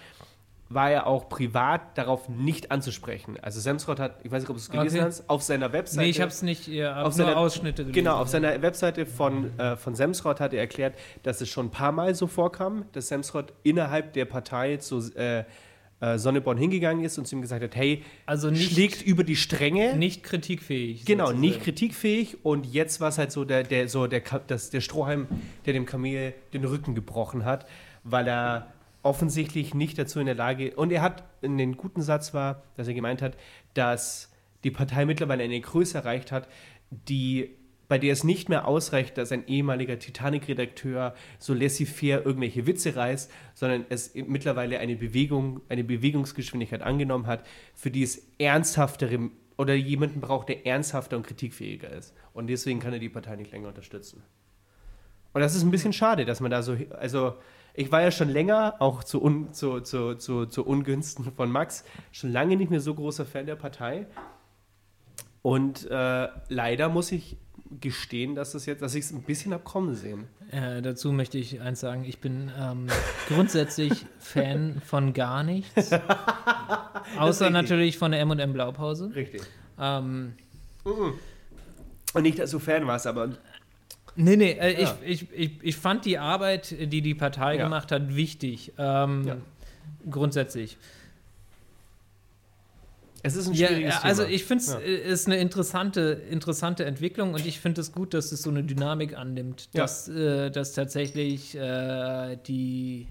war 0.69 0.91
er 0.91 1.07
auch 1.07 1.29
privat 1.29 1.97
darauf 1.97 2.29
nicht 2.29 2.73
anzusprechen. 2.73 3.37
Also 3.41 3.61
Semsrott 3.61 4.01
hat, 4.01 4.19
ich 4.25 4.33
weiß 4.33 4.43
nicht, 4.43 4.51
ob 4.51 4.57
du 4.57 4.61
es 4.61 4.69
gelesen 4.71 4.97
Okay. 4.99 5.07
hast, 5.07 5.31
auf 5.31 5.43
seiner 5.43 5.73
Webseite. 5.73 6.03
Nee, 6.03 6.11
ich 6.11 6.21
habe 6.21 6.31
es 6.31 6.43
nicht, 6.43 6.67
ich 6.67 6.83
hab 6.83 7.07
auf 7.07 7.13
seiner, 7.13 7.37
Ausschnitte 7.37 7.83
gelesen. 7.85 7.93
Genau, 7.95 8.17
auf 8.17 8.29
seiner 8.29 8.61
Webseite 8.63 9.07
von, 9.07 9.57
äh, 9.61 9.77
von 9.77 9.95
Semsrott 9.95 10.41
hat 10.41 10.53
er 10.53 10.61
erklärt, 10.61 10.95
dass 11.23 11.41
es 11.41 11.49
schon 11.49 11.67
ein 11.67 11.71
paar 11.71 11.93
Mal 11.93 12.15
so 12.17 12.27
vorkam, 12.27 12.85
dass 12.93 13.09
Semsrott 13.09 13.53
innerhalb 13.63 14.13
der 14.15 14.25
Partei 14.25 14.79
zu 14.79 14.99
äh, 15.15 15.45
äh, 16.01 16.19
Sonneborn 16.19 16.59
hingegangen 16.59 17.05
ist 17.05 17.17
und 17.17 17.27
zu 17.27 17.37
ihm 17.37 17.43
gesagt 17.43 17.63
hat, 17.63 17.75
hey, 17.77 18.03
Also 18.27 18.51
nicht- 18.51 18.73
schlägt 18.73 19.03
über 19.03 19.23
die 19.25 19.37
Stränge. 19.37 19.97
Nicht 19.97 20.25
kritikfähig. 20.25 21.05
Genau, 21.05 21.27
sozusagen. 21.27 21.41
nicht 21.41 21.63
kritikfähig 21.63 22.45
und 22.45 22.67
jetzt 22.67 23.01
war 23.01 23.09
es 23.11 23.19
halt 23.19 23.31
so 23.33 23.45
der, 23.45 23.63
der, 23.63 23.89
so 23.89 24.07
der, 24.09 24.21
das, 24.49 24.71
der 24.71 24.81
Strohhalm, 24.81 25.27
der 25.65 25.73
dem 25.75 25.87
Kamel 25.87 26.35
den 26.53 26.65
Rücken 26.65 26.95
gebrochen 26.97 27.45
hat, 27.45 27.67
weil 28.03 28.27
er 28.29 28.73
offensichtlich 29.07 29.75
nicht 29.75 29.99
dazu 29.99 30.21
in 30.21 30.27
der 30.27 30.35
Lage 30.35 30.75
und 30.75 30.93
er 30.93 31.01
hat 31.01 31.25
einen 31.43 31.77
guten 31.77 32.03
Satz 32.03 32.35
war, 32.35 32.63
dass 32.75 32.89
er 32.89 32.95
gemeint 32.95 33.23
hat, 33.23 33.37
dass 33.75 34.33
die 34.65 34.71
Partei 34.71 35.07
mittlerweile 35.07 35.45
eine 35.45 35.61
Größe 35.61 35.97
erreicht 35.97 36.33
hat, 36.33 36.49
die 36.91 37.57
bei 37.89 37.99
der 37.99 38.13
es 38.13 38.25
nicht 38.25 38.49
mehr 38.49 38.67
ausreicht, 38.67 39.17
dass 39.17 39.31
ein 39.31 39.47
ehemaliger 39.47 39.97
Titanic-Redakteur 39.99 41.15
so 41.39 41.55
laissez-faire 41.55 42.27
irgendwelche 42.27 42.67
Witze 42.67 42.97
reißt, 42.97 43.31
sondern 43.55 43.87
es 43.89 44.13
mittlerweile 44.15 44.81
eine 44.81 44.97
Bewegung, 44.97 45.61
eine 45.69 45.85
Bewegungsgeschwindigkeit 45.85 46.83
angenommen 46.83 47.29
hat, 47.29 47.47
für 47.75 47.93
die 47.93 48.03
es 48.03 48.27
ernsthaftere 48.39 49.31
oder 49.57 49.75
jemanden 49.75 50.21
braucht, 50.21 50.49
der 50.49 50.67
ernsthafter 50.67 51.17
und 51.17 51.27
kritikfähiger 51.27 51.91
ist. 51.91 52.13
Und 52.33 52.49
deswegen 52.49 52.81
kann 52.81 52.93
er 52.93 52.99
die 52.99 53.09
Partei 53.09 53.37
nicht 53.37 53.53
länger 53.53 53.69
unterstützen. 53.69 54.23
Und 55.33 55.41
das 55.41 55.55
ist 55.55 55.63
ein 55.63 55.71
bisschen 55.71 55.93
schade, 55.93 56.25
dass 56.25 56.41
man 56.41 56.51
da 56.51 56.63
so, 56.63 56.77
also 56.99 57.35
ich 57.77 57.93
war 57.93 58.01
ja 58.01 58.11
schon 58.11 58.31
länger, 58.31 58.77
auch 58.79 59.05
zu, 59.05 59.23
un, 59.23 59.53
zu, 59.53 59.81
zu, 59.81 60.15
zu, 60.15 60.47
zu 60.47 60.67
Ungünsten 60.67 61.31
von 61.31 61.51
Max, 61.53 61.85
schon 62.11 62.33
lange 62.33 62.57
nicht 62.57 62.71
mehr 62.71 62.81
so 62.81 62.95
großer 62.95 63.27
Fan 63.27 63.47
der 63.47 63.57
Partei. 63.57 64.07
Und 65.43 65.89
äh, 65.91 66.29
leider 66.49 66.89
muss 66.89 67.13
ich 67.13 67.37
gestehen, 67.81 68.35
dass 68.35 68.53
das 68.53 68.65
jetzt, 68.67 68.81
dass 68.81 68.95
ich 68.95 69.05
es 69.05 69.13
ein 69.13 69.23
bisschen 69.23 69.53
abkommen 69.53 69.95
sehen. 69.95 70.27
Äh, 70.51 70.81
dazu 70.81 71.13
möchte 71.13 71.37
ich 71.39 71.61
eins 71.61 71.81
sagen, 71.81 72.05
ich 72.05 72.21
bin 72.21 72.51
ähm, 72.59 72.87
grundsätzlich 73.29 74.07
Fan 74.19 74.81
von 74.85 75.13
gar 75.13 75.43
nichts. 75.43 75.91
Außer 77.19 77.51
natürlich 77.51 77.99
von 77.99 78.13
der 78.13 78.21
M&M 78.21 78.53
Blaupause. 78.53 79.15
Richtig. 79.15 79.43
Ähm, 79.79 80.35
Und 82.15 82.23
nicht, 82.23 82.39
dass 82.39 82.51
du 82.51 82.59
Fan 82.59 82.87
warst, 82.87 83.07
aber 83.07 83.31
nee, 84.17 84.37
nee, 84.37 84.53
äh, 84.53 84.83
Ja. 84.83 84.99
ich, 85.05 85.23
ich, 85.23 85.33
ich, 85.33 85.51
ich 85.63 85.77
fand 85.77 86.05
die 86.05 86.19
Arbeit, 86.19 86.75
die 86.79 87.03
die 87.03 87.15
Partei 87.15 87.57
Ja. 87.57 87.65
gemacht 87.65 87.93
hat, 87.93 88.15
wichtig. 88.17 88.73
Ähm, 88.79 89.27
Ja. 89.27 89.37
Grundsätzlich. 90.11 90.77
es 93.23 93.35
ist 93.35 93.49
ein 93.49 93.57
schwieriges 93.57 93.95
ja, 93.95 94.01
also 94.03 94.23
Thema. 94.23 94.35
ich 94.35 94.45
finde 94.45 94.63
es 94.65 94.73
Ja. 94.73 94.79
ist 94.79 95.27
eine 95.27 95.39
interessante, 95.39 96.23
interessante 96.31 96.85
Entwicklung 96.85 97.35
und 97.35 97.45
ich 97.45 97.59
finde 97.59 97.81
es 97.81 97.91
gut, 97.91 98.15
dass 98.15 98.31
es 98.31 98.43
so 98.43 98.51
eine 98.51 98.63
Dynamik 98.63 99.17
annimmt, 99.19 99.69
dass, 99.75 100.09
äh, 100.09 100.51
dass 100.51 100.75
tatsächlich 100.75 101.57
äh, 101.57 102.37
die, 102.47 103.09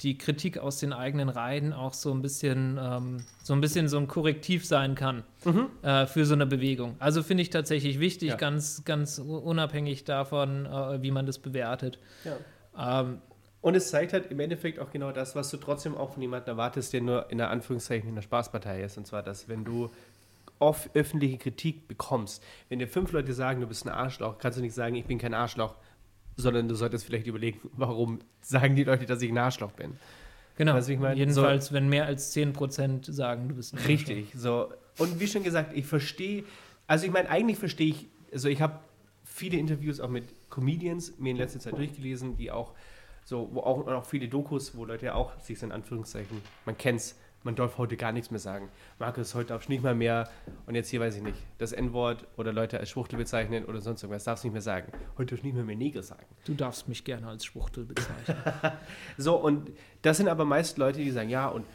die 0.00 0.18
Kritik 0.18 0.58
aus 0.58 0.78
den 0.78 0.92
eigenen 0.92 1.28
Reihen 1.28 1.72
auch 1.72 1.94
so 1.94 2.12
ein 2.12 2.20
bisschen 2.20 2.78
ähm, 2.82 3.18
so 3.42 3.52
ein 3.54 3.60
bisschen 3.60 3.88
so 3.88 3.96
ein 3.96 4.08
Korrektiv 4.08 4.66
sein 4.66 4.94
kann 4.96 5.22
äh, 5.82 6.06
für 6.06 6.26
so 6.26 6.34
eine 6.34 6.46
Bewegung. 6.46 6.96
Also 6.98 7.22
finde 7.22 7.42
ich 7.42 7.50
tatsächlich 7.50 8.00
wichtig, 8.00 8.30
Ja. 8.30 8.36
ganz, 8.36 8.84
ganz 8.84 9.18
unabhängig 9.18 10.04
davon, 10.04 10.66
äh, 10.66 11.00
wie 11.02 11.10
man 11.12 11.26
das 11.26 11.38
bewertet. 11.38 11.98
Ja. 12.24 13.00
Ähm, 13.02 13.18
Und 13.60 13.76
es 13.76 13.88
zeigt 13.90 14.12
halt 14.12 14.30
im 14.30 14.40
Endeffekt 14.40 14.78
auch 14.80 14.90
genau 14.90 15.12
das, 15.12 15.36
was 15.36 15.48
du 15.50 15.56
trotzdem 15.58 15.96
auch 15.96 16.12
von 16.12 16.20
jemandem 16.22 16.50
erwartest, 16.54 16.92
der 16.92 17.00
nur 17.00 17.30
in 17.30 17.38
der 17.38 17.50
Anführungszeichen 17.50 18.08
in 18.08 18.14
der 18.16 18.22
Spaßpartei 18.22 18.82
ist. 18.82 18.98
Und 18.98 19.06
zwar, 19.06 19.22
dass 19.22 19.48
wenn 19.48 19.64
du 19.64 19.90
oft 20.58 20.90
öffentliche 20.94 21.38
Kritik 21.38 21.88
bekommst, 21.88 22.42
wenn 22.68 22.78
dir 22.78 22.88
fünf 22.88 23.12
Leute 23.12 23.32
sagen, 23.32 23.60
du 23.60 23.66
bist 23.66 23.86
ein 23.86 23.92
Arschloch, 23.92 24.38
kannst 24.38 24.58
du 24.58 24.62
nicht 24.62 24.74
sagen, 24.74 24.96
ich 24.96 25.04
bin 25.06 25.18
kein 25.18 25.34
Arschloch, 25.34 25.76
sondern 26.36 26.68
du 26.68 26.74
solltest 26.74 27.04
vielleicht 27.04 27.26
überlegen, 27.26 27.60
warum 27.72 28.20
sagen 28.40 28.76
die 28.76 28.84
Leute, 28.84 29.06
dass 29.06 29.22
ich 29.22 29.30
ein 29.30 29.38
Arschloch 29.38 29.72
bin. 29.72 29.92
genau. 30.56 30.74
Weißt? 30.74 30.88
Jedenfalls, 30.88 31.72
wenn 31.72 31.88
mehr 31.88 32.06
als 32.06 32.34
10% 32.34 33.10
sagen, 33.10 33.48
du 33.48 33.56
bist 33.56 33.74
ein 33.74 33.80
Richtig, 33.80 34.32
so. 34.34 34.72
Und 34.98 35.18
wie 35.18 35.26
schon 35.26 35.42
gesagt, 35.42 35.76
ich 35.76 35.86
verstehe, 35.86 36.44
also 36.86 37.06
ich 37.06 37.12
meine, 37.12 37.28
eigentlich 37.28 37.58
verstehe 37.58 37.88
ich, 37.88 38.06
also 38.32 38.48
ich 38.48 38.60
habe 38.60 38.78
viele 39.24 39.56
Interviews 39.56 40.00
auch 40.00 40.08
mit 40.08 40.24
Comedians 40.50 41.18
mir 41.18 41.30
in 41.30 41.36
letzter 41.36 41.58
Zeit 41.58 41.76
durchgelesen, 41.76 42.36
die 42.36 42.50
auch 42.50 42.72
so, 43.24 43.48
wo 43.52 43.60
auch, 43.60 43.86
auch 43.86 44.04
viele 44.04 44.28
Dokus, 44.28 44.76
wo 44.76 44.84
Leute 44.84 45.14
auch 45.14 45.38
sich 45.40 45.58
so 45.58 45.66
in 45.66 45.72
Anführungszeichen, 45.72 46.40
man 46.66 46.76
kennt's, 46.76 47.16
man 47.44 47.54
darf 47.54 47.78
heute 47.78 47.96
gar 47.96 48.10
nichts 48.10 48.30
mehr 48.30 48.40
sagen. 48.40 48.68
Markus, 48.98 49.34
heute 49.34 49.48
darfst 49.48 49.68
du 49.68 49.72
nicht 49.72 49.82
mal 49.82 49.94
mehr, 49.94 50.28
und 50.66 50.74
jetzt 50.74 50.88
hier 50.88 51.00
weiß 51.00 51.16
ich 51.16 51.22
nicht, 51.22 51.38
das 51.58 51.72
N-Wort 51.72 52.26
oder 52.36 52.52
Leute 52.52 52.80
als 52.80 52.90
Schwuchtel 52.90 53.18
bezeichnen 53.18 53.66
oder 53.66 53.80
sonst 53.80 54.02
irgendwas, 54.02 54.24
darfst 54.24 54.44
du 54.44 54.48
nicht 54.48 54.54
mehr 54.54 54.62
sagen. 54.62 54.90
Heute 55.16 55.30
darfst 55.30 55.44
du 55.44 55.46
nicht 55.46 55.54
mehr 55.54 55.64
mehr 55.64 55.76
Neger 55.76 56.02
sagen. 56.02 56.26
Du 56.46 56.54
darfst 56.54 56.88
mich 56.88 57.04
gerne 57.04 57.28
als 57.28 57.44
Schwuchtel 57.44 57.84
bezeichnen. 57.84 58.36
So, 59.16 59.36
und 59.36 59.70
das 60.02 60.16
sind 60.16 60.28
aber 60.28 60.44
meist 60.44 60.78
Leute, 60.78 60.98
die 60.98 61.10
sagen, 61.10 61.28
ja, 61.28 61.48
und 61.48 61.66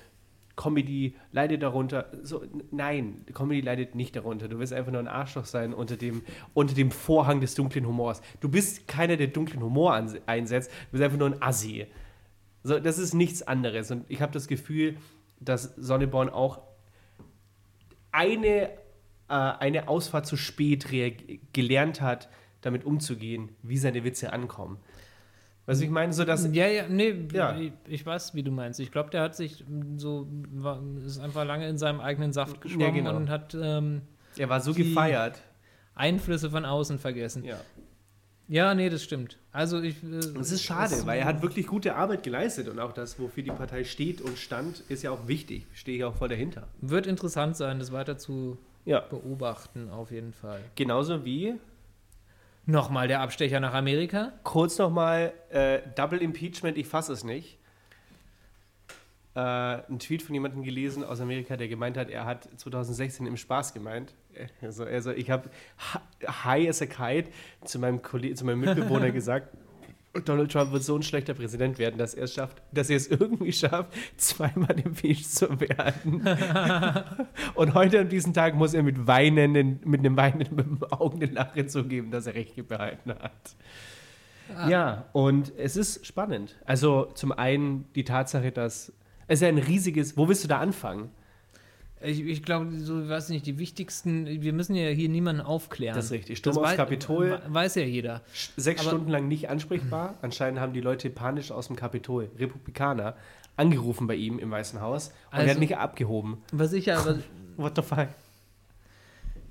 Comedy 0.56 1.16
leidet 1.32 1.64
darunter. 1.64 2.12
So, 2.22 2.44
nein, 2.72 3.24
Comedy 3.34 3.62
leidet 3.62 3.96
nicht 3.96 4.16
darunter. 4.16 4.50
Du 4.50 4.60
willst 4.60 4.74
einfach 4.74 4.92
nur 4.92 5.00
ein 5.00 5.08
Arschloch 5.08 5.46
sein 5.46 5.74
unter 5.74 5.96
dem, 5.96 6.24
unter 6.54 6.74
dem 6.74 6.92
Vorhang 6.92 7.40
des 7.40 7.56
dunklen 7.56 7.88
Humors. 7.88 8.22
Du 8.42 8.50
bist 8.50 8.88
keiner, 8.88 9.16
der 9.16 9.28
dunklen 9.28 9.64
Humor 9.64 9.94
einsetzt. 10.26 10.70
Du 10.70 10.92
bist 10.92 11.04
einfach 11.04 11.18
nur 11.18 11.30
ein 11.30 11.42
Assi. 11.42 11.88
So, 12.64 12.78
das 12.80 13.00
ist 13.00 13.14
nichts 13.14 13.42
anderes. 13.42 13.90
Und 13.90 14.04
ich 14.10 14.22
habe 14.22 14.34
das 14.34 14.48
Gefühl, 14.48 14.98
dass 15.40 15.76
Sonneborn 15.76 16.30
auch 16.30 16.62
eine, 18.12 18.70
äh, 18.70 18.70
eine 19.28 19.88
Ausfahrt 19.88 20.26
zu 20.26 20.38
spät 20.38 20.88
gelernt 21.54 22.02
hat, 22.02 22.30
damit 22.62 22.84
umzugehen, 22.84 23.50
wie 23.64 23.78
seine 23.78 24.04
Witze 24.04 24.34
ankommen. 24.34 24.80
Du, 25.66 25.74
ich 25.74 25.90
meine, 25.90 26.12
so 26.14 26.26
dass 26.26 26.52
ja, 26.52 26.68
ja, 26.68 26.88
nee, 26.90 27.28
Ja. 27.32 27.56
Ich, 27.56 27.74
ich 27.88 28.06
weiß, 28.06 28.34
wie 28.34 28.42
du 28.42 28.52
meinst. 28.52 28.80
Ich 28.80 28.92
glaube, 28.92 29.12
der 29.12 29.22
hat 29.22 29.36
sich 29.36 29.64
so, 29.98 30.28
war, 30.52 30.82
ist 31.06 31.20
einfach 31.20 31.46
lange 31.46 31.70
in 31.70 31.78
seinem 31.78 32.00
eigenen 32.00 32.34
Saft 32.34 32.60
geschwommen 32.60 32.96
genau. 32.96 33.16
und 33.16 33.30
hat 33.30 33.56
ähm, 33.60 34.02
er 34.36 34.50
war 34.50 34.62
so 34.62 34.74
gefeiert. 34.74 35.42
Einflüsse 35.94 36.50
von 36.50 36.66
außen 36.66 36.98
vergessen. 36.98 37.44
Ja. 37.44 37.58
Ja, 38.52 38.74
nee, 38.74 38.90
das 38.90 39.04
stimmt. 39.04 39.38
Also 39.52 39.80
ich. 39.80 40.04
Äh, 40.04 40.34
Das 40.34 40.52
ist 40.52 40.64
schade, 40.64 41.06
weil 41.06 41.20
er 41.20 41.26
hat 41.26 41.42
wirklich 41.44 41.68
gute 41.68 41.96
Arbeit 41.96 42.24
geleistet 42.24 42.68
und 42.68 42.80
auch 42.80 42.92
das, 42.94 43.20
wofür 43.20 43.44
die 43.44 43.52
Partei 43.52 43.84
steht 43.84 44.22
und 44.22 44.38
stand, 44.40 44.80
ist 44.90 45.04
ja 45.04 45.12
auch 45.12 45.28
wichtig. 45.28 45.68
Stehe 45.74 45.98
ich 45.98 46.04
auch 46.04 46.16
voll 46.16 46.30
dahinter. 46.30 46.68
Wird 46.82 47.06
interessant 47.06 47.56
sein, 47.58 47.78
das 47.78 47.92
weiter 47.92 48.18
zu 48.18 48.58
Ja. 48.86 49.02
beobachten, 49.02 49.90
auf 49.92 50.10
jeden 50.12 50.34
Fall. 50.34 50.60
Genauso 50.76 51.24
wie, 51.26 51.54
Nochmal 52.66 53.08
der 53.08 53.22
Abstecher 53.22 53.60
nach 53.60 53.74
Amerika. 53.74 54.34
kurz 54.44 54.78
nochmal, 54.78 55.34
äh, 55.50 55.80
Double 55.96 56.20
Impeachment, 56.22 56.78
ich 56.78 56.88
fasse 56.88 57.14
es 57.14 57.24
nicht. 57.24 57.58
Äh, 59.36 59.40
ein 59.40 60.00
Tweet 60.00 60.22
von 60.24 60.34
jemandem 60.34 60.64
gelesen 60.64 61.04
aus 61.04 61.22
Amerika, 61.22 61.56
der 61.56 61.68
gemeint 61.68 61.98
hat, 61.98 62.10
er 62.10 62.26
hat 62.26 62.48
2016 62.58 63.26
im 63.28 63.38
Spaß 63.38 63.74
gemeint. 63.74 64.14
Also, 64.62 64.84
also 64.84 65.12
ich 65.12 65.30
habe 65.30 65.50
high 66.28 66.68
as 66.68 66.82
a 66.82 66.86
kite 66.86 67.30
zu 67.66 67.80
meinem, 67.80 68.02
Kolle 68.02 68.34
zu 68.34 68.46
meinem 68.46 68.62
Mitbewohner 68.62 69.12
gesagt, 69.12 69.56
Donald 70.26 70.52
Trump 70.52 70.72
wird 70.72 70.84
so 70.84 70.96
ein 70.96 71.04
schlechter 71.04 71.34
Präsident 71.36 71.78
werden, 71.78 71.98
dass 71.98 72.16
er 72.16 72.24
es 72.24 72.34
schafft, 72.34 72.62
dass 72.72 72.90
er 72.90 72.98
es 72.98 73.08
irgendwie 73.08 73.54
schafft, 73.54 73.94
zweimal 74.18 74.80
impeached 74.80 75.32
zu 75.32 75.60
werden. 75.60 76.28
Und 77.56 77.74
heute 77.76 78.00
an 78.00 78.10
diesem 78.10 78.34
Tag 78.34 78.56
muss 78.56 78.74
er 78.74 78.82
mit 78.82 79.06
weinenden, 79.06 79.80
mit 79.86 80.00
einem 80.00 80.18
weinenden 80.18 80.82
Augen 80.92 81.20
den 81.20 81.34
Lache 81.34 81.68
zugeben, 81.68 82.10
dass 82.12 82.26
er 82.26 82.36
recht 82.36 82.68
behalten 82.68 83.12
hat. 83.12 83.56
Ja, 84.68 85.06
und 85.14 85.54
es 85.58 85.78
ist 85.78 86.08
spannend. 86.08 86.58
Also 86.66 87.06
zum 87.14 87.32
einen 87.32 87.86
die 87.94 88.04
Tatsache, 88.04 88.52
dass 88.52 88.92
es 89.28 89.36
ist 89.36 89.42
ja 89.42 89.48
ein 89.48 89.60
riesiges, 89.60 90.18
wo 90.18 90.28
willst 90.28 90.44
du 90.44 90.48
da 90.48 90.60
anfangen? 90.60 91.12
Ich, 92.02 92.22
ich 92.22 92.44
glaube, 92.44 92.72
so, 92.78 93.02
ich 93.02 93.10
weiß 93.10 93.28
nicht, 93.30 93.46
die 93.46 93.58
wichtigsten, 93.60 94.26
wir 94.26 94.54
müssen 94.54 94.74
ja 94.74 94.88
hier 94.90 95.10
niemanden 95.10 95.42
aufklären. 95.42 95.96
Das 95.96 96.06
ist 96.06 96.12
richtig. 96.12 96.38
Sturm 96.38 96.58
aufs 96.58 96.70
wei- 96.72 96.76
Kapitol. 96.78 97.32
we- 97.32 97.42
Weiß 97.54 97.76
ja 97.76 97.84
jeder. 97.84 98.22
Sechs 98.56 98.82
Aber- 98.82 98.92
Stunden 98.92 99.10
lang 99.12 99.28
nicht 99.28 99.50
ansprechbar. 99.50 100.16
Anscheinend 100.22 100.60
haben 100.62 100.72
die 100.74 100.80
Leute 100.82 101.10
panisch 101.10 101.52
aus 101.52 101.68
dem 101.68 101.76
Kapitol, 101.76 102.30
Republikaner, 102.40 103.16
angerufen 103.58 104.08
bei 104.08 104.16
ihm 104.16 104.40
im 104.40 104.50
Weißen 104.50 104.80
Haus 104.80 105.08
und 105.08 105.14
er 105.34 105.40
Also- 105.40 105.52
hat 105.52 105.60
nicht 105.60 105.76
abgehoben. 105.78 106.38
Was 106.54 106.72
ich 106.74 106.86
ja, 106.86 107.06
was, 107.06 107.18
What 107.58 107.76
the 107.76 107.82
fuck? 107.82 108.08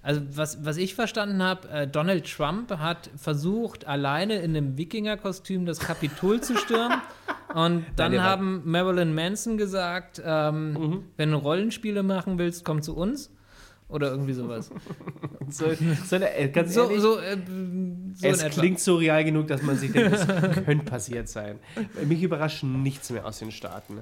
also 0.01 0.23
was, 0.35 0.65
was 0.65 0.79
ich 0.79 0.95
verstanden 0.95 1.43
habe, 1.43 1.69
äh, 1.69 1.87
Donald 1.87 2.25
Trump 2.33 2.71
hat 2.79 3.11
versucht, 3.17 3.87
alleine 3.87 4.37
in 4.37 4.57
einem 4.57 4.79
Wikingerkostüm 4.79 5.67
das 5.67 5.81
Kapitol 5.81 6.41
zu 6.41 6.57
stürmen. 6.57 7.01
Und 7.55 7.87
dann 7.97 8.13
war- 8.15 8.23
haben 8.23 8.63
Marilyn 8.71 9.15
Manson 9.15 9.57
gesagt, 9.57 10.21
ähm, 10.25 11.05
wenn 11.17 11.31
du 11.31 11.39
Rollenspiele 11.39 12.03
machen 12.03 12.39
willst, 12.39 12.65
komm 12.65 12.83
zu 12.83 12.97
uns. 12.97 13.31
Oder 13.89 14.11
irgendwie 14.11 14.35
sowas. 14.35 14.71
So, 15.51 15.65
so, 16.05 16.17
äh, 16.17 16.51
ganz 16.51 16.75
So, 16.75 16.83
ehrlich, 16.83 17.01
so, 17.01 17.19
äh, 17.19 17.39
so 18.13 18.27
es 18.29 18.45
klingt 18.51 18.81
so 18.81 18.97
real 18.97 19.25
genug, 19.25 19.47
dass 19.47 19.63
man 19.63 19.79
sich 19.79 19.93
denkt, 19.93 20.13
das 20.13 20.27
könnte 20.27 20.85
passiert 20.85 21.27
sein. 21.27 21.59
Mich 22.05 22.23
überrascht 22.23 22.65
nichts 22.65 23.09
mehr 23.09 23.25
aus 23.25 23.39
den 23.39 23.51
Staaten. 23.51 24.01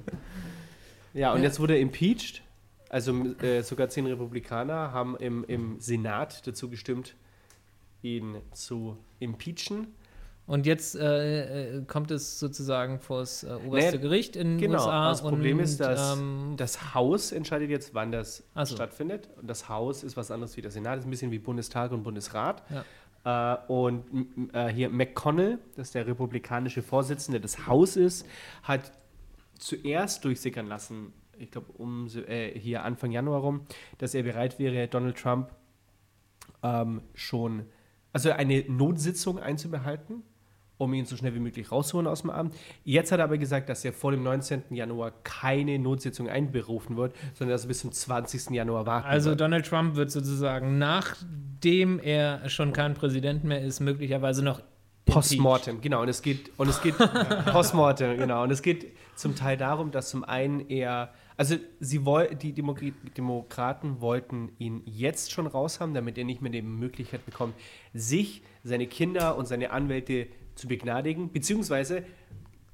Ja, 1.13 1.31
und 1.31 1.37
Ja. 1.37 1.45
jetzt 1.45 1.61
wurde 1.61 1.75
er 1.75 1.79
impeached. 1.79 2.41
Also 2.89 3.13
äh, 3.41 3.61
sogar 3.61 3.87
zehn 3.87 4.05
Republikaner 4.07 4.91
haben 4.91 5.15
im, 5.15 5.45
im 5.45 5.79
Senat 5.79 6.45
dazu 6.45 6.69
gestimmt, 6.69 7.15
ihn 8.01 8.35
zu 8.51 8.97
impeachen. 9.19 9.87
Und 10.47 10.65
jetzt 10.65 10.95
äh, 10.95 11.77
äh, 11.77 11.81
kommt 11.85 12.09
es 12.09 12.39
sozusagen 12.39 12.99
vor 12.99 13.19
das 13.19 13.43
äh, 13.43 13.47
oberste 13.47 13.97
Naja, 13.97 14.01
Gericht 14.01 14.37
in 14.37 14.51
den 14.51 14.57
Genau, 14.57 14.77
USA. 14.77 15.09
das 15.09 15.21
Problem 15.21 15.57
und, 15.57 15.63
ist, 15.65 15.81
dass 15.81 16.17
ähm, 16.17 16.53
das 16.55 16.95
Haus 16.95 17.33
entscheidet 17.33 17.69
jetzt, 17.69 17.93
wann 17.93 18.13
das 18.13 18.45
so. 18.55 18.75
stattfindet. 18.75 19.29
Und 19.35 19.49
das 19.49 19.67
Haus 19.67 20.03
ist 20.03 20.15
was 20.15 20.31
anderes 20.31 20.55
wie 20.55 20.61
der 20.61 20.71
Senat, 20.71 20.99
ist 20.99 21.05
ein 21.05 21.09
bisschen 21.09 21.31
wie 21.31 21.39
Bundestag 21.39 21.91
und 21.91 22.03
Bundesrat. 22.03 22.63
Ja. 22.69 23.55
Äh, 23.55 23.57
und 23.67 24.05
äh, 24.53 24.69
hier 24.69 24.89
McConnell, 24.89 25.59
das 25.75 25.91
der 25.91 26.07
republikanische 26.07 26.81
Vorsitzende 26.81 27.41
des 27.41 27.67
Hauses, 27.67 28.23
hat 28.63 28.93
zuerst 29.59 30.23
durchsickern 30.23 30.67
lassen, 30.67 31.11
ich 31.37 31.51
glaube 31.51 31.73
um 31.73 32.07
äh, 32.25 32.57
hier 32.57 32.85
Anfang 32.85 33.11
Januar 33.11 33.41
rum, 33.41 33.67
dass 33.97 34.13
er 34.13 34.23
bereit 34.23 34.59
wäre, 34.59 34.87
Donald 34.87 35.17
Trump 35.17 35.51
ähm, 36.63 37.01
schon, 37.15 37.65
also 38.13 38.31
eine 38.31 38.63
Notsitzung 38.69 39.39
einzubehalten, 39.39 40.23
um 40.77 40.93
ihn 40.93 41.05
so 41.05 41.15
schnell 41.15 41.33
wie 41.33 41.39
möglich 41.39 41.71
rauszuholen 41.71 42.07
aus 42.07 42.21
dem 42.21 42.29
Amt. 42.29 42.55
Jetzt 42.83 43.11
hat 43.11 43.19
er 43.19 43.25
aber 43.25 43.37
gesagt, 43.37 43.69
dass 43.69 43.83
er 43.83 43.93
vor 43.93 44.11
dem 44.11 44.23
19. 44.23 44.63
Januar 44.71 45.11
keine 45.23 45.79
Notsitzung 45.79 46.29
einberufen 46.29 46.97
wird, 46.97 47.15
sondern 47.33 47.55
dass 47.55 47.65
er 47.65 47.69
bis 47.69 47.79
zum 47.79 47.91
20. 47.91 48.51
Januar 48.51 48.85
warten 48.85 49.07
also 49.07 49.31
wird. 49.31 49.41
Donald 49.41 49.65
Trump 49.65 49.95
wird 49.95 50.11
sozusagen, 50.11 50.77
nachdem 50.77 51.99
er 51.99 52.47
schon 52.49 52.73
kein 52.73 52.93
Präsident 52.93 53.43
mehr 53.43 53.61
ist, 53.61 53.79
möglicherweise 53.79 54.43
noch 54.43 54.61
Postmortem, 55.07 55.81
genau. 55.81 56.01
Und 56.01 56.09
es 56.09 56.21
geht, 56.21 56.51
und 56.57 56.67
es 56.67 56.81
geht, 56.81 56.95
Postmortem, 57.51 58.17
genau. 58.17 58.43
Und 58.43 58.51
es 58.51 58.61
geht 58.61 58.87
zum 59.15 59.35
Teil 59.35 59.57
darum, 59.57 59.91
dass 59.91 60.09
zum 60.09 60.23
einen 60.23 60.69
er, 60.69 61.13
also 61.37 61.55
sie 61.79 62.05
woll, 62.05 62.35
die 62.35 62.53
Demok 62.53 62.81
Demokraten 63.15 64.01
wollten 64.01 64.51
ihn 64.59 64.81
jetzt 64.85 65.31
schon 65.31 65.47
raushaben, 65.47 65.93
damit 65.93 66.17
er 66.17 66.25
nicht 66.25 66.41
mehr 66.41 66.51
die 66.51 66.61
Möglichkeit 66.61 67.25
bekommt, 67.25 67.55
sich, 67.93 68.43
seine 68.63 68.85
Kinder 68.87 69.37
und 69.37 69.47
seine 69.47 69.71
Anwälte 69.71 70.27
zu 70.57 70.67
begnadigen, 70.67 71.31
beziehungsweise 71.31 72.03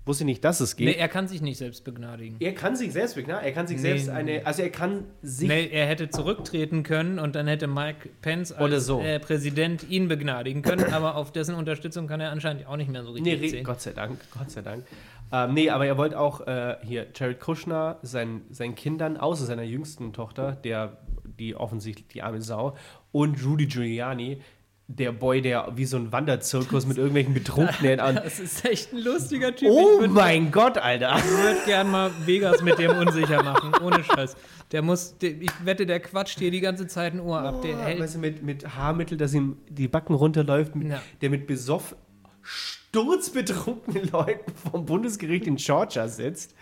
wusste 0.05 0.26
nicht, 0.26 0.43
dass 0.43 0.60
es 0.60 0.76
geht. 0.76 0.88
Nee, 0.88 0.93
er 0.95 1.07
kann 1.07 1.30
sich 1.30 1.41
nicht 1.41 1.57
selbst 1.57 1.85
begnadigen. 1.85 2.35
er 2.41 2.53
kann 2.53 2.76
sich 2.76 2.91
selbst 2.91 3.15
begnadigen, 3.15 3.45
er 3.47 3.53
kann 3.53 3.68
sich 3.68 3.77
Nee. 3.77 3.81
selbst 3.84 4.10
eine, 4.10 4.45
also 4.45 4.61
er 4.61 4.69
kann 4.69 5.05
sich 5.22 5.47
Nee, 5.47 5.69
er 5.72 5.85
hätte 5.85 6.10
zurücktreten 6.10 6.84
können 6.84 7.19
und 7.19 7.35
dann 7.35 7.47
hätte 7.47 7.68
Mike 7.68 8.10
Pence 8.22 8.51
als 8.51 8.85
so. 8.85 8.99
äh, 8.99 9.19
Präsident 9.19 9.89
ihn 9.89 10.10
begnadigen 10.10 10.61
können, 10.61 10.91
aber 10.93 11.15
auf 11.15 11.31
dessen 11.31 11.55
Unterstützung 11.55 12.07
kann 12.07 12.19
er 12.19 12.31
anscheinend 12.31 12.68
auch 12.68 12.76
nicht 12.76 12.89
mehr 12.91 13.03
so 13.05 13.11
richtig 13.11 13.39
Nee, 13.41 13.47
zählen. 13.49 13.64
Gott 13.64 13.80
sei 13.81 13.91
Dank, 13.91 14.19
Gott 14.38 14.51
sei 14.51 14.61
Dank. 14.61 14.84
Ähm, 15.31 15.53
nee, 15.53 15.69
aber 15.69 15.85
er 15.88 15.97
wollte 15.97 16.19
auch 16.19 16.45
äh, 16.47 16.76
hier 16.84 17.07
Jared 17.15 17.39
Kushner 17.39 17.97
sein, 18.01 18.41
seinen 18.51 18.76
Kindern, 18.76 19.15
außer 19.18 19.45
seiner 19.45 19.64
jüngsten 19.64 20.11
Tochter, 20.11 20.51
der, 20.51 20.97
die 21.39 21.55
offensichtlich 21.55 22.07
die 22.10 22.22
arme 22.22 22.41
Sau, 22.41 22.76
und 23.14 23.43
Rudy 23.45 23.68
Giuliani, 23.68 24.41
der 24.88 25.11
Boy, 25.14 25.41
der 25.41 25.72
wie 25.76 25.85
so 25.85 25.97
ein 25.97 26.11
Wanderzirkus 26.11 26.85
mit 26.85 26.97
irgendwelchen 26.97 27.34
Betrunkenen 27.34 27.99
an. 28.01 28.15
Das 28.15 28.39
ist 28.39 28.65
echt 28.65 28.91
ein 28.93 28.99
lustiger 28.99 29.55
Typ. 29.55 29.69
Oh 29.72 29.91
ich 29.95 29.99
würde 30.01 30.14
mein 30.14 30.51
Gott, 30.51 30.77
Alter! 30.77 31.15
würd 31.15 31.65
gern 31.65 31.89
mal 31.89 32.11
Vegas 32.26 32.61
mit 32.61 32.77
dem 32.77 32.91
unsicher 32.97 33.41
machen, 33.43 33.72
ohne 33.81 34.03
Scheiß. 34.03 34.35
Der 34.72 34.81
muss, 34.81 35.18
der, 35.19 35.31
ich 35.41 35.51
wette, 35.64 35.85
der 35.85 35.99
quatscht 35.99 36.39
dir 36.39 36.51
die 36.51 36.60
ganze 36.60 36.88
Zeit 36.88 37.14
ein 37.14 37.19
Ohr 37.22 37.39
ab. 37.39 37.61
Der 37.61 37.77
hält, 37.77 37.99
weißt 37.99 38.15
du, 38.15 38.19
mit, 38.19 38.43
mit 38.43 38.76
Haarmittel, 38.76 39.18
dass 39.18 39.34
ihm 39.34 39.57
die 39.69 39.88
Backen 39.88 40.14
runterläuft, 40.15 40.76
mit, 40.76 40.89
Ja. 40.89 41.01
der 41.22 41.30
mit 41.30 41.47
besoff 41.47 41.95
sturzbetrunkenen 42.41 44.10
Leuten 44.11 44.51
vom 44.69 44.85
Bundesgericht 44.85 45.47
in 45.47 45.55
Georgia 45.55 46.07
sitzt. 46.07 46.55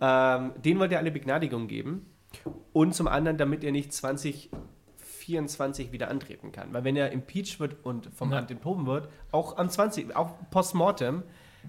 Ähm, 0.00 0.52
den 0.64 0.78
wollte 0.78 0.94
er 0.94 1.00
eine 1.00 1.10
Begnadigung 1.10 1.68
geben. 1.68 2.06
Und 2.72 2.94
zum 2.94 3.08
anderen, 3.08 3.38
damit 3.38 3.64
er 3.64 3.72
nicht 3.72 3.92
2024 5.30 5.92
wieder 5.92 6.08
antreten 6.10 6.52
kann. 6.52 6.72
Weil 6.72 6.84
wenn 6.84 6.96
er 6.96 7.10
impeached 7.12 7.60
wird 7.60 7.76
und 7.84 8.08
vom 8.14 8.32
Ja. 8.32 8.38
Amt 8.38 8.50
enthoben 8.50 8.86
wird, 8.86 9.08
auch 9.32 9.56
am 9.56 9.68
20, 9.68 10.14
auch 10.16 10.30
postmortem, 10.50 11.22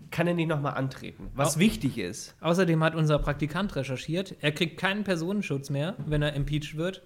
kann 0.10 0.28
er 0.28 0.34
nicht 0.34 0.48
nochmal 0.48 0.76
antreten. 0.76 1.30
Was 1.36 1.58
Au- 1.58 1.60
wichtig 1.60 1.98
ist. 1.98 2.36
Außerdem 2.42 2.84
hat 2.84 2.96
unser 2.96 3.20
Praktikant 3.20 3.76
recherchiert, 3.76 4.36
er 4.42 4.52
kriegt 4.52 4.78
keinen 4.80 5.04
Personenschutz 5.04 5.70
mehr, 5.70 5.96
wenn 6.06 6.22
er 6.22 6.34
impeached 6.34 6.78
wird. 6.78 7.02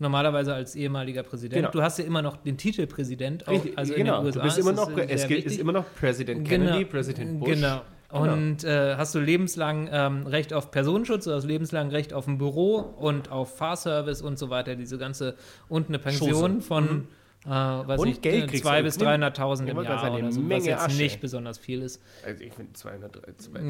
Normalerweise 0.00 0.52
als 0.52 0.74
ehemaliger 0.74 1.22
Präsident. 1.22 1.54
Genau. 1.62 1.70
Du 1.70 1.80
hast 1.80 1.98
ja 2.00 2.04
immer 2.04 2.20
noch 2.20 2.36
den 2.36 2.56
Titel 2.58 2.86
Präsident, 2.88 3.46
auch, 3.46 3.64
also 3.76 3.94
genau. 3.94 4.18
in 4.18 4.24
den 4.24 4.26
USA. 4.26 4.38
du 4.40 4.44
bist 4.44 4.58
immer 4.58 4.72
noch, 4.72 4.90
es 4.90 4.96
gilt, 4.96 5.10
ist 5.10 5.28
wichtig. 5.44 5.58
immer 5.60 5.72
noch 5.72 5.84
Präsident 5.94 6.48
Kennedy, 6.48 6.84
Präsident 6.84 7.38
Bush. 7.38 7.50
Genau. 7.50 7.82
Und 8.20 8.64
äh, 8.64 8.96
hast 8.96 9.14
du 9.14 9.18
lebenslang 9.20 9.88
ähm, 9.90 10.26
Recht 10.26 10.52
auf 10.52 10.70
Personenschutz, 10.70 11.24
du 11.24 11.32
hast 11.32 11.44
lebenslang 11.44 11.88
Recht 11.90 12.12
auf 12.12 12.26
ein 12.28 12.38
Büro 12.38 12.76
und 12.78 13.30
auf 13.32 13.56
Fahrservice 13.56 14.22
und 14.22 14.38
so 14.38 14.50
weiter, 14.50 14.76
diese 14.76 14.98
ganze 14.98 15.34
und 15.68 15.88
eine 15.88 15.98
Pension 15.98 16.54
Chose. 16.56 16.60
von 16.62 17.08
äh, 17.46 17.50
weiß 17.50 18.00
Und 18.00 18.08
nicht, 18.08 18.22
Geld 18.22 18.44
äh, 18.44 18.46
kriegst 18.46 18.64
200.000 18.64 18.76
du. 18.78 18.82
bis 18.84 18.98
Nimm- 18.98 19.08
300.000 19.08 19.64
Ich 19.64 19.68
im 19.70 19.82
Jahr 19.82 19.98
sagen, 19.98 20.14
oder 20.14 20.22
eine 20.22 20.32
so, 20.32 20.40
was 20.40 20.46
Menge 20.48 20.64
jetzt 20.64 20.82
Asche. 20.82 20.96
nicht 20.96 21.20
besonders 21.20 21.58
viel 21.58 21.82
ist. 21.82 22.00
Also 22.24 22.42
ich 22.42 22.52
finde 22.54 22.72
200, 22.72 23.16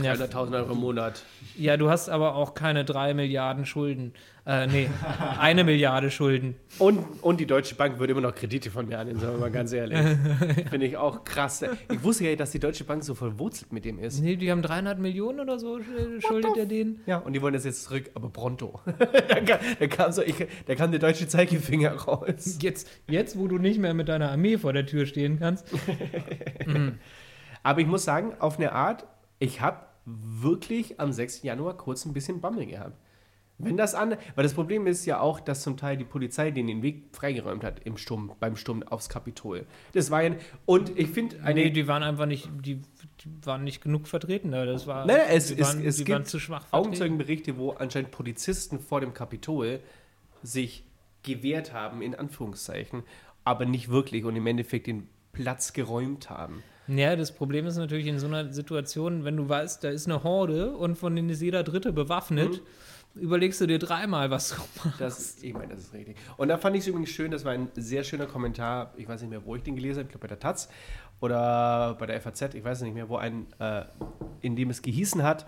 Ja. 0.03 0.13
300.000 0.13 0.55
Euro 0.57 0.73
im 0.73 0.79
Monat. 0.79 1.23
Ja, 1.57 1.77
du 1.77 1.91
hast 1.91 2.09
aber 2.09 2.37
auch 2.37 2.55
keine 2.55 2.85
3 2.85 3.15
Milliarden 3.15 3.67
Schulden. 3.67 4.13
Äh, 4.47 4.67
nee, 4.67 4.91
eine 5.41 5.65
Milliarde 5.65 6.11
Schulden. 6.11 6.55
Und, 6.79 6.99
und 7.23 7.41
die 7.41 7.47
Deutsche 7.47 7.77
Bank 7.77 7.99
würde 7.99 8.13
immer 8.13 8.21
noch 8.21 8.35
Kredite 8.35 8.71
von 8.71 8.87
mir 8.87 8.99
annehmen, 8.99 9.19
sagen 9.19 9.33
wir 9.37 9.41
mal 9.41 9.51
ganz 9.51 9.73
ehrlich. 9.73 9.99
Finde 10.71 10.85
ich 10.87 10.99
auch 10.99 11.25
krass. 11.25 11.65
Ich 11.91 12.03
wusste 12.03 12.29
ja, 12.29 12.37
dass 12.37 12.51
die 12.51 12.59
Deutsche 12.59 12.85
Bank 12.85 13.03
so 13.05 13.15
verwurzelt 13.15 13.73
mit 13.73 13.87
dem 13.87 13.99
ist. 13.99 14.21
Nee, 14.21 14.37
die 14.37 14.51
haben 14.51 14.61
300 14.61 14.99
Millionen 14.99 15.41
oder 15.41 15.59
so, 15.59 15.77
sch- 15.77 16.27
schuldet 16.27 16.59
er 16.59 16.67
denen. 16.67 17.01
Ja, 17.07 17.19
und 17.19 17.33
die 17.33 17.41
wollen 17.41 17.55
das 17.55 17.65
jetzt 17.65 17.85
zurück, 17.85 18.11
aber 18.15 18.29
pronto. 18.29 18.81
da, 18.99 19.41
kam, 19.41 19.59
da, 19.81 19.87
kam 19.87 20.13
so, 20.13 20.21
ich, 20.21 20.35
da 20.67 20.75
kam 20.75 20.91
der 20.91 21.01
deutsche 21.01 21.27
Zeigefinger 21.27 21.95
raus. 21.95 22.59
Jetzt, 22.61 22.91
jetzt, 23.09 23.39
wo 23.39 23.49
du 23.49 23.57
nicht 23.57 23.79
mehr 23.81 23.95
mit 23.95 24.09
deiner 24.11 24.31
Armee 24.31 24.59
vor 24.59 24.75
der 24.75 24.85
Tür 24.85 25.07
stehen 25.07 25.39
kannst. 25.39 25.67
Aber 27.63 27.81
ich 27.81 27.87
muss 27.87 28.05
sagen, 28.05 28.35
auf 28.41 28.59
eine 28.59 28.73
Art, 28.73 29.07
ich 29.39 29.61
habe 29.63 29.79
wirklich 30.05 31.01
am 31.01 31.13
6. 31.13 31.43
Januar 31.45 31.77
kurz 31.79 32.05
ein 32.05 32.13
bisschen 32.13 32.41
Bammel 32.43 32.67
gehabt. 32.67 32.99
Wenn 33.59 33.77
das 33.77 33.95
an, 33.95 34.17
weil 34.35 34.43
das 34.43 34.53
Problem 34.53 34.87
ist 34.89 35.07
ja 35.07 35.21
auch, 35.21 35.39
dass 35.39 35.63
zum 35.63 35.77
Teil 35.77 35.97
die 35.97 36.05
Polizei 36.05 36.51
den 36.51 36.67
den 36.67 36.83
Weg 36.83 37.05
freigeräumt 37.13 37.63
hat 37.63 37.81
im 37.87 37.97
Sturm, 37.97 38.33
beim 38.41 38.57
Sturm 38.57 38.83
aufs 38.83 39.09
Kapitol. 39.09 39.65
Das 39.93 40.11
war 40.11 40.23
ja, 40.25 40.35
und 40.67 40.99
ich 40.99 41.09
finde 41.09 41.37
eine, 41.45 41.61
Nee, 41.63 41.71
die 41.71 41.87
waren 41.87 42.03
einfach 42.03 42.27
nicht, 42.27 42.51
die, 42.65 42.81
die 43.21 43.47
waren 43.47 43.63
nicht 43.63 43.81
genug 43.81 44.09
vertreten 44.09 44.51
da. 44.51 44.67
Das 44.67 44.89
war, 44.89 45.07
Nein, 45.07 45.21
es- 45.31 45.47
die 45.55 45.61
es- 45.61 45.69
waren, 45.69 45.85
es 45.85 45.97
die 45.99 46.05
gibt 46.05 46.27
zu 46.27 46.41
schwach 46.41 46.63
vertreten. 46.67 46.85
Augenzeugenberichte, 46.87 47.57
wo 47.57 47.71
anscheinend 47.71 48.11
Polizisten 48.11 48.81
vor 48.81 49.01
dem 49.01 49.15
Kapitol 49.15 49.79
sich 50.43 50.85
gewehrt 51.23 51.73
haben, 51.73 52.03
in 52.03 52.15
Anführungszeichen, 52.17 53.03
aber 53.45 53.67
nicht 53.67 53.89
wirklich 53.89 54.25
und 54.25 54.35
im 54.37 54.47
Endeffekt 54.47 54.89
den 54.89 55.09
Platz 55.33 55.73
geräumt 55.73 56.29
haben. 56.29 56.63
Ja, 56.87 57.17
das 57.17 57.33
Problem 57.33 57.67
ist 57.67 57.77
natürlich 57.77 58.07
in 58.07 58.19
so 58.19 58.27
einer 58.27 58.53
Situation, 58.53 59.25
wenn 59.25 59.37
du 59.37 59.49
weißt, 59.49 59.83
da 59.85 59.89
ist 59.89 60.07
eine 60.07 60.23
Horde 60.23 60.73
und 60.77 60.97
von 60.97 61.17
denen 61.17 61.31
ist 61.31 61.41
jeder 61.41 61.63
Dritte 61.63 61.93
bewaffnet, 61.93 62.61
überlegst 63.15 63.61
du 63.61 63.67
dir 63.67 63.79
dreimal, 63.79 64.31
was 64.31 64.51
du 64.51 64.57
machst. 64.85 65.01
Das, 65.01 65.43
ich 65.43 65.55
meine, 65.55 65.75
das 65.75 65.85
ist 65.85 65.95
richtig. 65.95 66.17
Und 66.37 66.49
da 66.49 66.59
fand 66.59 66.77
ich 66.77 66.83
es 66.83 66.89
übrigens 66.89 67.11
schön, 67.11 67.31
das 67.31 67.45
war 67.45 67.53
ein 67.53 67.69
sehr 67.75 68.05
schöner 68.05 68.27
Kommentar, 68.27 68.93
ich 68.97 69.09
weiß 69.09 69.21
nicht 69.21 69.31
mehr, 69.31 69.45
wo 69.45 69.57
ich 69.57 69.63
den 69.63 69.77
gelesen 69.77 70.01
habe, 70.01 70.07
ich 70.07 70.11
glaube 70.11 70.23
bei 70.23 70.29
der 70.29 70.39
Taz 70.39 70.69
oder 71.21 71.95
bei 71.99 72.07
der 72.07 72.21
FAZ, 72.21 72.55
ich 72.55 72.65
weiß 72.65 72.83
nicht 72.83 72.95
mehr, 72.95 73.09
wo 73.09 73.17
ein, 73.17 73.47
äh, 73.59 73.85
in 74.41 74.57
dem 74.57 74.71
es 74.71 74.83
gehießen 74.83 75.23
hat, 75.23 75.47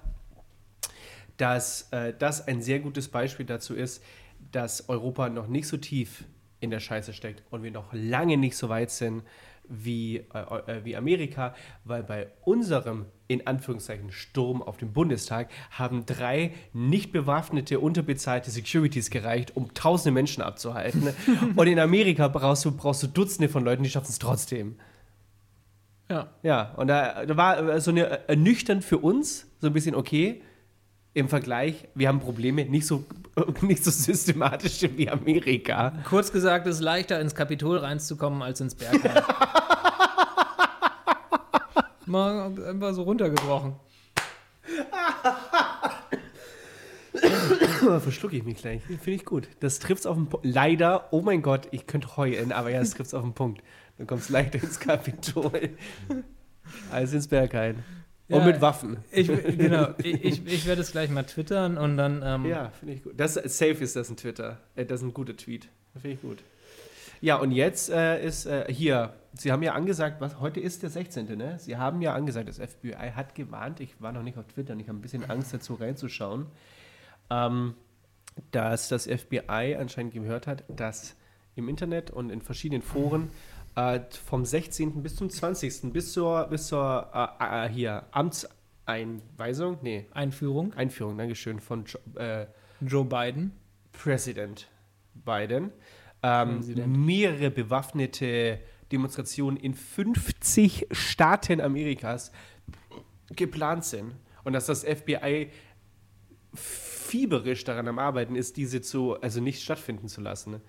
dass 1.37 1.93
äh, 1.93 2.15
das 2.19 2.47
ein 2.47 2.63
sehr 2.63 2.81
gutes 2.81 3.09
Beispiel 3.09 3.47
dazu 3.47 3.75
ist, 3.75 4.03
dass 4.53 4.89
Europa 4.89 5.29
noch 5.29 5.49
nicht 5.49 5.67
so 5.67 5.77
tief 5.77 6.25
in 6.61 6.71
der 6.71 6.81
Scheiße 6.81 7.13
steckt 7.13 7.43
und 7.51 7.63
wir 7.63 7.71
noch 7.71 7.93
lange 7.93 8.37
nicht 8.37 8.57
so 8.57 8.69
weit 8.69 8.91
sind 8.91 9.23
wie, 9.69 10.19
äh, 10.33 10.73
äh, 10.73 10.85
wie 10.85 10.97
Amerika, 10.97 11.55
weil 11.85 12.03
bei 12.03 12.29
unserem 12.45 13.07
in 13.29 13.47
Anführungszeichen 13.47 14.13
Sturm 14.13 14.63
auf 14.63 14.77
den 14.77 14.93
Bundestag 14.93 15.51
haben 15.71 16.07
drei 16.07 16.55
nicht 16.73 17.13
bewaffnete, 17.13 17.81
unterbezahlte 17.81 18.51
Securities 18.51 19.11
gereicht, 19.11 19.57
um 19.57 19.75
tausende 19.75 20.13
Menschen 20.13 20.43
abzuhalten. 20.43 21.09
und 21.57 21.67
in 21.67 21.79
Amerika 21.79 22.29
brauchst 22.29 22.65
du, 22.65 22.73
brauchst 22.73 23.03
du 23.03 23.09
Dutzende 23.09 23.49
von 23.49 23.65
Leuten, 23.65 23.83
die 23.83 23.91
schaffen 23.91 24.11
es 24.11 24.19
trotzdem. 24.19 24.77
Ja. 26.09 26.29
Ja, 26.43 26.73
und 26.77 26.87
da, 26.87 27.27
da 27.27 27.37
war 27.37 27.69
äh, 27.69 27.81
so 27.81 27.91
eine 27.91 28.09
äh, 28.09 28.19
ernüchternd 28.29 28.85
für 28.85 28.99
uns, 28.99 29.47
so 29.61 29.67
ein 29.67 29.73
bisschen 29.73 29.95
okay. 29.95 30.43
Im 31.15 31.31
Vergleich, 31.31 31.89
wir 31.95 32.09
haben 32.09 32.21
Probleme, 32.21 32.67
nicht 32.67 32.87
so, 32.87 33.05
nicht 33.63 33.83
so 33.83 33.91
systematisch 33.91 34.83
wie 34.97 35.09
Amerika. 35.09 35.95
Kurz 36.05 36.31
gesagt, 36.31 36.67
es 36.67 36.77
ist 36.77 36.83
leichter 36.83 37.19
ins 37.21 37.35
Kapitol 37.35 37.79
reinzukommen 37.79 38.43
als 38.43 38.61
ins 38.61 38.75
Bergheim. 38.75 39.25
Mal 42.07 42.53
einfach 42.69 42.95
so 42.95 43.03
runtergebrochen. 43.03 43.75
Verschlucke 48.01 48.37
ich 48.37 48.45
mich 48.45 48.57
gleich. 48.57 48.83
Finde 48.83 49.11
ich 49.11 49.25
gut. 49.25 49.49
Das 49.61 49.79
trifft's 49.79 50.07
auf 50.07 50.17
den 50.17 50.27
Punkt. 50.29 50.47
Leider, 50.47 51.09
oh 51.13 51.21
mein 51.23 51.43
Gott, 51.43 51.69
ich 51.71 51.87
könnte 51.87 52.17
heulen, 52.17 52.53
aber 52.53 52.71
ja, 52.71 52.81
es 52.81 52.91
trifft's 52.91 53.15
auf 53.15 53.23
den 53.23 53.33
Punkt. 53.35 53.63
Du 53.99 54.05
kommst 54.07 54.29
leichter 54.29 54.63
ins 54.63 54.79
Kapitol 54.79 55.71
als 56.91 57.13
ins 57.13 57.29
Berghain. 57.29 57.83
Und 58.29 58.41
Ja, 58.41 58.45
mit 58.47 58.61
Waffen. 58.61 58.99
Ich, 59.13 59.29
genau, 59.29 59.95
ich, 59.99 60.25
ich, 60.25 60.47
ich 60.47 60.67
werde 60.67 60.83
es 60.83 60.91
gleich 60.91 61.11
mal 61.11 61.23
twittern 61.23 61.79
und 61.79 61.97
dann. 61.97 62.23
Ähm, 62.25 62.45
Ja, 62.45 62.71
finde 62.71 62.95
ich 62.95 63.05
gut. 63.05 63.15
Das, 63.17 63.35
safe 63.35 63.79
ist 63.83 63.95
das 63.95 64.11
ein 64.11 64.17
Twitter. 64.17 64.59
Äh, 64.75 64.85
das 64.85 65.01
ist 65.01 65.07
ein 65.07 65.15
guter 65.15 65.37
Tweet. 65.37 65.69
Finde 65.93 66.11
ich 66.11 66.21
gut. 66.21 66.43
Ja, 67.21 67.37
und 67.37 67.53
jetzt 67.53 67.89
äh, 67.89 68.23
ist 68.25 68.47
äh, 68.47 68.67
hier, 68.69 69.15
Sie 69.39 69.53
haben 69.53 69.63
ja 69.63 69.75
angesagt, 69.75 70.21
was 70.21 70.41
heute 70.41 70.61
ist 70.61 70.83
der 70.83 70.91
16., 70.91 71.37
ne? 71.37 71.59
Sie 71.59 71.77
haben 71.77 72.01
ja 72.01 72.15
angesagt, 72.15 72.49
das 72.49 72.59
FBI 72.59 73.13
hat 73.15 73.35
gewarnt, 73.35 73.81
ich 73.81 74.01
war 74.01 74.13
noch 74.13 74.23
nicht 74.23 74.39
auf 74.39 74.47
Twitter 74.47 74.73
und 74.73 74.81
ich 74.81 74.89
habe 74.89 74.99
ein 74.99 75.03
bisschen 75.03 75.29
Angst 75.29 75.53
dazu 75.53 75.75
reinzuschauen, 75.75 76.47
ähm, 77.31 77.75
dass 78.51 78.89
das 78.89 79.07
FBI 79.07 79.77
anscheinend 79.79 80.15
gehört 80.15 80.47
hat, 80.47 80.65
dass 80.69 81.17
im 81.55 81.69
Internet 81.69 82.11
und 82.11 82.31
in 82.31 82.41
verschiedenen 82.41 82.83
Foren 82.83 83.31
äh, 83.75 84.01
vom 84.25 84.45
16. 84.45 85.03
bis 85.03 85.17
zum 85.17 85.29
20. 85.29 85.93
bis 85.93 86.13
zur, 86.13 86.47
bis 86.49 86.69
zur 86.69 87.11
äh, 87.41 87.67
äh, 87.67 87.69
hier 87.69 88.05
Amtseinweisung, 88.13 89.79
nee, 89.83 90.07
Einführung. 90.13 90.73
Einführung, 90.75 91.19
Dankeschön, 91.19 91.61
von 91.61 91.85
jo 91.85 91.99
äh, 92.21 92.47
Joe 92.81 93.05
Biden. 93.05 93.53
Präsident 93.93 94.69
Biden 95.15 95.73
ähm, 96.23 96.61
mehrere 97.05 97.51
bewaffnete 97.51 98.59
Demonstrationen 98.93 99.57
in 99.57 99.75
50 99.75 100.87
Staaten 100.91 101.61
Amerikas 101.61 102.33
geplant 103.35 103.85
sind 103.85 104.15
und 104.45 104.53
dass 104.53 104.67
das 104.67 104.85
FBI 104.85 105.51
fieberisch 106.55 107.65
daran 107.65 107.89
am 107.89 107.99
Arbeiten 107.99 108.37
ist, 108.37 108.57
diese 108.57 108.81
zu, 108.81 109.21
also 109.21 109.41
nicht 109.41 109.63
stattfinden 109.63 110.09
zu 110.09 110.21
lassen. 110.21 110.61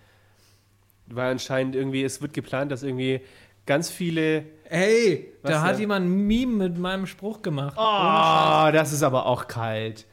Weil 1.08 1.32
anscheinend 1.32 1.76
irgendwie, 1.76 2.04
es 2.04 2.22
wird 2.22 2.34
geplant, 2.34 2.72
dass 2.72 2.84
irgendwie 2.84 3.22
ganz 3.66 3.90
viele. 3.90 4.46
Hey, 4.66 5.34
da 5.44 5.62
hat 5.62 5.74
denn? 5.74 5.82
jemand 5.82 6.06
ein 6.08 6.28
Meme 6.28 6.70
mit 6.70 6.78
meinem 6.78 7.08
Spruch 7.08 7.42
gemacht. 7.42 7.76
Oh, 7.78 8.72
das 8.74 8.92
ist 8.92 9.04
aber 9.04 9.26
auch 9.26 9.48
kalt. 9.48 10.06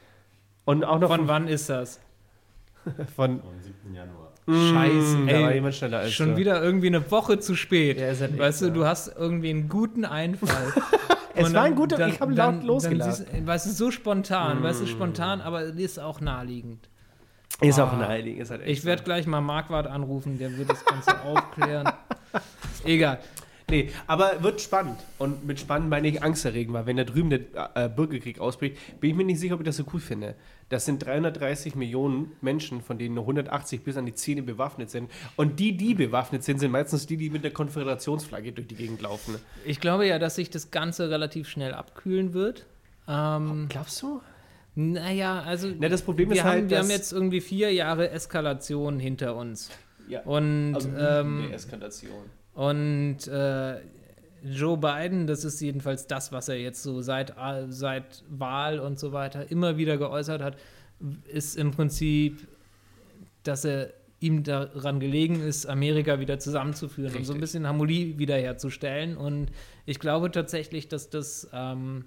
Und 0.63 0.83
auch 0.83 0.99
noch 0.99 1.09
Von 1.09 1.27
wann 1.27 1.47
ist 1.47 1.69
das? 1.69 1.99
von 3.15 3.41
Am 3.41 3.61
7. 3.61 3.93
Januar. 3.93 4.24
Scheiße, 4.47 5.17
Mm, 5.17 5.27
da 5.27 5.41
war 5.41 5.49
ey. 5.49 5.55
jemand 5.55 5.75
schneller 5.75 5.99
als 5.99 6.13
Schon 6.13 6.31
du. 6.31 6.37
wieder 6.37 6.61
irgendwie 6.61 6.87
eine 6.87 7.09
Woche 7.11 7.39
zu 7.39 7.55
spät. 7.55 7.99
Ja, 7.99 8.07
halt 8.07 8.37
weißt 8.37 8.61
du, 8.61 8.65
so. 8.67 8.71
du 8.71 8.85
hast 8.85 9.11
irgendwie 9.17 9.49
einen 9.49 9.69
guten 9.69 10.05
Einfall. 10.05 10.73
Es 11.37 11.53
war 11.53 11.63
ein 11.63 11.75
guter, 11.75 11.97
dann- 11.97 12.11
ich 12.11 12.21
habe 12.21 12.33
dann- 12.33 12.61
laut 12.65 12.83
siehst, 12.83 13.25
weißt 13.45 13.65
du, 13.65 13.71
so 13.71 13.91
spontan, 13.91 14.63
weißt 14.63 14.79
Mm. 14.81 14.85
du, 14.85 14.89
spontan, 14.89 15.41
aber 15.41 15.63
ist 15.63 15.99
auch 15.99 16.21
naheliegend. 16.21 16.87
Ist 17.59 17.77
auch 17.79 17.91
Ah. 17.91 17.97
naheliegend. 17.97 18.41
Ist 18.43 18.51
halt 18.51 18.61
echt 18.61 18.79
Ich 18.79 18.85
werde 18.85 19.03
gleich 19.03 19.27
mal 19.27 19.41
Marquardt 19.41 19.87
anrufen, 19.87 20.37
der 20.39 20.57
wird 20.57 20.69
das 20.69 20.85
Ganze 20.85 21.11
aufklären. 21.23 21.89
Egal. 22.85 23.19
Nee, 23.69 23.89
aber 24.05 24.43
wird 24.43 24.61
spannend. 24.61 24.99
Und 25.17 25.45
mit 25.45 25.59
spannend 25.59 25.89
meine 25.89 26.07
ich 26.07 26.21
angsterregend, 26.21 26.73
weil 26.73 26.85
wenn 26.85 26.97
da 26.97 27.03
drüben 27.03 27.29
der 27.31 27.39
äh, 27.73 27.89
Bürgerkrieg 27.89 28.39
ausbricht, 28.39 28.77
bin 28.99 29.09
ich 29.09 29.15
mir 29.15 29.23
nicht 29.23 29.39
sicher, 29.39 29.55
ob 29.55 29.61
ich 29.61 29.65
das 29.65 29.77
so 29.77 29.85
cool 29.93 29.99
finde. 29.99 30.35
Das 30.69 30.85
sind 30.85 31.03
330 31.03 31.75
Millionen 31.75 32.31
Menschen, 32.41 32.81
von 32.81 32.97
denen 32.97 33.15
nur 33.15 33.23
180 33.23 33.83
bis 33.83 33.97
an 33.97 34.05
die 34.05 34.13
Zähne 34.13 34.43
bewaffnet 34.43 34.89
sind. 34.91 35.09
Und 35.35 35.59
die, 35.59 35.75
die 35.77 35.95
bewaffnet 35.95 36.43
sind, 36.43 36.59
sind 36.59 36.71
meistens 36.71 37.07
die, 37.07 37.17
die 37.17 37.29
mit 37.29 37.43
der 37.43 37.51
Konföderationsflagge 37.51 38.51
durch 38.51 38.67
die 38.67 38.75
Gegend 38.75 39.01
laufen. 39.01 39.35
Ich 39.65 39.79
glaube 39.79 40.07
ja, 40.07 40.19
dass 40.19 40.35
sich 40.35 40.49
das 40.49 40.69
Ganze 40.69 41.09
relativ 41.09 41.49
schnell 41.49 41.73
abkühlen 41.73 42.33
wird. 42.33 42.65
Ähm, 43.07 43.67
Glaubst 43.69 44.01
du? 44.01 44.21
naja, 44.75 45.41
also 45.41 45.71
Na, 45.79 45.87
das 45.87 46.01
Problem 46.01 46.29
wir, 46.29 46.37
ist 46.37 46.43
haben, 46.43 46.51
halt, 46.51 46.69
wir 46.69 46.79
haben 46.79 46.89
jetzt 46.89 47.13
irgendwie 47.13 47.41
vier 47.41 47.73
Jahre 47.73 48.09
Eskalation 48.09 48.99
hinter 48.99 49.35
uns. 49.35 49.71
Ja. 50.07 50.21
Und, 50.21 50.75
Also, 50.75 50.89
ähm, 50.89 51.51
Eskalation. 51.51 52.29
Und 52.55 53.27
äh, 53.27 53.75
Joe 54.43 54.77
Biden, 54.77 55.27
das 55.27 55.43
ist 55.43 55.59
jedenfalls 55.59 56.07
das, 56.07 56.31
was 56.31 56.49
er 56.49 56.59
jetzt 56.59 56.81
so 56.81 57.01
seit, 57.01 57.31
äh, 57.31 57.65
seit 57.69 58.23
Wahl 58.29 58.79
und 58.79 58.97
so 58.97 59.11
weiter 59.11 59.51
immer 59.51 59.77
wieder 59.77 59.97
geäußert 59.97 60.41
hat, 60.41 60.57
ist 61.27 61.57
im 61.57 61.71
Prinzip, 61.71 62.47
dass 63.43 63.65
er 63.65 63.93
ihm 64.19 64.43
daran 64.43 64.99
gelegen 64.99 65.41
ist, 65.41 65.65
Amerika 65.65 66.19
wieder 66.19 66.39
zusammenzuführen 66.39 67.15
und 67.15 67.25
so 67.25 67.33
ein 67.33 67.35
Richtig. 67.35 67.41
bisschen 67.41 67.67
Harmonie 67.67 68.15
wiederherzustellen. 68.17 69.17
Und 69.17 69.51
ich 69.85 69.99
glaube 69.99 70.31
tatsächlich, 70.31 70.87
dass 70.87 71.09
das, 71.09 71.49
ähm, 71.53 72.05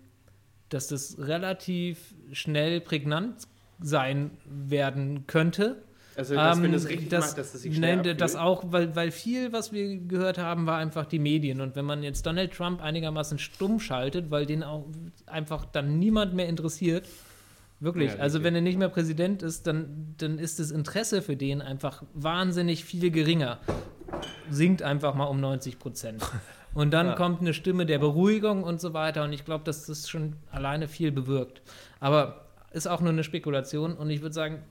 dass 0.71 0.89
das 0.89 1.19
relativ 1.19 2.15
schnell 2.33 2.81
prägnant 2.81 3.47
sein 3.81 4.31
werden 4.47 5.27
könnte. 5.27 5.83
Also, 6.19 6.35
dass, 6.35 6.57
wenn 6.57 6.65
Ähm, 6.65 6.73
das 6.73 6.89
richtig 6.89 7.09
das, 7.11 7.27
macht, 7.27 7.39
dass 7.39 7.53
das 7.53 7.63
sich 7.63 7.77
schnell 7.77 7.97
nein, 7.99 8.17
das 8.19 8.35
auch, 8.35 8.65
weil, 8.73 8.97
weil 8.97 9.13
viel, 9.13 9.53
was 9.53 9.73
wir 9.73 9.99
gehört 9.99 10.37
haben, 10.37 10.67
war 10.67 10.77
einfach 10.79 11.07
die 11.07 11.21
Medien. 11.21 11.61
Und 11.61 11.77
wenn 11.77 11.85
man 11.85 12.03
jetzt 12.03 12.27
Donald 12.27 12.53
Trump 12.53 12.83
einigermaßen 12.83 13.39
stumm 13.39 13.79
schaltet, 13.79 14.33
weil 14.33 14.45
den 14.45 14.65
auch 14.65 14.87
einfach 15.27 15.65
dann 15.65 16.01
niemand 16.01 16.35
mehr 16.35 16.49
interessiert, 16.49 17.07
wirklich, 17.79 18.15
Ja, 18.15 18.19
also 18.19 18.43
wenn 18.43 18.53
er 18.57 18.63
nicht 18.63 18.79
mehr 18.79 18.89
Präsident 18.89 19.45
ist, 19.45 19.69
dann, 19.69 20.15
dann 20.19 20.41
ist 20.41 20.59
das 20.59 20.73
Interesse 20.73 21.23
für 21.23 21.37
den 21.37 21.63
einfach 21.63 22.03
wahnsinnig 22.15 22.85
viel 22.85 23.13
geringer. 23.13 23.61
Sinkt 24.51 24.83
einfach 24.83 25.15
mal 25.15 25.27
um 25.27 25.39
90 25.41 25.79
Prozent. 25.79 26.21
Und 26.75 26.91
dann 26.93 27.09
Ja. 27.09 27.15
kommt 27.15 27.41
eine 27.43 27.55
Stimme 27.55 27.87
der 27.87 27.99
Beruhigung 27.99 28.63
und 28.65 28.81
so 28.81 28.93
weiter. 28.93 29.23
Und 29.25 29.33
ich 29.33 29.45
glaube, 29.45 29.65
dass 29.65 29.87
das 29.87 30.09
schon 30.09 30.35
alleine 30.51 30.87
viel 30.89 31.13
bewirkt. 31.13 31.63
Aber 32.01 32.47
ist 32.73 32.87
auch 32.89 33.01
nur 33.01 33.11
eine 33.11 33.25
Spekulation. 33.25 33.95
Und 33.95 34.11
ich 34.11 34.21
würde 34.21 34.35
sagen, 34.35 34.63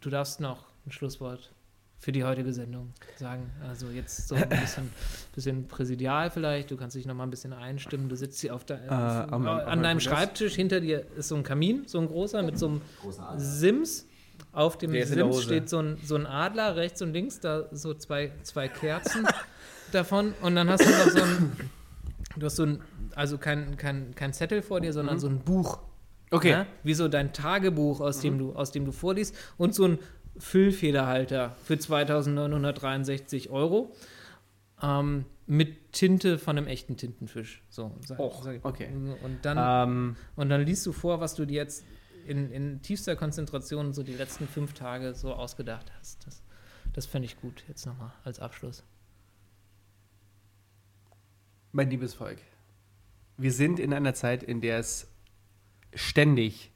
du 0.00 0.10
darfst 0.10 0.40
noch 0.40 0.64
ein 0.86 0.92
Schlusswort 0.92 1.52
für 1.98 2.12
die 2.12 2.24
heutige 2.24 2.52
Sendung 2.52 2.92
sagen. 3.18 3.50
Also 3.66 3.86
jetzt 3.88 4.28
so 4.28 4.34
ein 4.34 4.48
bisschen, 4.48 4.90
bisschen 5.34 5.66
präsidial 5.66 6.30
vielleicht. 6.30 6.70
Du 6.70 6.76
kannst 6.76 6.94
dich 6.94 7.06
noch 7.06 7.14
mal 7.14 7.24
ein 7.24 7.30
bisschen 7.30 7.52
einstimmen. 7.52 8.08
Du 8.08 8.16
sitzt 8.16 8.40
hier 8.40 8.54
auf 8.54 8.64
der, 8.64 8.76
auf, 8.84 9.32
am- 9.32 9.46
an 9.48 9.78
auf 9.78 9.82
deinem 9.82 10.00
Schreibtisch. 10.00 10.54
Hinter 10.54 10.80
dir 10.80 11.06
ist 11.16 11.28
so 11.28 11.36
ein 11.36 11.42
Kamin, 11.42 11.84
so 11.86 11.98
ein 11.98 12.06
großer 12.06 12.42
mit 12.42 12.58
so 12.58 12.68
einem. 12.68 12.80
Sims. 13.38 14.06
Auf 14.52 14.76
dem 14.78 14.92
Sims 14.92 15.42
steht 15.42 15.68
so 15.68 15.78
ein, 15.80 15.98
so 16.04 16.14
ein 16.14 16.26
Adler 16.26 16.76
rechts 16.76 17.00
und 17.02 17.12
links, 17.12 17.40
da 17.40 17.64
so 17.72 17.94
zwei, 17.94 18.32
zwei 18.42 18.68
Kerzen 18.68 19.26
davon. 19.92 20.34
Und 20.42 20.54
dann 20.56 20.68
hast 20.68 20.84
du 20.84 20.90
noch 20.90 21.08
so 21.10 21.22
ein, 21.22 21.52
du 22.36 22.46
hast 22.46 22.56
so 22.56 22.64
ein, 22.64 22.82
also 23.14 23.38
kein, 23.38 23.76
kein, 23.78 24.14
kein 24.14 24.32
Zettel 24.34 24.60
vor 24.62 24.80
dir, 24.80 24.92
sondern 24.92 25.18
so 25.18 25.28
ein 25.28 25.38
Buch. 25.40 25.78
Okay. 26.30 26.50
Ja? 26.50 26.66
Wie 26.82 26.94
so 26.94 27.06
dein 27.08 27.32
Tagebuch, 27.32 28.00
aus, 28.00 28.20
dem 28.20 28.38
du, 28.38 28.52
aus 28.54 28.72
dem 28.72 28.84
du 28.84 28.92
vorliest. 28.92 29.34
Und 29.58 29.74
so 29.74 29.84
ein 29.86 29.98
Füllfederhalter 30.38 31.56
für 31.64 31.78
2963 31.78 33.50
Euro. 33.50 33.94
Ähm, 34.82 35.24
mit 35.46 35.92
Tinte 35.92 36.38
von 36.38 36.58
einem 36.58 36.66
echten 36.66 36.96
Tintenfisch. 36.96 37.62
So, 37.68 37.96
sag, 38.04 38.18
Och, 38.18 38.42
sag 38.42 38.64
okay. 38.64 38.88
Und 39.22 39.44
dann, 39.44 39.88
Ähm, 39.88 40.16
und 40.34 40.48
dann 40.48 40.62
liest 40.62 40.84
du 40.86 40.92
vor, 40.92 41.20
was 41.20 41.34
du 41.34 41.46
dir 41.46 41.54
jetzt 41.54 41.84
in, 42.26 42.50
in 42.50 42.82
tiefster 42.82 43.16
Konzentration 43.16 43.92
so 43.92 44.02
die 44.02 44.14
letzten 44.14 44.48
fünf 44.48 44.74
Tage 44.74 45.14
so 45.14 45.32
ausgedacht 45.32 45.92
hast. 45.98 46.26
Das, 46.26 46.42
das 46.92 47.06
fände 47.06 47.26
ich 47.26 47.40
gut 47.40 47.64
jetzt 47.68 47.86
nochmal 47.86 48.12
als 48.24 48.40
Abschluss. 48.40 48.82
Mein 51.72 51.90
liebes 51.90 52.14
Volk, 52.14 52.38
wir 53.36 53.52
sind 53.52 53.78
in 53.78 53.92
einer 53.92 54.14
Zeit, 54.14 54.42
in 54.42 54.60
der 54.60 54.78
es 54.78 55.08
ständig 55.94 56.72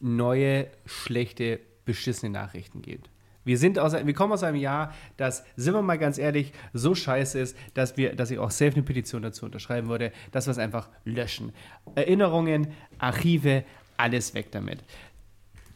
neue, 0.00 0.70
schlechte, 0.86 1.60
beschissene 1.84 2.30
Nachrichten 2.30 2.82
gibt. 2.82 3.10
Wir, 3.44 3.58
sind 3.58 3.78
aus, 3.78 3.92
wir 3.92 4.14
kommen 4.14 4.32
aus 4.32 4.44
einem 4.44 4.56
Jahr, 4.56 4.94
das, 5.16 5.44
sind 5.56 5.74
wir 5.74 5.82
mal 5.82 5.98
ganz 5.98 6.18
ehrlich, 6.18 6.52
so 6.72 6.94
scheiße 6.94 7.40
ist, 7.40 7.56
dass, 7.74 7.96
wir, 7.96 8.14
dass 8.14 8.30
ich 8.30 8.38
auch 8.38 8.52
selbst 8.52 8.76
eine 8.76 8.84
Petition 8.84 9.22
dazu 9.22 9.44
unterschreiben 9.44 9.88
würde, 9.88 10.12
dass 10.30 10.46
wir 10.46 10.52
es 10.52 10.58
einfach 10.58 10.88
löschen. 11.04 11.52
Erinnerungen, 11.96 12.68
Archive, 12.98 13.64
alles 13.96 14.34
weg 14.34 14.52
damit. 14.52 14.84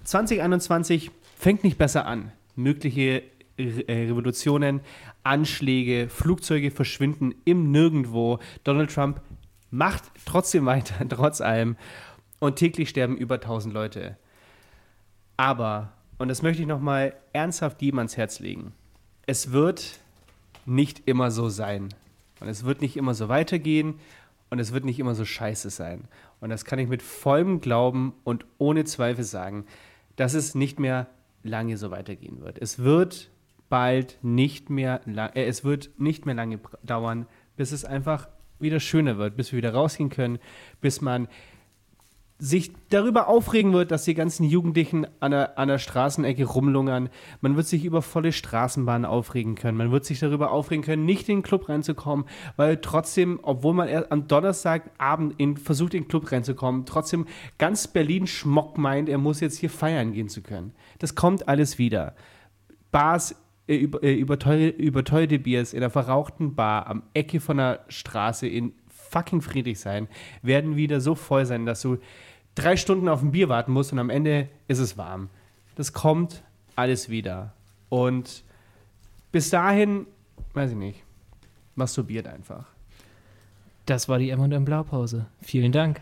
2021 0.04 1.10
fängt 1.36 1.64
nicht 1.64 1.78
besser 1.78 2.06
an. 2.06 2.30
Mögliche 2.54 3.22
äh, 3.56 3.62
Revolutionen, 3.88 4.80
Anschläge, 5.24 6.08
Flugzeuge 6.08 6.70
verschwinden 6.70 7.34
im 7.44 7.72
Nirgendwo. 7.72 8.38
Donald 8.62 8.94
Trump 8.94 9.20
macht 9.70 10.04
trotzdem 10.24 10.66
weiter, 10.66 10.94
trotz 11.08 11.40
allem. 11.40 11.76
Und 12.38 12.56
täglich 12.56 12.90
sterben 12.90 13.16
über 13.16 13.36
1000 13.36 13.74
Leute. 13.74 14.16
Aber, 15.36 15.92
und 16.18 16.28
das 16.28 16.42
möchte 16.42 16.62
ich 16.62 16.68
nochmal 16.68 17.14
ernsthaft 17.32 17.82
jedem 17.82 17.98
ans 17.98 18.16
Herz 18.16 18.40
legen, 18.40 18.72
es 19.26 19.52
wird 19.52 20.00
nicht 20.64 21.02
immer 21.06 21.30
so 21.30 21.48
sein. 21.48 21.88
Und 22.40 22.48
es 22.48 22.64
wird 22.64 22.80
nicht 22.80 22.96
immer 22.96 23.14
so 23.14 23.28
weitergehen 23.28 23.94
und 24.50 24.58
es 24.58 24.72
wird 24.72 24.84
nicht 24.84 24.98
immer 24.98 25.14
so 25.14 25.24
scheiße 25.24 25.70
sein. 25.70 26.04
Und 26.40 26.50
das 26.50 26.64
kann 26.64 26.78
ich 26.78 26.88
mit 26.88 27.02
vollem 27.02 27.60
Glauben 27.60 28.12
und 28.24 28.44
ohne 28.58 28.84
Zweifel 28.84 29.24
sagen, 29.24 29.64
dass 30.16 30.34
es 30.34 30.54
nicht 30.54 30.78
mehr 30.78 31.06
lange 31.42 31.76
so 31.76 31.90
weitergehen 31.90 32.40
wird. 32.40 32.58
Es 32.58 32.78
wird 32.78 33.30
bald 33.68 34.18
nicht 34.22 34.70
mehr, 34.70 35.00
äh, 35.06 35.44
es 35.44 35.64
wird 35.64 35.90
nicht 35.98 36.26
mehr 36.26 36.34
lange 36.34 36.60
dauern, 36.82 37.26
bis 37.56 37.72
es 37.72 37.84
einfach 37.84 38.28
wieder 38.58 38.80
schöner 38.80 39.18
wird, 39.18 39.36
bis 39.36 39.52
wir 39.52 39.58
wieder 39.58 39.74
rausgehen 39.74 40.10
können, 40.10 40.38
bis 40.80 41.00
man 41.00 41.28
sich 42.38 42.72
darüber 42.90 43.28
aufregen 43.28 43.72
wird, 43.72 43.90
dass 43.90 44.04
die 44.04 44.14
ganzen 44.14 44.44
Jugendlichen 44.44 45.06
an 45.20 45.30
der, 45.30 45.58
an 45.58 45.68
der 45.68 45.78
Straßenecke 45.78 46.44
rumlungern. 46.44 47.08
Man 47.40 47.56
wird 47.56 47.66
sich 47.66 47.84
über 47.84 48.02
volle 48.02 48.32
Straßenbahnen 48.32 49.06
aufregen 49.06 49.54
können. 49.54 49.78
Man 49.78 49.90
wird 49.90 50.04
sich 50.04 50.20
darüber 50.20 50.50
aufregen 50.50 50.84
können, 50.84 51.06
nicht 51.06 51.28
in 51.30 51.38
den 51.38 51.42
Club 51.42 51.68
reinzukommen, 51.68 52.26
weil 52.56 52.76
trotzdem, 52.78 53.40
obwohl 53.42 53.72
man 53.72 53.88
erst 53.88 54.12
am 54.12 54.28
Donnerstagabend 54.28 55.34
in, 55.38 55.56
versucht, 55.56 55.94
in 55.94 56.02
den 56.02 56.08
Club 56.08 56.30
reinzukommen, 56.30 56.84
trotzdem 56.84 57.26
ganz 57.56 57.88
Berlin 57.88 58.26
Schmock 58.26 58.76
meint, 58.76 59.08
er 59.08 59.18
muss 59.18 59.40
jetzt 59.40 59.56
hier 59.56 59.70
feiern 59.70 60.12
gehen 60.12 60.28
zu 60.28 60.42
können. 60.42 60.72
Das 60.98 61.14
kommt 61.14 61.48
alles 61.48 61.78
wieder. 61.78 62.14
Bars, 62.92 63.34
äh, 63.66 63.76
über, 63.76 64.02
äh, 64.02 64.14
überteuerte, 64.14 65.38
Biers 65.38 65.72
in 65.72 65.82
einer 65.82 65.90
verrauchten 65.90 66.54
Bar 66.54 66.86
am 66.86 67.02
Ecke 67.14 67.40
von 67.40 67.56
der 67.56 67.84
Straße 67.88 68.46
in 68.46 68.74
fucking 69.10 69.40
Friedrichshain 69.40 70.08
werden 70.42 70.76
wieder 70.76 71.00
so 71.00 71.14
voll 71.14 71.46
sein, 71.46 71.66
dass 71.66 71.82
du 71.82 71.98
drei 72.56 72.76
Stunden 72.76 73.08
auf 73.08 73.22
ein 73.22 73.30
Bier 73.30 73.48
warten 73.48 73.70
musst 73.72 73.92
und 73.92 74.00
am 74.00 74.10
Ende 74.10 74.48
ist 74.66 74.80
es 74.80 74.98
warm. 74.98 75.28
Das 75.76 75.92
kommt 75.92 76.42
alles 76.74 77.08
wieder. 77.08 77.52
Und 77.88 78.42
bis 79.30 79.50
dahin, 79.50 80.06
weiß 80.54 80.72
ich 80.72 80.76
nicht, 80.76 81.04
masturbiert 81.76 82.26
einfach. 82.26 82.66
Das 83.84 84.08
war 84.08 84.18
die 84.18 84.30
M&M 84.30 84.64
Blaupause. 84.64 85.26
Vielen 85.40 85.70
Dank. 85.70 86.00